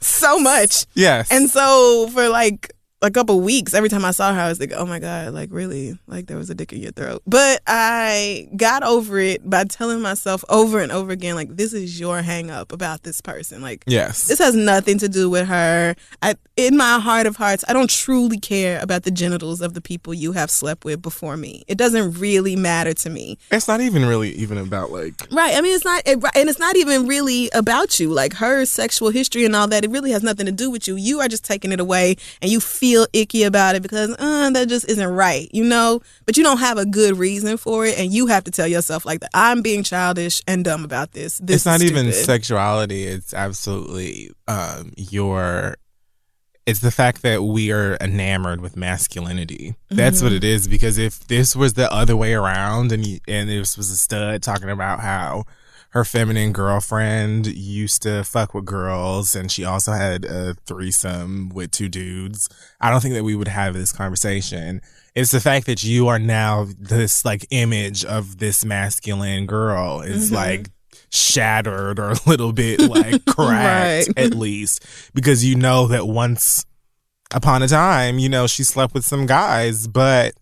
so 0.01 0.39
much. 0.39 0.85
Yes. 0.93 1.30
And 1.30 1.49
so 1.49 2.07
for 2.13 2.30
like 2.30 2.71
a 3.03 3.11
couple 3.11 3.39
weeks, 3.41 3.73
every 3.73 3.89
time 3.89 4.05
I 4.05 4.11
saw 4.11 4.34
her, 4.34 4.39
I 4.39 4.47
was 4.47 4.59
like, 4.59 4.71
oh 4.71 4.85
my 4.85 4.99
God, 4.99 5.34
like 5.34 5.49
really? 5.51 5.97
Like 6.07 6.27
there 6.27 6.38
was 6.38 6.49
a 6.49 6.55
dick 6.55 6.71
in 6.71 6.80
your 6.80 6.93
throat. 6.93 7.21
But 7.27 7.61
I 7.67 8.47
got 8.55 8.81
over 8.84 9.19
it 9.19 9.47
by 9.47 9.65
telling 9.65 10.01
myself 10.01 10.43
over 10.47 10.80
and 10.80 10.91
over 10.91 11.11
again, 11.11 11.35
like, 11.35 11.55
this 11.55 11.73
is 11.73 11.99
your 11.99 12.21
hang 12.21 12.49
up 12.49 12.71
about 12.71 13.03
this 13.03 13.19
person. 13.19 13.61
Like, 13.61 13.84
yes. 13.85 14.27
this 14.27 14.39
has 14.39 14.55
nothing 14.55 14.97
to 14.99 15.09
do 15.09 15.30
with 15.30 15.47
her. 15.47 15.95
I, 16.21 16.35
in 16.55 16.77
my 16.77 16.97
heart 16.99 17.27
of 17.27 17.35
hearts, 17.35 17.65
I 17.67 17.73
don't 17.73 17.89
truly 17.89 18.39
care 18.39 18.81
about 18.81 19.03
the 19.03 19.11
genitals 19.11 19.59
of 19.59 19.73
the 19.73 19.81
people 19.81 20.13
you 20.13 20.31
have 20.31 20.49
slept 20.49 20.85
with 20.85 21.01
before 21.01 21.35
me. 21.35 21.65
It 21.67 21.77
doesn't 21.77 22.19
really 22.19 22.55
matter 22.55 22.93
to 22.93 23.09
me. 23.09 23.38
it's 23.51 23.67
not 23.67 23.81
even 23.81 24.05
really 24.05 24.31
even 24.31 24.57
about 24.57 24.91
like 24.91 25.27
Right. 25.30 25.55
I 25.55 25.61
mean, 25.61 25.75
it's 25.75 25.85
not, 25.85 26.03
it, 26.05 26.23
and 26.35 26.49
it's 26.49 26.59
not 26.59 26.77
even 26.77 27.05
really 27.05 27.49
about 27.53 27.99
you. 27.99 28.13
Like 28.13 28.34
her 28.35 28.63
sexual 28.65 29.09
history 29.09 29.43
and 29.43 29.55
all 29.55 29.67
that, 29.67 29.84
it 29.84 29.91
really 29.91 30.11
has 30.11 30.23
nothing 30.23 30.45
to 30.45 30.51
do 30.51 30.71
with 30.71 30.88
you. 30.88 30.95
You 30.95 31.19
are 31.19 31.27
just 31.27 31.43
taking 31.43 31.73
it 31.73 31.81
away 31.81 32.15
and 32.41 32.49
you 32.49 32.61
feel 32.61 32.93
icky 33.14 33.44
about 33.44 33.76
it 33.76 33.82
because 33.82 34.15
uh, 34.18 34.49
that 34.52 34.70
just 34.70 34.90
isn't 34.90 35.07
right, 35.07 35.49
you 35.52 35.64
know? 35.64 36.02
But 36.26 36.38
you 36.38 36.44
don't 36.44 36.60
have 36.60 36.78
a 36.78 36.86
good 36.86 37.18
reason 37.18 37.57
for 37.57 37.86
it. 37.86 37.98
And 37.98 38.11
you 38.11 38.28
have 38.28 38.44
to 38.45 38.52
tell 38.52 38.68
yourself, 38.68 39.06
like, 39.06 39.20
that 39.22 39.30
I'm 39.34 39.61
being 39.61 39.84
childish 39.84 40.41
and 40.48 40.64
dumb 40.64 40.84
about 40.84 41.11
this. 41.11 41.38
This 41.40 41.57
it's 41.57 41.65
not 41.65 41.82
even 41.82 42.11
sexuality 42.14 43.03
it's 43.03 43.34
absolutely 43.34 44.32
um 44.48 44.91
your 44.98 45.76
it's 46.65 46.80
the 46.80 46.91
fact 46.91 47.22
that 47.24 47.44
we 47.44 47.72
are 47.72 47.98
enamored 47.99 48.61
with 48.61 48.78
masculinity 48.78 49.76
that's 49.90 50.22
what 50.22 50.32
it 50.32 50.44
is 50.44 50.68
because 50.68 50.98
if 50.98 51.28
this 51.28 51.56
was 51.56 51.74
the 51.74 51.91
other 51.91 52.15
way 52.15 52.34
around 52.34 52.91
and 52.91 53.06
you, 53.06 53.20
and 53.28 53.49
this 53.49 53.78
was 53.78 53.91
a 53.91 53.98
stud 53.98 54.41
talking 54.41 54.70
about 54.70 54.99
how 54.99 55.44
her 55.94 56.03
feminine 56.03 56.52
girlfriend 56.52 57.45
used 57.45 58.02
to 58.02 58.24
fuck 58.24 58.56
with 58.56 58.65
girls 58.65 59.36
and 59.36 59.52
she 59.52 59.64
also 59.64 59.91
had 59.91 60.26
a 60.26 60.56
threesome 60.65 61.49
with 61.49 61.70
two 61.70 61.88
dudes. 61.88 62.49
I 62.82 62.90
don't 62.90 62.99
think 62.99 63.14
that 63.14 63.24
we 63.24 63.36
would 63.36 63.48
have 63.48 63.76
this 63.76 63.91
conversation. 63.91 64.82
It's 65.14 65.30
the 65.30 65.40
fact 65.40 65.68
that 65.68 65.84
you 65.84 66.07
are 66.07 66.18
now 66.18 66.65
this 66.80 67.24
like 67.24 67.45
image 67.52 68.03
of 68.03 68.40
this 68.40 68.65
masculine 68.65 69.45
girl 69.45 70.02
is 70.02 70.26
mm-hmm. 70.26 70.36
like 70.36 70.72
shattered 71.11 71.99
or 71.99 72.10
a 72.10 72.18
little 72.26 72.53
bit 72.53 72.80
like 72.90 73.24
cracked 73.26 74.07
Right. 74.07 74.18
at 74.18 74.34
least 74.34 74.84
because 75.14 75.45
you 75.45 75.56
know 75.56 75.86
that 75.88 76.07
once 76.07 76.65
upon 77.32 77.61
a 77.61 77.68
time 77.68 78.18
you 78.18 78.30
know 78.30 78.48
she 78.48 78.64
slept 78.64 78.95
with 78.95 79.06
some 79.06 79.28
guys 79.28 79.88
but 79.88 80.34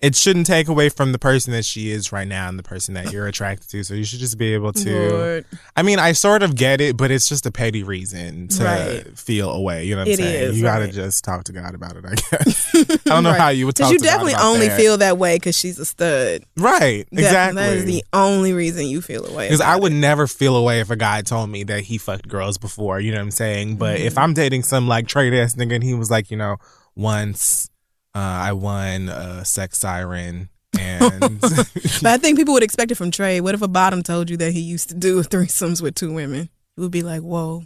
it 0.00 0.14
shouldn't 0.14 0.46
take 0.46 0.68
away 0.68 0.88
from 0.88 1.12
the 1.12 1.18
person 1.18 1.52
that 1.52 1.64
she 1.64 1.90
is 1.90 2.12
right 2.12 2.28
now 2.28 2.48
and 2.48 2.58
the 2.58 2.62
person 2.62 2.94
that 2.94 3.10
you're 3.12 3.26
attracted 3.26 3.70
to 3.70 3.82
so 3.84 3.94
you 3.94 4.04
should 4.04 4.18
just 4.18 4.36
be 4.36 4.52
able 4.52 4.72
to 4.72 5.08
Lord. 5.10 5.44
i 5.76 5.82
mean 5.82 5.98
i 5.98 6.12
sort 6.12 6.42
of 6.42 6.56
get 6.56 6.80
it 6.80 6.96
but 6.96 7.10
it's 7.10 7.28
just 7.28 7.46
a 7.46 7.50
petty 7.52 7.82
reason 7.82 8.48
to 8.48 8.64
Right. 8.64 9.18
feel 9.18 9.50
away 9.50 9.84
you 9.84 9.94
know 9.94 10.00
what 10.02 10.08
i'm 10.08 10.12
It 10.12 10.18
saying 10.18 10.50
is, 10.50 10.56
you 10.58 10.62
gotta 10.64 10.88
just 10.88 11.24
talk 11.24 11.44
to 11.44 11.52
god 11.52 11.74
about 11.74 11.96
it 11.96 12.04
i 12.04 12.14
guess 12.14 12.74
i 12.74 12.98
don't 13.04 13.22
know 13.22 13.30
Right. 13.30 13.40
how 13.40 13.48
you 13.50 13.66
would 13.66 13.76
talk 13.76 13.92
you 13.92 13.98
definitely 13.98 14.34
only 14.34 14.68
that. 14.68 14.78
feel 14.78 14.98
that 14.98 15.16
way 15.16 15.36
because 15.36 15.56
she's 15.56 15.78
a 15.78 15.84
stud. 15.84 16.42
right 16.56 17.06
That- 17.12 17.20
exactly 17.20 17.62
That 17.62 17.72
is 17.76 17.84
the 17.84 18.04
only 18.12 18.52
reason 18.52 18.86
you 18.86 19.00
feel 19.00 19.24
away. 19.26 19.46
Because 19.46 19.60
I 19.60 19.76
would 19.76 19.92
it. 19.92 19.96
never 19.96 20.26
feel 20.26 20.56
away 20.56 20.80
if 20.80 20.90
a 20.90 20.96
guy 20.96 21.22
told 21.22 21.48
me 21.50 21.62
that 21.64 21.84
he 21.84 21.98
fucked 21.98 22.28
girls 22.28 22.58
before, 22.58 23.00
you 23.00 23.10
know 23.12 23.18
what 23.18 23.22
I'm 23.24 23.30
saying? 23.30 23.76
But 23.76 23.98
Mm-hmm. 23.98 24.06
if 24.06 24.18
I'm 24.18 24.34
dating 24.34 24.62
some 24.64 24.88
like 24.88 25.06
trade 25.06 25.32
ass 25.34 25.54
nigga 25.54 25.74
and 25.76 25.84
he 25.84 25.94
was 25.94 26.10
like, 26.10 26.30
you 26.30 26.36
know, 26.36 26.56
once 26.96 27.70
uh, 28.14 28.18
I 28.18 28.52
won 28.52 29.08
a 29.08 29.44
sex 29.44 29.78
siren 29.78 30.48
and 30.78 31.40
But 31.40 32.06
I 32.06 32.18
think 32.18 32.36
people 32.38 32.54
would 32.54 32.62
expect 32.62 32.90
it 32.90 32.96
from 32.96 33.10
Trey. 33.10 33.40
What 33.40 33.54
if 33.54 33.62
a 33.62 33.68
bottom 33.68 34.02
told 34.02 34.28
you 34.30 34.36
that 34.38 34.52
he 34.52 34.60
used 34.60 34.88
to 34.90 34.94
do 34.94 35.22
threesomes 35.22 35.80
with 35.82 35.94
two 35.94 36.12
women? 36.12 36.48
It 36.76 36.80
would 36.80 36.90
be 36.90 37.02
like, 37.02 37.22
whoa. 37.22 37.64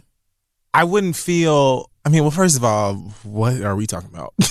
I 0.73 0.83
wouldn't 0.83 1.15
feel, 1.15 1.89
I 2.05 2.09
mean, 2.09 2.21
well, 2.21 2.29
first 2.31 2.55
of 2.55 2.63
all, 2.63 2.93
what 3.23 3.61
are 3.61 3.75
we 3.75 3.87
talking 3.87 4.09
about? 4.13 4.33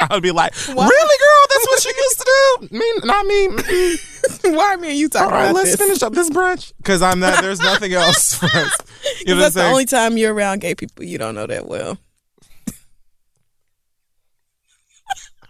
I 0.00 0.08
would 0.14 0.22
be 0.22 0.30
like, 0.32 0.52
really, 0.68 0.76
girl? 0.76 1.46
That's 1.48 1.66
what 1.68 1.84
you 1.84 1.92
used 1.96 2.18
to 2.18 2.24
do? 2.70 2.78
Me, 2.78 2.92
not 3.04 3.26
me. 3.26 3.48
Why 4.56 4.76
me 4.76 4.90
and 4.90 4.98
you 4.98 5.08
talking 5.08 5.26
All 5.26 5.30
right, 5.32 5.44
about 5.46 5.54
let's 5.54 5.70
this? 5.72 5.80
finish 5.80 6.02
up 6.02 6.12
this 6.12 6.28
brunch 6.30 6.72
because 6.78 7.02
I'm 7.02 7.18
not. 7.20 7.40
There's 7.42 7.60
nothing 7.60 7.92
else 7.94 8.34
for 8.34 8.46
us. 8.46 8.76
You 9.26 9.34
know 9.34 9.40
'Cause 9.42 9.54
that's 9.54 9.54
the 9.54 9.64
only 9.64 9.84
time 9.84 10.16
you're 10.18 10.34
around 10.34 10.60
gay 10.60 10.74
people 10.74 11.04
you 11.04 11.18
don't 11.18 11.34
know 11.34 11.46
that 11.46 11.66
well. 11.66 11.98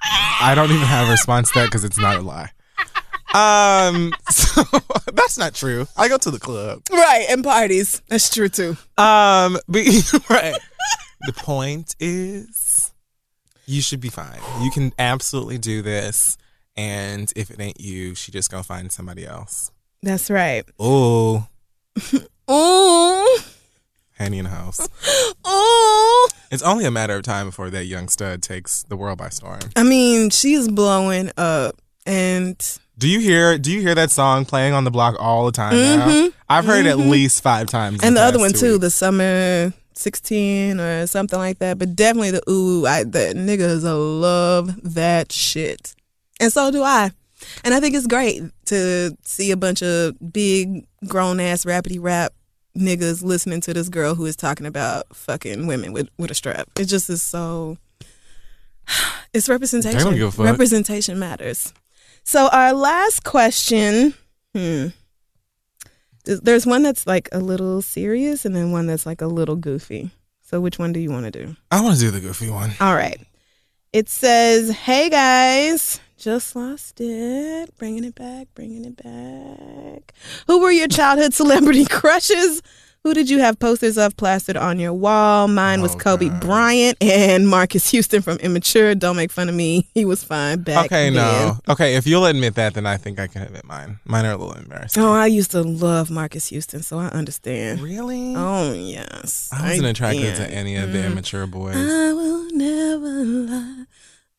I 0.05 0.55
don't 0.55 0.71
even 0.71 0.87
have 0.87 1.09
a 1.09 1.11
response 1.13 1.51
to 1.53 1.61
that 1.61 1.67
because 1.67 1.85
it's 1.85 1.99
not 1.99 2.17
a 2.17 2.21
lie. 2.21 2.51
Um, 3.35 4.13
so 4.31 4.63
that's 5.13 5.39
not 5.39 5.55
true. 5.55 5.87
I 5.97 6.09
go 6.09 6.19
to 6.19 6.31
the 6.31 6.39
club. 6.39 6.83
Right, 6.91 7.27
and 7.31 7.43
parties. 7.43 8.03
That's 8.09 8.31
true 8.31 8.49
too. 8.49 8.77
Um, 8.99 9.59
but 9.69 10.13
right. 10.29 10.59
the 11.27 11.33
point 11.37 11.95
is, 12.01 12.93
you 13.67 13.83
should 13.83 14.01
be 14.01 14.11
fine. 14.11 14.41
You 14.61 14.71
can 14.71 14.93
absolutely 14.99 15.59
do 15.59 15.83
this, 15.83 16.37
and 16.77 17.33
if 17.37 17.51
it 17.51 17.61
ain't 17.61 17.81
you, 17.81 18.15
she 18.15 18.33
just 18.33 18.51
gonna 18.51 18.63
find 18.63 18.91
somebody 18.93 19.27
else. 19.27 19.71
That's 20.03 20.31
right. 20.31 20.65
Oh, 20.79 21.47
Ooh. 22.51 23.39
Henny 24.23 24.41
the 24.41 24.49
house. 24.49 24.81
Ooh. 25.47 26.29
It's 26.53 26.63
only 26.63 26.85
a 26.85 26.91
matter 26.91 27.17
of 27.17 27.23
time 27.23 27.47
before 27.47 27.71
that 27.71 27.87
young 27.87 28.09
stud 28.09 28.43
takes 28.43 28.83
the 28.83 28.95
world 28.95 29.17
by 29.17 29.31
storm. 29.31 29.61
I 29.75 29.85
mean, 29.85 30.29
she's 30.29 30.69
blowing 30.69 31.31
up. 31.39 31.81
And 32.05 32.63
Do 32.99 33.09
you 33.09 33.21
hear? 33.21 33.57
Do 33.57 33.73
you 33.73 33.81
hear 33.81 33.95
that 33.95 34.11
song 34.11 34.45
playing 34.45 34.75
on 34.75 34.85
the 34.85 34.91
block 34.91 35.17
all 35.19 35.47
the 35.47 35.53
time 35.53 35.75
now? 35.75 36.29
I've 36.51 36.67
heard 36.67 36.85
it 36.85 36.91
at 36.91 36.99
least 36.99 37.43
five 37.43 37.69
times. 37.69 37.99
Mm-hmm. 37.99 38.07
and 38.07 38.17
the 38.19 38.21
other 38.21 38.39
one 38.39 38.53
too, 38.53 38.73
weeks. 38.73 38.81
the 38.83 38.91
summer 38.91 39.73
16 39.95 40.79
or 40.79 41.07
something 41.07 41.39
like 41.39 41.59
that. 41.61 41.79
But 41.79 41.97
definitely 41.97 42.33
the 42.33 42.43
ooh, 42.51 42.85
I 42.87 43.05
the 43.05 43.33
niggas 43.35 43.83
love 43.85 44.95
that 44.95 45.33
shit. 45.33 45.95
And 46.39 46.53
so 46.53 46.71
do 46.71 46.83
I. 46.83 47.13
And 47.65 47.73
I 47.73 47.81
think 47.81 47.95
it's 47.95 48.07
great 48.07 48.43
to 48.67 49.17
see 49.25 49.53
a 49.53 49.57
bunch 49.57 49.83
of 49.83 50.17
big 50.33 50.87
grown 51.09 51.41
ass 51.41 51.65
rapidy 51.65 51.99
rap 51.99 52.35
niggas 52.77 53.23
listening 53.23 53.61
to 53.63 53.75
this 53.75 53.89
girl 53.89 54.15
who 54.15 54.27
is 54.27 54.37
talking 54.37 54.67
about 54.67 55.15
fucking 55.15 55.67
women 55.67 55.93
with, 55.93 56.09
with 56.19 56.31
a 56.31 56.35
strap. 56.35 56.69
It 56.79 56.87
just 56.87 57.11
is 57.11 57.23
so 57.23 57.77
it's 59.33 59.49
representation. 59.49 60.01
Don't 60.01 60.15
give 60.15 60.29
a 60.29 60.33
fuck. 60.33 60.47
Representation 60.47 61.19
matters. 61.19 61.73
So 62.25 62.49
our 62.53 62.73
last 62.73 63.25
question, 63.25 64.15
hmm. 64.55 64.89
There's 66.25 66.65
one 66.65 66.85
that's 66.85 67.05
like 67.05 67.29
a 67.33 67.41
little 67.41 67.83
serious 67.83 68.45
and 68.45 68.55
then 68.55 68.71
one 68.71 68.87
that's 68.87 69.05
like 69.05 69.21
a 69.21 69.27
little 69.27 69.57
goofy. 69.57 70.13
So 70.41 70.61
which 70.61 70.79
one 70.79 70.93
do 70.93 71.01
you 71.01 71.11
want 71.11 71.25
to 71.25 71.33
do? 71.33 71.57
I 71.69 71.81
want 71.81 71.97
to 71.97 72.01
do 72.01 72.13
the 72.13 72.21
goofy 72.21 72.49
one. 72.49 72.71
All 72.81 72.95
right. 72.95 73.21
It 73.93 74.09
says, 74.09 74.71
"Hey 74.71 75.11
guys, 75.11 76.01
just 76.23 76.55
lost 76.55 77.01
it. 77.01 77.77
Bringing 77.79 78.05
it 78.05 78.15
back, 78.15 78.47
bringing 78.55 78.85
it 78.85 78.97
back. 79.03 80.15
Who 80.47 80.61
were 80.61 80.71
your 80.71 80.87
childhood 80.87 81.35
celebrity 81.35 81.85
crushes? 81.91 82.63
Who 83.03 83.13
did 83.13 83.29
you 83.29 83.41
have 83.41 83.59
posters 83.59 83.99
of 83.99 84.17
plastered 84.17 84.57
on 84.57 84.79
your 84.79 84.93
wall? 84.93 85.49
Mine 85.49 85.83
was 85.83 85.97
Oh, 85.97 85.99
Kobe 85.99 86.29
God. 86.29 86.41
Bryant 86.41 86.99
and 87.03 87.49
Marques 87.51 87.91
Houston 87.91 88.23
from 88.23 88.37
Immature. 88.37 88.95
Don't 88.95 89.17
make 89.17 89.33
fun 89.33 89.49
of 89.49 89.57
me. 89.57 89.89
He 89.95 90.05
was 90.05 90.23
fine 90.23 90.63
back 90.63 90.87
Okay, 90.87 91.11
then. 91.11 91.15
no. 91.15 91.59
Okay, 91.69 91.97
if 91.97 92.07
you'll 92.07 92.27
admit 92.27 92.55
that, 92.55 92.75
then 92.75 92.87
I 92.87 92.97
think 92.99 93.19
I 93.19 93.27
can 93.27 93.43
admit 93.43 93.65
mine. 93.65 93.99
Mine 94.05 94.25
are 94.25 94.33
a 94.35 94.37
little 94.37 94.55
embarrassing. 94.55 95.03
Oh, 95.03 95.13
I 95.13 95.27
used 95.27 95.51
to 95.51 95.63
love 95.63 96.09
Marques 96.09 96.47
Houston, 96.51 96.83
so 96.85 97.01
I 97.01 97.09
understand. 97.09 97.81
really? 97.81 98.35
Oh 98.37 98.73
yes, 98.73 99.51
I 99.53 99.71
wasn't 99.71 99.89
attracted 99.89 100.23
did. 100.23 100.37
to 100.37 100.49
any 100.55 100.77
of 100.77 100.93
the 100.93 100.99
mm. 100.99 101.07
immature 101.07 101.49
boys. 101.49 101.75
I 101.77 102.13
will 102.13 102.49
never 102.53 103.25
lie 103.25 103.82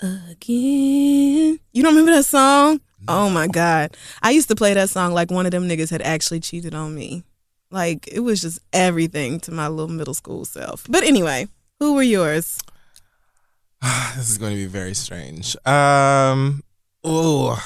again. 0.03 1.59
You 1.71 1.83
don't 1.83 1.95
remember 1.95 2.11
that 2.11 2.25
song? 2.25 2.81
Oh 3.07 3.29
my 3.29 3.47
god. 3.47 3.95
I 4.21 4.31
used 4.31 4.47
to 4.49 4.55
play 4.55 4.73
that 4.73 4.89
song 4.89 5.13
like 5.13 5.31
one 5.31 5.45
of 5.45 5.51
them 5.51 5.67
niggas 5.67 5.89
had 5.89 6.01
actually 6.01 6.39
cheated 6.39 6.75
on 6.75 6.93
me. 6.93 7.23
Like 7.71 8.07
it 8.07 8.19
was 8.19 8.41
just 8.41 8.59
everything 8.71 9.39
to 9.41 9.51
my 9.51 9.67
little 9.67 9.93
middle 9.93 10.13
school 10.13 10.45
self. 10.45 10.85
But 10.89 11.03
anyway, 11.03 11.47
who 11.79 11.93
were 11.95 12.03
yours? 12.03 12.59
this 14.15 14.29
is 14.29 14.37
going 14.37 14.51
to 14.51 14.57
be 14.57 14.65
very 14.65 14.93
strange. 14.93 15.55
Um, 15.65 16.63
oh, 17.03 17.61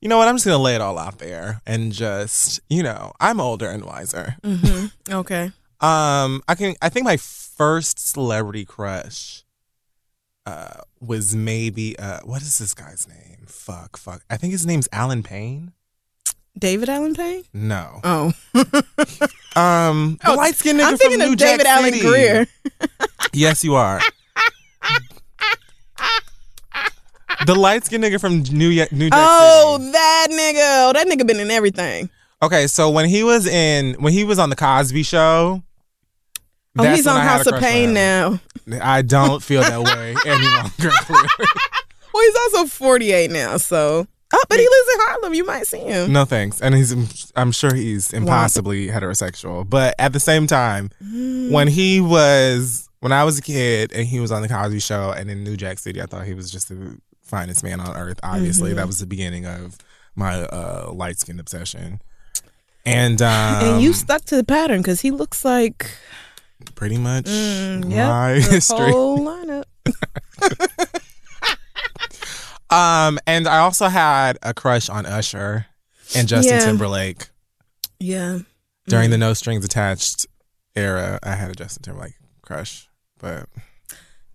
You 0.00 0.08
know 0.08 0.16
what? 0.18 0.28
I'm 0.28 0.36
just 0.36 0.46
gonna 0.46 0.62
lay 0.62 0.74
it 0.76 0.80
all 0.80 0.98
out 0.98 1.18
there 1.18 1.60
and 1.66 1.92
just, 1.92 2.60
you 2.70 2.82
know, 2.82 3.12
I'm 3.20 3.40
older 3.40 3.68
and 3.68 3.84
wiser. 3.84 4.36
hmm 4.44 4.86
Okay. 5.10 5.50
Um, 5.80 6.42
I 6.48 6.54
can. 6.56 6.74
I 6.82 6.88
think 6.88 7.04
my 7.04 7.16
first 7.16 7.98
celebrity 7.98 8.64
crush, 8.64 9.44
uh, 10.46 10.80
was 11.00 11.34
maybe 11.34 11.98
uh, 11.98 12.20
what 12.24 12.42
is 12.42 12.58
this 12.58 12.74
guy's 12.74 13.06
name? 13.08 13.44
Fuck, 13.46 13.96
fuck. 13.96 14.22
I 14.30 14.36
think 14.36 14.52
his 14.52 14.66
name's 14.66 14.88
Allen 14.92 15.22
Payne. 15.22 15.72
David 16.58 16.88
Allen 16.88 17.14
Payne? 17.14 17.44
No. 17.52 18.00
Oh. 18.04 18.32
Um, 19.56 20.18
the 20.24 20.30
Oh, 20.30 20.34
light 20.36 20.54
skinned 20.54 20.78
nigga 20.78 20.84
I'm 20.86 20.96
thinking 20.96 21.18
from 21.18 21.26
New 21.28 21.32
of 21.32 21.38
David 21.38 21.64
Jack 21.64 21.76
Allen 21.78 21.92
City. 21.92 22.06
Greer. 22.06 22.46
Yes, 23.32 23.64
you 23.64 23.74
are. 23.74 24.00
the 27.46 27.54
light 27.54 27.84
skinned 27.84 28.04
nigga 28.04 28.20
from 28.20 28.42
New 28.42 28.68
Ye- 28.68 28.86
New 28.92 29.10
Jack 29.10 29.18
Oh, 29.20 29.78
City. 29.78 29.90
that 29.92 30.26
nigga. 30.30 30.88
Oh, 30.88 30.92
that 30.92 31.06
nigga 31.08 31.26
been 31.26 31.40
in 31.40 31.50
everything. 31.50 32.08
Okay, 32.42 32.66
so 32.68 32.88
when 32.90 33.08
he 33.08 33.22
was 33.24 33.46
in 33.46 33.94
when 33.94 34.12
he 34.12 34.22
was 34.24 34.38
on 34.38 34.50
the 34.50 34.56
Cosby 34.56 35.02
Show. 35.02 35.62
Oh, 36.78 36.82
that's 36.82 36.96
he's 36.98 37.06
on 37.06 37.20
House 37.20 37.46
of 37.46 37.60
Payne 37.60 37.92
now. 37.94 38.40
I 38.82 39.02
don't 39.02 39.42
feel 39.42 39.62
that 39.62 39.80
way 39.80 40.14
any 40.26 40.46
longer. 40.48 40.90
Well, 42.14 42.24
he's 42.24 42.54
also 42.54 42.66
48 42.66 43.30
now, 43.30 43.58
so. 43.58 44.06
Oh, 44.32 44.44
but 44.48 44.58
he 44.58 44.64
lives 44.64 44.88
in 44.94 45.00
Harlem. 45.02 45.34
You 45.34 45.44
might 45.46 45.66
see 45.66 45.78
him. 45.78 46.10
No 46.12 46.24
thanks. 46.24 46.60
And 46.60 46.74
he's 46.74 47.30
I'm 47.36 47.52
sure 47.52 47.72
he's 47.72 48.12
impossibly 48.12 48.88
heterosexual. 48.88 49.68
But 49.68 49.94
at 49.98 50.12
the 50.12 50.18
same 50.20 50.46
time, 50.46 50.90
Mm. 51.04 51.50
when 51.52 51.68
he 51.68 52.00
was 52.00 52.88
when 53.00 53.12
I 53.12 53.22
was 53.24 53.38
a 53.38 53.42
kid 53.42 53.92
and 53.92 54.06
he 54.06 54.18
was 54.20 54.32
on 54.32 54.42
the 54.42 54.48
Cosby 54.48 54.80
show 54.80 55.12
and 55.12 55.30
in 55.30 55.44
New 55.44 55.56
Jack 55.56 55.78
City, 55.78 56.02
I 56.02 56.06
thought 56.06 56.24
he 56.26 56.34
was 56.34 56.50
just 56.50 56.68
the 56.70 56.98
finest 57.22 57.62
man 57.62 57.78
on 57.78 57.94
earth. 57.96 58.18
Obviously, 58.22 58.70
Mm-hmm. 58.70 58.78
that 58.78 58.86
was 58.86 58.98
the 58.98 59.06
beginning 59.06 59.46
of 59.46 59.76
my 60.16 60.40
uh, 60.44 60.90
light 60.92 61.18
skin 61.18 61.38
obsession. 61.38 62.00
And 62.84 63.22
um, 63.22 63.28
and 63.64 63.82
you 63.82 63.92
stuck 63.92 64.24
to 64.24 64.36
the 64.36 64.44
pattern 64.44 64.78
because 64.80 65.00
he 65.02 65.10
looks 65.10 65.44
like 65.44 65.90
pretty 66.74 66.98
much 66.98 67.24
mm, 67.26 67.90
yeah, 67.90 68.08
my 68.08 68.34
the 68.34 68.40
history. 68.40 68.90
whole 68.90 69.18
lineup. 69.20 69.64
Um, 72.70 73.18
and 73.26 73.48
I 73.48 73.58
also 73.60 73.88
had 73.88 74.36
a 74.42 74.52
crush 74.52 74.90
on 74.90 75.06
Usher 75.06 75.64
and 76.14 76.28
Justin 76.28 76.56
Yeah. 76.58 76.64
Timberlake 76.66 77.28
Yeah. 77.98 78.40
during 78.86 79.08
Mm. 79.08 79.12
the 79.12 79.18
No 79.18 79.32
Strings 79.32 79.64
Attached 79.64 80.26
era. 80.76 81.18
I 81.22 81.34
had 81.34 81.50
a 81.50 81.54
Justin 81.54 81.82
Timberlake 81.82 82.12
crush, 82.42 82.86
but 83.18 83.48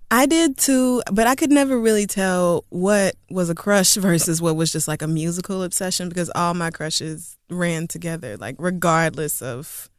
I 0.10 0.26
did 0.26 0.58
too, 0.58 1.04
but 1.12 1.28
I 1.28 1.36
could 1.36 1.52
never 1.52 1.80
really 1.80 2.08
tell 2.08 2.66
what 2.70 3.16
was 3.30 3.52
a 3.52 3.56
crush 3.56 3.94
versus 3.96 4.42
what 4.42 4.56
was 4.56 4.72
just 4.72 4.88
like 4.88 5.04
a 5.04 5.08
musical 5.08 5.62
obsession 5.62 6.10
because 6.10 6.32
all 6.34 6.56
my 6.56 6.72
crushes 6.72 7.38
ran 7.52 7.88
together, 7.88 8.36
like 8.38 8.56
regardless 8.58 9.44
of 9.44 9.92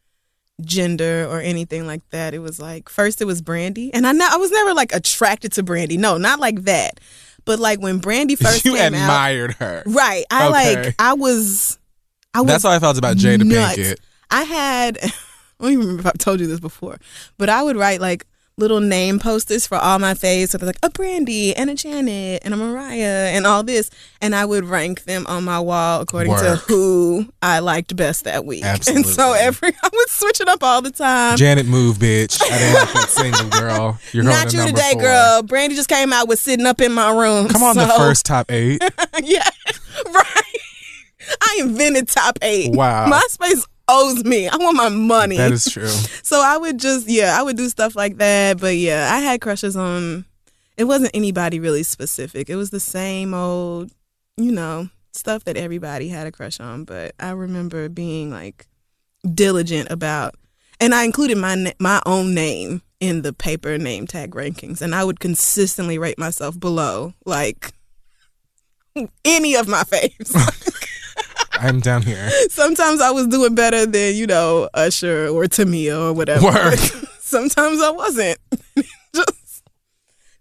gender 0.61 1.25
or 1.29 1.39
anything 1.41 1.85
like 1.87 2.07
that. 2.11 2.33
It 2.33 2.39
was 2.39 2.59
like 2.59 2.89
first 2.89 3.21
it 3.21 3.25
was 3.25 3.41
Brandy, 3.41 3.93
and 3.93 4.07
I 4.07 4.11
know 4.11 4.27
I 4.29 4.37
was 4.37 4.51
never 4.51 4.73
like 4.73 4.93
attracted 4.93 5.51
to 5.53 5.63
Brandy. 5.63 5.97
No, 5.97 6.17
not 6.17 6.39
like 6.39 6.61
that. 6.63 6.99
But 7.45 7.59
like 7.59 7.79
when 7.81 7.99
Brandy 7.99 8.35
first 8.37 8.65
you 8.65 8.73
came 8.75 8.93
out, 8.93 9.03
admired 9.03 9.53
her. 9.55 9.83
right? 9.85 10.25
I 10.31 10.47
Okay. 10.47 10.83
like 10.85 10.95
I 10.99 11.13
was. 11.13 11.77
I 12.33 12.41
was 12.41 12.47
That's 12.49 12.63
how 12.63 12.71
I 12.71 12.79
felt 12.79 12.97
about 12.97 13.17
Jada 13.17 13.43
nuts. 13.45 13.77
Pinkett. 13.77 13.95
I 14.29 14.43
had, 14.43 14.97
I 15.03 15.09
don't 15.61 15.71
even 15.71 15.79
remember 15.85 16.01
if 16.01 16.05
I've 16.07 16.17
told 16.17 16.39
you 16.41 16.47
this 16.47 16.59
before, 16.59 16.97
but 17.37 17.47
I 17.47 17.63
would 17.63 17.77
write 17.77 18.01
like 18.01 18.25
little 18.57 18.79
name 18.79 19.19
posters 19.19 19.67
for 19.67 19.75
all 19.75 19.99
my 19.99 20.13
faves. 20.13 20.49
So 20.49 20.57
they're 20.57 20.67
like 20.67 20.79
a 20.81 20.89
Brandy 20.89 21.53
and 21.55 21.69
a 21.69 21.75
Janet 21.75 22.41
and 22.45 22.53
a 22.53 22.57
Mariah 22.57 23.29
and 23.33 23.45
all 23.45 23.63
this. 23.63 23.89
And 24.21 24.33
I 24.33 24.45
would 24.45 24.63
rank 24.65 25.03
them 25.03 25.25
on 25.27 25.43
my 25.43 25.59
wall 25.59 26.01
according 26.01 26.33
to 26.37 26.55
who 26.55 27.27
I 27.41 27.59
liked 27.59 27.95
best 27.95 28.23
that 28.23 28.45
week. 28.45 28.63
And 28.87 29.05
so 29.05 29.33
every, 29.33 29.69
I 29.83 29.89
would 29.91 30.09
switch 30.09 30.39
it 30.39 30.47
up 30.47 30.63
all 30.63 30.81
the 30.81 30.91
time. 30.91 31.37
Janet, 31.37 31.65
move, 31.65 31.97
bitch. 31.97 32.39
I 32.41 32.57
didn't 32.57 32.77
have 32.77 32.93
that 32.93 33.09
single 33.09 33.49
girl. 33.49 33.99
You're 34.13 34.23
going 34.23 34.35
Not 34.35 34.49
to 34.49 34.57
you 34.57 34.67
today, 34.67 34.91
four. 34.93 35.01
girl. 35.01 35.43
Brandy 35.43 35.75
just 35.75 35.89
came 35.89 36.13
out 36.13 36.27
with 36.27 36.39
sitting 36.39 36.65
up 36.65 36.79
in 36.81 36.93
my 36.93 37.11
room. 37.11 37.47
Come 37.47 37.63
on, 37.63 37.75
the 37.75 37.87
first 37.97 38.25
top 38.25 38.51
eight. 38.51 38.81
yeah, 39.23 39.47
right. 40.13 40.43
I 41.41 41.57
invented 41.61 42.07
top 42.07 42.37
eight. 42.41 42.73
Wow. 42.73 43.09
MySpace 43.09 43.65
owes 43.87 44.23
me. 44.23 44.47
I 44.47 44.57
want 44.57 44.77
my 44.77 44.89
money. 44.89 45.37
That 45.37 45.51
is 45.51 45.65
true. 45.65 45.89
So 46.25 46.41
I 46.43 46.57
would 46.57 46.79
just, 46.79 47.07
yeah, 47.07 47.37
I 47.39 47.43
would 47.43 47.55
do 47.55 47.69
stuff 47.69 47.95
like 47.95 48.17
that. 48.17 48.59
But 48.59 48.77
yeah, 48.77 49.09
I 49.13 49.19
had 49.19 49.41
crushes 49.41 49.77
on, 49.77 50.25
it 50.75 50.85
wasn't 50.85 51.11
anybody 51.13 51.59
really 51.59 51.83
specific. 51.83 52.49
It 52.49 52.55
was 52.55 52.71
the 52.71 52.79
same 52.79 53.33
old, 53.35 53.91
you 54.37 54.51
know, 54.51 54.89
stuff 55.13 55.43
that 55.43 55.55
everybody 55.55 56.09
had 56.09 56.25
a 56.25 56.31
crush 56.31 56.59
on. 56.59 56.83
But 56.83 57.13
I 57.19 57.29
remember 57.29 57.87
being 57.89 58.31
like 58.31 58.65
diligent 59.33 59.91
about, 59.91 60.35
and 60.79 60.93
I 60.95 61.03
included 61.03 61.37
my 61.37 61.55
na- 61.55 61.71
my 61.79 62.01
own 62.05 62.33
name 62.33 62.81
in 62.99 63.21
the 63.21 63.33
paper 63.33 63.77
name 63.77 64.07
tag 64.07 64.31
rankings, 64.31 64.81
and 64.81 64.95
I 64.95 65.03
would 65.03 65.19
consistently 65.19 65.97
rate 65.97 66.17
myself 66.19 66.59
below 66.59 67.13
like 67.25 67.71
any 69.23 69.55
of 69.55 69.67
my 69.67 69.83
faves. 69.83 70.33
I'm 71.59 71.79
down 71.79 72.01
here. 72.01 72.29
Sometimes 72.49 73.01
I 73.01 73.11
was 73.11 73.27
doing 73.27 73.55
better 73.55 73.85
than, 73.85 74.15
you 74.15 74.27
know, 74.27 74.69
Usher 74.73 75.27
or 75.27 75.43
Tamia 75.45 75.99
or 75.99 76.13
whatever. 76.13 76.45
Word. 76.45 76.79
Sometimes 77.19 77.81
I 77.81 77.89
wasn't. 77.91 78.37
Just 79.15 79.63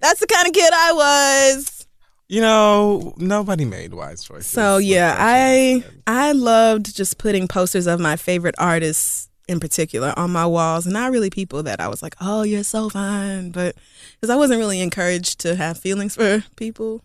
that's 0.01 0.21
the 0.21 0.27
kind 0.27 0.47
of 0.47 0.53
kid 0.53 0.71
I 0.73 0.93
was. 0.93 1.87
You 2.29 2.41
know, 2.41 3.15
nobody 3.17 3.65
made 3.65 3.95
wise 3.95 4.25
choices. 4.25 4.47
So 4.47 4.79
yeah, 4.79 5.15
I 5.19 5.85
I 6.07 6.33
loved 6.33 6.97
just 6.97 7.19
putting 7.19 7.47
posters 7.49 7.87
of 7.87 8.01
my 8.01 8.17
favorite 8.17 8.55
artists 8.59 9.29
in 9.47 9.61
particular 9.61 10.13
on 10.17 10.31
my 10.31 10.47
walls, 10.47 10.87
and 10.87 10.95
not 10.95 11.13
really 11.13 11.29
people 11.29 11.63
that 11.65 11.81
I 11.81 11.89
was 11.89 12.03
like, 12.03 12.17
"Oh, 12.21 12.43
you're 12.43 12.65
so 12.65 12.89
fine," 12.89 13.51
but 13.51 13.77
because 14.15 14.31
I 14.31 14.37
wasn't 14.37 14.59
really 14.59 14.81
encouraged 14.81 15.41
to 15.41 15.55
have 15.55 15.79
feelings 15.79 16.15
for 16.15 16.43
people, 16.57 17.03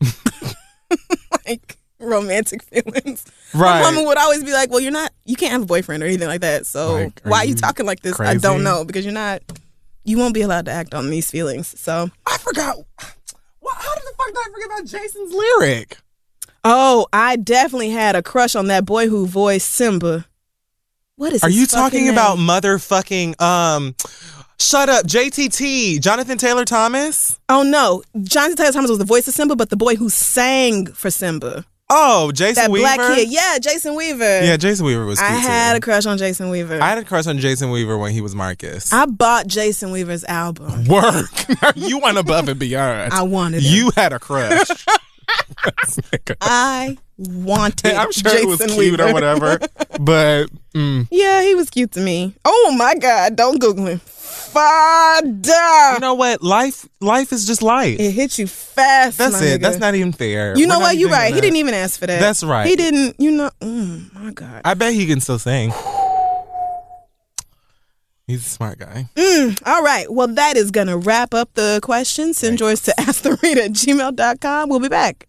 like 1.46 1.79
romantic 2.00 2.64
feelings. 2.72 3.26
My 3.54 3.62
right. 3.62 3.82
mama 3.82 4.08
would 4.08 4.18
always 4.18 4.44
be 4.44 4.52
like, 4.54 4.70
"Well, 4.70 4.80
you're 4.80 4.92
not. 4.92 5.12
You 5.26 5.36
can't 5.36 5.52
have 5.52 5.64
a 5.64 5.66
boyfriend 5.66 6.04
or 6.04 6.06
anything 6.06 6.28
like 6.28 6.42
that. 6.42 6.66
So 6.66 6.94
Like, 6.94 7.22
are 7.26 7.30
why 7.30 7.38
are 7.40 7.46
you 7.46 7.52
you 7.52 7.56
talking 7.56 7.86
like 7.86 8.02
this? 8.02 8.20
I 8.20 8.36
don't 8.36 8.64
know 8.64 8.86
because 8.86 9.06
you're 9.06 9.14
not. 9.14 9.42
You 10.04 10.18
won't 10.18 10.34
be 10.34 10.42
allowed 10.42 10.66
to 10.66 10.72
act 10.72 10.94
on 10.94 11.10
these 11.10 11.30
feelings. 11.30 11.68
So, 11.80 12.10
I 12.26 12.38
forgot. 12.40 12.78
What, 13.60 13.76
how 13.76 13.94
did 13.94 14.04
the 14.04 14.14
fuck 14.18 14.28
did 14.28 14.38
I 14.38 14.48
forget 14.52 14.66
about 14.68 14.86
Jason's 14.86 15.34
lyric? 15.34 15.98
oh, 16.64 17.08
I 17.14 17.36
definitely 17.36 17.90
had 17.92 18.16
a 18.16 18.22
crush 18.24 18.56
on 18.56 18.68
that 18.68 18.86
boy 18.86 19.08
who 19.08 19.26
voiced 19.28 19.70
Simba. 19.70 20.26
What 21.16 21.34
is? 21.34 21.44
Are 21.44 21.50
you 21.50 21.66
talking 21.68 22.06
name? 22.06 22.14
about 22.14 22.38
motherfucking 22.38 23.40
um? 23.42 23.96
Shut 24.62 24.90
up, 24.90 25.06
JTT, 25.06 26.02
Jonathan 26.02 26.38
Taylor 26.38 26.66
Thomas. 26.66 27.40
Oh 27.48 27.64
no, 27.64 28.04
Jonathan 28.24 28.58
Taylor 28.58 28.72
Thomas 28.74 28.90
was 28.90 29.00
the 29.00 29.06
voice 29.06 29.28
of 29.28 29.34
Simba, 29.34 29.56
but 29.56 29.70
the 29.70 29.78
boy 29.78 29.96
who 29.96 30.10
sang 30.10 30.88
for 30.88 31.10
Simba, 31.10 31.66
Oh, 31.92 32.32
Jason 32.32 32.64
that 32.66 32.72
Weaver. 32.72 32.84
black 32.96 33.16
kid, 33.16 33.30
yeah, 33.30 33.58
Jason 33.58 33.96
Weaver. 33.96 34.42
Yeah, 34.44 34.58
Jason 34.58 34.86
Weaver 34.86 35.06
was. 35.06 35.18
Cute 35.18 35.30
I 35.32 35.34
had 35.34 35.76
a 35.76 35.80
crush 35.80 36.06
on 36.06 36.20
Jason 36.20 36.50
Weaver. 36.50 36.80
I 36.82 36.90
had 36.90 37.00
a 37.00 37.04
crush 37.04 37.26
on 37.26 37.40
Jason 37.40 37.72
Weaver 37.72 37.98
when 37.98 38.12
he 38.12 38.22
was 38.22 38.36
Marcus. 38.36 38.94
I 38.94 39.08
bought 39.08 39.48
Jason 39.48 39.92
Weaver's 39.92 40.24
album. 40.26 40.86
Work. 40.86 41.32
you 41.76 41.98
went 42.00 42.18
above 42.20 42.48
and 42.48 42.60
beyond. 42.60 43.12
I 43.12 43.24
wanted 43.24 43.64
him. 43.64 43.74
You 43.76 43.92
had 43.96 44.14
a 44.14 44.20
crush. 44.20 44.68
I 46.42 46.98
wanted. 47.18 47.94
I'm 47.94 48.12
sure 48.12 48.32
Jason 48.32 48.48
it 48.48 48.50
was 48.50 48.60
cute 48.60 48.78
Weaver. 48.78 49.10
or 49.10 49.14
whatever, 49.14 49.60
but 50.00 50.46
mm, 50.74 51.08
Yeah, 51.12 51.44
he 51.44 51.56
was 51.56 51.70
cute 51.70 51.92
to 51.94 52.00
me. 52.00 52.36
Oh 52.46 52.76
my 52.78 52.96
God, 52.96 53.36
don't 53.36 53.60
Google 53.60 53.86
him. 53.88 54.02
Fada. 54.52 55.94
you 55.94 56.00
know 56.00 56.14
what? 56.16 56.42
Life, 56.42 56.88
life 57.00 57.32
is 57.32 57.46
just 57.46 57.62
life. 57.62 58.00
it 58.00 58.12
hits 58.12 58.40
you 58.40 58.48
fast. 58.48 59.18
That's 59.18 59.42
it. 59.42 59.60
nigga. 59.60 59.62
That's 59.62 59.78
not 59.78 59.96
even 59.96 60.12
fair. 60.12 60.58
You 60.58 60.66
We're 60.66 60.74
know 60.74 60.80
what? 60.80 60.98
You're 60.98 61.10
right. 61.10 61.34
He 61.34 61.40
didn't 61.42 61.58
even 61.58 61.74
ask 61.74 62.00
for 62.00 62.08
that. 62.08 62.20
That's 62.20 62.44
right. 62.44 62.68
He 62.68 62.76
didn't. 62.76 63.16
You 63.20 63.32
know. 63.32 63.52
Mm, 63.62 64.14
my 64.14 64.32
God. 64.32 64.62
I 64.66 64.74
bet 64.74 64.94
he 64.94 65.06
can 65.06 65.20
still 65.22 65.40
sing. 65.40 65.72
He's 68.28 68.46
a 68.46 68.50
smart 68.50 68.78
guy. 68.78 69.10
Mm, 69.16 69.60
all 69.66 69.82
right. 69.82 70.06
Well, 70.12 70.28
that 70.28 70.56
is 70.56 70.70
gonna 70.70 70.98
wrap 70.98 71.34
up 71.34 71.54
the 71.56 71.80
questions. 71.82 72.38
Send 72.38 72.60
yours 72.60 72.82
to 72.84 72.92
askthereader 73.00 73.58
at 73.58 73.72
gmail.com. 73.72 74.70
We'll 74.70 74.80
be 74.80 74.88
back. 74.88 75.29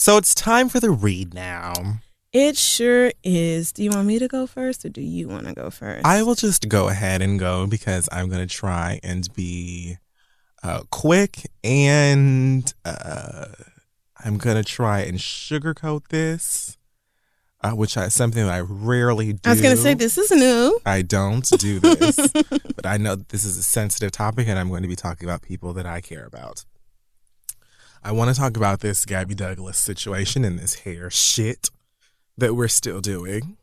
So 0.00 0.16
it's 0.16 0.34
time 0.34 0.70
for 0.70 0.80
the 0.80 0.90
read 0.90 1.34
now. 1.34 1.74
It 2.32 2.56
sure 2.56 3.12
is. 3.22 3.70
Do 3.70 3.84
you 3.84 3.90
want 3.90 4.06
me 4.06 4.18
to 4.18 4.28
go 4.28 4.46
first 4.46 4.82
or 4.86 4.88
do 4.88 5.02
you 5.02 5.28
want 5.28 5.46
to 5.46 5.52
go 5.52 5.68
first? 5.68 6.06
I 6.06 6.22
will 6.22 6.34
just 6.34 6.70
go 6.70 6.88
ahead 6.88 7.20
and 7.20 7.38
go 7.38 7.66
because 7.66 8.08
I'm 8.10 8.30
going 8.30 8.40
to 8.40 8.46
try 8.46 8.98
and 9.02 9.28
be 9.34 9.98
uh, 10.62 10.84
quick 10.90 11.50
and 11.62 12.72
uh, 12.86 13.48
I'm 14.24 14.38
going 14.38 14.56
to 14.56 14.64
try 14.64 15.00
and 15.00 15.18
sugarcoat 15.18 16.08
this, 16.08 16.78
uh, 17.60 17.72
which 17.72 17.98
is 17.98 18.14
something 18.14 18.46
that 18.46 18.54
I 18.54 18.60
rarely 18.60 19.34
do. 19.34 19.40
I 19.44 19.50
was 19.50 19.60
going 19.60 19.76
to 19.76 19.82
say, 19.82 19.92
this 19.92 20.16
is 20.16 20.30
new. 20.30 20.80
I 20.86 21.02
don't 21.02 21.46
do 21.58 21.78
this, 21.78 22.16
but 22.74 22.86
I 22.86 22.96
know 22.96 23.16
this 23.16 23.44
is 23.44 23.58
a 23.58 23.62
sensitive 23.62 24.12
topic 24.12 24.48
and 24.48 24.58
I'm 24.58 24.70
going 24.70 24.80
to 24.80 24.88
be 24.88 24.96
talking 24.96 25.28
about 25.28 25.42
people 25.42 25.74
that 25.74 25.84
I 25.84 26.00
care 26.00 26.24
about. 26.24 26.64
I 28.02 28.12
want 28.12 28.34
to 28.34 28.40
talk 28.40 28.56
about 28.56 28.80
this 28.80 29.04
Gabby 29.04 29.34
Douglas 29.34 29.76
situation 29.76 30.42
and 30.44 30.58
this 30.58 30.80
hair 30.80 31.10
shit 31.10 31.68
that 32.38 32.54
we're 32.54 32.68
still 32.68 33.02
doing. 33.02 33.58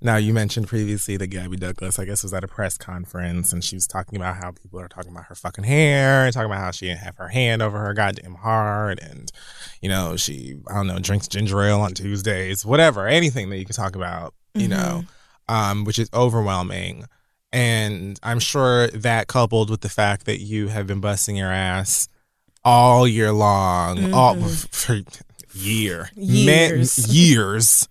Now, 0.00 0.16
you 0.16 0.32
mentioned 0.32 0.68
previously 0.68 1.16
that 1.16 1.28
Gabby 1.28 1.56
Douglas, 1.56 1.98
I 1.98 2.04
guess, 2.04 2.22
was 2.22 2.32
at 2.32 2.44
a 2.44 2.48
press 2.48 2.78
conference 2.78 3.52
and 3.52 3.64
she 3.64 3.74
was 3.74 3.88
talking 3.88 4.16
about 4.16 4.36
how 4.36 4.52
people 4.52 4.78
are 4.78 4.88
talking 4.88 5.10
about 5.10 5.24
her 5.24 5.34
fucking 5.34 5.64
hair 5.64 6.26
and 6.26 6.32
talking 6.32 6.50
about 6.50 6.60
how 6.60 6.70
she 6.70 6.86
didn't 6.86 7.00
have 7.00 7.16
her 7.16 7.28
hand 7.28 7.60
over 7.60 7.78
her 7.78 7.92
goddamn 7.92 8.34
heart 8.34 9.00
and, 9.00 9.32
you 9.80 9.88
know, 9.88 10.16
she, 10.16 10.56
I 10.68 10.74
don't 10.74 10.86
know, 10.86 11.00
drinks 11.00 11.26
ginger 11.26 11.60
ale 11.62 11.80
on 11.80 11.94
Tuesdays, 11.94 12.64
whatever, 12.64 13.08
anything 13.08 13.50
that 13.50 13.56
you 13.56 13.64
can 13.64 13.74
talk 13.74 13.96
about, 13.96 14.34
you 14.54 14.68
know, 14.68 15.04
um, 15.48 15.84
which 15.84 15.98
is 15.98 16.08
overwhelming. 16.14 17.06
And 17.52 18.20
I'm 18.22 18.38
sure 18.38 18.88
that 18.88 19.26
coupled 19.26 19.70
with 19.70 19.80
the 19.80 19.88
fact 19.88 20.26
that 20.26 20.40
you 20.40 20.68
have 20.68 20.86
been 20.86 21.00
busting 21.00 21.36
your 21.36 21.50
ass 21.50 22.08
all 22.66 23.06
year 23.06 23.32
long, 23.32 24.12
all 24.12 24.34
for 24.34 25.00
year, 25.54 26.10
Years. 26.16 26.46
Men, 26.46 26.84
years. 27.14 27.88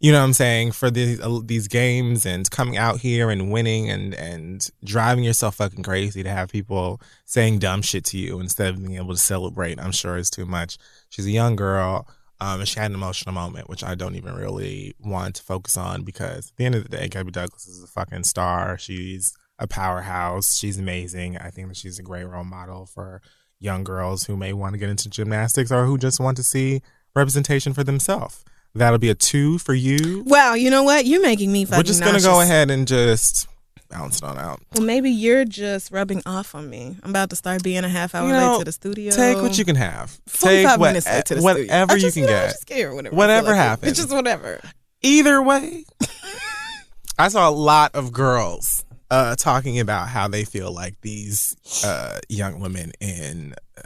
You 0.00 0.12
know 0.12 0.20
what 0.20 0.26
I'm 0.26 0.32
saying 0.32 0.72
for 0.72 0.90
these 0.90 1.20
uh, 1.20 1.40
these 1.44 1.68
games 1.68 2.24
and 2.24 2.48
coming 2.50 2.76
out 2.76 3.00
here 3.00 3.30
and 3.30 3.50
winning 3.50 3.90
and 3.90 4.14
and 4.14 4.66
driving 4.82 5.24
yourself 5.24 5.56
fucking 5.56 5.82
crazy 5.82 6.22
to 6.22 6.30
have 6.30 6.50
people 6.50 7.00
saying 7.26 7.58
dumb 7.58 7.82
shit 7.82 8.04
to 8.06 8.18
you 8.18 8.40
instead 8.40 8.74
of 8.74 8.80
being 8.82 8.96
able 8.96 9.12
to 9.12 9.20
celebrate. 9.20 9.78
I'm 9.78 9.92
sure 9.92 10.16
is 10.16 10.30
too 10.30 10.46
much. 10.46 10.78
She's 11.10 11.26
a 11.26 11.30
young 11.30 11.54
girl. 11.54 12.08
Um, 12.40 12.60
and 12.60 12.68
she 12.68 12.78
had 12.78 12.92
an 12.92 12.94
emotional 12.94 13.34
moment, 13.34 13.68
which 13.68 13.82
I 13.82 13.96
don't 13.96 14.14
even 14.14 14.36
really 14.36 14.94
want 15.00 15.34
to 15.34 15.42
focus 15.42 15.76
on 15.76 16.04
because 16.04 16.50
at 16.50 16.56
the 16.56 16.66
end 16.66 16.76
of 16.76 16.84
the 16.84 16.88
day, 16.88 17.08
Gabby 17.08 17.32
Douglas 17.32 17.66
is 17.66 17.82
a 17.82 17.88
fucking 17.88 18.22
star. 18.22 18.78
She's 18.78 19.36
a 19.58 19.66
powerhouse. 19.66 20.56
She's 20.56 20.78
amazing. 20.78 21.36
I 21.36 21.50
think 21.50 21.66
that 21.66 21.76
she's 21.76 21.98
a 21.98 22.02
great 22.04 22.28
role 22.28 22.44
model 22.44 22.86
for 22.86 23.22
young 23.60 23.84
girls 23.84 24.24
who 24.24 24.36
may 24.36 24.52
want 24.52 24.74
to 24.74 24.78
get 24.78 24.88
into 24.88 25.08
gymnastics 25.08 25.70
or 25.72 25.84
who 25.84 25.98
just 25.98 26.20
want 26.20 26.36
to 26.36 26.42
see 26.42 26.82
representation 27.14 27.72
for 27.74 27.84
themselves. 27.84 28.44
That'll 28.74 28.98
be 28.98 29.08
a 29.10 29.14
two 29.14 29.58
for 29.58 29.74
you. 29.74 30.22
Wow, 30.26 30.54
you 30.54 30.70
know 30.70 30.82
what? 30.82 31.06
You're 31.06 31.22
making 31.22 31.50
me 31.50 31.64
fucking 31.64 31.78
We're 31.78 31.82
just 31.84 32.02
gonna 32.02 32.20
go 32.20 32.40
ahead 32.40 32.70
and 32.70 32.86
just 32.86 33.48
bounce 33.90 34.18
it 34.18 34.24
on 34.24 34.38
out. 34.38 34.60
Well, 34.74 34.84
maybe 34.84 35.10
you're 35.10 35.44
just 35.46 35.90
rubbing 35.90 36.22
off 36.26 36.54
on 36.54 36.68
me. 36.68 36.96
I'm 37.02 37.10
about 37.10 37.30
to 37.30 37.36
start 37.36 37.62
being 37.62 37.82
a 37.84 37.88
half 37.88 38.14
hour 38.14 38.26
You 38.26 38.34
know, 38.34 38.52
late 38.52 38.58
to 38.60 38.64
the 38.66 38.72
studio. 38.72 39.10
Take 39.12 39.38
what 39.38 39.56
you 39.58 39.64
can 39.64 39.76
have. 39.76 40.10
45 40.28 40.70
Take 40.70 40.78
what, 40.80 40.86
minutes 40.88 41.06
late 41.06 41.24
to 41.24 41.34
the 41.36 41.40
eh, 41.40 41.42
whatever 41.44 41.92
I 41.92 41.94
you 41.96 42.00
just, 42.02 42.16
can 42.16 42.26
know, 42.26 42.36
I'm 42.36 42.46
get. 42.48 42.58
scared 42.60 42.94
whenever, 42.94 43.16
Whatever 43.16 43.46
like 43.48 43.54
it. 43.54 43.58
happens. 43.58 43.90
It's 43.92 44.00
just 44.00 44.12
whatever. 44.12 44.60
Either 45.02 45.42
way, 45.42 45.84
I 47.18 47.28
saw 47.28 47.48
a 47.48 47.50
lot 47.50 47.94
of 47.94 48.12
girls 48.12 48.84
uh, 49.10 49.36
talking 49.36 49.80
about 49.80 50.08
how 50.08 50.28
they 50.28 50.44
feel 50.44 50.72
like 50.72 51.00
these 51.00 51.56
uh, 51.84 52.20
young 52.28 52.60
women 52.60 52.92
in 53.00 53.54
uh, 53.76 53.82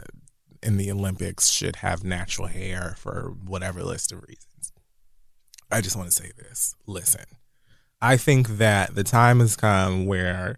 in 0.61 0.77
the 0.77 0.91
Olympics 0.91 1.49
should 1.49 1.77
have 1.77 2.03
natural 2.03 2.47
hair 2.47 2.95
for 2.97 3.33
whatever 3.43 3.83
list 3.83 4.11
of 4.11 4.21
reasons. 4.23 4.71
I 5.71 5.81
just 5.81 5.95
want 5.95 6.09
to 6.09 6.15
say 6.15 6.31
this. 6.37 6.75
Listen, 6.87 7.25
I 8.01 8.17
think 8.17 8.47
that 8.57 8.95
the 8.95 9.03
time 9.03 9.39
has 9.39 9.55
come 9.55 10.05
where 10.05 10.57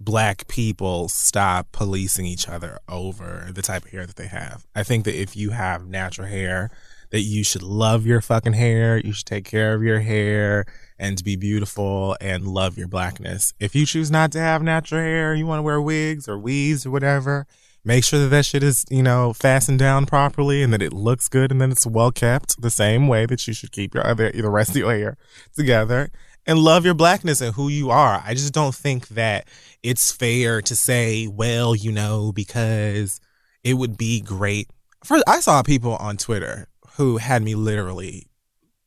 black 0.00 0.48
people 0.48 1.08
stop 1.08 1.70
policing 1.72 2.26
each 2.26 2.48
other 2.48 2.78
over 2.88 3.48
the 3.52 3.62
type 3.62 3.84
of 3.84 3.90
hair 3.90 4.06
that 4.06 4.16
they 4.16 4.26
have. 4.26 4.66
I 4.74 4.82
think 4.82 5.04
that 5.04 5.20
if 5.20 5.36
you 5.36 5.50
have 5.50 5.86
natural 5.86 6.26
hair, 6.26 6.70
that 7.10 7.20
you 7.20 7.44
should 7.44 7.62
love 7.62 8.06
your 8.06 8.20
fucking 8.20 8.54
hair, 8.54 8.98
you 8.98 9.12
should 9.12 9.26
take 9.26 9.44
care 9.44 9.74
of 9.74 9.82
your 9.82 10.00
hair 10.00 10.66
and 10.98 11.22
be 11.24 11.36
beautiful 11.36 12.16
and 12.20 12.46
love 12.46 12.78
your 12.78 12.88
blackness. 12.88 13.52
If 13.58 13.74
you 13.74 13.86
choose 13.86 14.10
not 14.10 14.32
to 14.32 14.38
have 14.38 14.62
natural 14.62 15.00
hair, 15.00 15.34
you 15.34 15.46
want 15.46 15.58
to 15.58 15.62
wear 15.62 15.80
wigs 15.80 16.28
or 16.28 16.38
weaves 16.38 16.86
or 16.86 16.90
whatever, 16.90 17.46
make 17.84 18.04
sure 18.04 18.20
that 18.20 18.28
that 18.28 18.46
shit 18.46 18.62
is, 18.62 18.84
you 18.90 19.02
know, 19.02 19.32
fastened 19.32 19.78
down 19.78 20.06
properly 20.06 20.62
and 20.62 20.72
that 20.72 20.82
it 20.82 20.92
looks 20.92 21.28
good 21.28 21.50
and 21.50 21.60
that 21.60 21.70
it's 21.70 21.86
well 21.86 22.12
kept 22.12 22.60
the 22.60 22.70
same 22.70 23.08
way 23.08 23.26
that 23.26 23.46
you 23.46 23.54
should 23.54 23.72
keep 23.72 23.94
your 23.94 24.06
other 24.06 24.30
the 24.30 24.48
rest 24.48 24.70
of 24.70 24.76
your 24.76 24.90
hair 24.90 25.16
together 25.54 26.10
and 26.46 26.58
love 26.58 26.84
your 26.84 26.94
blackness 26.94 27.40
and 27.40 27.54
who 27.54 27.68
you 27.68 27.90
are. 27.90 28.22
I 28.24 28.34
just 28.34 28.52
don't 28.52 28.74
think 28.74 29.08
that 29.08 29.48
it's 29.82 30.12
fair 30.12 30.62
to 30.62 30.76
say, 30.76 31.26
well, 31.26 31.74
you 31.74 31.90
know, 31.92 32.32
because 32.32 33.20
it 33.62 33.74
would 33.74 33.96
be 33.96 34.20
great. 34.20 34.68
First, 35.02 35.24
I 35.26 35.40
saw 35.40 35.62
people 35.62 35.96
on 35.96 36.16
Twitter 36.16 36.68
who 36.96 37.16
had 37.16 37.42
me 37.42 37.54
literally 37.54 38.28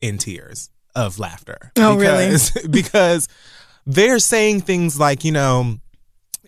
in 0.01 0.17
tears 0.17 0.69
of 0.97 1.19
laughter. 1.19 1.71
Oh, 1.77 1.95
really? 1.95 2.25
because, 2.25 2.51
because 2.69 3.27
they're 3.85 4.19
saying 4.19 4.61
things 4.61 4.99
like, 4.99 5.23
you 5.23 5.31
know, 5.31 5.77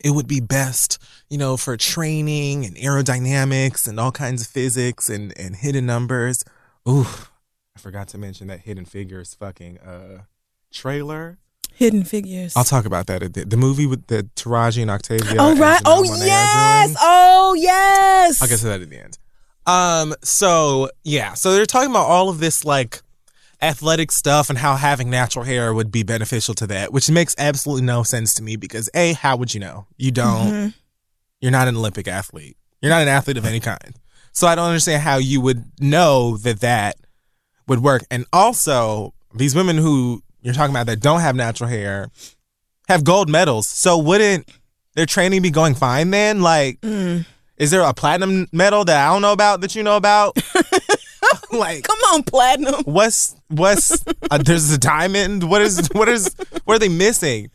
it 0.03 0.11
would 0.11 0.27
be 0.27 0.39
best, 0.39 0.97
you 1.29 1.37
know, 1.37 1.55
for 1.55 1.77
training 1.77 2.65
and 2.65 2.75
aerodynamics 2.75 3.87
and 3.87 3.99
all 3.99 4.11
kinds 4.11 4.41
of 4.41 4.47
physics 4.47 5.09
and, 5.09 5.37
and 5.37 5.55
hidden 5.57 5.85
numbers. 5.85 6.43
Ooh, 6.87 7.05
I 7.75 7.79
forgot 7.79 8.07
to 8.09 8.17
mention 8.17 8.47
that 8.47 8.61
Hidden 8.61 8.85
Figures 8.85 9.33
fucking 9.35 9.77
uh 9.79 10.23
trailer. 10.71 11.37
Hidden 11.75 12.03
figures. 12.03 12.57
I'll 12.57 12.65
talk 12.65 12.85
about 12.85 13.07
that. 13.07 13.33
The, 13.33 13.45
the 13.45 13.55
movie 13.55 13.85
with 13.85 14.07
the 14.07 14.23
Taraji 14.35 14.81
and 14.81 14.91
Octavia. 14.91 15.35
oh 15.39 15.55
right. 15.55 15.81
Oh 15.85 16.03
yes. 16.03 16.95
Oh 16.99 17.53
yes. 17.57 18.41
I'll 18.41 18.49
get 18.49 18.59
to 18.59 18.65
that 18.65 18.81
at 18.81 18.89
the 18.89 18.99
end. 18.99 19.17
Um, 19.65 20.13
so 20.23 20.89
yeah, 21.03 21.35
so 21.35 21.53
they're 21.53 21.65
talking 21.65 21.91
about 21.91 22.07
all 22.07 22.29
of 22.29 22.39
this 22.39 22.65
like 22.65 23.01
athletic 23.61 24.11
stuff 24.11 24.49
and 24.49 24.57
how 24.57 24.75
having 24.75 25.09
natural 25.09 25.43
hair 25.45 25.73
would 25.73 25.91
be 25.91 26.03
beneficial 26.03 26.53
to 26.55 26.67
that, 26.67 26.93
which 26.93 27.09
makes 27.09 27.35
absolutely 27.37 27.85
no 27.85 28.03
sense 28.03 28.33
to 28.35 28.43
me 28.43 28.55
because 28.55 28.89
A, 28.93 29.13
how 29.13 29.35
would 29.37 29.53
you 29.53 29.59
know? 29.59 29.85
You 29.97 30.11
don't 30.11 30.51
Mhm. 30.51 30.73
you're 31.41 31.51
not 31.51 31.67
an 31.67 31.75
Olympic 31.75 32.07
athlete. 32.07 32.57
You're 32.81 32.89
not 32.91 33.01
an 33.01 33.07
athlete 33.07 33.37
of 33.37 33.45
any 33.45 33.59
kind. 33.59 33.95
So 34.31 34.47
I 34.47 34.55
don't 34.55 34.67
understand 34.67 35.01
how 35.03 35.17
you 35.17 35.41
would 35.41 35.65
know 35.79 36.37
that 36.37 36.59
that 36.61 36.95
would 37.67 37.81
work. 37.83 38.03
And 38.09 38.25
also, 38.31 39.13
these 39.33 39.53
women 39.55 39.77
who 39.77 40.23
you're 40.41 40.53
talking 40.53 40.73
about 40.73 40.85
that 40.87 40.99
don't 41.01 41.19
have 41.21 41.35
natural 41.35 41.69
hair 41.69 42.09
have 42.87 43.03
gold 43.03 43.29
medals. 43.29 43.67
So 43.67 43.97
wouldn't 43.97 44.49
their 44.95 45.05
training 45.05 45.41
be 45.41 45.49
going 45.51 45.75
fine 45.75 46.09
then? 46.11 46.41
Like, 46.41 46.79
Mm. 46.81 47.25
is 47.57 47.71
there 47.71 47.81
a 47.81 47.93
platinum 47.93 48.47
medal 48.51 48.85
that 48.85 49.05
I 49.07 49.11
don't 49.11 49.21
know 49.21 49.33
about 49.33 49.61
that 49.61 49.75
you 49.75 49.83
know 49.83 49.97
about? 49.97 50.37
like, 51.57 51.83
Come 51.83 51.99
on, 52.13 52.23
platinum. 52.23 52.83
what's 52.85 53.35
what's 53.49 54.03
uh, 54.31 54.37
there's 54.37 54.71
a 54.71 54.77
diamond? 54.77 55.43
What 55.49 55.61
is 55.61 55.87
what 55.93 56.07
is 56.09 56.35
what 56.65 56.75
are 56.75 56.79
they 56.79 56.89
missing? 56.89 57.49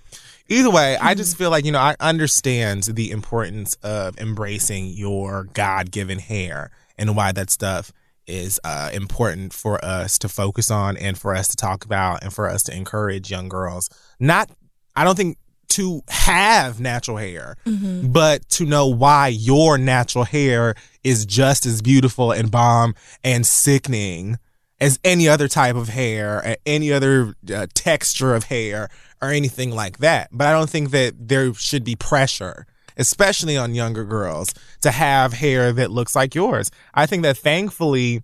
Either 0.49 0.69
way 0.71 0.99
i 1.01 1.15
just 1.15 1.39
feel 1.39 1.49
like 1.51 1.65
you 1.65 1.73
know 1.73 1.79
i 1.79 1.97
understand 2.01 2.83
the 2.83 3.11
importance 3.11 3.77
of 3.83 4.19
embracing 4.21 4.89
your 4.89 5.45
god-given 5.55 6.19
hair 6.19 6.71
and 6.99 7.17
why 7.17 7.33
that 7.33 7.49
stuff 7.49 7.91
is 8.27 8.61
uh, 8.63 8.91
important 8.93 9.55
for 9.55 9.83
us 9.83 10.19
to 10.19 10.29
focus 10.29 10.71
on 10.71 10.99
and 10.99 11.17
for 11.17 11.35
us 11.35 11.49
to 11.49 11.57
talk 11.57 11.85
about 11.87 12.23
and 12.23 12.31
for 12.33 12.47
us 12.49 12.63
to 12.65 12.75
encourage 12.77 13.31
young 13.31 13.49
girls. 13.49 13.89
Not 14.21 14.51
i 14.95 15.03
don't 15.03 15.17
think 15.17 15.39
to 15.71 16.03
have 16.09 16.79
natural 16.79 17.17
hair 17.17 17.57
but 18.05 18.47
to 18.51 18.67
know 18.67 18.87
why 18.87 19.29
your 19.29 19.79
natural 19.79 20.25
hair 20.25 20.75
is 21.05 21.27
just 21.27 21.67
as 21.67 21.83
beautiful 21.83 22.33
and 22.33 22.51
bomb 22.51 22.95
and 23.23 23.47
sickening 23.47 24.39
as 24.81 24.99
any 25.05 25.29
other 25.29 25.47
type 25.47 25.77
of 25.77 25.89
hair, 25.89 26.57
any 26.67 26.93
other 26.93 27.35
uh, 27.55 27.67
texture 27.75 28.35
of 28.35 28.45
hair, 28.45 28.89
or 29.23 29.31
anything 29.31 29.71
like 29.71 29.99
that. 29.99 30.29
But 30.33 30.49
I 30.49 30.53
don't 30.53 30.69
think 30.69 30.91
that 30.91 31.15
there 31.29 31.55
should 31.55 31.85
be 31.85 31.97
pressure, 31.97 32.67
especially 32.97 33.57
on 33.57 33.75
younger 33.75 34.05
girls, 34.05 34.53
to 34.83 34.91
have 34.91 35.35
hair 35.35 35.73
that 35.73 35.91
looks 35.91 36.17
like 36.17 36.35
yours. 36.35 36.71
I 36.93 37.07
think 37.07 37.23
that 37.23 37.37
thankfully, 37.37 38.23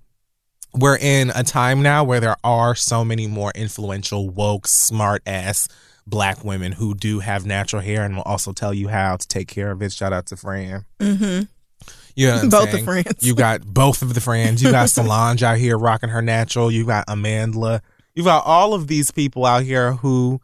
we're 0.75 0.99
in 0.99 1.31
a 1.31 1.43
time 1.43 1.83
now 1.83 2.05
where 2.05 2.21
there 2.21 2.37
are 2.45 2.75
so 2.75 3.05
many 3.05 3.27
more 3.27 3.53
influential, 3.55 4.29
woke, 4.29 4.69
smart 4.69 5.23
ass 5.27 5.69
black 6.07 6.45
women 6.45 6.73
who 6.73 6.95
do 6.95 7.21
have 7.21 7.47
natural 7.47 7.83
hair 7.83 8.05
and 8.05 8.17
will 8.17 8.23
also 8.23 8.53
tell 8.53 8.75
you 8.75 8.89
how 8.89 9.17
to 9.17 9.29
take 9.29 9.49
care 9.49 9.71
of 9.71 9.81
it. 9.83 9.93
Shout 9.93 10.13
out 10.13 10.27
to 10.27 10.37
Fran. 10.37 10.85
Mm-hmm. 10.99 11.45
You 12.15 12.29
know 12.29 12.35
what 12.35 12.43
I'm 12.45 12.51
Both 12.51 12.73
the 12.73 12.85
saying? 12.85 13.05
You 13.21 13.35
got 13.35 13.63
both 13.63 14.03
of 14.03 14.15
the 14.15 14.21
friends. 14.21 14.63
You 14.63 14.71
got 14.71 14.91
Solange 14.91 15.43
out 15.43 15.59
here 15.59 15.77
rocking 15.79 16.11
her 16.11 16.23
natural. 16.23 16.71
You 16.71 16.87
got 16.87 17.05
Amanda. 17.09 17.83
You 18.15 18.25
got 18.25 18.45
all 18.45 18.75
of 18.75 18.87
these 18.87 19.11
people 19.11 19.47
out 19.47 19.63
here 19.63 19.93
who 19.93 20.41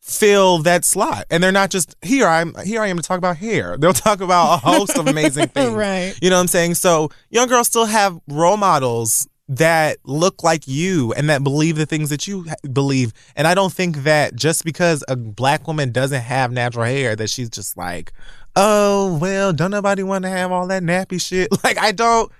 fill 0.00 0.58
that 0.58 0.84
slot, 0.84 1.24
and 1.30 1.42
they're 1.42 1.52
not 1.52 1.70
just 1.70 1.94
here. 2.02 2.26
I'm 2.26 2.54
here. 2.64 2.82
I 2.82 2.88
am 2.88 2.96
to 2.96 3.02
talk 3.02 3.18
about 3.18 3.36
hair. 3.36 3.76
They'll 3.78 3.92
talk 3.92 4.20
about 4.20 4.54
a 4.54 4.56
host 4.58 4.96
of 4.98 5.06
amazing 5.06 5.48
things. 5.48 5.72
Right. 5.72 6.16
You 6.20 6.30
know 6.30 6.36
what 6.36 6.42
I'm 6.42 6.48
saying? 6.48 6.74
So 6.74 7.10
young 7.30 7.48
girls 7.48 7.66
still 7.66 7.86
have 7.86 8.18
role 8.28 8.56
models 8.56 9.28
that 9.50 9.96
look 10.04 10.42
like 10.42 10.68
you 10.68 11.12
and 11.14 11.30
that 11.30 11.42
believe 11.42 11.76
the 11.76 11.86
things 11.86 12.10
that 12.10 12.26
you 12.26 12.46
believe. 12.70 13.12
And 13.34 13.46
I 13.46 13.54
don't 13.54 13.72
think 13.72 13.98
that 13.98 14.36
just 14.36 14.64
because 14.64 15.02
a 15.08 15.16
black 15.16 15.66
woman 15.66 15.90
doesn't 15.90 16.20
have 16.20 16.52
natural 16.52 16.84
hair 16.84 17.16
that 17.16 17.30
she's 17.30 17.48
just 17.48 17.76
like, 17.76 18.12
oh, 18.58 19.18
well, 19.20 19.52
don't 19.52 19.70
nobody 19.70 20.02
want 20.02 20.24
to 20.24 20.28
have 20.28 20.52
all 20.52 20.66
that 20.68 20.82
nappy 20.82 21.20
shit. 21.20 21.48
Like 21.64 21.78
I 21.78 21.92
don't 21.92 22.30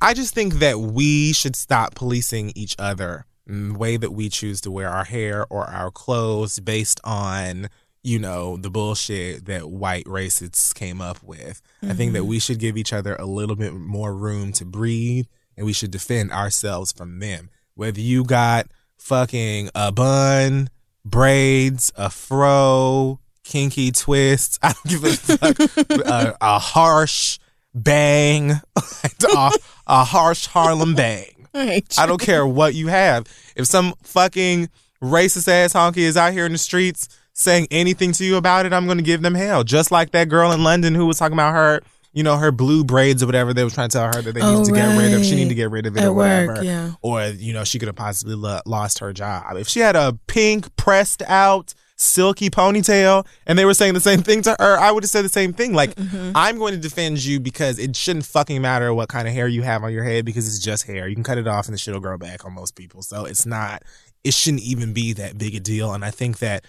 I 0.00 0.14
just 0.14 0.34
think 0.34 0.54
that 0.54 0.78
we 0.78 1.32
should 1.32 1.56
stop 1.56 1.94
policing 1.94 2.52
each 2.54 2.76
other 2.78 3.26
the 3.46 3.74
way 3.74 3.96
that 3.96 4.12
we 4.12 4.28
choose 4.28 4.60
to 4.62 4.70
wear 4.70 4.88
our 4.88 5.04
hair 5.04 5.46
or 5.50 5.64
our 5.64 5.90
clothes 5.90 6.60
based 6.60 7.00
on 7.04 7.68
you 8.02 8.18
know 8.18 8.56
the 8.56 8.70
bullshit 8.70 9.46
that 9.46 9.70
white 9.70 10.04
racists 10.04 10.74
came 10.74 11.00
up 11.00 11.22
with. 11.22 11.60
I 11.82 11.94
think 11.94 12.12
that 12.12 12.20
mm-hmm. 12.20 12.28
we 12.28 12.38
should 12.38 12.58
give 12.58 12.76
each 12.76 12.92
other 12.92 13.16
a 13.16 13.26
little 13.26 13.56
bit 13.56 13.74
more 13.74 14.14
room 14.14 14.52
to 14.52 14.64
breathe 14.64 15.26
and 15.56 15.66
we 15.66 15.72
should 15.72 15.90
defend 15.90 16.32
ourselves 16.32 16.92
from 16.92 17.18
them. 17.18 17.50
Whether 17.74 18.00
you 18.00 18.24
got 18.24 18.66
fucking 18.98 19.70
a 19.74 19.90
bun, 19.90 20.68
braids, 21.04 21.92
a 21.96 22.10
fro, 22.10 23.20
kinky 23.44 23.92
twist. 23.92 24.58
I 24.62 24.72
don't 24.72 24.86
give 24.86 25.04
a 25.04 25.12
fuck, 25.16 25.58
a, 26.06 26.36
a 26.40 26.58
harsh 26.58 27.38
bang, 27.74 28.50
a, 28.76 29.50
a 29.86 30.04
harsh 30.04 30.46
Harlem 30.46 30.94
bang. 30.94 31.30
I 31.54 32.06
don't 32.06 32.20
care 32.20 32.44
what 32.46 32.74
you 32.74 32.88
have. 32.88 33.26
If 33.54 33.66
some 33.66 33.94
fucking 34.02 34.68
racist 35.02 35.46
ass 35.48 35.72
honky 35.72 35.98
is 35.98 36.16
out 36.16 36.32
here 36.32 36.46
in 36.46 36.52
the 36.52 36.58
streets 36.58 37.08
saying 37.32 37.68
anything 37.70 38.10
to 38.12 38.24
you 38.24 38.36
about 38.36 38.66
it, 38.66 38.72
I'm 38.72 38.86
going 38.86 38.98
to 38.98 39.04
give 39.04 39.22
them 39.22 39.34
hell. 39.34 39.62
Just 39.62 39.92
like 39.92 40.10
that 40.12 40.28
girl 40.28 40.50
in 40.52 40.64
London 40.64 40.94
who 40.94 41.06
was 41.06 41.18
talking 41.18 41.34
about 41.34 41.54
her, 41.54 41.80
you 42.12 42.22
know, 42.24 42.36
her 42.38 42.50
blue 42.50 42.82
braids 42.84 43.22
or 43.22 43.26
whatever. 43.26 43.52
They 43.54 43.62
were 43.62 43.70
trying 43.70 43.88
to 43.88 43.98
tell 43.98 44.06
her 44.06 44.22
that 44.22 44.32
they 44.34 44.40
Oh, 44.40 44.58
need 44.58 44.66
to 44.66 44.72
get 44.72 44.98
rid 44.98 45.14
of. 45.14 45.24
She 45.24 45.36
needed 45.36 45.50
to 45.50 45.54
get 45.54 45.70
rid 45.70 45.86
of 45.86 45.96
it 45.96 46.00
At 46.02 46.08
or 46.08 46.12
whatever. 46.14 46.54
work, 46.54 46.64
yeah. 46.64 46.92
Or 47.02 47.24
you 47.26 47.52
know, 47.52 47.62
she 47.64 47.78
could 47.78 47.86
have 47.88 47.96
possibly 47.96 48.34
lo- 48.34 48.60
lost 48.66 48.98
her 49.00 49.12
job 49.12 49.56
if 49.56 49.68
she 49.68 49.78
had 49.80 49.94
a 49.94 50.18
pink 50.26 50.74
pressed 50.76 51.22
out 51.22 51.74
silky 51.96 52.50
ponytail 52.50 53.26
and 53.46 53.58
they 53.58 53.64
were 53.64 53.72
saying 53.74 53.94
the 53.94 54.00
same 54.00 54.20
thing 54.20 54.42
to 54.42 54.54
her 54.58 54.76
i 54.78 54.90
would 54.90 55.02
have 55.04 55.10
said 55.10 55.24
the 55.24 55.28
same 55.28 55.52
thing 55.52 55.72
like 55.72 55.94
Mm-hmm. 55.94 56.32
i'm 56.34 56.58
going 56.58 56.74
to 56.74 56.80
defend 56.80 57.24
you 57.24 57.38
because 57.38 57.78
it 57.78 57.94
shouldn't 57.94 58.26
fucking 58.26 58.60
matter 58.60 58.92
what 58.92 59.08
kind 59.08 59.28
of 59.28 59.34
hair 59.34 59.46
you 59.46 59.62
have 59.62 59.84
on 59.84 59.92
your 59.92 60.02
head 60.04 60.24
because 60.24 60.46
it's 60.48 60.58
just 60.58 60.86
hair 60.86 61.06
you 61.06 61.14
can 61.14 61.22
cut 61.24 61.38
it 61.38 61.46
off 61.46 61.66
and 61.66 61.74
the 61.74 61.78
shit 61.78 61.94
will 61.94 62.00
grow 62.00 62.18
back 62.18 62.44
on 62.44 62.52
most 62.52 62.74
people 62.74 63.00
so 63.02 63.24
it's 63.24 63.46
not 63.46 63.82
it 64.24 64.34
shouldn't 64.34 64.62
even 64.62 64.92
be 64.92 65.12
that 65.12 65.38
big 65.38 65.54
a 65.54 65.60
deal 65.60 65.92
and 65.92 66.04
i 66.04 66.10
think 66.10 66.38
that 66.38 66.64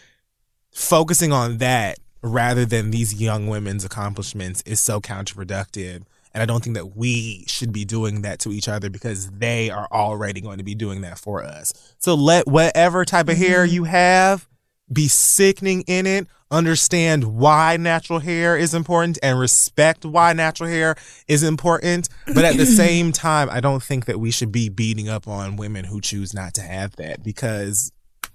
focusing 0.71 1.31
on 1.31 1.57
that 1.57 1.97
rather 2.21 2.65
than 2.65 2.91
these 2.91 3.19
young 3.21 3.47
women's 3.47 3.85
accomplishments 3.85 4.61
is 4.65 4.79
so 4.79 4.99
counterproductive. 4.99 6.03
And 6.33 6.41
I 6.41 6.45
don't 6.45 6.63
think 6.63 6.75
that 6.75 6.97
we 6.97 7.45
should 7.47 7.71
be 7.71 7.85
doing 7.85 8.23
that 8.23 8.39
to 8.39 8.51
each 8.51 8.67
other 8.67 8.89
because 8.89 9.29
they 9.29 9.69
are 9.69 9.87
already 9.91 10.41
going 10.41 10.57
to 10.57 10.63
be 10.65 10.75
doing 10.75 11.01
that 11.01 11.17
for 11.17 11.43
us. 11.43 11.71
So 11.99 12.13
let 12.15 12.45
whatever 12.47 13.05
type 13.05 13.29
of 13.29 13.37
hair 13.37 13.63
you 13.63 13.85
have 13.85 14.47
be 14.91 15.07
sickening 15.07 15.81
in 15.87 16.05
it. 16.05 16.27
Understand 16.51 17.23
why 17.23 17.75
natural 17.77 18.19
hair 18.19 18.55
is 18.55 18.73
important 18.73 19.17
and 19.23 19.39
respect 19.39 20.05
why 20.05 20.31
natural 20.33 20.69
hair 20.69 20.95
is 21.27 21.41
important. 21.43 22.07
But 22.27 22.45
at 22.45 22.57
the 22.57 22.65
same 22.65 23.11
time, 23.11 23.49
I 23.49 23.59
don't 23.59 23.81
think 23.81 24.05
that 24.05 24.19
we 24.19 24.31
should 24.31 24.51
be 24.51 24.69
beating 24.69 25.09
up 25.09 25.27
on 25.27 25.55
women 25.55 25.85
who 25.85 26.01
choose 26.01 26.33
not 26.33 26.53
to 26.55 26.61
have 26.61 26.95
that 26.97 27.23
because 27.23 27.91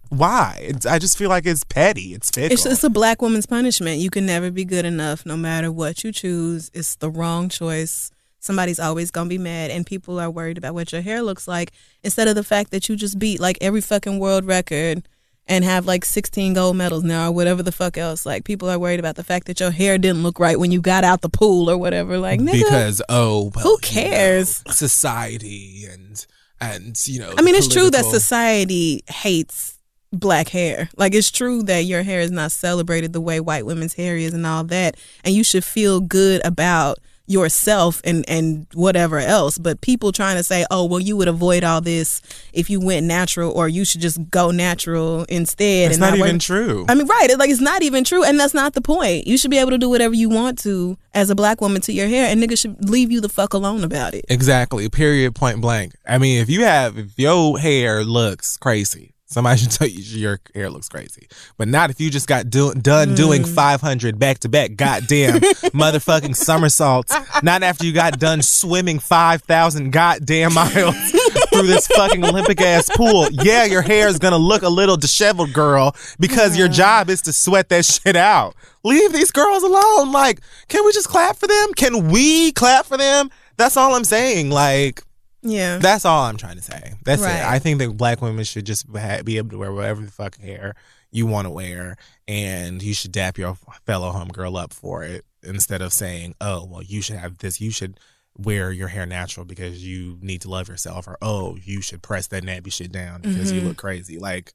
why? 0.08 0.58
It's, 0.60 0.86
I 0.86 0.98
just 0.98 1.16
feel 1.16 1.28
like 1.28 1.46
it's 1.46 1.62
petty. 1.62 2.14
It's 2.14 2.30
fickle. 2.30 2.52
It's, 2.52 2.66
it's 2.66 2.82
a 2.82 2.90
black 2.90 3.22
woman's 3.22 3.46
punishment. 3.46 4.00
You 4.00 4.10
can 4.10 4.26
never 4.26 4.50
be 4.50 4.64
good 4.64 4.84
enough 4.84 5.24
no 5.24 5.36
matter 5.36 5.70
what 5.70 6.02
you 6.02 6.10
choose. 6.10 6.68
It's 6.74 6.96
the 6.96 7.08
wrong 7.08 7.48
choice. 7.48 8.10
Somebody's 8.40 8.80
always 8.80 9.10
gonna 9.10 9.28
be 9.28 9.38
mad, 9.38 9.70
and 9.70 9.86
people 9.86 10.18
are 10.18 10.30
worried 10.30 10.58
about 10.58 10.74
what 10.74 10.92
your 10.92 11.02
hair 11.02 11.22
looks 11.22 11.46
like 11.46 11.72
instead 12.02 12.26
of 12.26 12.34
the 12.34 12.42
fact 12.42 12.70
that 12.70 12.88
you 12.88 12.96
just 12.96 13.18
beat 13.18 13.38
like 13.38 13.58
every 13.60 13.82
fucking 13.82 14.18
world 14.18 14.46
record 14.46 15.06
and 15.46 15.64
have 15.64 15.86
like 15.86 16.04
16 16.04 16.54
gold 16.54 16.76
medals 16.76 17.02
now 17.02 17.28
or 17.28 17.32
whatever 17.32 17.62
the 17.62 17.72
fuck 17.72 17.98
else. 17.98 18.24
Like 18.24 18.44
people 18.44 18.68
are 18.68 18.78
worried 18.78 19.00
about 19.00 19.16
the 19.16 19.24
fact 19.24 19.46
that 19.46 19.60
your 19.60 19.70
hair 19.70 19.98
didn't 19.98 20.22
look 20.22 20.38
right 20.38 20.58
when 20.58 20.70
you 20.70 20.80
got 20.80 21.04
out 21.04 21.22
the 21.22 21.28
pool 21.28 21.70
or 21.70 21.76
whatever. 21.76 22.18
Like 22.18 22.40
nigga, 22.40 22.64
because 22.64 23.02
oh, 23.08 23.50
well, 23.54 23.64
who 23.64 23.70
you 23.70 23.76
know, 23.76 23.78
cares? 23.80 24.62
society 24.70 25.84
and 25.90 26.26
and 26.60 26.96
you 27.06 27.20
know. 27.20 27.34
I 27.36 27.42
mean, 27.42 27.54
it's 27.54 27.68
true 27.68 27.90
that 27.90 28.04
society 28.04 29.02
hates 29.08 29.78
black 30.12 30.48
hair. 30.48 30.88
Like, 30.96 31.14
it's 31.14 31.30
true 31.30 31.62
that 31.64 31.84
your 31.84 32.02
hair 32.02 32.20
is 32.20 32.30
not 32.30 32.52
celebrated 32.52 33.12
the 33.12 33.20
way 33.20 33.40
white 33.40 33.66
women's 33.66 33.94
hair 33.94 34.16
is 34.16 34.34
and 34.34 34.46
all 34.46 34.64
that. 34.64 34.96
And 35.24 35.34
you 35.34 35.44
should 35.44 35.64
feel 35.64 36.00
good 36.00 36.44
about 36.44 36.98
yourself 37.30 38.00
and, 38.04 38.28
and 38.28 38.66
whatever 38.74 39.18
else. 39.18 39.56
But 39.56 39.80
people 39.80 40.10
trying 40.10 40.36
to 40.36 40.42
say, 40.42 40.66
oh, 40.70 40.84
well, 40.84 40.98
you 41.00 41.16
would 41.16 41.28
avoid 41.28 41.62
all 41.62 41.80
this 41.80 42.20
if 42.52 42.68
you 42.68 42.80
went 42.80 43.06
natural 43.06 43.52
or 43.52 43.68
you 43.68 43.84
should 43.84 44.00
just 44.00 44.18
go 44.30 44.50
natural 44.50 45.24
instead. 45.28 45.90
It's 45.90 46.00
not 46.00 46.18
work- 46.18 46.20
even 46.20 46.38
true. 46.40 46.84
I 46.88 46.94
mean, 46.94 47.06
right. 47.06 47.38
Like, 47.38 47.50
it's 47.50 47.60
not 47.60 47.82
even 47.82 48.02
true. 48.02 48.24
And 48.24 48.38
that's 48.38 48.54
not 48.54 48.74
the 48.74 48.80
point. 48.80 49.28
You 49.28 49.38
should 49.38 49.50
be 49.50 49.58
able 49.58 49.70
to 49.70 49.78
do 49.78 49.88
whatever 49.88 50.14
you 50.14 50.28
want 50.28 50.58
to 50.60 50.98
as 51.14 51.30
a 51.30 51.34
black 51.34 51.60
woman 51.60 51.80
to 51.82 51.92
your 51.92 52.08
hair. 52.08 52.26
And 52.26 52.42
niggas 52.42 52.60
should 52.60 52.88
leave 52.90 53.12
you 53.12 53.20
the 53.20 53.28
fuck 53.28 53.54
alone 53.54 53.84
about 53.84 54.12
it. 54.14 54.24
Exactly. 54.28 54.88
Period. 54.88 55.34
Point 55.34 55.60
blank. 55.60 55.94
I 56.06 56.18
mean, 56.18 56.42
if 56.42 56.50
you 56.50 56.64
have, 56.64 56.98
if 56.98 57.16
your 57.16 57.58
hair 57.58 58.02
looks 58.02 58.56
crazy, 58.56 59.14
somebody 59.30 59.58
should 59.60 59.70
tell 59.70 59.88
you 59.88 60.00
your 60.18 60.40
hair 60.54 60.68
looks 60.68 60.88
crazy. 60.88 61.28
But 61.56 61.68
not 61.68 61.90
if 61.90 62.00
you 62.00 62.10
just 62.10 62.26
got 62.26 62.50
do- 62.50 62.74
done 62.74 63.10
mm. 63.10 63.16
doing 63.16 63.44
500 63.44 64.18
back 64.18 64.40
to 64.40 64.48
back 64.48 64.76
goddamn 64.76 65.40
motherfucking 65.40 66.36
somersaults. 66.36 67.14
Not 67.42 67.62
after 67.62 67.86
you 67.86 67.92
got 67.92 68.18
done 68.18 68.42
swimming 68.42 68.98
5,000 68.98 69.90
goddamn 69.90 70.54
miles 70.54 70.96
through 71.52 71.66
this 71.66 71.86
fucking 71.86 72.24
Olympic 72.24 72.60
ass 72.60 72.90
pool. 72.94 73.28
Yeah, 73.30 73.64
your 73.64 73.82
hair 73.82 74.08
is 74.08 74.18
gonna 74.18 74.38
look 74.38 74.62
a 74.62 74.68
little 74.68 74.96
disheveled, 74.96 75.52
girl, 75.52 75.94
because 76.18 76.58
your 76.58 76.68
job 76.68 77.08
is 77.08 77.22
to 77.22 77.32
sweat 77.32 77.68
that 77.70 77.84
shit 77.84 78.16
out. 78.16 78.54
Leave 78.82 79.12
these 79.12 79.30
girls 79.30 79.62
alone. 79.62 80.10
Like, 80.10 80.40
can 80.68 80.84
we 80.84 80.92
just 80.92 81.08
clap 81.08 81.36
for 81.36 81.46
them? 81.46 81.72
Can 81.74 82.08
we 82.08 82.52
clap 82.52 82.86
for 82.86 82.96
them? 82.96 83.30
That's 83.56 83.76
all 83.76 83.94
I'm 83.94 84.04
saying. 84.04 84.50
Like, 84.50 85.02
Yeah. 85.42 85.78
that's 85.78 86.04
all 86.04 86.24
I'm 86.24 86.36
trying 86.36 86.56
to 86.56 86.62
say. 86.62 86.92
That's 87.04 87.22
Right. 87.22 87.36
it. 87.36 87.44
I 87.44 87.58
think 87.58 87.78
that 87.78 87.96
black 87.96 88.20
women 88.20 88.44
should 88.44 88.66
just 88.66 88.86
ha- 88.94 89.22
be 89.24 89.38
able 89.38 89.50
to 89.50 89.58
wear 89.58 89.72
whatever 89.72 90.02
the 90.04 90.10
fuck 90.10 90.38
hair 90.38 90.74
you 91.10 91.26
want 91.26 91.46
to 91.46 91.50
wear, 91.50 91.96
and 92.28 92.82
you 92.82 92.94
should 92.94 93.12
dap 93.12 93.38
your 93.38 93.56
fellow 93.86 94.12
homegirl 94.12 94.60
up 94.60 94.72
for 94.72 95.02
it 95.02 95.24
instead 95.42 95.82
of 95.82 95.92
saying, 95.92 96.34
"Oh, 96.40 96.64
well, 96.66 96.82
you 96.82 97.00
should 97.02 97.16
have 97.16 97.38
this. 97.38 97.60
You 97.60 97.70
should 97.70 97.98
wear 98.36 98.70
your 98.70 98.88
hair 98.88 99.06
natural 99.06 99.44
because 99.44 99.84
you 99.84 100.18
need 100.20 100.40
to 100.42 100.48
love 100.50 100.68
yourself," 100.68 101.08
or 101.08 101.16
"Oh, 101.22 101.56
you 101.56 101.80
should 101.80 102.02
press 102.02 102.26
that 102.28 102.44
nappy 102.44 102.72
shit 102.72 102.92
down 102.92 103.22
because 103.22 103.50
you 103.50 103.60
Mhm. 103.62 103.64
look 103.68 103.76
crazy." 103.78 104.18
Like. 104.18 104.52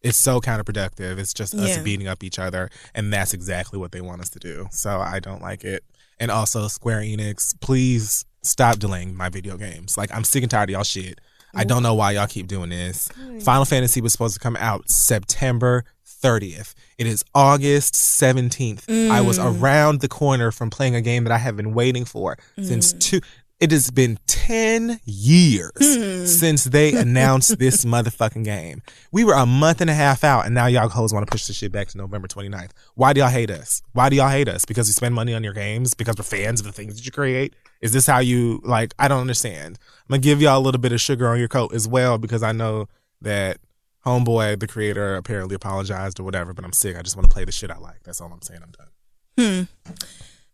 It's 0.00 0.16
so 0.16 0.40
counterproductive. 0.40 1.18
It's 1.18 1.34
just 1.34 1.56
us 1.56 1.70
Yeah. 1.70 1.82
beating 1.82 2.06
up 2.06 2.22
each 2.22 2.38
other, 2.38 2.70
and 2.94 3.12
that's 3.12 3.34
exactly 3.34 3.80
what 3.80 3.90
they 3.90 4.00
want 4.00 4.20
us 4.20 4.28
to 4.28 4.38
do. 4.38 4.68
So 4.70 5.00
I 5.00 5.18
don't 5.18 5.42
like 5.42 5.64
it. 5.64 5.82
And 6.20 6.30
also, 6.30 6.68
Square 6.68 7.00
Enix, 7.00 7.52
please 7.60 8.24
stop 8.48 8.78
delaying 8.78 9.14
my 9.16 9.28
video 9.28 9.56
games. 9.56 9.96
Like, 9.96 10.10
I'm 10.14 10.24
sick 10.24 10.42
and 10.42 10.50
tired 10.50 10.70
of 10.70 10.72
y'all 10.74 10.82
shit. 10.84 11.20
I 11.54 11.64
don't 11.64 11.82
know 11.82 11.94
why 11.94 12.12
y'all 12.12 12.26
keep 12.26 12.46
doing 12.46 12.70
this. 12.70 13.08
Final 13.40 13.64
Fantasy 13.64 14.00
was 14.00 14.12
supposed 14.12 14.34
to 14.34 14.40
come 14.40 14.56
out 14.56 14.90
September 14.90 15.84
30th. 16.22 16.74
It 16.98 17.06
is 17.06 17.24
August 17.34 17.94
17th. 17.94 18.88
I 19.10 19.20
was 19.20 19.38
Mm. 19.38 19.60
around 19.60 20.00
the 20.00 20.08
corner 20.08 20.50
from 20.50 20.68
playing 20.68 20.94
a 20.94 21.00
game 21.00 21.24
that 21.24 21.32
I 21.32 21.38
have 21.38 21.56
been 21.56 21.72
waiting 21.74 22.04
for 22.04 22.36
since 22.62 22.92
Mm. 22.92 23.00
two. 23.00 23.20
It 23.60 23.72
has 23.72 23.90
been 23.90 24.18
10 24.28 25.00
years 25.04 25.72
Hmm. 25.80 26.26
since 26.26 26.64
they 26.64 26.92
announced 26.94 27.58
this 27.58 27.84
motherfucking 27.94 28.44
game. 28.44 28.82
We 29.10 29.24
were 29.24 29.34
a 29.34 29.46
month 29.46 29.80
and 29.80 29.90
a 29.90 29.94
half 29.94 30.22
out, 30.22 30.46
and 30.46 30.54
now 30.54 30.66
y'all 30.66 30.88
hoes 30.88 31.12
want 31.12 31.26
to 31.26 31.30
push 31.30 31.46
this 31.46 31.56
shit 31.56 31.72
back 31.72 31.88
to 31.88 31.98
November 31.98 32.28
29th. 32.28 32.70
Why 32.94 33.12
do 33.12 33.20
y'all 33.20 33.30
hate 33.30 33.50
us? 33.50 33.82
Why 33.94 34.10
do 34.10 34.16
y'all 34.16 34.28
hate 34.28 34.48
us? 34.48 34.64
Because 34.64 34.86
we 34.86 34.92
spend 34.92 35.14
money 35.14 35.34
on 35.34 35.42
your 35.42 35.54
games? 35.54 35.94
Because 35.94 36.14
we're 36.16 36.22
fans 36.22 36.60
of 36.60 36.66
the 36.66 36.72
things 36.72 36.94
that 36.96 37.04
you 37.04 37.10
create? 37.10 37.54
Is 37.80 37.92
this 37.92 38.06
how 38.06 38.18
you, 38.18 38.60
like, 38.64 38.92
I 38.98 39.06
don't 39.08 39.20
understand. 39.20 39.78
I'm 40.00 40.08
going 40.14 40.20
to 40.20 40.24
give 40.24 40.42
y'all 40.42 40.58
a 40.58 40.60
little 40.60 40.80
bit 40.80 40.92
of 40.92 41.00
sugar 41.00 41.28
on 41.28 41.38
your 41.38 41.48
coat 41.48 41.72
as 41.74 41.86
well, 41.86 42.18
because 42.18 42.42
I 42.42 42.52
know 42.52 42.88
that 43.22 43.58
Homeboy, 44.04 44.58
the 44.60 44.66
creator, 44.66 45.16
apparently 45.16 45.54
apologized 45.54 46.18
or 46.18 46.24
whatever, 46.24 46.52
but 46.54 46.64
I'm 46.64 46.72
sick. 46.72 46.96
I 46.96 47.02
just 47.02 47.16
want 47.16 47.28
to 47.28 47.32
play 47.34 47.44
the 47.44 47.52
shit 47.52 47.70
I 47.70 47.78
like. 47.78 48.02
That's 48.04 48.20
all 48.20 48.32
I'm 48.32 48.42
saying. 48.42 48.60
I'm 48.62 48.72
done. 48.72 49.66
Hmm. 49.86 49.94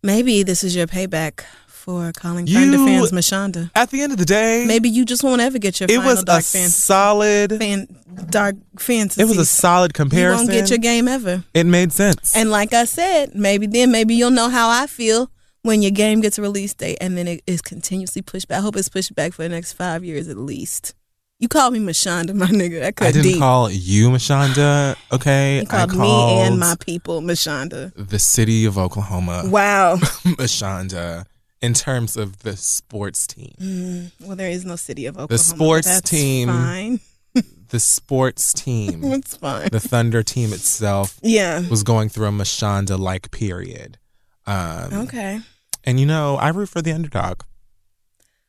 Maybe 0.02 0.42
this 0.42 0.62
is 0.62 0.76
your 0.76 0.86
payback 0.86 1.44
for 1.66 2.12
calling 2.12 2.46
Friend 2.46 2.72
You- 2.72 2.86
fans 2.86 3.12
Mashonda. 3.12 3.70
At 3.74 3.90
the 3.90 4.00
end 4.02 4.12
of 4.12 4.18
the 4.18 4.24
day, 4.24 4.64
Maybe 4.66 4.88
you 4.88 5.04
just 5.04 5.22
won't 5.22 5.40
ever 5.40 5.58
get 5.58 5.80
your 5.80 5.86
it 5.90 5.98
was 5.98 6.22
a 6.26 6.40
fan, 6.40 6.68
solid, 6.68 7.58
fan 7.58 7.86
dark 8.30 8.56
fantasy. 8.78 9.20
it 9.22 9.26
was 9.26 9.36
a 9.38 9.44
solid 9.44 9.92
comparison. 9.94 10.46
you 10.46 10.52
won't 10.52 10.60
get 10.68 10.70
your 10.70 10.78
game 10.78 11.08
ever. 11.08 11.44
it 11.54 11.64
made 11.64 11.92
sense. 11.92 12.34
And 12.36 12.50
like 12.50 12.72
I 12.72 12.84
said, 12.84 13.34
maybe 13.34 13.66
then 13.66 13.90
maybe 13.92 14.14
you'll 14.14 14.30
know 14.30 14.48
how 14.48 14.68
I 14.70 14.86
feel 14.86 15.30
when 15.64 15.82
your 15.82 15.90
game 15.90 16.20
gets 16.20 16.38
a 16.38 16.42
release 16.42 16.72
date 16.74 16.98
and 17.00 17.18
then 17.18 17.26
it 17.26 17.42
is 17.46 17.60
continuously 17.60 18.22
pushed 18.22 18.46
back. 18.48 18.58
I 18.58 18.60
hope 18.60 18.76
it's 18.76 18.88
pushed 18.88 19.14
back 19.14 19.32
for 19.32 19.42
the 19.42 19.48
next 19.48 19.72
five 19.72 20.04
years 20.04 20.28
at 20.28 20.36
least. 20.36 20.94
You 21.40 21.48
call 21.48 21.70
me 21.72 21.80
Mashonda, 21.80 22.32
my 22.34 22.46
nigga. 22.46 22.80
That 22.80 22.94
cut 22.96 23.08
I 23.08 23.12
didn't 23.12 23.32
deep. 23.32 23.38
call 23.40 23.68
you 23.70 24.08
Mashonda, 24.10 24.94
okay? 25.12 25.60
you 25.60 25.66
called, 25.66 25.90
I 25.90 25.96
me 25.96 26.40
and 26.46 26.58
my 26.60 26.76
people 26.78 27.20
Mashonda. 27.22 27.92
the 27.96 28.18
city 28.20 28.64
of 28.66 28.78
Oklahoma 28.78 29.42
Wow. 29.46 29.96
Mashonda. 30.38 31.26
in 31.60 31.74
terms 31.74 32.16
of 32.16 32.40
the 32.40 32.56
sports 32.56 33.26
team. 33.26 33.54
Mm, 33.58 34.12
well, 34.20 34.36
there 34.36 34.50
is 34.50 34.64
no 34.64 34.76
city 34.76 35.06
of 35.06 35.14
Oklahoma. 35.16 35.28
The 35.28 35.38
sports 35.38 35.86
that's 35.88 36.08
team- 36.10 36.48
Fine. 36.48 37.00
The 37.70 37.80
sports 37.80 38.52
team, 38.52 39.00
It's 39.04 39.36
fine. 39.36 39.68
the 39.72 39.80
Thunder 39.80 40.22
team 40.22 40.52
itself, 40.52 41.18
Yeah. 41.22 41.66
was 41.68 41.82
going 41.82 42.08
through 42.10 42.26
a 42.28 42.30
Mashonda 42.30 42.96
like 42.98 43.30
period. 43.32 43.98
Um, 44.46 44.92
Okay. 45.08 45.40
And 45.84 46.00
you 46.00 46.06
know, 46.06 46.36
I 46.36 46.48
root 46.48 46.68
for 46.68 46.82
the 46.82 46.92
underdog. 46.92 47.42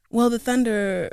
Well, 0.09 0.29
the 0.29 0.39
Thunder 0.39 1.09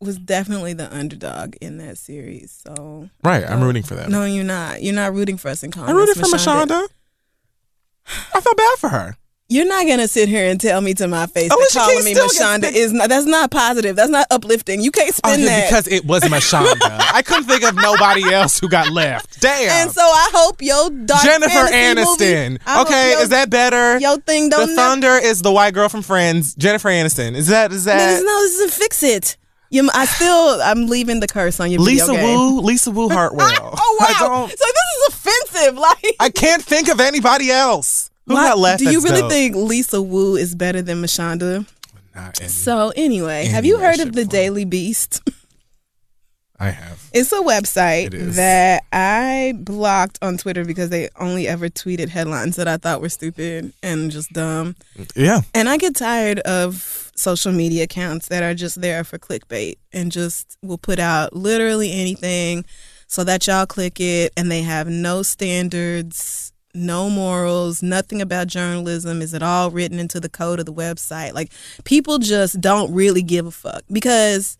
was 0.00 0.18
definitely 0.18 0.72
the 0.74 0.94
underdog 0.94 1.54
in 1.60 1.78
that 1.78 1.96
series. 1.96 2.62
So 2.66 3.08
Right, 3.24 3.48
I'm 3.48 3.62
rooting 3.62 3.82
for 3.84 3.94
them. 3.94 4.10
no, 4.10 4.24
you're 4.24 4.44
not. 4.44 4.82
You're 4.82 4.94
not 4.94 5.14
rooting 5.14 5.36
for 5.36 5.48
us 5.48 5.62
in 5.62 5.70
common. 5.70 5.90
I 5.90 5.92
rooted 5.92 6.16
for 6.16 6.26
Mashonda. 6.26 6.88
I 8.34 8.40
felt 8.40 8.56
bad 8.56 8.78
for 8.78 8.88
her. 8.88 9.16
You're 9.52 9.66
not 9.66 9.86
gonna 9.86 10.08
sit 10.08 10.30
here 10.30 10.48
and 10.48 10.58
tell 10.58 10.80
me 10.80 10.94
to 10.94 11.06
my 11.06 11.26
face 11.26 11.50
oh, 11.52 11.58
that 11.58 11.70
calling 11.74 12.04
me 12.06 12.14
Mashonda 12.14 12.72
is 12.72 12.90
not. 12.90 13.10
That's 13.10 13.26
not 13.26 13.50
positive. 13.50 13.96
That's 13.96 14.08
not 14.10 14.26
uplifting. 14.30 14.80
You 14.80 14.90
can't 14.90 15.14
spin 15.14 15.30
oh, 15.30 15.34
Okay, 15.34 15.44
that. 15.44 15.68
because 15.68 15.88
it 15.88 16.06
was 16.06 16.22
Mashonda. 16.22 16.78
I 16.80 17.20
couldn't 17.20 17.44
think 17.44 17.62
of 17.62 17.74
nobody 17.76 18.32
else 18.32 18.58
who 18.58 18.66
got 18.70 18.88
left. 18.90 19.42
Damn. 19.42 19.68
and 19.70 19.90
so 19.90 20.00
I 20.00 20.30
hope 20.32 20.62
your 20.62 20.88
dark 20.88 21.22
Jennifer 21.22 21.68
fantasy 21.68 22.08
movie- 22.10 22.24
Aniston. 22.24 22.80
Okay, 22.82 23.10
your- 23.10 23.20
is 23.20 23.28
that 23.28 23.50
better? 23.50 23.98
your 23.98 24.16
thing? 24.20 24.48
the 24.48 24.56
Don't 24.56 24.68
never- 24.68 24.76
Thunder 24.76 25.18
is 25.18 25.42
the 25.42 25.52
white 25.52 25.74
girl 25.74 25.90
from 25.90 26.00
Friends. 26.00 26.54
Jennifer 26.54 26.88
Aniston. 26.88 27.34
Is 27.34 27.48
that 27.48 27.72
is 27.72 27.84
that 27.84 28.22
no, 28.24 28.42
this 28.42 28.54
isn't 28.54 28.72
fix 28.72 29.02
it. 29.02 29.36
You, 29.68 29.88
I 29.92 30.04
still, 30.04 30.60
I'm 30.62 30.86
leaving 30.86 31.20
the 31.20 31.26
curse 31.26 31.58
on 31.60 31.70
your 31.70 31.80
Lisa 31.80 32.06
video 32.06 32.22
game. 32.22 32.38
Wu? 32.38 32.60
Lisa 32.60 32.90
Wu 32.90 33.08
Hartwell. 33.10 33.48
oh 33.50 33.96
wow! 34.00 34.06
I 34.08 34.14
don't. 34.18 34.50
So 34.50 34.56
this 34.56 34.96
is 34.96 35.14
offensive. 35.14 35.78
Like, 35.78 36.16
I 36.20 36.30
can't 36.30 36.62
think 36.62 36.88
of 36.88 37.00
anybody 37.00 37.50
else 37.50 38.10
who 38.32 38.36
why- 38.42 38.48
got 38.48 38.58
left. 38.58 38.78
do 38.82 38.90
you 38.90 39.00
really 39.00 39.20
dope? 39.22 39.30
think 39.30 39.56
Lisa 39.56 40.02
Wu 40.02 40.36
is 40.36 40.54
better 40.54 40.82
than 40.82 41.00
Mashonda? 41.02 41.66
Not 42.14 42.36
So 42.36 42.92
anyway, 42.96 43.46
have 43.46 43.64
you 43.64 43.78
heard 43.78 44.00
of 44.00 44.12
the 44.12 44.22
or 44.22 44.24
form. 44.24 44.28
Daily 44.30 44.64
Beast? 44.66 45.20
I 46.58 46.70
have. 46.70 47.02
It's 47.12 47.32
a 47.32 47.40
website 47.40 48.06
It 48.08 48.14
is. 48.14 48.36
that 48.36 48.84
I 48.92 49.54
blocked 49.58 50.18
on 50.22 50.36
Twitter 50.36 50.64
because 50.64 50.90
they 50.90 51.08
only 51.18 51.48
ever 51.48 51.68
tweeted 51.68 52.08
headlines 52.10 52.54
that 52.56 52.68
I 52.68 52.76
thought 52.76 53.00
were 53.00 53.08
stupid 53.08 53.72
and 53.82 54.10
just 54.12 54.32
dumb. 54.32 54.76
Yeah. 55.16 55.40
And 55.54 55.68
I 55.68 55.76
get 55.76 55.96
tired 55.96 56.38
of 56.40 57.10
social 57.16 57.50
media 57.50 57.84
accounts 57.84 58.28
that 58.28 58.44
are 58.44 58.54
just 58.54 58.80
there 58.80 59.02
for 59.02 59.18
clickbait 59.18 59.76
and 59.92 60.12
just 60.12 60.56
will 60.62 60.78
put 60.78 61.00
out 61.00 61.34
literally 61.34 61.90
anything 61.92 62.64
so 63.08 63.24
that 63.24 63.46
y'all 63.48 63.66
click 63.66 63.98
it 64.00 64.32
and 64.36 64.48
they 64.50 64.62
have 64.62 64.86
no 64.86 65.22
standards, 65.24 66.51
no 66.74 67.10
morals, 67.10 67.82
nothing 67.82 68.22
about 68.22 68.46
journalism. 68.46 69.22
Is 69.22 69.34
it 69.34 69.42
all 69.42 69.70
written 69.70 69.98
into 69.98 70.20
the 70.20 70.28
code 70.28 70.58
of 70.58 70.66
the 70.66 70.72
website? 70.72 71.34
Like 71.34 71.52
people 71.84 72.18
just 72.18 72.60
don't 72.60 72.92
really 72.92 73.22
give 73.22 73.46
a 73.46 73.50
fuck 73.50 73.82
because 73.90 74.58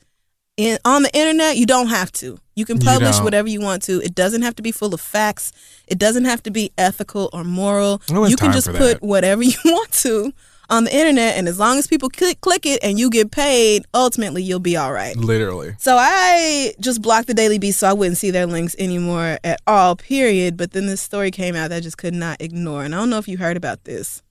in, 0.56 0.78
on 0.84 1.02
the 1.02 1.14
internet 1.16 1.56
you 1.56 1.66
don't 1.66 1.88
have 1.88 2.12
to. 2.12 2.38
You 2.54 2.66
can 2.66 2.78
publish 2.78 3.16
don't. 3.16 3.24
whatever 3.24 3.48
you 3.48 3.60
want 3.60 3.82
to. 3.84 4.02
It 4.02 4.14
doesn't 4.14 4.42
have 4.42 4.54
to 4.56 4.62
be 4.62 4.72
full 4.72 4.92
of 4.92 5.00
facts. 5.00 5.52
It 5.86 5.98
doesn't 5.98 6.26
have 6.26 6.42
to 6.42 6.50
be 6.50 6.70
ethical 6.76 7.30
or 7.32 7.44
moral. 7.44 8.02
It's 8.08 8.30
you 8.30 8.36
can 8.36 8.52
just 8.52 8.70
put 8.70 9.02
whatever 9.02 9.42
you 9.42 9.56
want 9.64 9.92
to 9.92 10.32
on 10.72 10.84
the 10.84 10.96
internet 10.96 11.36
and 11.36 11.46
as 11.46 11.58
long 11.58 11.78
as 11.78 11.86
people 11.86 12.08
click 12.08 12.40
click 12.40 12.64
it 12.64 12.82
and 12.82 12.98
you 12.98 13.10
get 13.10 13.30
paid, 13.30 13.84
ultimately 13.92 14.42
you'll 14.42 14.58
be 14.58 14.74
all 14.74 14.90
right. 14.90 15.14
Literally. 15.16 15.74
So 15.78 15.96
I 15.98 16.72
just 16.80 17.02
blocked 17.02 17.26
the 17.26 17.34
Daily 17.34 17.58
Beast 17.58 17.80
so 17.80 17.88
I 17.88 17.92
wouldn't 17.92 18.16
see 18.16 18.30
their 18.30 18.46
links 18.46 18.74
anymore 18.78 19.38
at 19.44 19.60
all, 19.66 19.96
period. 19.96 20.56
But 20.56 20.72
then 20.72 20.86
this 20.86 21.02
story 21.02 21.30
came 21.30 21.54
out 21.54 21.68
that 21.68 21.76
I 21.76 21.80
just 21.80 21.98
could 21.98 22.14
not 22.14 22.40
ignore. 22.40 22.84
And 22.84 22.94
I 22.94 22.98
don't 22.98 23.10
know 23.10 23.18
if 23.18 23.28
you 23.28 23.36
heard 23.36 23.58
about 23.58 23.84
this. 23.84 24.22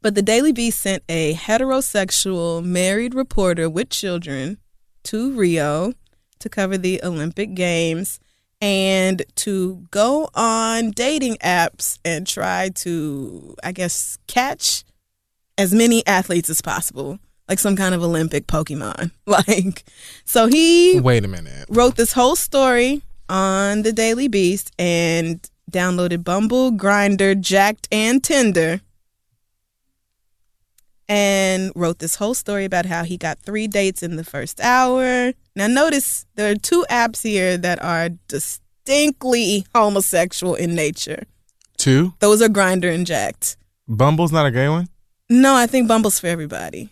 But 0.00 0.14
the 0.14 0.22
Daily 0.22 0.52
Beast 0.52 0.80
sent 0.80 1.02
a 1.10 1.34
heterosexual 1.34 2.64
married 2.64 3.14
reporter 3.14 3.68
with 3.68 3.90
children 3.90 4.56
to 5.04 5.32
Rio 5.32 5.92
to 6.38 6.48
cover 6.48 6.78
the 6.78 7.02
Olympic 7.04 7.52
Games 7.54 8.18
and 8.62 9.22
to 9.36 9.86
go 9.90 10.30
on 10.34 10.92
dating 10.92 11.36
apps 11.36 11.98
and 12.02 12.26
try 12.26 12.70
to, 12.76 13.54
I 13.62 13.72
guess, 13.72 14.16
catch 14.26 14.84
as 15.58 15.74
many 15.74 16.06
athletes 16.06 16.48
as 16.48 16.62
possible, 16.62 17.18
like 17.48 17.58
some 17.58 17.76
kind 17.76 17.94
of 17.94 18.02
Olympic 18.02 18.46
Pokemon. 18.46 19.10
Like, 19.26 19.84
so 20.24 20.46
he 20.46 20.98
Wait 21.00 21.22
a 21.24 21.28
minute. 21.28 21.66
wrote 21.68 21.96
this 21.96 22.12
whole 22.14 22.34
story 22.36 23.02
on 23.28 23.82
the 23.82 23.92
Daily 23.92 24.26
Beast 24.28 24.72
and 24.78 25.46
downloaded 25.70 26.24
Bumble, 26.24 26.72
Grindr, 26.72 27.38
Jack'd, 27.38 27.88
and 27.92 28.24
Tinder. 28.24 28.80
And 31.10 31.72
wrote 31.74 31.98
this 31.98 32.16
whole 32.16 32.34
story 32.34 32.64
about 32.64 32.86
how 32.86 33.02
he 33.04 33.16
got 33.16 33.38
three 33.38 33.66
dates 33.66 34.02
in 34.02 34.16
the 34.16 34.24
first 34.24 34.60
hour. 34.60 35.32
Now, 35.56 35.66
notice 35.66 36.26
there 36.36 36.50
are 36.52 36.54
two 36.54 36.84
apps 36.90 37.22
here 37.22 37.56
that 37.58 37.82
are 37.82 38.10
distinctly 38.28 39.66
homosexual 39.74 40.54
in 40.54 40.74
nature. 40.74 41.24
Two? 41.78 42.12
Those 42.20 42.42
are 42.42 42.48
Grindr 42.48 42.94
and 42.94 43.06
Jack'd. 43.06 43.56
Bumble's 43.86 44.32
not 44.32 44.44
a 44.46 44.50
gay 44.50 44.68
one? 44.68 44.88
No, 45.30 45.54
I 45.54 45.66
think 45.66 45.88
Bumble's 45.88 46.18
for 46.20 46.26
everybody. 46.26 46.90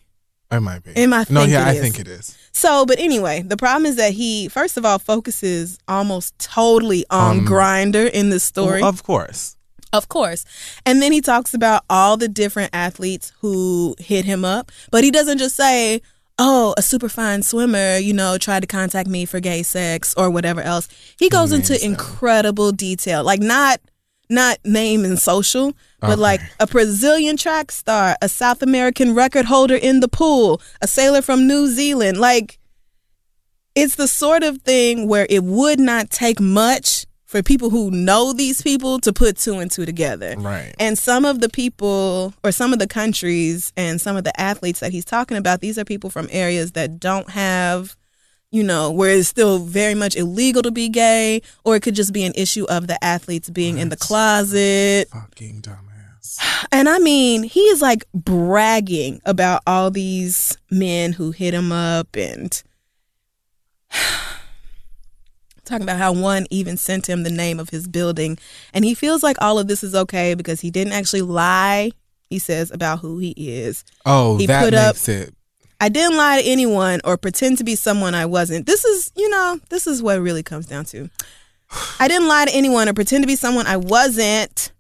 It 0.51 0.61
might 0.61 0.85
be. 0.85 0.93
It 0.93 1.09
might 1.09 1.29
no, 1.29 1.43
yeah, 1.43 1.67
I 1.67 1.73
is. 1.73 1.81
think 1.81 1.99
it 1.99 2.07
is. 2.07 2.37
So, 2.53 2.87
but 2.87 2.99
anyway, 3.01 3.43
the 3.43 3.57
problem 3.57 3.85
is 3.87 3.97
that 3.97 4.13
he, 4.13 4.49
first 4.49 4.77
of 4.77 4.85
all, 4.85 4.99
focuses 4.99 5.79
almost 5.89 6.39
totally 6.39 7.05
on 7.11 7.41
Um, 7.41 7.47
Grindr 7.47 8.09
in 8.11 8.31
this 8.31 8.45
story. 8.45 8.83
Of 8.83 9.03
course. 9.03 9.57
Of 9.93 10.09
course. 10.09 10.45
And 10.85 11.03
then 11.03 11.11
he 11.13 11.21
talks 11.21 11.53
about 11.55 11.83
all 11.91 12.17
the 12.17 12.29
different 12.29 12.71
athletes 12.73 13.33
who 13.41 13.97
hit 13.99 14.25
him 14.25 14.45
up, 14.45 14.71
but 14.91 15.03
he 15.03 15.11
doesn't 15.11 15.39
just 15.39 15.57
say, 15.57 16.01
"Oh, 16.39 16.75
a 16.77 16.83
super 16.83 17.09
fine 17.09 17.43
swimmer, 17.43 17.97
you 17.97 18.13
know, 18.13 18.37
tried 18.39 18.61
to 18.61 18.67
contact 18.67 19.09
me 19.09 19.25
for 19.25 19.41
gay 19.41 19.63
sex 19.63 20.15
or 20.17 20.31
whatever 20.31 20.61
else." 20.61 20.89
He 21.19 21.29
goes 21.29 21.51
into 21.51 21.73
them. 21.75 21.93
incredible 21.93 22.73
detail. 22.73 23.25
Like 23.25 23.41
not 23.41 23.81
not 24.29 24.59
name 24.65 25.05
and 25.05 25.19
social, 25.19 25.73
but 26.01 26.11
Okay. 26.13 26.21
like 26.21 26.41
a 26.61 26.67
Brazilian 26.67 27.37
track 27.37 27.71
star, 27.73 28.17
a 28.21 28.29
South 28.29 28.63
American 28.63 29.15
record 29.15 29.47
holder 29.47 29.77
in 29.77 30.01
the 30.01 30.09
pool, 30.09 30.61
a 30.83 30.87
sailor 30.87 31.23
from 31.23 31.47
New 31.47 31.67
Zealand. 31.69 32.19
Like 32.19 32.59
it's 33.75 33.97
the 33.97 34.09
sort 34.09 34.43
of 34.43 34.63
thing 34.63 35.07
where 35.09 35.27
it 35.29 35.45
would 35.45 35.79
not 35.79 36.11
take 36.11 36.41
much 36.41 37.07
for 37.27 37.43
people 37.43 37.71
who 37.71 37.91
know 37.91 38.33
these 38.33 38.63
people 38.63 39.01
to 39.01 39.13
put 39.13 39.37
two 39.37 39.59
and 39.59 39.71
two 39.71 39.85
together. 39.85 40.35
Right. 40.39 40.73
And 40.79 40.97
some 40.97 41.25
of 41.25 41.41
the 41.41 41.49
people 41.49 42.33
or 42.45 42.53
some 42.53 42.73
of 42.73 42.79
the 42.79 42.87
countries 42.87 43.73
and 43.77 44.01
some 44.01 44.17
of 44.17 44.25
the 44.25 44.39
athletes 44.41 44.81
that 44.81 44.93
he's 44.93 45.05
talking 45.05 45.37
about, 45.37 45.61
these 45.61 45.77
are 45.77 45.85
people 45.85 46.09
from 46.09 46.29
areas 46.31 46.73
that 46.73 47.01
don't 47.01 47.29
have, 47.31 47.97
you 48.51 48.63
know, 48.63 48.91
where 48.91 49.11
it's 49.11 49.29
still 49.29 49.59
very 49.59 49.95
much 49.95 50.17
illegal 50.17 50.63
to 50.63 50.71
be 50.71 50.89
gay, 50.89 51.43
or 51.65 51.77
it 51.77 51.83
could 51.83 51.95
just 51.95 52.13
be 52.13 52.25
an 52.25 52.33
issue 52.37 52.65
of 52.69 52.87
the 52.87 53.03
athletes 53.05 53.51
being 53.51 53.79
in 53.79 53.89
the 53.89 53.97
closet. 53.97 55.09
Fucking 55.11 55.63
dumbass. 55.63 55.83
And 56.73 56.89
I 56.89 56.99
mean, 56.99 57.43
he 57.45 57.61
is 57.61 57.81
like 57.81 58.05
bragging 58.13 59.21
about 59.25 59.63
all 59.67 59.91
these 59.91 60.57
men 60.71 61.13
who 61.13 61.31
hit 61.31 61.55
him 61.55 61.71
up 61.73 62.15
and 62.17 62.63
talking 65.65 65.83
about 65.83 65.99
how 65.99 66.13
one 66.13 66.47
even 66.51 66.77
sent 66.77 67.09
him 67.09 67.23
the 67.23 67.31
name 67.31 67.59
of 67.61 67.71
his 67.71 67.87
building. 67.89 68.39
And 68.75 68.85
he 68.85 68.95
feels 68.95 69.23
like 69.23 69.37
all 69.41 69.59
of 69.59 69.69
this 69.69 69.83
is 69.83 69.95
okay 69.95 70.35
because 70.35 70.61
he 70.61 70.71
didn't 70.71 70.93
actually 70.93 71.23
lie, 71.23 71.93
he 72.31 72.39
says, 72.39 72.71
about 72.71 73.01
who 73.01 73.19
he 73.19 73.33
is. 73.37 73.85
Oh, 74.05 74.37
He 74.39 74.47
that 74.47 74.65
put 74.65 74.75
up- 74.75 74.97
it. 75.09 75.35
I 75.81 75.89
didn't 75.89 76.17
lie 76.17 76.41
to 76.41 76.49
anyone 76.49 77.01
or 77.05 77.17
pretend 77.17 77.59
to 77.59 77.65
be 77.65 77.75
someone 77.75 78.15
I 78.15 78.27
wasn't. 78.27 78.67
This 78.67 78.85
is, 78.85 79.13
you 79.15 79.29
know, 79.29 79.61
this 79.69 79.87
is 79.87 80.03
what 80.03 80.17
it 80.17 80.21
really 80.21 80.43
comes 80.43 80.67
down 80.67 80.85
to. 80.87 81.11
I 82.01 82.09
didn't 82.09 82.29
lie 82.29 82.47
to 82.47 82.55
anyone 82.55 82.89
or 82.89 82.95
pretend 82.95 83.25
to 83.25 83.27
be 83.27 83.37
someone 83.37 83.67
I 83.67 83.77
wasn't. 83.77 84.73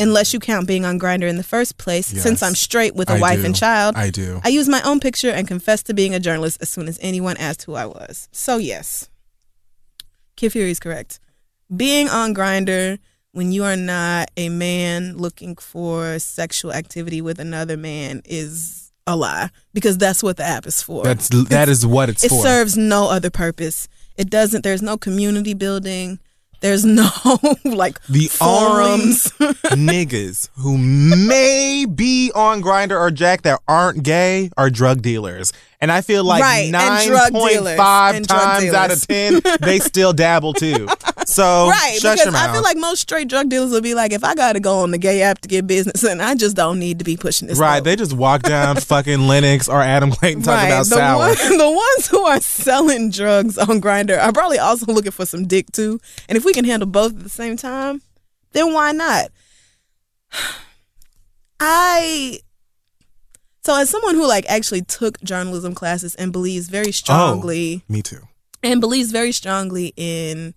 Unless 0.00 0.32
you 0.32 0.40
count 0.40 0.66
being 0.66 0.84
on 0.84 0.98
Grindr 0.98 1.28
in 1.28 1.36
the 1.36 1.44
first 1.44 1.78
place, 1.78 2.06
since 2.06 2.42
I'm 2.42 2.56
straight 2.56 2.96
with 2.96 3.10
a 3.10 3.14
I 3.14 3.20
wife 3.20 3.40
do. 3.40 3.46
and 3.46 3.54
child. 3.54 3.94
I 3.94 4.10
do. 4.10 4.40
I 4.42 4.48
use 4.48 4.68
my 4.68 4.82
own 4.82 4.98
picture 4.98 5.30
and 5.30 5.46
confessed 5.46 5.86
to 5.86 5.94
being 5.94 6.12
a 6.14 6.18
journalist 6.18 6.60
as 6.60 6.68
soon 6.68 6.88
as 6.88 6.98
anyone 7.00 7.36
asked 7.36 7.62
who 7.62 7.74
I 7.74 7.86
was. 7.86 8.28
So 8.32 8.56
yes, 8.56 9.08
Kid 10.34 10.50
Fury 10.50 10.72
is 10.72 10.80
correct. 10.80 11.20
Being 11.76 12.08
on 12.08 12.34
Grindr 12.34 12.98
when 13.34 13.50
you 13.52 13.64
are 13.64 13.76
not 13.76 14.30
a 14.36 14.48
man 14.48 15.16
looking 15.16 15.56
for 15.56 16.18
sexual 16.18 16.72
activity 16.72 17.20
with 17.20 17.38
another 17.38 17.76
man 17.76 18.22
is 18.24 18.83
a 19.06 19.16
lie 19.16 19.50
because 19.72 19.98
that's 19.98 20.22
what 20.22 20.36
the 20.36 20.44
app 20.44 20.66
is 20.66 20.82
for. 20.82 21.04
That's 21.04 21.28
that 21.48 21.68
is 21.68 21.86
what 21.86 22.08
it's 22.08 22.24
it 22.24 22.28
for. 22.30 22.38
It 22.38 22.42
serves 22.42 22.76
no 22.76 23.10
other 23.10 23.30
purpose. 23.30 23.88
It 24.16 24.30
doesn't. 24.30 24.62
There's 24.62 24.82
no 24.82 24.96
community 24.96 25.54
building. 25.54 26.18
There's 26.60 26.84
no 26.84 27.10
like 27.64 28.02
The 28.06 28.28
forums. 28.28 29.24
niggas 29.74 30.48
who 30.56 30.78
may 30.78 31.84
be 31.84 32.32
on 32.34 32.62
Grindr 32.62 32.98
or 32.98 33.10
Jack 33.10 33.42
that 33.42 33.60
aren't 33.68 34.02
gay 34.02 34.50
are 34.56 34.70
drug 34.70 35.02
dealers. 35.02 35.52
And 35.80 35.92
I 35.92 36.00
feel 36.00 36.24
like 36.24 36.42
Right, 36.42 36.70
nine 36.70 37.10
point 37.32 37.76
five 37.76 38.26
times 38.26 38.72
out 38.72 38.90
of 38.90 39.06
ten, 39.06 39.42
they 39.60 39.78
still 39.78 40.14
dabble 40.14 40.54
too. 40.54 40.88
So 41.26 41.42
right, 41.68 41.98
because. 42.00 42.34
I 42.34 42.52
feel 42.52 42.62
like 42.62 42.76
most 42.76 43.00
straight 43.00 43.28
drug 43.28 43.48
dealers 43.48 43.70
will 43.70 43.80
be 43.80 43.94
like, 43.94 44.12
if 44.12 44.24
I 44.24 44.34
got 44.34 44.54
to 44.54 44.60
go 44.60 44.80
on 44.80 44.90
the 44.90 44.98
gay 44.98 45.22
app 45.22 45.40
to 45.40 45.48
get 45.48 45.66
business, 45.66 46.02
and 46.04 46.20
I 46.22 46.34
just 46.34 46.56
don't 46.56 46.78
need 46.78 46.98
to 46.98 47.04
be 47.04 47.16
pushing 47.16 47.48
this. 47.48 47.58
right, 47.58 47.82
they 47.82 47.96
just 47.96 48.12
walk 48.12 48.42
down 48.42 48.76
fucking 48.80 49.26
Lenox 49.26 49.68
or 49.68 49.80
Adam 49.80 50.10
Clayton 50.10 50.42
talking 50.42 50.68
about 50.68 50.86
the, 50.86 50.96
sour. 50.96 51.18
one- 51.18 51.34
the 51.58 51.70
ones 51.70 52.08
who 52.08 52.22
are 52.24 52.40
selling 52.40 53.10
drugs 53.10 53.58
on 53.58 53.80
Grindr 53.80 54.20
are 54.20 54.32
probably 54.32 54.58
also 54.58 54.86
looking 54.92 55.12
for 55.12 55.26
some 55.26 55.46
dick 55.46 55.70
too. 55.72 56.00
And 56.28 56.36
if 56.36 56.44
we 56.44 56.52
can 56.52 56.64
handle 56.64 56.88
both 56.88 57.12
at 57.12 57.22
the 57.22 57.28
same 57.28 57.56
time, 57.56 58.02
then 58.52 58.72
why 58.72 58.92
not? 58.92 59.28
I 61.60 62.40
so 63.64 63.80
as 63.80 63.88
someone 63.88 64.14
who 64.14 64.26
like 64.26 64.44
actually 64.48 64.82
took 64.82 65.20
journalism 65.22 65.74
classes 65.74 66.14
and 66.16 66.32
believes 66.32 66.68
very 66.68 66.88
oh, 66.88 66.90
strongly 66.90 67.82
Me 67.88 68.02
too. 68.02 68.20
and 68.62 68.80
believes 68.80 69.10
very 69.10 69.32
strongly 69.32 69.94
in 69.96 70.54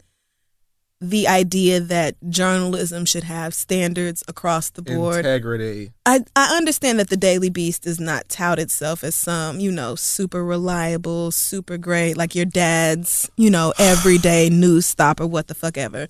the 1.00 1.28
idea 1.28 1.80
that 1.80 2.16
journalism 2.28 3.06
should 3.06 3.24
have 3.24 3.54
standards 3.54 4.24
across 4.28 4.72
the 4.72 4.82
board. 4.82 5.18
Integrity. 5.18 5.92
I, 6.06 6.24
I 6.36 6.58
understand 6.58 7.00
that 7.00 7.10
the 7.10 7.18
Daily 7.18 7.50
Beast 7.50 7.84
does 7.84 8.00
not 8.00 8.30
tout 8.30 8.58
itself 8.58 9.04
as 9.04 9.14
some, 9.14 9.60
you 9.60 9.72
know, 9.72 9.94
super 9.94 10.44
reliable, 10.44 11.32
super 11.32 11.78
great, 11.78 12.18
like 12.18 12.34
your 12.34 12.46
dad's, 12.46 13.30
you 13.38 13.52
know, 13.52 13.74
everyday 13.80 14.50
news 14.50 14.86
stop 14.88 15.20
or 15.20 15.28
what 15.28 15.48
the 15.48 15.56
fuck 15.56 15.78
ever. 15.78 16.08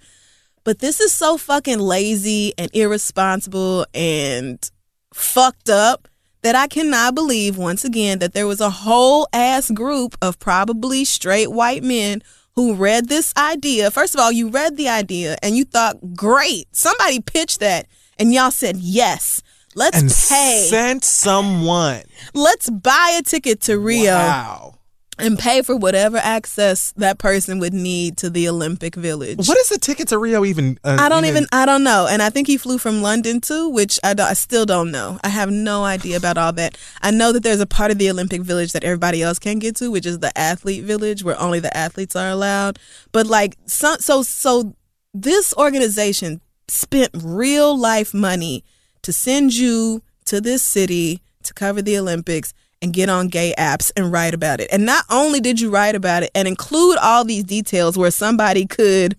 But 0.64 0.80
this 0.80 0.99
is 1.01 1.11
so 1.11 1.38
fucking 1.38 1.80
lazy 1.80 2.53
and 2.57 2.69
irresponsible 2.73 3.85
and 3.93 4.69
fucked 5.14 5.69
up 5.69 6.07
that 6.43 6.55
I 6.55 6.68
cannot 6.68 7.15
believe 7.15 7.57
once 7.57 7.84
again 7.84 8.19
that 8.19 8.34
there 8.34 8.47
was 8.47 8.61
a 8.61 8.69
whole 8.69 9.27
ass 9.34 9.69
group 9.72 10.15
of 10.22 10.39
probably 10.39 11.03
straight 11.03 11.51
white 11.51 11.84
men 11.84 12.22
who 12.57 12.73
read 12.73 13.07
this 13.07 13.34
idea. 13.38 13.91
First 13.91 14.15
of 14.15 14.19
all, 14.19 14.31
you 14.31 14.49
read 14.49 14.77
the 14.77 14.89
idea 14.89 15.38
and 15.43 15.55
you 15.55 15.63
thought, 15.63 16.15
great, 16.15 16.67
somebody 16.75 17.21
pitched 17.21 17.59
that. 17.59 17.85
And 18.17 18.34
y'all 18.34 18.49
said, 18.49 18.77
yes, 18.77 19.43
let's 19.75 19.95
And 19.95 20.09
pay. 20.09 20.65
sent 20.67 21.05
someone. 21.05 22.01
let's 22.34 22.67
buy 22.71 23.15
a 23.19 23.21
ticket 23.21 23.61
to 23.61 23.77
Rio 23.77 24.15
Wow. 24.15 24.76
And 25.19 25.38
pay 25.38 25.61
for 25.61 25.76
whatever 25.76 26.18
access 26.18 26.91
that 26.94 27.18
person 27.18 27.60
would 27.60 27.73
need 27.73 28.18
to 28.18 28.30
the 28.30 28.48
Olympic 28.48 28.95
Village. 28.95 29.48
What 29.48 29.57
is 29.57 29.69
the 29.69 29.77
ticket 29.77 30.07
to 30.10 30.18
Rio 30.18 30.45
even? 30.45 30.80
Uh, 30.84 30.98
I 30.99 31.10
don't 31.10 31.26
even, 31.26 31.45
I 31.52 31.65
don't 31.65 31.84
know. 31.84 32.07
And 32.10 32.22
I 32.22 32.30
think 32.30 32.48
he 32.48 32.57
flew 32.57 32.77
from 32.77 33.02
London 33.02 33.41
too, 33.41 33.69
which 33.69 33.99
I, 34.03 34.15
I 34.18 34.34
still 34.34 34.65
don't 34.65 34.91
know. 34.91 35.19
I 35.23 35.30
have 35.30 35.49
no 35.49 35.84
idea 35.84 36.18
about 36.18 36.38
all 36.38 36.53
that. 36.53 36.77
I 37.02 37.11
know 37.11 37.31
that 37.31 37.44
there's 37.44 37.61
a 37.61 37.65
part 37.65 37.91
of 37.91 37.98
the 37.98 38.10
Olympic 38.10 38.41
Village 38.41 38.72
that 38.73 38.84
everybody 38.84 39.22
else 39.22 39.39
can 39.39 39.60
get 39.60 39.76
to, 39.77 39.91
which 39.91 40.06
is 40.06 40.19
the 40.19 40.38
athlete 40.38 40.84
village 40.84 41.23
where 41.23 41.39
only 41.39 41.60
the 41.60 41.76
athletes 41.76 42.15
are 42.15 42.30
allowed. 42.30 42.80
But 43.11 43.27
like, 43.27 43.57
so, 43.65 43.95
so, 43.99 44.22
so 44.22 44.76
this 45.14 45.53
organization 45.56 46.41
spent 46.68 47.10
real 47.14 47.77
life 47.77 48.14
money 48.14 48.64
to 49.02 49.14
send 49.14 49.56
you 49.56 50.03
to 50.26 50.41
this 50.41 50.61
city 50.61 51.22
to 51.44 51.53
cover 51.53 51.81
the 51.81 51.98
Olympics 51.98 52.53
and 52.81 52.93
get 52.93 53.09
on 53.09 53.27
gay 53.27 53.53
apps 53.57 53.91
and 53.95 54.11
write 54.11 54.33
about 54.33 54.59
it. 54.59 54.69
And 54.71 54.85
not 54.85 55.05
only 55.09 55.39
did 55.39 55.59
you 55.59 55.69
write 55.69 55.95
about 55.95 56.23
it 56.23 56.31
and 56.35 56.47
include 56.47 56.97
all 56.97 57.23
these 57.23 57.43
details 57.43 57.97
where 57.97 58.11
somebody 58.11 58.65
could 58.65 59.15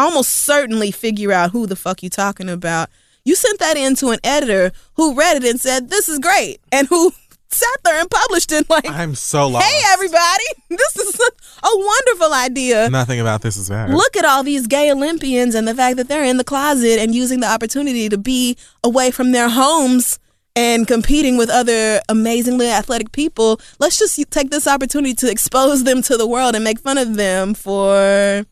almost 0.00 0.32
certainly 0.32 0.90
figure 0.90 1.32
out 1.32 1.50
who 1.50 1.66
the 1.66 1.76
fuck 1.76 2.02
you 2.02 2.10
talking 2.10 2.48
about. 2.48 2.88
You 3.24 3.34
sent 3.34 3.58
that 3.58 3.76
in 3.76 3.94
to 3.96 4.10
an 4.10 4.18
editor 4.24 4.72
who 4.94 5.14
read 5.14 5.36
it 5.36 5.44
and 5.44 5.60
said, 5.60 5.90
This 5.90 6.08
is 6.08 6.18
great. 6.18 6.60
And 6.72 6.88
who 6.88 7.12
sat 7.48 7.82
there 7.84 8.00
and 8.00 8.10
published 8.10 8.50
it 8.52 8.68
like, 8.70 8.88
I'm 8.88 9.14
so 9.14 9.48
lost. 9.48 9.66
Hey, 9.66 9.80
everybody, 9.92 10.44
this 10.70 10.96
is 10.96 11.20
a, 11.20 11.66
a 11.66 11.70
wonderful 11.76 12.32
idea. 12.32 12.88
Nothing 12.88 13.20
about 13.20 13.42
this 13.42 13.56
is 13.56 13.68
bad. 13.68 13.90
Look 13.90 14.16
at 14.16 14.24
all 14.24 14.42
these 14.42 14.66
gay 14.66 14.90
Olympians 14.90 15.54
and 15.54 15.68
the 15.68 15.74
fact 15.74 15.96
that 15.98 16.08
they're 16.08 16.24
in 16.24 16.38
the 16.38 16.44
closet 16.44 16.98
and 16.98 17.14
using 17.14 17.40
the 17.40 17.48
opportunity 17.48 18.08
to 18.08 18.18
be 18.18 18.56
away 18.82 19.10
from 19.10 19.32
their 19.32 19.48
homes 19.48 20.18
and 20.60 20.86
competing 20.86 21.38
with 21.38 21.48
other 21.48 22.02
amazingly 22.10 22.68
athletic 22.68 23.12
people. 23.12 23.58
Let's 23.78 23.98
just 23.98 24.20
take 24.30 24.50
this 24.50 24.66
opportunity 24.66 25.14
to 25.14 25.30
expose 25.30 25.84
them 25.84 26.02
to 26.02 26.18
the 26.18 26.26
world 26.26 26.54
and 26.54 26.62
make 26.62 26.78
fun 26.78 26.98
of 26.98 27.16
them 27.16 27.54
for 27.54 28.44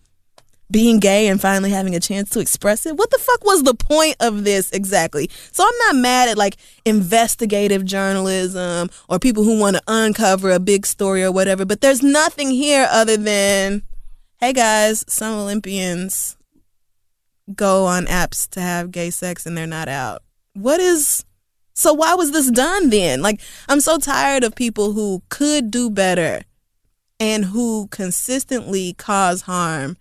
being 0.71 1.01
gay 1.01 1.29
and 1.29 1.39
finally 1.39 1.69
having 1.69 1.95
a 1.95 2.01
chance 2.01 2.31
to 2.31 2.41
express 2.41 2.87
it. 2.87 2.97
What 2.97 3.11
the 3.11 3.19
fuck 3.19 3.45
was 3.45 3.63
the 3.63 3.75
point 3.75 4.17
of 4.21 4.45
this 4.45 4.71
exactly? 4.71 5.29
So 5.53 5.63
I'm 5.63 5.79
not 5.87 6.01
mad 6.01 6.31
at 6.31 6.39
like 6.39 6.57
investigative 6.87 7.85
journalism 7.85 8.89
or 9.11 9.19
people 9.19 9.45
who 9.45 9.61
want 9.61 9.77
to 9.77 9.83
uncover 9.87 10.51
a 10.51 10.59
big 10.59 10.87
story 10.87 11.23
or 11.23 11.31
whatever, 11.31 11.67
but 11.67 11.83
there's 11.83 12.03
nothing 12.03 12.51
here 12.51 12.89
other 12.91 13.19
than 13.19 13.83
hey 14.39 14.55
guys, 14.55 15.05
some 15.09 15.35
Olympians 15.35 16.39
go 17.55 17.85
on 17.85 18.07
apps 18.07 18.49
to 18.49 18.63
have 18.63 18.93
gay 18.93 19.11
sex 19.11 19.45
and 19.45 19.59
they're 19.59 19.67
not 19.67 19.89
out. 19.89 20.23
What 20.55 20.81
is 20.81 21.27
so 21.79 21.95
why 21.95 22.15
was 22.15 22.33
this 22.33 22.51
done 22.51 22.91
then? 22.91 23.23
Like 23.23 23.41
I'm 23.69 23.81
so 23.81 23.99
tired 23.99 24.43
of 24.43 24.57
people 24.57 24.95
who 24.95 25.23
could 25.29 25.71
do 25.71 25.89
better 25.89 26.43
and 27.21 27.45
who 27.45 27.87
consistently 27.93 28.95
cause 28.95 29.43
harm 29.43 29.97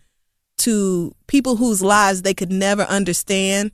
to 0.57 1.13
people 1.27 1.57
whose 1.57 1.83
lives 1.83 2.23
they 2.23 2.33
could 2.33 2.51
never 2.51 2.81
understand 2.83 3.71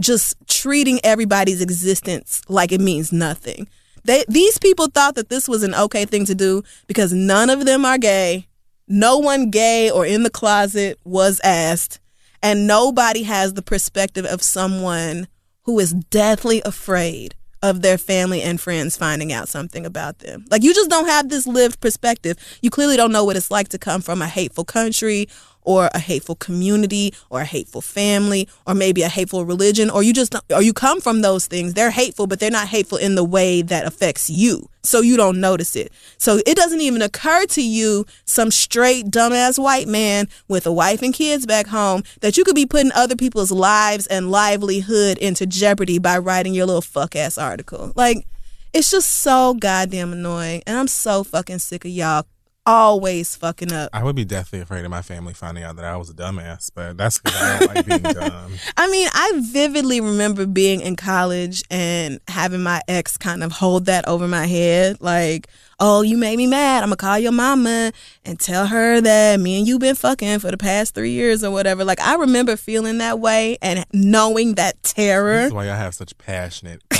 just 0.00 0.34
treating 0.48 0.98
everybody's 1.04 1.60
existence 1.60 2.40
like 2.48 2.72
it 2.72 2.80
means 2.80 3.12
nothing. 3.12 3.68
They 4.04 4.24
these 4.28 4.56
people 4.56 4.86
thought 4.86 5.14
that 5.16 5.28
this 5.28 5.46
was 5.46 5.62
an 5.62 5.74
okay 5.74 6.06
thing 6.06 6.24
to 6.24 6.34
do 6.34 6.62
because 6.86 7.12
none 7.12 7.50
of 7.50 7.66
them 7.66 7.84
are 7.84 7.98
gay. 7.98 8.46
No 8.88 9.18
one 9.18 9.50
gay 9.50 9.90
or 9.90 10.06
in 10.06 10.22
the 10.22 10.30
closet 10.30 10.98
was 11.04 11.38
asked, 11.44 12.00
and 12.42 12.66
nobody 12.66 13.24
has 13.24 13.52
the 13.52 13.62
perspective 13.62 14.24
of 14.24 14.42
someone 14.42 15.28
who 15.66 15.78
is 15.80 15.92
deathly 15.92 16.62
afraid 16.64 17.34
of 17.62 17.82
their 17.82 17.98
family 17.98 18.40
and 18.40 18.60
friends 18.60 18.96
finding 18.96 19.32
out 19.32 19.48
something 19.48 19.84
about 19.84 20.20
them. 20.20 20.44
Like 20.50 20.62
you 20.62 20.72
just 20.72 20.88
don't 20.88 21.08
have 21.08 21.28
this 21.28 21.46
lived 21.46 21.80
perspective. 21.80 22.36
You 22.62 22.70
clearly 22.70 22.96
don't 22.96 23.10
know 23.10 23.24
what 23.24 23.36
it's 23.36 23.50
like 23.50 23.68
to 23.70 23.78
come 23.78 24.00
from 24.00 24.22
a 24.22 24.28
hateful 24.28 24.64
country 24.64 25.28
or 25.66 25.90
a 25.92 25.98
hateful 25.98 26.36
community 26.36 27.12
or 27.28 27.42
a 27.42 27.44
hateful 27.44 27.82
family 27.82 28.48
or 28.66 28.72
maybe 28.72 29.02
a 29.02 29.08
hateful 29.08 29.44
religion 29.44 29.90
or 29.90 30.02
you 30.02 30.14
just 30.14 30.34
or 30.50 30.62
you 30.62 30.72
come 30.72 31.00
from 31.00 31.20
those 31.20 31.46
things. 31.46 31.74
They're 31.74 31.90
hateful 31.90 32.26
but 32.26 32.40
they're 32.40 32.50
not 32.50 32.68
hateful 32.68 32.96
in 32.96 33.16
the 33.16 33.24
way 33.24 33.60
that 33.62 33.84
affects 33.84 34.30
you. 34.30 34.70
So 34.82 35.00
you 35.00 35.16
don't 35.16 35.40
notice 35.40 35.74
it. 35.74 35.92
So 36.16 36.40
it 36.46 36.56
doesn't 36.56 36.80
even 36.80 37.02
occur 37.02 37.44
to 37.46 37.62
you 37.62 38.06
some 38.24 38.52
straight 38.52 39.06
dumbass 39.06 39.58
white 39.58 39.88
man 39.88 40.28
with 40.48 40.66
a 40.66 40.72
wife 40.72 41.02
and 41.02 41.12
kids 41.12 41.44
back 41.44 41.66
home 41.66 42.04
that 42.20 42.36
you 42.36 42.44
could 42.44 42.54
be 42.54 42.66
putting 42.66 42.92
other 42.92 43.16
people's 43.16 43.50
lives 43.50 44.06
and 44.06 44.30
livelihood 44.30 45.18
into 45.18 45.44
jeopardy 45.44 45.98
by 45.98 46.16
writing 46.16 46.54
your 46.54 46.66
little 46.66 46.80
fuck 46.80 47.16
ass 47.16 47.36
article. 47.36 47.92
Like 47.96 48.26
it's 48.72 48.90
just 48.90 49.10
so 49.10 49.54
goddamn 49.54 50.12
annoying 50.12 50.62
and 50.66 50.78
I'm 50.78 50.88
so 50.88 51.24
fucking 51.24 51.58
sick 51.58 51.84
of 51.84 51.90
y'all 51.90 52.24
always 52.66 53.36
fucking 53.36 53.72
up. 53.72 53.90
I 53.92 54.02
would 54.02 54.16
be 54.16 54.24
deathly 54.24 54.60
afraid 54.60 54.84
of 54.84 54.90
my 54.90 55.02
family 55.02 55.32
finding 55.32 55.64
out 55.64 55.76
that 55.76 55.84
I 55.84 55.96
was 55.96 56.10
a 56.10 56.14
dumbass, 56.14 56.70
but 56.74 56.98
that's 56.98 57.18
because 57.18 57.40
I 57.40 57.58
don't 57.58 57.74
like 57.74 57.86
being 57.86 58.02
dumb. 58.14 58.52
I 58.76 58.90
mean, 58.90 59.08
I 59.14 59.32
vividly 59.36 60.00
remember 60.00 60.46
being 60.46 60.80
in 60.80 60.96
college 60.96 61.62
and 61.70 62.20
having 62.28 62.62
my 62.62 62.82
ex 62.88 63.16
kind 63.16 63.42
of 63.44 63.52
hold 63.52 63.86
that 63.86 64.06
over 64.08 64.26
my 64.26 64.46
head. 64.46 65.00
Like, 65.00 65.48
oh, 65.78 66.02
you 66.02 66.18
made 66.18 66.36
me 66.36 66.46
mad. 66.46 66.82
I'm 66.82 66.88
going 66.88 66.96
to 66.98 67.04
call 67.04 67.18
your 67.18 67.32
mama 67.32 67.92
and 68.24 68.40
tell 68.40 68.66
her 68.66 69.00
that 69.00 69.40
me 69.40 69.58
and 69.58 69.66
you 69.66 69.78
been 69.78 69.94
fucking 69.94 70.40
for 70.40 70.50
the 70.50 70.58
past 70.58 70.94
three 70.94 71.12
years 71.12 71.44
or 71.44 71.50
whatever. 71.50 71.84
Like, 71.84 72.00
I 72.00 72.16
remember 72.16 72.56
feeling 72.56 72.98
that 72.98 73.20
way 73.20 73.58
and 73.62 73.84
knowing 73.92 74.54
that 74.54 74.82
terror. 74.82 75.42
That's 75.42 75.54
why 75.54 75.70
I 75.70 75.76
have 75.76 75.94
such 75.94 76.16
passionate. 76.18 76.82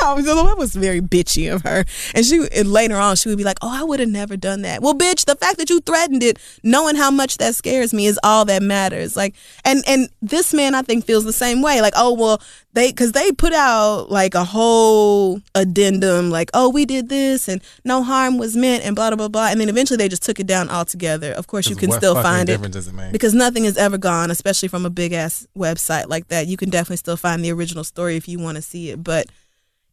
so 0.24 0.44
that 0.46 0.58
was 0.58 0.74
very 0.74 1.00
bitchy 1.00 1.52
of 1.52 1.62
her. 1.62 1.84
And 2.14 2.24
she 2.24 2.46
and 2.54 2.72
later 2.72 2.96
on 2.96 3.16
she 3.16 3.28
would 3.28 3.38
be 3.38 3.44
like, 3.44 3.58
"Oh, 3.62 3.70
I 3.70 3.84
would 3.84 4.00
have 4.00 4.08
never 4.08 4.36
done 4.36 4.62
that." 4.62 4.82
Well, 4.82 4.94
bitch, 4.94 5.24
the 5.24 5.36
fact 5.36 5.58
that 5.58 5.70
you 5.70 5.80
threatened 5.80 6.22
it, 6.22 6.38
knowing 6.62 6.96
how 6.96 7.10
much 7.10 7.38
that 7.38 7.54
scares 7.54 7.92
me, 7.92 8.06
is 8.06 8.18
all 8.22 8.44
that 8.46 8.62
matters. 8.62 9.16
Like, 9.16 9.34
and 9.64 9.82
and 9.86 10.08
this 10.22 10.54
man 10.54 10.74
I 10.74 10.82
think 10.82 11.04
feels 11.04 11.24
the 11.24 11.32
same 11.32 11.62
way. 11.62 11.80
Like, 11.80 11.94
oh 11.96 12.12
well, 12.12 12.40
they 12.72 12.90
because 12.90 13.12
they 13.12 13.32
put 13.32 13.52
out 13.52 14.10
like 14.10 14.34
a 14.34 14.44
whole 14.44 15.40
addendum, 15.54 16.30
like, 16.30 16.50
oh, 16.54 16.68
we 16.68 16.84
did 16.84 17.08
this 17.08 17.48
and 17.48 17.62
no 17.84 18.02
harm 18.02 18.38
was 18.38 18.56
meant, 18.56 18.84
and 18.84 18.94
blah 18.94 19.10
blah 19.10 19.16
blah 19.16 19.28
blah. 19.28 19.48
And 19.48 19.60
then 19.60 19.68
eventually 19.68 19.96
they 19.96 20.08
just 20.08 20.22
took 20.22 20.38
it 20.38 20.46
down 20.46 20.68
altogether. 20.68 21.32
Of 21.32 21.46
course, 21.46 21.68
you 21.68 21.76
can 21.76 21.90
still 21.92 22.14
find 22.14 22.48
it 22.48 22.60
does 22.70 22.88
it 22.88 22.94
make? 22.94 23.12
because 23.12 23.34
nothing 23.34 23.64
is 23.64 23.76
ever 23.76 23.98
gone, 23.98 24.30
especially 24.30 24.68
from 24.68 24.86
a 24.86 24.90
big 24.90 25.12
ass 25.12 25.46
website 25.56 26.08
like 26.08 26.28
that. 26.28 26.46
You 26.46 26.56
can 26.56 26.70
definitely 26.70 26.98
still 26.98 27.16
find 27.16 27.44
the 27.44 27.52
original 27.52 27.84
story 27.84 28.16
if 28.16 28.28
you 28.28 28.38
want 28.38 28.56
to 28.56 28.62
see 28.62 28.90
it, 28.90 29.02
but 29.02 29.26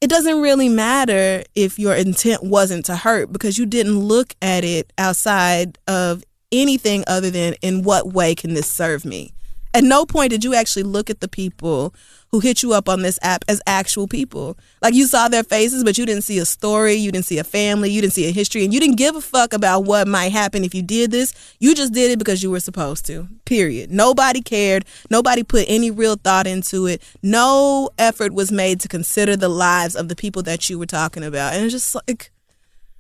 it 0.06 0.10
doesn't 0.10 0.40
really 0.40 0.70
matter 0.70 1.44
if 1.56 1.80
your 1.80 1.96
intent 1.96 2.44
wasn't 2.44 2.86
to 2.86 2.96
hurt 2.96 3.34
because 3.34 3.58
you 3.58 3.66
didn't 3.66 3.98
look 3.98 4.36
at 4.40 4.64
it 4.64 4.94
outside 5.00 5.80
of 5.88 6.24
anything 6.52 7.04
other 7.08 7.32
than 7.32 7.56
in 7.64 7.82
what 7.82 8.14
way 8.14 8.36
can 8.36 8.54
this 8.54 8.70
serve 8.70 9.04
me 9.04 9.34
At 9.76 9.84
no 9.84 10.06
point 10.06 10.30
did 10.30 10.44
you 10.44 10.56
actually 10.56 10.84
look 10.84 11.10
at 11.10 11.20
the 11.20 11.28
people 11.28 11.94
who 12.36 12.40
hit 12.40 12.64
you 12.64 12.74
up 12.74 12.90
on 12.90 13.02
this 13.02 13.20
app 13.22 13.44
as 13.48 13.62
actual 13.68 14.08
people. 14.08 14.58
Like 14.82 14.94
you 14.94 15.06
saw 15.06 15.28
their 15.28 15.44
faces, 15.44 15.84
but 15.84 15.98
you 15.98 16.06
didn't 16.06 16.24
see 16.24 16.38
a 16.38 16.46
story, 16.46 16.94
you 16.94 17.12
didn't 17.12 17.26
see 17.26 17.40
a 17.40 17.44
family, 17.44 17.90
you 17.90 18.02
didn't 18.02 18.14
see 18.14 18.28
a 18.28 18.32
history, 18.32 18.64
and 18.64 18.74
you 18.74 18.80
didn't 18.80 18.98
give 18.98 19.16
a 19.16 19.22
fuck 19.22 19.54
about 19.54 19.86
what 19.86 20.08
might 20.08 20.32
happen 20.32 20.64
if 20.64 20.74
you 20.74 20.82
did 20.82 21.12
this. 21.12 21.34
You 21.60 21.76
just 21.76 21.94
did 21.94 22.12
it 22.12 22.20
because 22.20 22.42
you 22.42 22.52
were 22.52 22.60
supposed 22.60 23.06
to. 23.08 23.28
Period. 23.46 23.92
Nobody 23.92 24.42
cared. 24.42 24.86
Nobody 25.10 25.44
put 25.44 25.66
any 25.68 25.92
real 25.92 26.16
thought 26.16 26.48
into 26.48 26.88
it. 26.88 27.02
No 27.22 27.90
effort 27.98 28.34
was 28.34 28.52
made 28.52 28.80
to 28.82 28.88
consider 28.88 29.36
the 29.36 29.50
lives 29.50 29.96
of 29.96 30.10
the 30.10 30.16
people 30.16 30.42
that 30.44 30.70
you 30.70 30.80
were 30.80 30.86
talking 30.86 31.24
about. 31.24 31.54
And 31.54 31.64
it's 31.64 31.74
just 31.74 31.96
like 31.96 32.32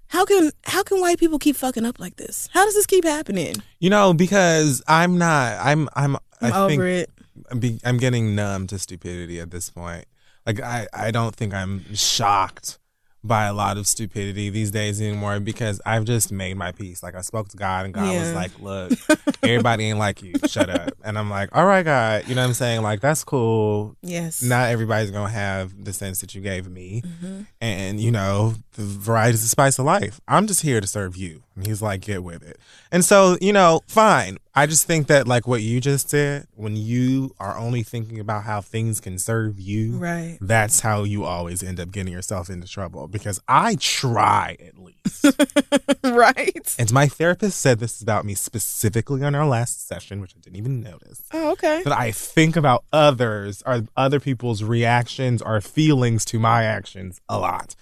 how 0.08 0.24
can 0.24 0.52
how 0.64 0.84
can 0.84 1.02
white 1.02 1.20
people 1.20 1.40
keep 1.40 1.56
fucking 1.56 1.86
up 1.86 2.00
like 2.00 2.16
this? 2.16 2.48
How 2.54 2.64
does 2.64 2.74
this 2.74 2.86
keep 2.86 3.04
happening? 3.04 3.56
You 3.80 3.90
know, 3.90 4.14
because 4.14 4.82
I'm 4.88 5.18
not. 5.18 5.58
I'm. 5.62 5.90
I'm. 5.94 6.18
I 6.54 6.64
I'm 6.64 6.70
think 6.70 6.80
over 6.80 6.88
it. 6.88 7.10
I'm, 7.52 7.60
be, 7.60 7.80
I'm 7.84 7.98
getting 7.98 8.36
numb 8.36 8.68
to 8.68 8.80
stupidity 8.80 9.40
at 9.40 9.52
this 9.52 9.70
point. 9.70 10.06
Like 10.46 10.62
I, 10.62 10.88
I 10.94 11.12
don't 11.12 11.36
think 11.36 11.54
I'm 11.54 11.84
shocked 11.94 12.80
by 13.24 13.46
a 13.46 13.54
lot 13.54 13.76
of 13.76 13.88
stupidity 13.88 14.52
these 14.52 14.70
days 14.70 15.02
anymore 15.02 15.40
because 15.40 15.82
I've 15.84 16.06
just 16.06 16.32
made 16.32 16.56
my 16.58 16.72
peace. 16.72 17.02
Like 17.02 17.16
I 17.16 17.22
spoke 17.22 17.50
to 17.50 17.58
God 17.58 17.86
and 17.86 17.94
God 17.96 18.14
was 18.14 18.34
like, 18.34 18.52
"Look, 18.60 18.92
everybody 19.44 19.86
ain't 19.86 19.98
like 19.98 20.22
you. 20.22 20.34
Shut 20.48 20.70
up." 20.70 20.92
And 21.04 21.18
I'm 21.18 21.32
like, 21.32 21.50
"All 21.52 21.66
right, 21.66 21.84
God, 21.84 22.28
you 22.28 22.36
know 22.36 22.42
what 22.44 22.50
I'm 22.50 22.54
saying? 22.54 22.84
Like 22.84 23.02
that's 23.02 23.24
cool. 23.24 23.96
Yes. 24.04 24.44
Not 24.44 24.70
everybody's 24.70 25.10
gonna 25.10 25.32
have 25.32 25.84
the 25.84 25.92
sense 25.94 26.22
that 26.22 26.36
you 26.36 26.42
gave 26.42 26.70
me, 26.70 27.02
Mm-hmm. 27.04 27.42
and 27.62 28.00
you 28.00 28.12
know 28.12 28.54
the 28.74 28.84
variety 28.84 29.34
is 29.34 29.42
the 29.42 29.50
spice 29.50 29.80
of 29.80 29.86
life. 29.86 30.22
I'm 30.28 30.46
just 30.46 30.62
here 30.62 30.80
to 30.80 30.86
serve 30.88 31.18
you." 31.18 31.42
And 31.56 31.66
he's 31.66 31.82
like, 31.82 32.02
"Get 32.02 32.24
with 32.24 32.44
it." 32.44 32.60
And 32.92 33.04
so 33.06 33.38
you 33.42 33.54
know, 33.54 33.82
fine. 33.88 34.38
I 34.58 34.66
just 34.68 34.86
think 34.88 35.08
that 35.08 35.28
like 35.28 35.48
what 35.48 35.62
you 35.62 35.82
just 35.82 36.10
said, 36.10 36.48
when 36.56 36.76
you 36.78 37.36
are 37.40 37.58
only 37.58 37.84
thinking 37.84 38.20
about 38.20 38.44
how 38.44 38.62
things 38.62 39.00
can 39.02 39.20
serve 39.20 39.60
you, 39.60 39.98
Right. 39.98 40.38
that's 40.42 40.80
how 40.82 41.04
you 41.04 41.26
always 41.26 41.62
end 41.62 41.80
up 41.80 41.92
getting 41.92 42.14
yourself 42.14 42.50
into 42.50 42.68
trouble. 42.68 43.08
Because 43.08 43.40
I 43.50 43.76
try 43.80 44.56
at 44.66 44.78
least. 44.78 45.26
right. 46.04 46.76
and 46.80 46.92
my 46.94 47.08
therapist 47.08 47.60
said 47.60 47.80
this 47.80 48.02
about 48.02 48.26
me 48.26 48.34
specifically 48.34 49.24
on 49.24 49.36
our 49.36 49.46
last 49.46 49.88
session, 49.88 50.22
which 50.22 50.34
I 50.36 50.40
didn't 50.40 50.58
even 50.58 50.82
notice 50.82 51.22
Oh, 51.34 51.52
okay. 51.52 51.82
that 51.84 51.94
I 51.98 52.12
think 52.12 52.56
about 52.56 52.86
others 52.94 53.62
or 53.66 53.84
other 53.98 54.20
people's 54.20 54.64
reactions 54.64 55.42
or 55.42 55.60
feelings 55.62 56.24
to 56.26 56.40
my 56.40 56.64
actions 56.64 57.20
a 57.28 57.38
lot. 57.40 57.76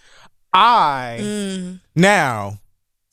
I 0.53 1.19
Mm. 1.21 1.79
now 1.95 2.59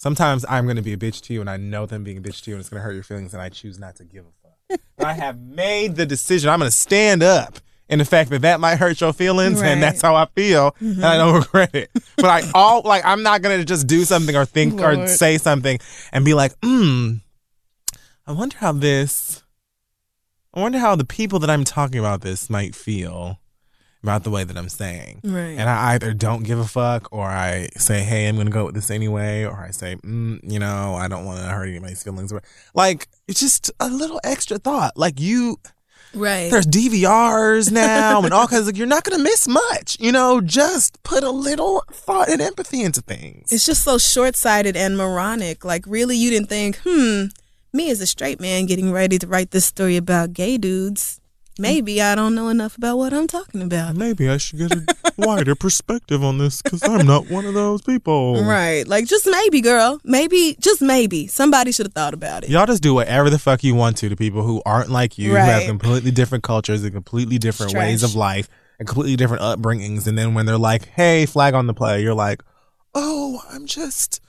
sometimes 0.01 0.45
I'm 0.49 0.65
going 0.65 0.77
to 0.77 0.83
be 0.83 0.95
a 0.95 0.97
bitch 0.97 1.21
to 1.25 1.35
you, 1.35 1.41
and 1.43 1.51
I 1.51 1.57
know 1.59 1.85
them 1.85 2.03
being 2.05 2.17
a 2.17 2.21
bitch 2.23 2.43
to 2.45 2.51
you, 2.51 2.57
and 2.57 2.61
it's 2.61 2.71
going 2.71 2.81
to 2.81 2.85
hurt 2.85 2.95
your 2.95 3.03
feelings, 3.03 3.35
and 3.35 3.43
I 3.43 3.49
choose 3.51 3.79
not 3.79 3.97
to 3.97 4.05
give 4.05 4.25
a 4.25 4.33
fuck. 4.43 4.81
but 4.97 5.07
I 5.07 5.13
have 5.13 5.39
made 5.63 5.97
the 5.97 6.07
decision. 6.07 6.49
I'm 6.49 6.59
going 6.59 6.71
to 6.71 6.77
stand 6.77 7.23
up. 7.23 7.59
in 7.91 7.99
the 7.99 8.05
fact 8.05 8.31
that 8.31 8.43
that 8.43 8.61
might 8.61 8.77
hurt 8.77 9.01
your 9.01 9.13
feelings, 9.13 9.61
Right. 9.61 9.69
and 9.71 9.83
that's 9.83 10.01
how 10.01 10.15
I 10.15 10.27
feel, 10.37 10.77
and 10.81 11.05
I 11.05 11.17
don't 11.17 11.35
regret 11.35 11.75
it. 11.75 11.91
But 12.17 12.27
I 12.27 12.43
all 12.55 12.83
like 12.85 13.05
I'm 13.05 13.25
not 13.25 13.43
gonna 13.43 13.65
just 13.65 13.89
do 13.89 14.05
something 14.05 14.37
or 14.37 14.45
think 14.45 14.81
or 14.81 15.09
say 15.09 15.39
something 15.39 15.77
and 16.13 16.25
be 16.25 16.33
like, 16.33 16.53
hmm, 16.63 17.15
I 18.29 18.31
wonder 18.33 18.57
how 18.59 18.71
this, 18.71 19.43
I 20.55 20.61
wonder 20.61 20.79
how 20.79 20.95
the 20.95 21.05
people 21.05 21.41
that 21.41 21.51
I'm 21.51 21.65
talking 21.65 21.99
about 21.99 22.21
this 22.21 22.49
might 22.49 22.77
feel 22.77 23.41
about 24.03 24.25
the 24.25 24.31
way 24.31 24.45
that 24.45 24.57
I'm 24.57 24.69
saying. 24.69 25.21
Right. 25.25 25.59
And 25.59 25.69
I 25.69 25.93
either 25.95 26.15
don't 26.15 26.43
give 26.43 26.59
a 26.59 26.65
fuck 26.65 27.09
or 27.13 27.27
I 27.27 27.69
say, 27.77 28.03
hey, 28.03 28.29
I'm 28.29 28.37
going 28.37 28.47
to 28.47 28.53
go 28.53 28.67
with 28.67 28.75
this 28.75 28.91
anyway. 28.91 29.45
Or 29.45 29.59
I 29.59 29.71
say, 29.71 29.97
mm, 29.97 30.41
you 30.43 30.59
know, 30.59 30.95
I 30.95 31.09
don't 31.09 31.25
want 31.25 31.41
to 31.41 31.47
hurt 31.47 31.69
anybody's 31.69 32.03
feelings. 32.03 32.33
Like, 32.75 33.09
it's 33.29 33.41
just 33.41 33.71
a 33.79 33.89
little 33.89 34.21
extra 34.25 34.59
thought. 34.59 34.97
Like, 34.97 35.21
you, 35.21 35.59
right. 36.15 36.51
there's 36.51 36.67
DVRs 36.67 37.71
now 37.71 38.23
and 38.23 38.33
all 38.33 38.47
kinds 38.47 38.69
of, 38.69 38.77
you're 38.77 38.87
not 38.87 39.05
going 39.05 39.19
to 39.19 39.23
miss 39.23 39.47
much. 39.47 39.99
You 40.01 40.13
know, 40.13 40.41
just 40.41 41.03
put 41.03 41.23
a 41.23 41.31
little 41.31 41.85
thought 41.93 42.31
and 42.31 42.41
empathy 42.41 42.83
into 42.83 43.03
things. 43.03 43.53
It's 43.53 43.67
just 43.67 43.85
so 43.85 43.99
short 43.99 44.35
sighted 44.35 44.77
and 44.77 44.97
moronic. 44.97 45.65
Like, 45.65 45.85
really, 45.87 46.17
you 46.17 46.31
didn't 46.31 46.49
think, 46.49 46.81
hmm, 46.85 47.27
me 47.73 47.91
as 47.91 48.01
a 48.01 48.07
straight 48.07 48.41
man 48.41 48.67
getting 48.67 48.91
ready 48.91 49.19
to 49.19 49.27
write 49.27 49.51
this 49.51 49.67
story 49.67 49.97
about 49.97 50.33
gay 50.33 50.59
dudes, 50.59 51.20
maybe 51.61 52.01
I 52.03 52.15
don't 52.15 52.35
know 52.35 52.49
enough 52.49 52.77
about 52.77 52.97
what 52.97 53.13
I'm 53.13 53.27
talking 53.27 53.63
about. 53.63 53.95
Maybe 53.95 54.29
I 54.29 54.39
should 54.39 54.59
get 54.59 54.73
a 54.73 54.85
wider 55.19 55.55
perspective 55.55 56.25
on 56.25 56.39
this 56.39 56.63
because 56.63 56.83
I'm 56.83 57.07
not 57.07 57.31
one 57.31 57.45
of 57.45 57.55
those 57.55 57.83
people. 57.83 58.43
Right. 58.43 58.87
Like, 58.89 59.07
just 59.07 59.29
maybe, 59.31 59.61
girl. 59.61 60.01
Maybe, 60.03 60.57
just 60.59 60.81
maybe. 60.81 61.27
Somebody 61.27 61.73
should 61.73 61.87
have 61.87 61.93
thought 61.93 62.15
about 62.15 62.45
it. 62.45 62.51
Y'all 62.51 62.67
just 62.67 62.83
do 62.83 62.95
whatever 62.95 63.31
the 63.31 63.39
fuck 63.39 63.63
you 63.63 63.75
want 63.75 63.99
to 63.99 64.09
to 64.09 64.17
people 64.17 64.43
who 64.43 64.63
aren't 64.65 64.91
like 64.91 65.19
you, 65.19 65.31
who 65.31 65.37
have 65.37 65.65
completely 65.65 66.11
different 66.11 66.43
cultures 66.43 66.83
and 66.83 66.93
completely 66.93 67.39
different 67.39 67.75
ways 67.75 68.03
of 68.03 68.15
life 68.15 68.49
and 68.79 68.89
completely 68.89 69.17
different 69.17 69.43
upbringings. 69.43 70.07
And 70.07 70.17
then 70.17 70.35
when 70.35 70.47
they're 70.47 70.59
like, 70.59 70.89
hey, 70.89 71.27
flag 71.27 71.55
on 71.55 71.67
the 71.67 71.75
play, 71.75 72.03
you're 72.03 72.15
like, 72.15 72.43
oh, 72.95 73.43
I'm 73.51 73.67
just, 73.67 74.21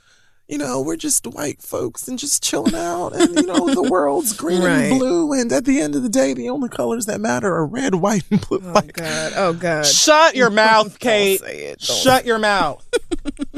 you 0.52 0.58
know, 0.58 0.82
we're 0.82 0.98
just 0.98 1.26
white 1.26 1.62
folks 1.62 2.08
and 2.10 2.20
just 2.20 2.44
chilling 2.44 2.76
out. 2.76 3.16
And, 3.16 3.36
you 3.36 3.44
know, 3.48 3.74
the 3.74 3.90
world's 3.90 4.34
green 4.38 4.62
Right. 4.62 4.84
and 4.92 5.00
blue. 5.00 5.32
And 5.34 5.52
at 5.52 5.64
the 5.66 5.80
end 5.80 5.96
of 5.96 6.04
the 6.04 6.10
day, 6.10 6.34
the 6.34 6.50
only 6.50 6.68
colors 6.70 7.06
that 7.08 7.22
matter 7.22 7.52
are 7.56 7.66
red, 7.66 7.96
white, 7.96 8.24
and 8.30 8.42
blue. 8.48 8.62
Oh, 8.64 8.72
Like, 8.74 8.94
God. 8.94 9.34
Oh, 9.38 9.54
God. 9.54 9.86
Shut 9.86 10.36
your 10.36 10.50
mouth, 10.64 11.00
Kate. 11.00 11.40
Don't 11.40 11.48
say 11.48 11.58
it. 11.68 11.80
Don't. 11.80 11.98
Shut 11.98 12.26
your 12.26 12.38
mouth. 12.38 12.86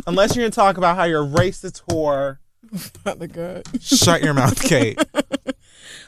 Unless 0.07 0.35
you're 0.35 0.43
going 0.43 0.51
to 0.51 0.55
talk 0.55 0.77
about 0.77 0.95
how 0.95 1.05
you're 1.05 1.25
racist 1.25 1.81
whore. 1.89 2.37
Father 3.03 3.27
God. 3.27 3.63
Shut 3.81 4.23
your 4.23 4.33
mouth, 4.35 4.61
Kate. 4.61 4.97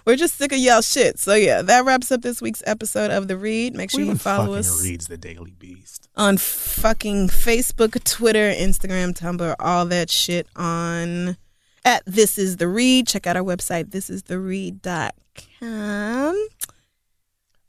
We're 0.06 0.16
just 0.18 0.36
sick 0.36 0.52
of 0.52 0.60
y'all 0.60 0.82
shit. 0.82 1.18
So, 1.18 1.34
yeah, 1.34 1.64
that 1.64 1.84
wraps 1.84 2.12
up 2.12 2.22
this 2.22 2.42
week's 2.42 2.62
episode 2.68 3.10
of 3.10 3.28
The 3.28 3.38
Read. 3.38 3.74
Make 3.76 3.90
sure 3.90 4.02
Who 4.02 4.06
you 4.12 4.16
follow 4.18 4.46
fucking 4.46 4.58
us. 4.60 4.84
reads 4.84 5.08
the 5.08 5.18
Daily 5.18 5.56
Beast? 5.58 6.05
On 6.18 6.38
fucking 6.38 7.28
Facebook, 7.30 8.02
Twitter, 8.04 8.52
Instagram, 8.52 9.14
Tumblr, 9.18 9.56
all 9.60 9.86
that 9.88 10.10
shit 10.10 10.48
on 10.56 11.38
at 11.84 12.04
This 12.06 12.38
Is 12.38 12.58
The 12.58 12.68
Read. 12.68 13.08
Check 13.08 13.26
out 13.28 13.36
our 13.38 13.44
website, 13.44 13.86
thisistheread.com. 13.90 16.48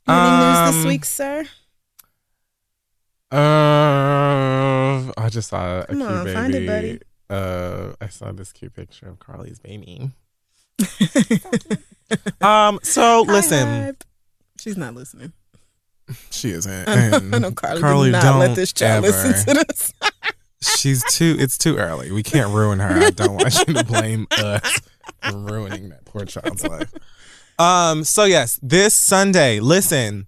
Anything 0.09 0.39
news 0.39 0.75
this 0.75 0.83
Um, 0.83 0.87
week, 0.87 1.03
sir? 1.05 1.45
Uh, 3.31 5.11
I 5.17 5.29
just 5.29 5.49
saw 5.49 5.81
a 5.81 5.85
Come 5.87 5.97
cute 5.97 6.09
on, 6.09 6.23
baby. 6.23 6.33
find 6.35 6.55
it, 6.55 6.67
buddy. 6.67 6.99
Uh, 7.29 7.93
I 7.99 8.07
saw 8.07 8.31
this 8.31 8.53
cute 8.53 8.73
picture 8.73 9.09
of 9.09 9.19
Carly's 9.19 9.59
baby. 9.59 10.11
um, 12.41 12.79
so 12.83 13.23
listen. 13.27 13.97
She's 14.59 14.77
not 14.77 14.95
listening. 14.95 15.33
She 16.31 16.51
isn't. 16.51 16.87
I 16.89 17.09
know, 17.09 17.17
and 17.17 17.35
I 17.35 17.39
know 17.39 17.51
Carly, 17.51 18.11
not 18.11 18.23
don't 18.23 18.39
let 18.39 18.55
this 18.55 18.73
child 18.73 19.05
ever. 19.05 19.15
listen 19.27 19.55
to 19.55 19.65
this. 19.67 19.93
She's 20.61 21.03
too. 21.13 21.35
It's 21.39 21.57
too 21.57 21.77
early. 21.77 22.11
We 22.11 22.23
can't 22.23 22.53
ruin 22.53 22.79
her. 22.79 22.89
I 23.05 23.09
don't 23.11 23.35
want 23.35 23.67
you 23.67 23.73
to 23.75 23.83
blame 23.83 24.27
us 24.31 24.79
for 25.21 25.37
ruining 25.37 25.89
that 25.89 26.05
poor 26.05 26.25
child's 26.25 26.63
life. 26.65 26.91
Um. 27.59 28.03
So 28.03 28.23
yes, 28.25 28.59
this 28.63 28.93
Sunday. 28.95 29.59
Listen, 29.59 30.27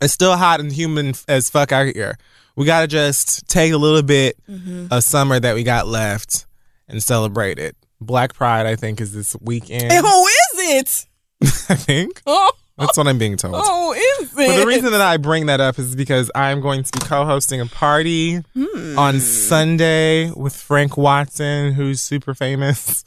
it's 0.00 0.12
still 0.12 0.36
hot 0.36 0.60
and 0.60 0.70
humid 0.72 1.18
as 1.28 1.48
fuck 1.50 1.72
out 1.72 1.94
here. 1.94 2.18
We 2.56 2.66
gotta 2.66 2.86
just 2.86 3.48
take 3.48 3.72
a 3.72 3.76
little 3.78 4.02
bit 4.02 4.36
Mm-hmm. 4.48 4.86
of 4.92 5.02
summer 5.04 5.38
that 5.40 5.54
we 5.54 5.62
got 5.62 5.86
left 5.86 6.46
and 6.88 7.02
celebrate 7.02 7.58
it. 7.58 7.76
Black 8.00 8.34
Pride, 8.34 8.66
I 8.66 8.76
think, 8.76 9.00
is 9.00 9.12
this 9.14 9.36
weekend. 9.40 9.84
And 9.92 10.04
who 10.04 10.26
is 10.26 10.46
it? 10.54 11.06
I 11.70 11.74
think 11.76 12.20
Oh, 12.26 12.50
that's 12.80 12.96
what 12.98 13.06
I'm 13.06 13.18
being 13.18 13.36
told. 13.36 13.54
who 13.54 13.92
is 13.92 14.32
it? 14.38 14.60
The 14.60 14.66
reason 14.66 14.90
that 14.90 15.00
I 15.00 15.16
bring 15.16 15.46
that 15.46 15.60
up 15.60 15.78
is 15.78 15.94
because 15.94 16.30
I'm 16.34 16.60
going 16.60 16.82
to 16.82 16.90
be 16.92 16.98
co-hosting 17.06 17.60
a 17.60 17.66
party 17.66 18.36
Hmm. 18.54 18.98
on 18.98 19.20
Sunday 19.20 20.30
with 20.32 20.56
Frank 20.56 20.96
Watson, 20.96 21.72
who's 21.74 22.00
super 22.02 22.34
famous. 22.34 23.04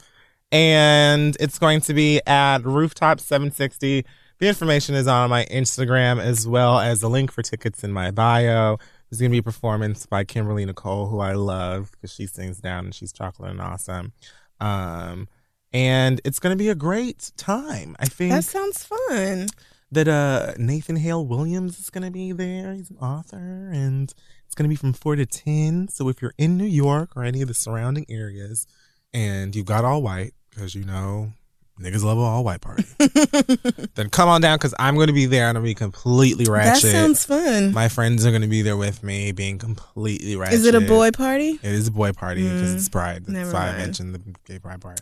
And 0.52 1.36
it's 1.40 1.58
going 1.58 1.80
to 1.82 1.94
be 1.94 2.20
at 2.26 2.64
Rooftop 2.64 3.18
760. 3.20 4.04
The 4.38 4.48
information 4.48 4.94
is 4.94 5.06
on 5.06 5.30
my 5.30 5.44
Instagram 5.46 6.20
as 6.20 6.46
well 6.46 6.78
as 6.78 7.00
the 7.00 7.10
link 7.10 7.32
for 7.32 7.42
tickets 7.42 7.82
in 7.82 7.92
my 7.92 8.10
bio. 8.10 8.78
There's 9.10 9.20
going 9.20 9.30
to 9.30 9.34
be 9.34 9.38
a 9.38 9.42
performance 9.42 10.06
by 10.06 10.24
Kimberly 10.24 10.64
Nicole, 10.64 11.08
who 11.08 11.20
I 11.20 11.32
love 11.32 11.90
because 11.92 12.12
she 12.12 12.26
sings 12.26 12.58
down 12.58 12.86
and 12.86 12.94
she's 12.94 13.12
chocolate 13.12 13.50
and 13.50 13.60
awesome. 13.60 14.12
Um, 14.60 15.28
and 15.74 16.20
it's 16.24 16.38
going 16.38 16.56
to 16.56 16.62
be 16.62 16.70
a 16.70 16.74
great 16.74 17.32
time. 17.36 17.96
I 17.98 18.06
think 18.06 18.32
that 18.32 18.44
sounds 18.44 18.84
fun. 18.84 19.48
that 19.92 20.08
uh 20.08 20.54
Nathan 20.56 20.96
Hale 20.96 21.26
Williams 21.26 21.78
is 21.78 21.90
gonna 21.90 22.10
be 22.10 22.32
there. 22.32 22.72
He's 22.74 22.90
an 22.90 22.96
author 22.98 23.36
and 23.72 24.12
it's 24.46 24.54
gonna 24.54 24.68
be 24.68 24.76
from 24.76 24.92
four 24.92 25.14
to 25.16 25.26
ten. 25.26 25.88
So 25.88 26.08
if 26.08 26.22
you're 26.22 26.34
in 26.38 26.56
New 26.56 26.64
York 26.66 27.10
or 27.16 27.24
any 27.24 27.42
of 27.42 27.48
the 27.48 27.54
surrounding 27.54 28.06
areas 28.08 28.66
and 29.12 29.54
you've 29.54 29.66
got 29.66 29.84
all 29.84 30.02
white, 30.02 30.32
because 30.50 30.74
you 30.74 30.84
know 30.84 31.32
niggas 31.80 32.04
love 32.04 32.18
an 32.18 32.24
all 32.24 32.44
white 32.44 32.60
party, 32.60 32.84
then 33.94 34.08
come 34.10 34.28
on 34.28 34.40
down 34.40 34.56
because 34.58 34.74
I'm 34.78 34.96
gonna 34.96 35.12
be 35.12 35.26
there 35.26 35.48
and 35.48 35.58
I'll 35.58 35.64
be 35.64 35.74
completely 35.74 36.46
ratchet. 36.46 36.82
That 36.82 36.92
sounds 36.92 37.24
fun. 37.26 37.72
My 37.72 37.88
friends 37.88 38.24
are 38.26 38.32
gonna 38.32 38.46
be 38.48 38.62
there 38.62 38.76
with 38.76 39.02
me, 39.02 39.32
being 39.32 39.58
completely 39.58 40.34
ratchet. 40.36 40.54
Is 40.54 40.66
it 40.66 40.74
a 40.74 40.80
boy 40.80 41.10
party? 41.12 41.58
It 41.62 41.72
is 41.72 41.88
a 41.88 41.92
boy 41.92 42.12
party 42.12 42.48
because 42.48 42.72
Mm, 42.72 42.76
it's 42.76 42.88
Pride. 42.88 43.22
That's 43.26 43.28
never 43.32 43.52
why 43.52 43.68
I 43.68 43.76
mentioned 43.76 44.14
the 44.14 44.22
gay 44.44 44.58
pride 44.58 44.80
part. 44.80 45.00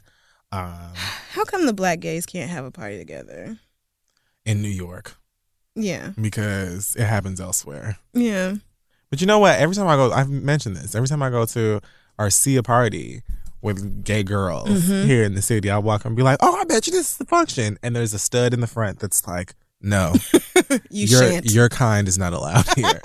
Um, 0.53 0.75
How 1.33 1.45
come 1.45 1.67
the 1.67 1.73
black 1.73 2.01
gays 2.01 2.27
can't 2.27 2.51
have 2.51 2.65
a 2.65 2.71
party 2.71 2.99
together? 2.99 3.59
in 4.45 4.61
New 4.61 4.69
York 4.69 5.15
Yeah. 5.77 6.11
because 6.21 6.97
it 6.97 7.05
happens 7.05 7.41
elsewhere. 7.41 7.97
Yeah. 8.13 8.57
But 9.09 9.21
you 9.21 9.27
know 9.29 9.39
what? 9.39 9.59
Every 9.61 9.77
time 9.77 9.87
I 9.87 9.95
go, 9.95 10.11
I've 10.11 10.29
mentioned 10.29 10.77
this. 10.77 10.95
Every 10.97 11.07
time 11.09 11.23
I 11.23 11.31
go 11.31 11.47
to 11.47 11.81
or 12.19 12.29
see 12.29 12.57
a 12.57 12.63
party 12.63 13.23
with 13.61 14.03
gay 14.05 14.25
girls 14.25 14.69
Mhm. 14.69 15.05
here 15.07 15.23
in 15.23 15.35
the 15.37 15.43
city, 15.43 15.71
I'll 15.71 15.81
walk 15.83 16.05
and 16.05 16.17
be 16.17 16.23
like, 16.25 16.39
"Oh, 16.41 16.57
I 16.61 16.65
bet 16.65 16.89
you 16.89 16.93
this 16.93 17.13
is 17.13 17.17
the 17.19 17.25
function," 17.25 17.79
and 17.85 17.95
there's 17.95 18.13
a 18.13 18.19
stud 18.19 18.53
in 18.53 18.59
the 18.61 18.67
front 18.67 18.99
that's 18.99 19.25
like, 19.29 19.55
"No, 19.81 20.15
You 20.91 21.07
your 21.07 21.21
shan't. 21.23 21.51
your 21.53 21.69
kind 21.69 22.09
is 22.09 22.19
not 22.19 22.33
allowed 22.33 22.67
here. 22.75 23.01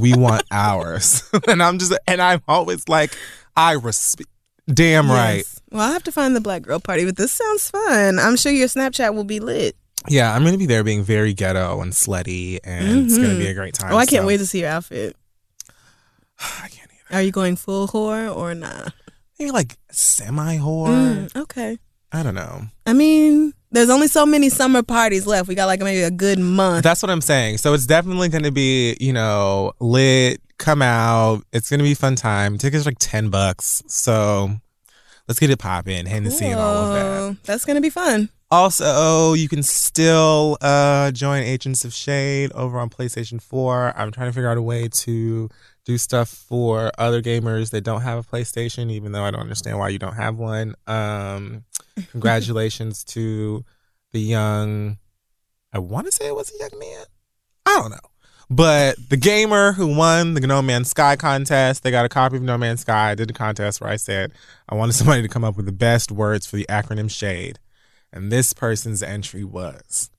we 0.00 0.14
want 0.14 0.42
ours." 0.50 1.22
and 1.46 1.62
I'm 1.62 1.78
just, 1.78 1.92
and 2.08 2.20
I'm 2.20 2.42
always 2.48 2.88
like, 2.88 3.16
"I 3.54 3.74
respect." 3.74 4.28
Damn 4.66 5.08
right. 5.08 5.44
Well, 5.72 5.88
I 5.88 5.92
have 5.92 6.02
to 6.04 6.12
find 6.12 6.36
the 6.36 6.40
black 6.40 6.62
girl 6.62 6.78
party, 6.80 7.04
but 7.04 7.16
this 7.16 7.32
sounds 7.32 7.70
fun. 7.70 8.18
I'm 8.18 8.36
sure 8.36 8.52
your 8.52 8.68
Snapchat 8.68 9.14
will 9.14 9.24
be 9.24 9.40
lit. 9.40 9.74
Yeah, 10.08 10.34
I'm 10.34 10.44
gonna 10.44 10.58
be 10.58 10.66
there 10.66 10.82
being 10.84 11.02
very 11.04 11.32
ghetto 11.32 11.80
and 11.80 11.92
slutty, 11.92 12.58
and 12.64 13.06
it's 13.06 13.16
gonna 13.16 13.30
Mhm. 13.34 13.38
be 13.38 13.46
a 13.46 13.54
great 13.54 13.74
time. 13.74 13.92
Oh, 13.92 13.96
I 13.96 14.04
can't 14.06 14.22
so- 14.22 14.26
wait 14.26 14.38
to 14.38 14.46
see 14.46 14.60
your 14.60 14.68
outfit. 14.68 15.16
I 16.40 16.68
can't 16.68 16.90
either. 16.90 17.18
Are 17.18 17.22
you 17.22 17.30
going 17.30 17.56
full 17.56 17.88
whore 17.88 18.34
or 18.34 18.54
not? 18.54 18.92
Maybe 19.38 19.50
like 19.50 19.76
semi 19.90 20.58
whore. 20.58 20.88
Mm, 21.30 21.36
okay. 21.42 21.78
I 22.12 22.22
don't 22.22 22.34
know. 22.34 22.66
I 22.86 22.92
mean, 22.92 23.54
there's 23.70 23.88
only 23.90 24.06
so 24.08 24.26
many 24.26 24.50
summer 24.50 24.82
parties 24.82 25.26
left. 25.26 25.48
We 25.48 25.54
got 25.54 25.66
like 25.66 25.80
maybe 25.80 26.02
a 26.02 26.10
good 26.10 26.38
month. 26.38 26.84
That's 26.84 27.02
what 27.02 27.10
I'm 27.10 27.22
saying. 27.22 27.58
So 27.58 27.72
it's 27.72 27.86
definitely 27.86 28.28
going 28.28 28.44
to 28.44 28.50
be, 28.52 28.96
you 29.00 29.12
know, 29.14 29.72
lit. 29.80 30.40
Come 30.58 30.82
out. 30.82 31.42
It's 31.52 31.70
going 31.70 31.78
to 31.78 31.84
be 31.84 31.92
a 31.92 31.96
fun 31.96 32.14
time. 32.14 32.58
Tickets 32.58 32.84
are 32.86 32.90
like 32.90 32.98
ten 32.98 33.30
bucks. 33.30 33.82
So 33.88 34.50
let's 35.28 35.40
get 35.40 35.50
it 35.50 35.58
popping. 35.58 36.06
Hennessy 36.06 36.46
and 36.46 36.60
all 36.60 36.86
of 36.86 36.94
that. 36.94 37.42
That's 37.44 37.64
gonna 37.64 37.80
be 37.80 37.90
fun. 37.90 38.28
Also, 38.50 39.32
you 39.32 39.48
can 39.48 39.62
still 39.62 40.58
uh, 40.60 41.10
join 41.10 41.42
Agents 41.42 41.86
of 41.86 41.94
Shade 41.94 42.52
over 42.52 42.78
on 42.78 42.90
PlayStation 42.90 43.40
4. 43.40 43.94
I'm 43.96 44.12
trying 44.12 44.28
to 44.28 44.32
figure 44.34 44.50
out 44.50 44.58
a 44.58 44.62
way 44.62 44.88
to 44.88 45.48
do 45.86 45.96
stuff 45.96 46.28
for 46.28 46.90
other 46.98 47.22
gamers 47.22 47.70
that 47.70 47.80
don't 47.80 48.02
have 48.02 48.18
a 48.18 48.22
PlayStation, 48.22 48.90
even 48.90 49.12
though 49.12 49.24
I 49.24 49.30
don't 49.30 49.40
understand 49.40 49.78
why 49.78 49.88
you 49.88 49.98
don't 49.98 50.16
have 50.16 50.36
one. 50.36 50.74
Um, 50.86 51.64
congratulations 52.10 53.04
to 53.04 53.64
the 54.12 54.20
young, 54.20 54.98
I 55.72 55.78
want 55.78 56.06
to 56.06 56.12
say 56.12 56.26
it 56.26 56.34
was 56.34 56.52
a 56.54 56.58
young 56.58 56.78
man. 56.78 57.04
I 57.64 57.78
don't 57.80 57.90
know. 57.90 58.11
But 58.54 58.96
the 59.08 59.16
gamer 59.16 59.72
who 59.72 59.86
won 59.96 60.34
the 60.34 60.40
No 60.46 60.60
Man's 60.60 60.90
Sky 60.90 61.16
contest, 61.16 61.82
they 61.82 61.90
got 61.90 62.04
a 62.04 62.08
copy 62.10 62.36
of 62.36 62.42
No 62.42 62.58
Man's 62.58 62.80
Sky. 62.82 63.10
I 63.10 63.14
did 63.14 63.28
the 63.28 63.32
contest 63.32 63.80
where 63.80 63.88
I 63.88 63.96
said 63.96 64.32
I 64.68 64.74
wanted 64.74 64.92
somebody 64.92 65.22
to 65.22 65.28
come 65.28 65.42
up 65.42 65.56
with 65.56 65.64
the 65.64 65.72
best 65.72 66.12
words 66.12 66.46
for 66.46 66.56
the 66.56 66.66
acronym 66.68 67.10
SHADE. 67.10 67.58
And 68.12 68.30
this 68.30 68.52
person's 68.52 69.02
entry 69.02 69.42
was 69.42 70.10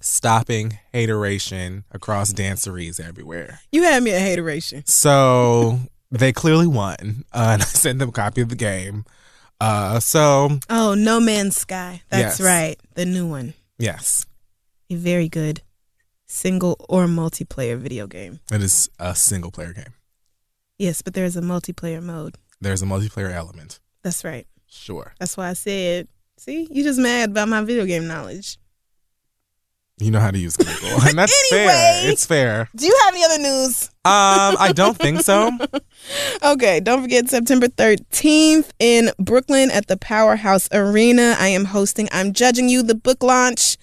stopping 0.00 0.78
hateration 0.92 1.84
across 1.92 2.32
danceries 2.32 2.98
everywhere. 2.98 3.60
You 3.70 3.84
had 3.84 4.02
me 4.02 4.10
at 4.10 4.20
hateration. 4.20 4.84
So 4.86 5.78
they 6.10 6.32
clearly 6.32 6.66
won. 6.66 7.24
Uh, 7.32 7.50
and 7.52 7.62
I 7.62 7.64
sent 7.66 8.00
them 8.00 8.08
a 8.08 8.12
copy 8.12 8.40
of 8.40 8.48
the 8.48 8.56
game. 8.56 9.04
Uh, 9.60 10.00
so, 10.00 10.58
Oh, 10.68 10.94
No 10.94 11.20
Man's 11.20 11.56
Sky. 11.56 12.02
That's 12.10 12.40
Yes. 12.40 12.40
right. 12.40 12.76
The 12.94 13.06
new 13.06 13.28
one. 13.28 13.54
yes, 13.78 14.26
A 14.90 14.96
very 14.96 15.28
good 15.28 15.62
single 16.26 16.76
or 16.88 17.06
multiplayer 17.06 17.76
video 17.78 18.06
game. 18.06 18.40
it 18.52 18.62
is 18.62 18.88
a 18.98 19.14
single 19.14 19.50
player 19.50 19.72
game. 19.72 19.94
Yes, 20.78 21.02
but 21.02 21.14
there's 21.14 21.36
a 21.36 21.40
multiplayer 21.42 22.02
mode. 22.02 22.36
There's 22.60 22.82
a 22.82 22.86
multiplayer 22.86 23.32
element. 23.32 23.80
That's 24.02 24.24
right. 24.24 24.46
Sure. 24.66 25.14
That's 25.20 25.36
why 25.36 25.50
I 25.50 25.52
said, 25.52 26.08
see, 26.36 26.66
you 26.70 26.82
just 26.82 26.98
mad 26.98 27.30
about 27.30 27.48
my 27.48 27.62
video 27.62 27.84
game 27.86 28.06
knowledge. 28.08 28.58
You 29.98 30.10
know 30.10 30.18
how 30.18 30.32
to 30.32 30.38
use 30.38 30.56
Google. 30.56 30.88
And 31.06 31.16
that's 31.18 31.52
Anyway. 31.52 31.66
fair. 31.68 32.10
It's 32.10 32.26
fair. 32.26 32.68
Do 32.74 32.84
you 32.84 32.98
have 33.04 33.14
any 33.14 33.24
other 33.24 33.38
news? 33.38 33.84
Um, 34.04 34.56
I 34.58 34.72
don't 34.74 34.96
think 34.98 35.20
so. 35.20 35.50
Okay, 36.44 36.80
don't 36.80 37.00
forget 37.00 37.28
September 37.30 37.68
13th 37.68 38.70
in 38.78 39.10
Brooklyn 39.18 39.70
at 39.70 39.86
the 39.86 39.96
Powerhouse 39.96 40.68
Arena. 40.72 41.36
I 41.38 41.48
am 41.48 41.66
hosting 41.66 42.08
I'm 42.12 42.32
Judging 42.34 42.68
You, 42.68 42.82
the 42.82 42.94
book 42.94 43.22
launch 43.22 43.78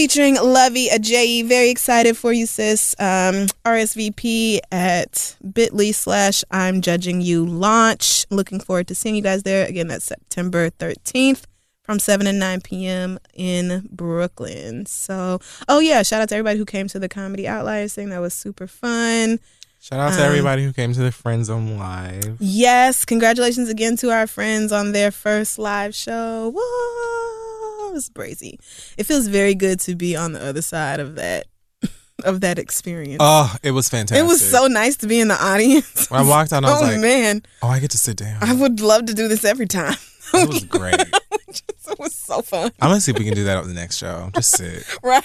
featuring 0.00 0.36
Luvvie 0.36 0.88
Ajayi. 0.88 1.44
Very 1.44 1.68
excited 1.68 2.16
for 2.16 2.32
you, 2.32 2.46
sis. 2.46 2.94
Um, 2.98 3.48
RSVP 3.66 4.60
at 4.72 5.36
bit.ly 5.52 5.90
slash 5.90 6.42
I'm 6.50 6.80
Judging 6.80 7.20
You 7.20 7.44
launch. 7.44 8.24
Looking 8.30 8.60
forward 8.60 8.88
to 8.88 8.94
seeing 8.94 9.14
you 9.14 9.20
guys 9.20 9.42
there. 9.42 9.66
Again, 9.68 9.88
that's 9.88 10.06
September 10.06 10.70
13th 10.70 11.42
from 11.82 11.98
7 11.98 12.26
and 12.26 12.38
9 12.38 12.62
p.m. 12.62 13.18
in 13.34 13.86
Brooklyn. 13.92 14.86
So, 14.86 15.38
oh 15.68 15.80
yeah, 15.80 16.02
shout 16.02 16.22
out 16.22 16.30
to 16.30 16.34
everybody 16.34 16.56
who 16.58 16.64
came 16.64 16.88
to 16.88 16.98
the 16.98 17.08
Comedy 17.10 17.46
Outliers 17.46 17.92
thing. 17.92 18.08
That 18.08 18.22
was 18.22 18.32
super 18.32 18.66
fun. 18.66 19.38
Shout 19.82 20.00
out 20.00 20.14
to 20.14 20.20
Um, 20.22 20.28
everybody 20.28 20.64
who 20.64 20.72
came 20.72 20.94
to 20.94 21.00
the 21.00 21.12
Friend 21.12 21.44
Zone 21.44 21.76
Live. 21.76 22.38
Yes, 22.40 23.04
congratulations 23.04 23.68
again 23.68 23.98
to 23.98 24.10
our 24.10 24.26
friends 24.26 24.72
on 24.72 24.92
their 24.92 25.10
first 25.10 25.58
live 25.58 25.94
show. 25.94 26.50
Whoa, 26.56 27.49
it 27.90 27.94
was 27.94 28.08
crazy. 28.08 28.58
It 28.96 29.04
feels 29.04 29.26
very 29.26 29.54
good 29.54 29.80
to 29.80 29.94
be 29.94 30.16
on 30.16 30.32
the 30.32 30.42
other 30.44 30.62
side 30.62 31.00
of 31.00 31.16
that 31.16 31.46
of 32.24 32.40
that 32.42 32.58
experience. 32.58 33.18
Oh, 33.20 33.54
it 33.62 33.72
was 33.72 33.88
fantastic. 33.88 34.24
it 34.24 34.26
was 34.28 34.40
so 34.48 34.66
nice 34.66 34.96
to 34.98 35.06
be 35.06 35.20
in 35.20 35.28
the 35.28 35.42
audience. 35.42 36.10
When 36.10 36.20
I 36.20 36.24
walked 36.28 36.52
out, 36.52 36.64
I 36.64 36.70
was 36.70 36.82
oh 36.82 36.86
like, 36.86 37.00
man, 37.00 37.42
oh, 37.62 37.68
I 37.68 37.80
get 37.80 37.90
to 37.92 37.98
sit 37.98 38.16
down. 38.16 38.38
I 38.42 38.52
would 38.54 38.80
love 38.80 39.06
to 39.06 39.14
do 39.14 39.28
this 39.28 39.44
every 39.44 39.66
time. 39.66 39.96
It 40.32 40.48
was 40.48 40.64
great. 40.78 40.94
it 40.94 41.98
was 41.98 42.14
so 42.14 42.40
fun. 42.40 42.70
I'm 42.80 42.90
gonna 42.90 43.00
see 43.00 43.10
if 43.10 43.18
we 43.18 43.24
can 43.24 43.34
do 43.34 43.44
that 43.44 43.56
on 43.58 43.66
the 43.66 43.74
next 43.74 43.96
show. 43.96 44.30
Just 44.34 44.52
sit, 44.52 44.84
Right? 45.02 45.24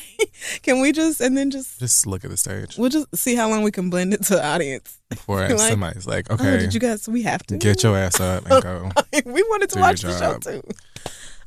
Can 0.64 0.82
we 0.82 0.92
just 0.92 1.22
and 1.22 1.38
then 1.38 1.52
just 1.52 1.80
just 1.80 2.08
look 2.08 2.24
at 2.26 2.32
the 2.32 2.38
stage 2.38 2.76
we'll 2.78 2.90
just 2.90 3.16
see 3.16 3.36
how 3.36 3.48
long 3.50 3.62
we 3.64 3.72
can 3.72 3.90
blend 3.92 4.14
it 4.16 4.24
to 4.24 4.34
the 4.36 4.44
audience. 4.46 4.98
before 5.10 5.48
Like, 5.48 5.60
somebody's 5.60 6.08
like, 6.08 6.26
Oh, 6.32 6.34
okay, 6.36 6.58
did 6.58 6.74
you 6.74 6.80
guys? 6.80 7.08
We 7.08 7.22
have 7.22 7.44
to 7.48 7.58
get 7.58 7.84
your 7.84 7.96
ass 7.96 8.20
up 8.20 8.50
and 8.50 8.64
go. 8.64 8.90
we 9.26 9.44
wanted 9.44 9.70
to 9.72 9.80
watch 9.80 10.02
the 10.02 10.18
show 10.18 10.40
too. 10.40 10.64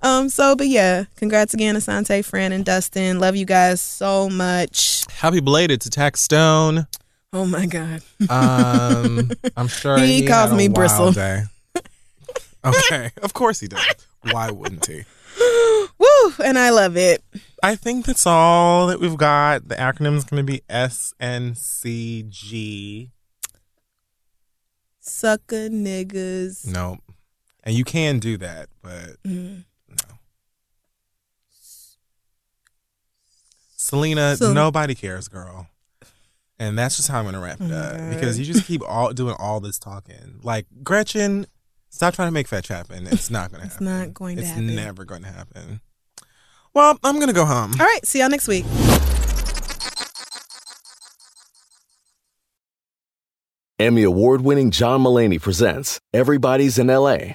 Um. 0.02 0.28
So, 0.28 0.54
but 0.56 0.68
yeah, 0.68 1.04
congrats 1.16 1.54
again, 1.54 1.74
Asante, 1.76 2.24
Fran, 2.24 2.52
and 2.52 2.64
Dustin. 2.64 3.18
Love 3.18 3.34
you 3.36 3.44
guys 3.44 3.80
so 3.80 4.28
much. 4.30 5.04
Happy 5.10 5.40
belated 5.40 5.80
to 5.82 5.90
Tax 5.90 6.20
Stone. 6.20 6.86
Oh 7.32 7.44
my 7.44 7.66
god. 7.66 8.02
Um, 8.30 9.30
I'm 9.56 9.68
sure 9.68 9.98
He 9.98 10.22
he, 10.22 10.26
calls 10.26 10.52
me 10.52 10.68
Bristle. 10.68 11.12
Day. 11.12 11.42
Okay, 12.64 13.12
of 13.22 13.32
course 13.34 13.60
he 13.60 13.68
does. 13.68 13.80
Why 14.32 14.50
wouldn't 14.50 14.84
he? 14.86 15.04
Woo! 15.98 16.32
And 16.44 16.58
I 16.58 16.70
love 16.70 16.96
it. 16.96 17.22
I 17.62 17.76
think 17.76 18.04
that's 18.04 18.26
all 18.26 18.88
that 18.88 18.98
we've 19.00 19.16
got. 19.16 19.68
The 19.68 19.76
acronym 19.76 20.16
is 20.16 20.24
going 20.24 20.44
to 20.44 20.52
be 20.52 20.62
SNCG. 21.88 23.10
Sucker 25.00 25.68
niggas. 25.68 26.66
Nope. 26.66 26.98
And 27.62 27.76
you 27.76 27.84
can 27.84 28.18
do 28.18 28.36
that, 28.38 28.68
but 28.82 29.22
Mm. 29.26 29.64
Selena, 33.89 34.36
So- 34.36 34.52
nobody 34.52 34.94
cares, 34.94 35.28
girl. 35.28 35.69
And 36.60 36.77
that's 36.77 36.97
just 36.97 37.09
how 37.09 37.20
I'm 37.20 37.24
gonna 37.24 37.40
wrap 37.40 37.60
it 37.60 37.70
Oh 37.70 37.77
up 37.77 37.97
God. 37.97 38.10
because 38.10 38.39
you 38.39 38.44
just 38.44 38.66
keep 38.66 38.82
all 38.86 39.12
doing 39.12 39.36
all 39.39 39.60
this 39.60 39.78
talking. 39.78 40.40
Like 40.43 40.66
Gretchen, 40.82 41.47
stop 41.89 42.15
trying 42.15 42.27
to 42.28 42.32
make 42.32 42.48
fetch 42.48 42.66
happen. 42.69 43.06
It's 43.06 43.31
not 43.31 43.52
gonna 43.52 43.62
happen. 43.65 43.86
It's 43.86 43.86
happen. 43.86 44.06
not 44.09 44.15
going 44.15 44.36
to 44.36 44.43
it's 44.43 44.51
happen. 44.51 44.74
never 44.74 45.05
going 45.05 45.23
to 45.23 45.28
happen. 45.28 45.81
Well, 46.74 46.98
I'm 47.05 47.20
gonna 47.20 47.32
go 47.32 47.44
home. 47.44 47.73
All 47.78 47.86
right. 47.86 48.05
See 48.05 48.19
y'all 48.19 48.28
next 48.28 48.48
week. 48.48 48.65
Emmy 53.78 54.02
award 54.02 54.40
winning 54.40 54.70
John 54.70 55.02
Mulaney 55.02 55.40
presents 55.40 56.01
Everybody's 56.12 56.78
in 56.78 56.89
LA, 56.89 57.35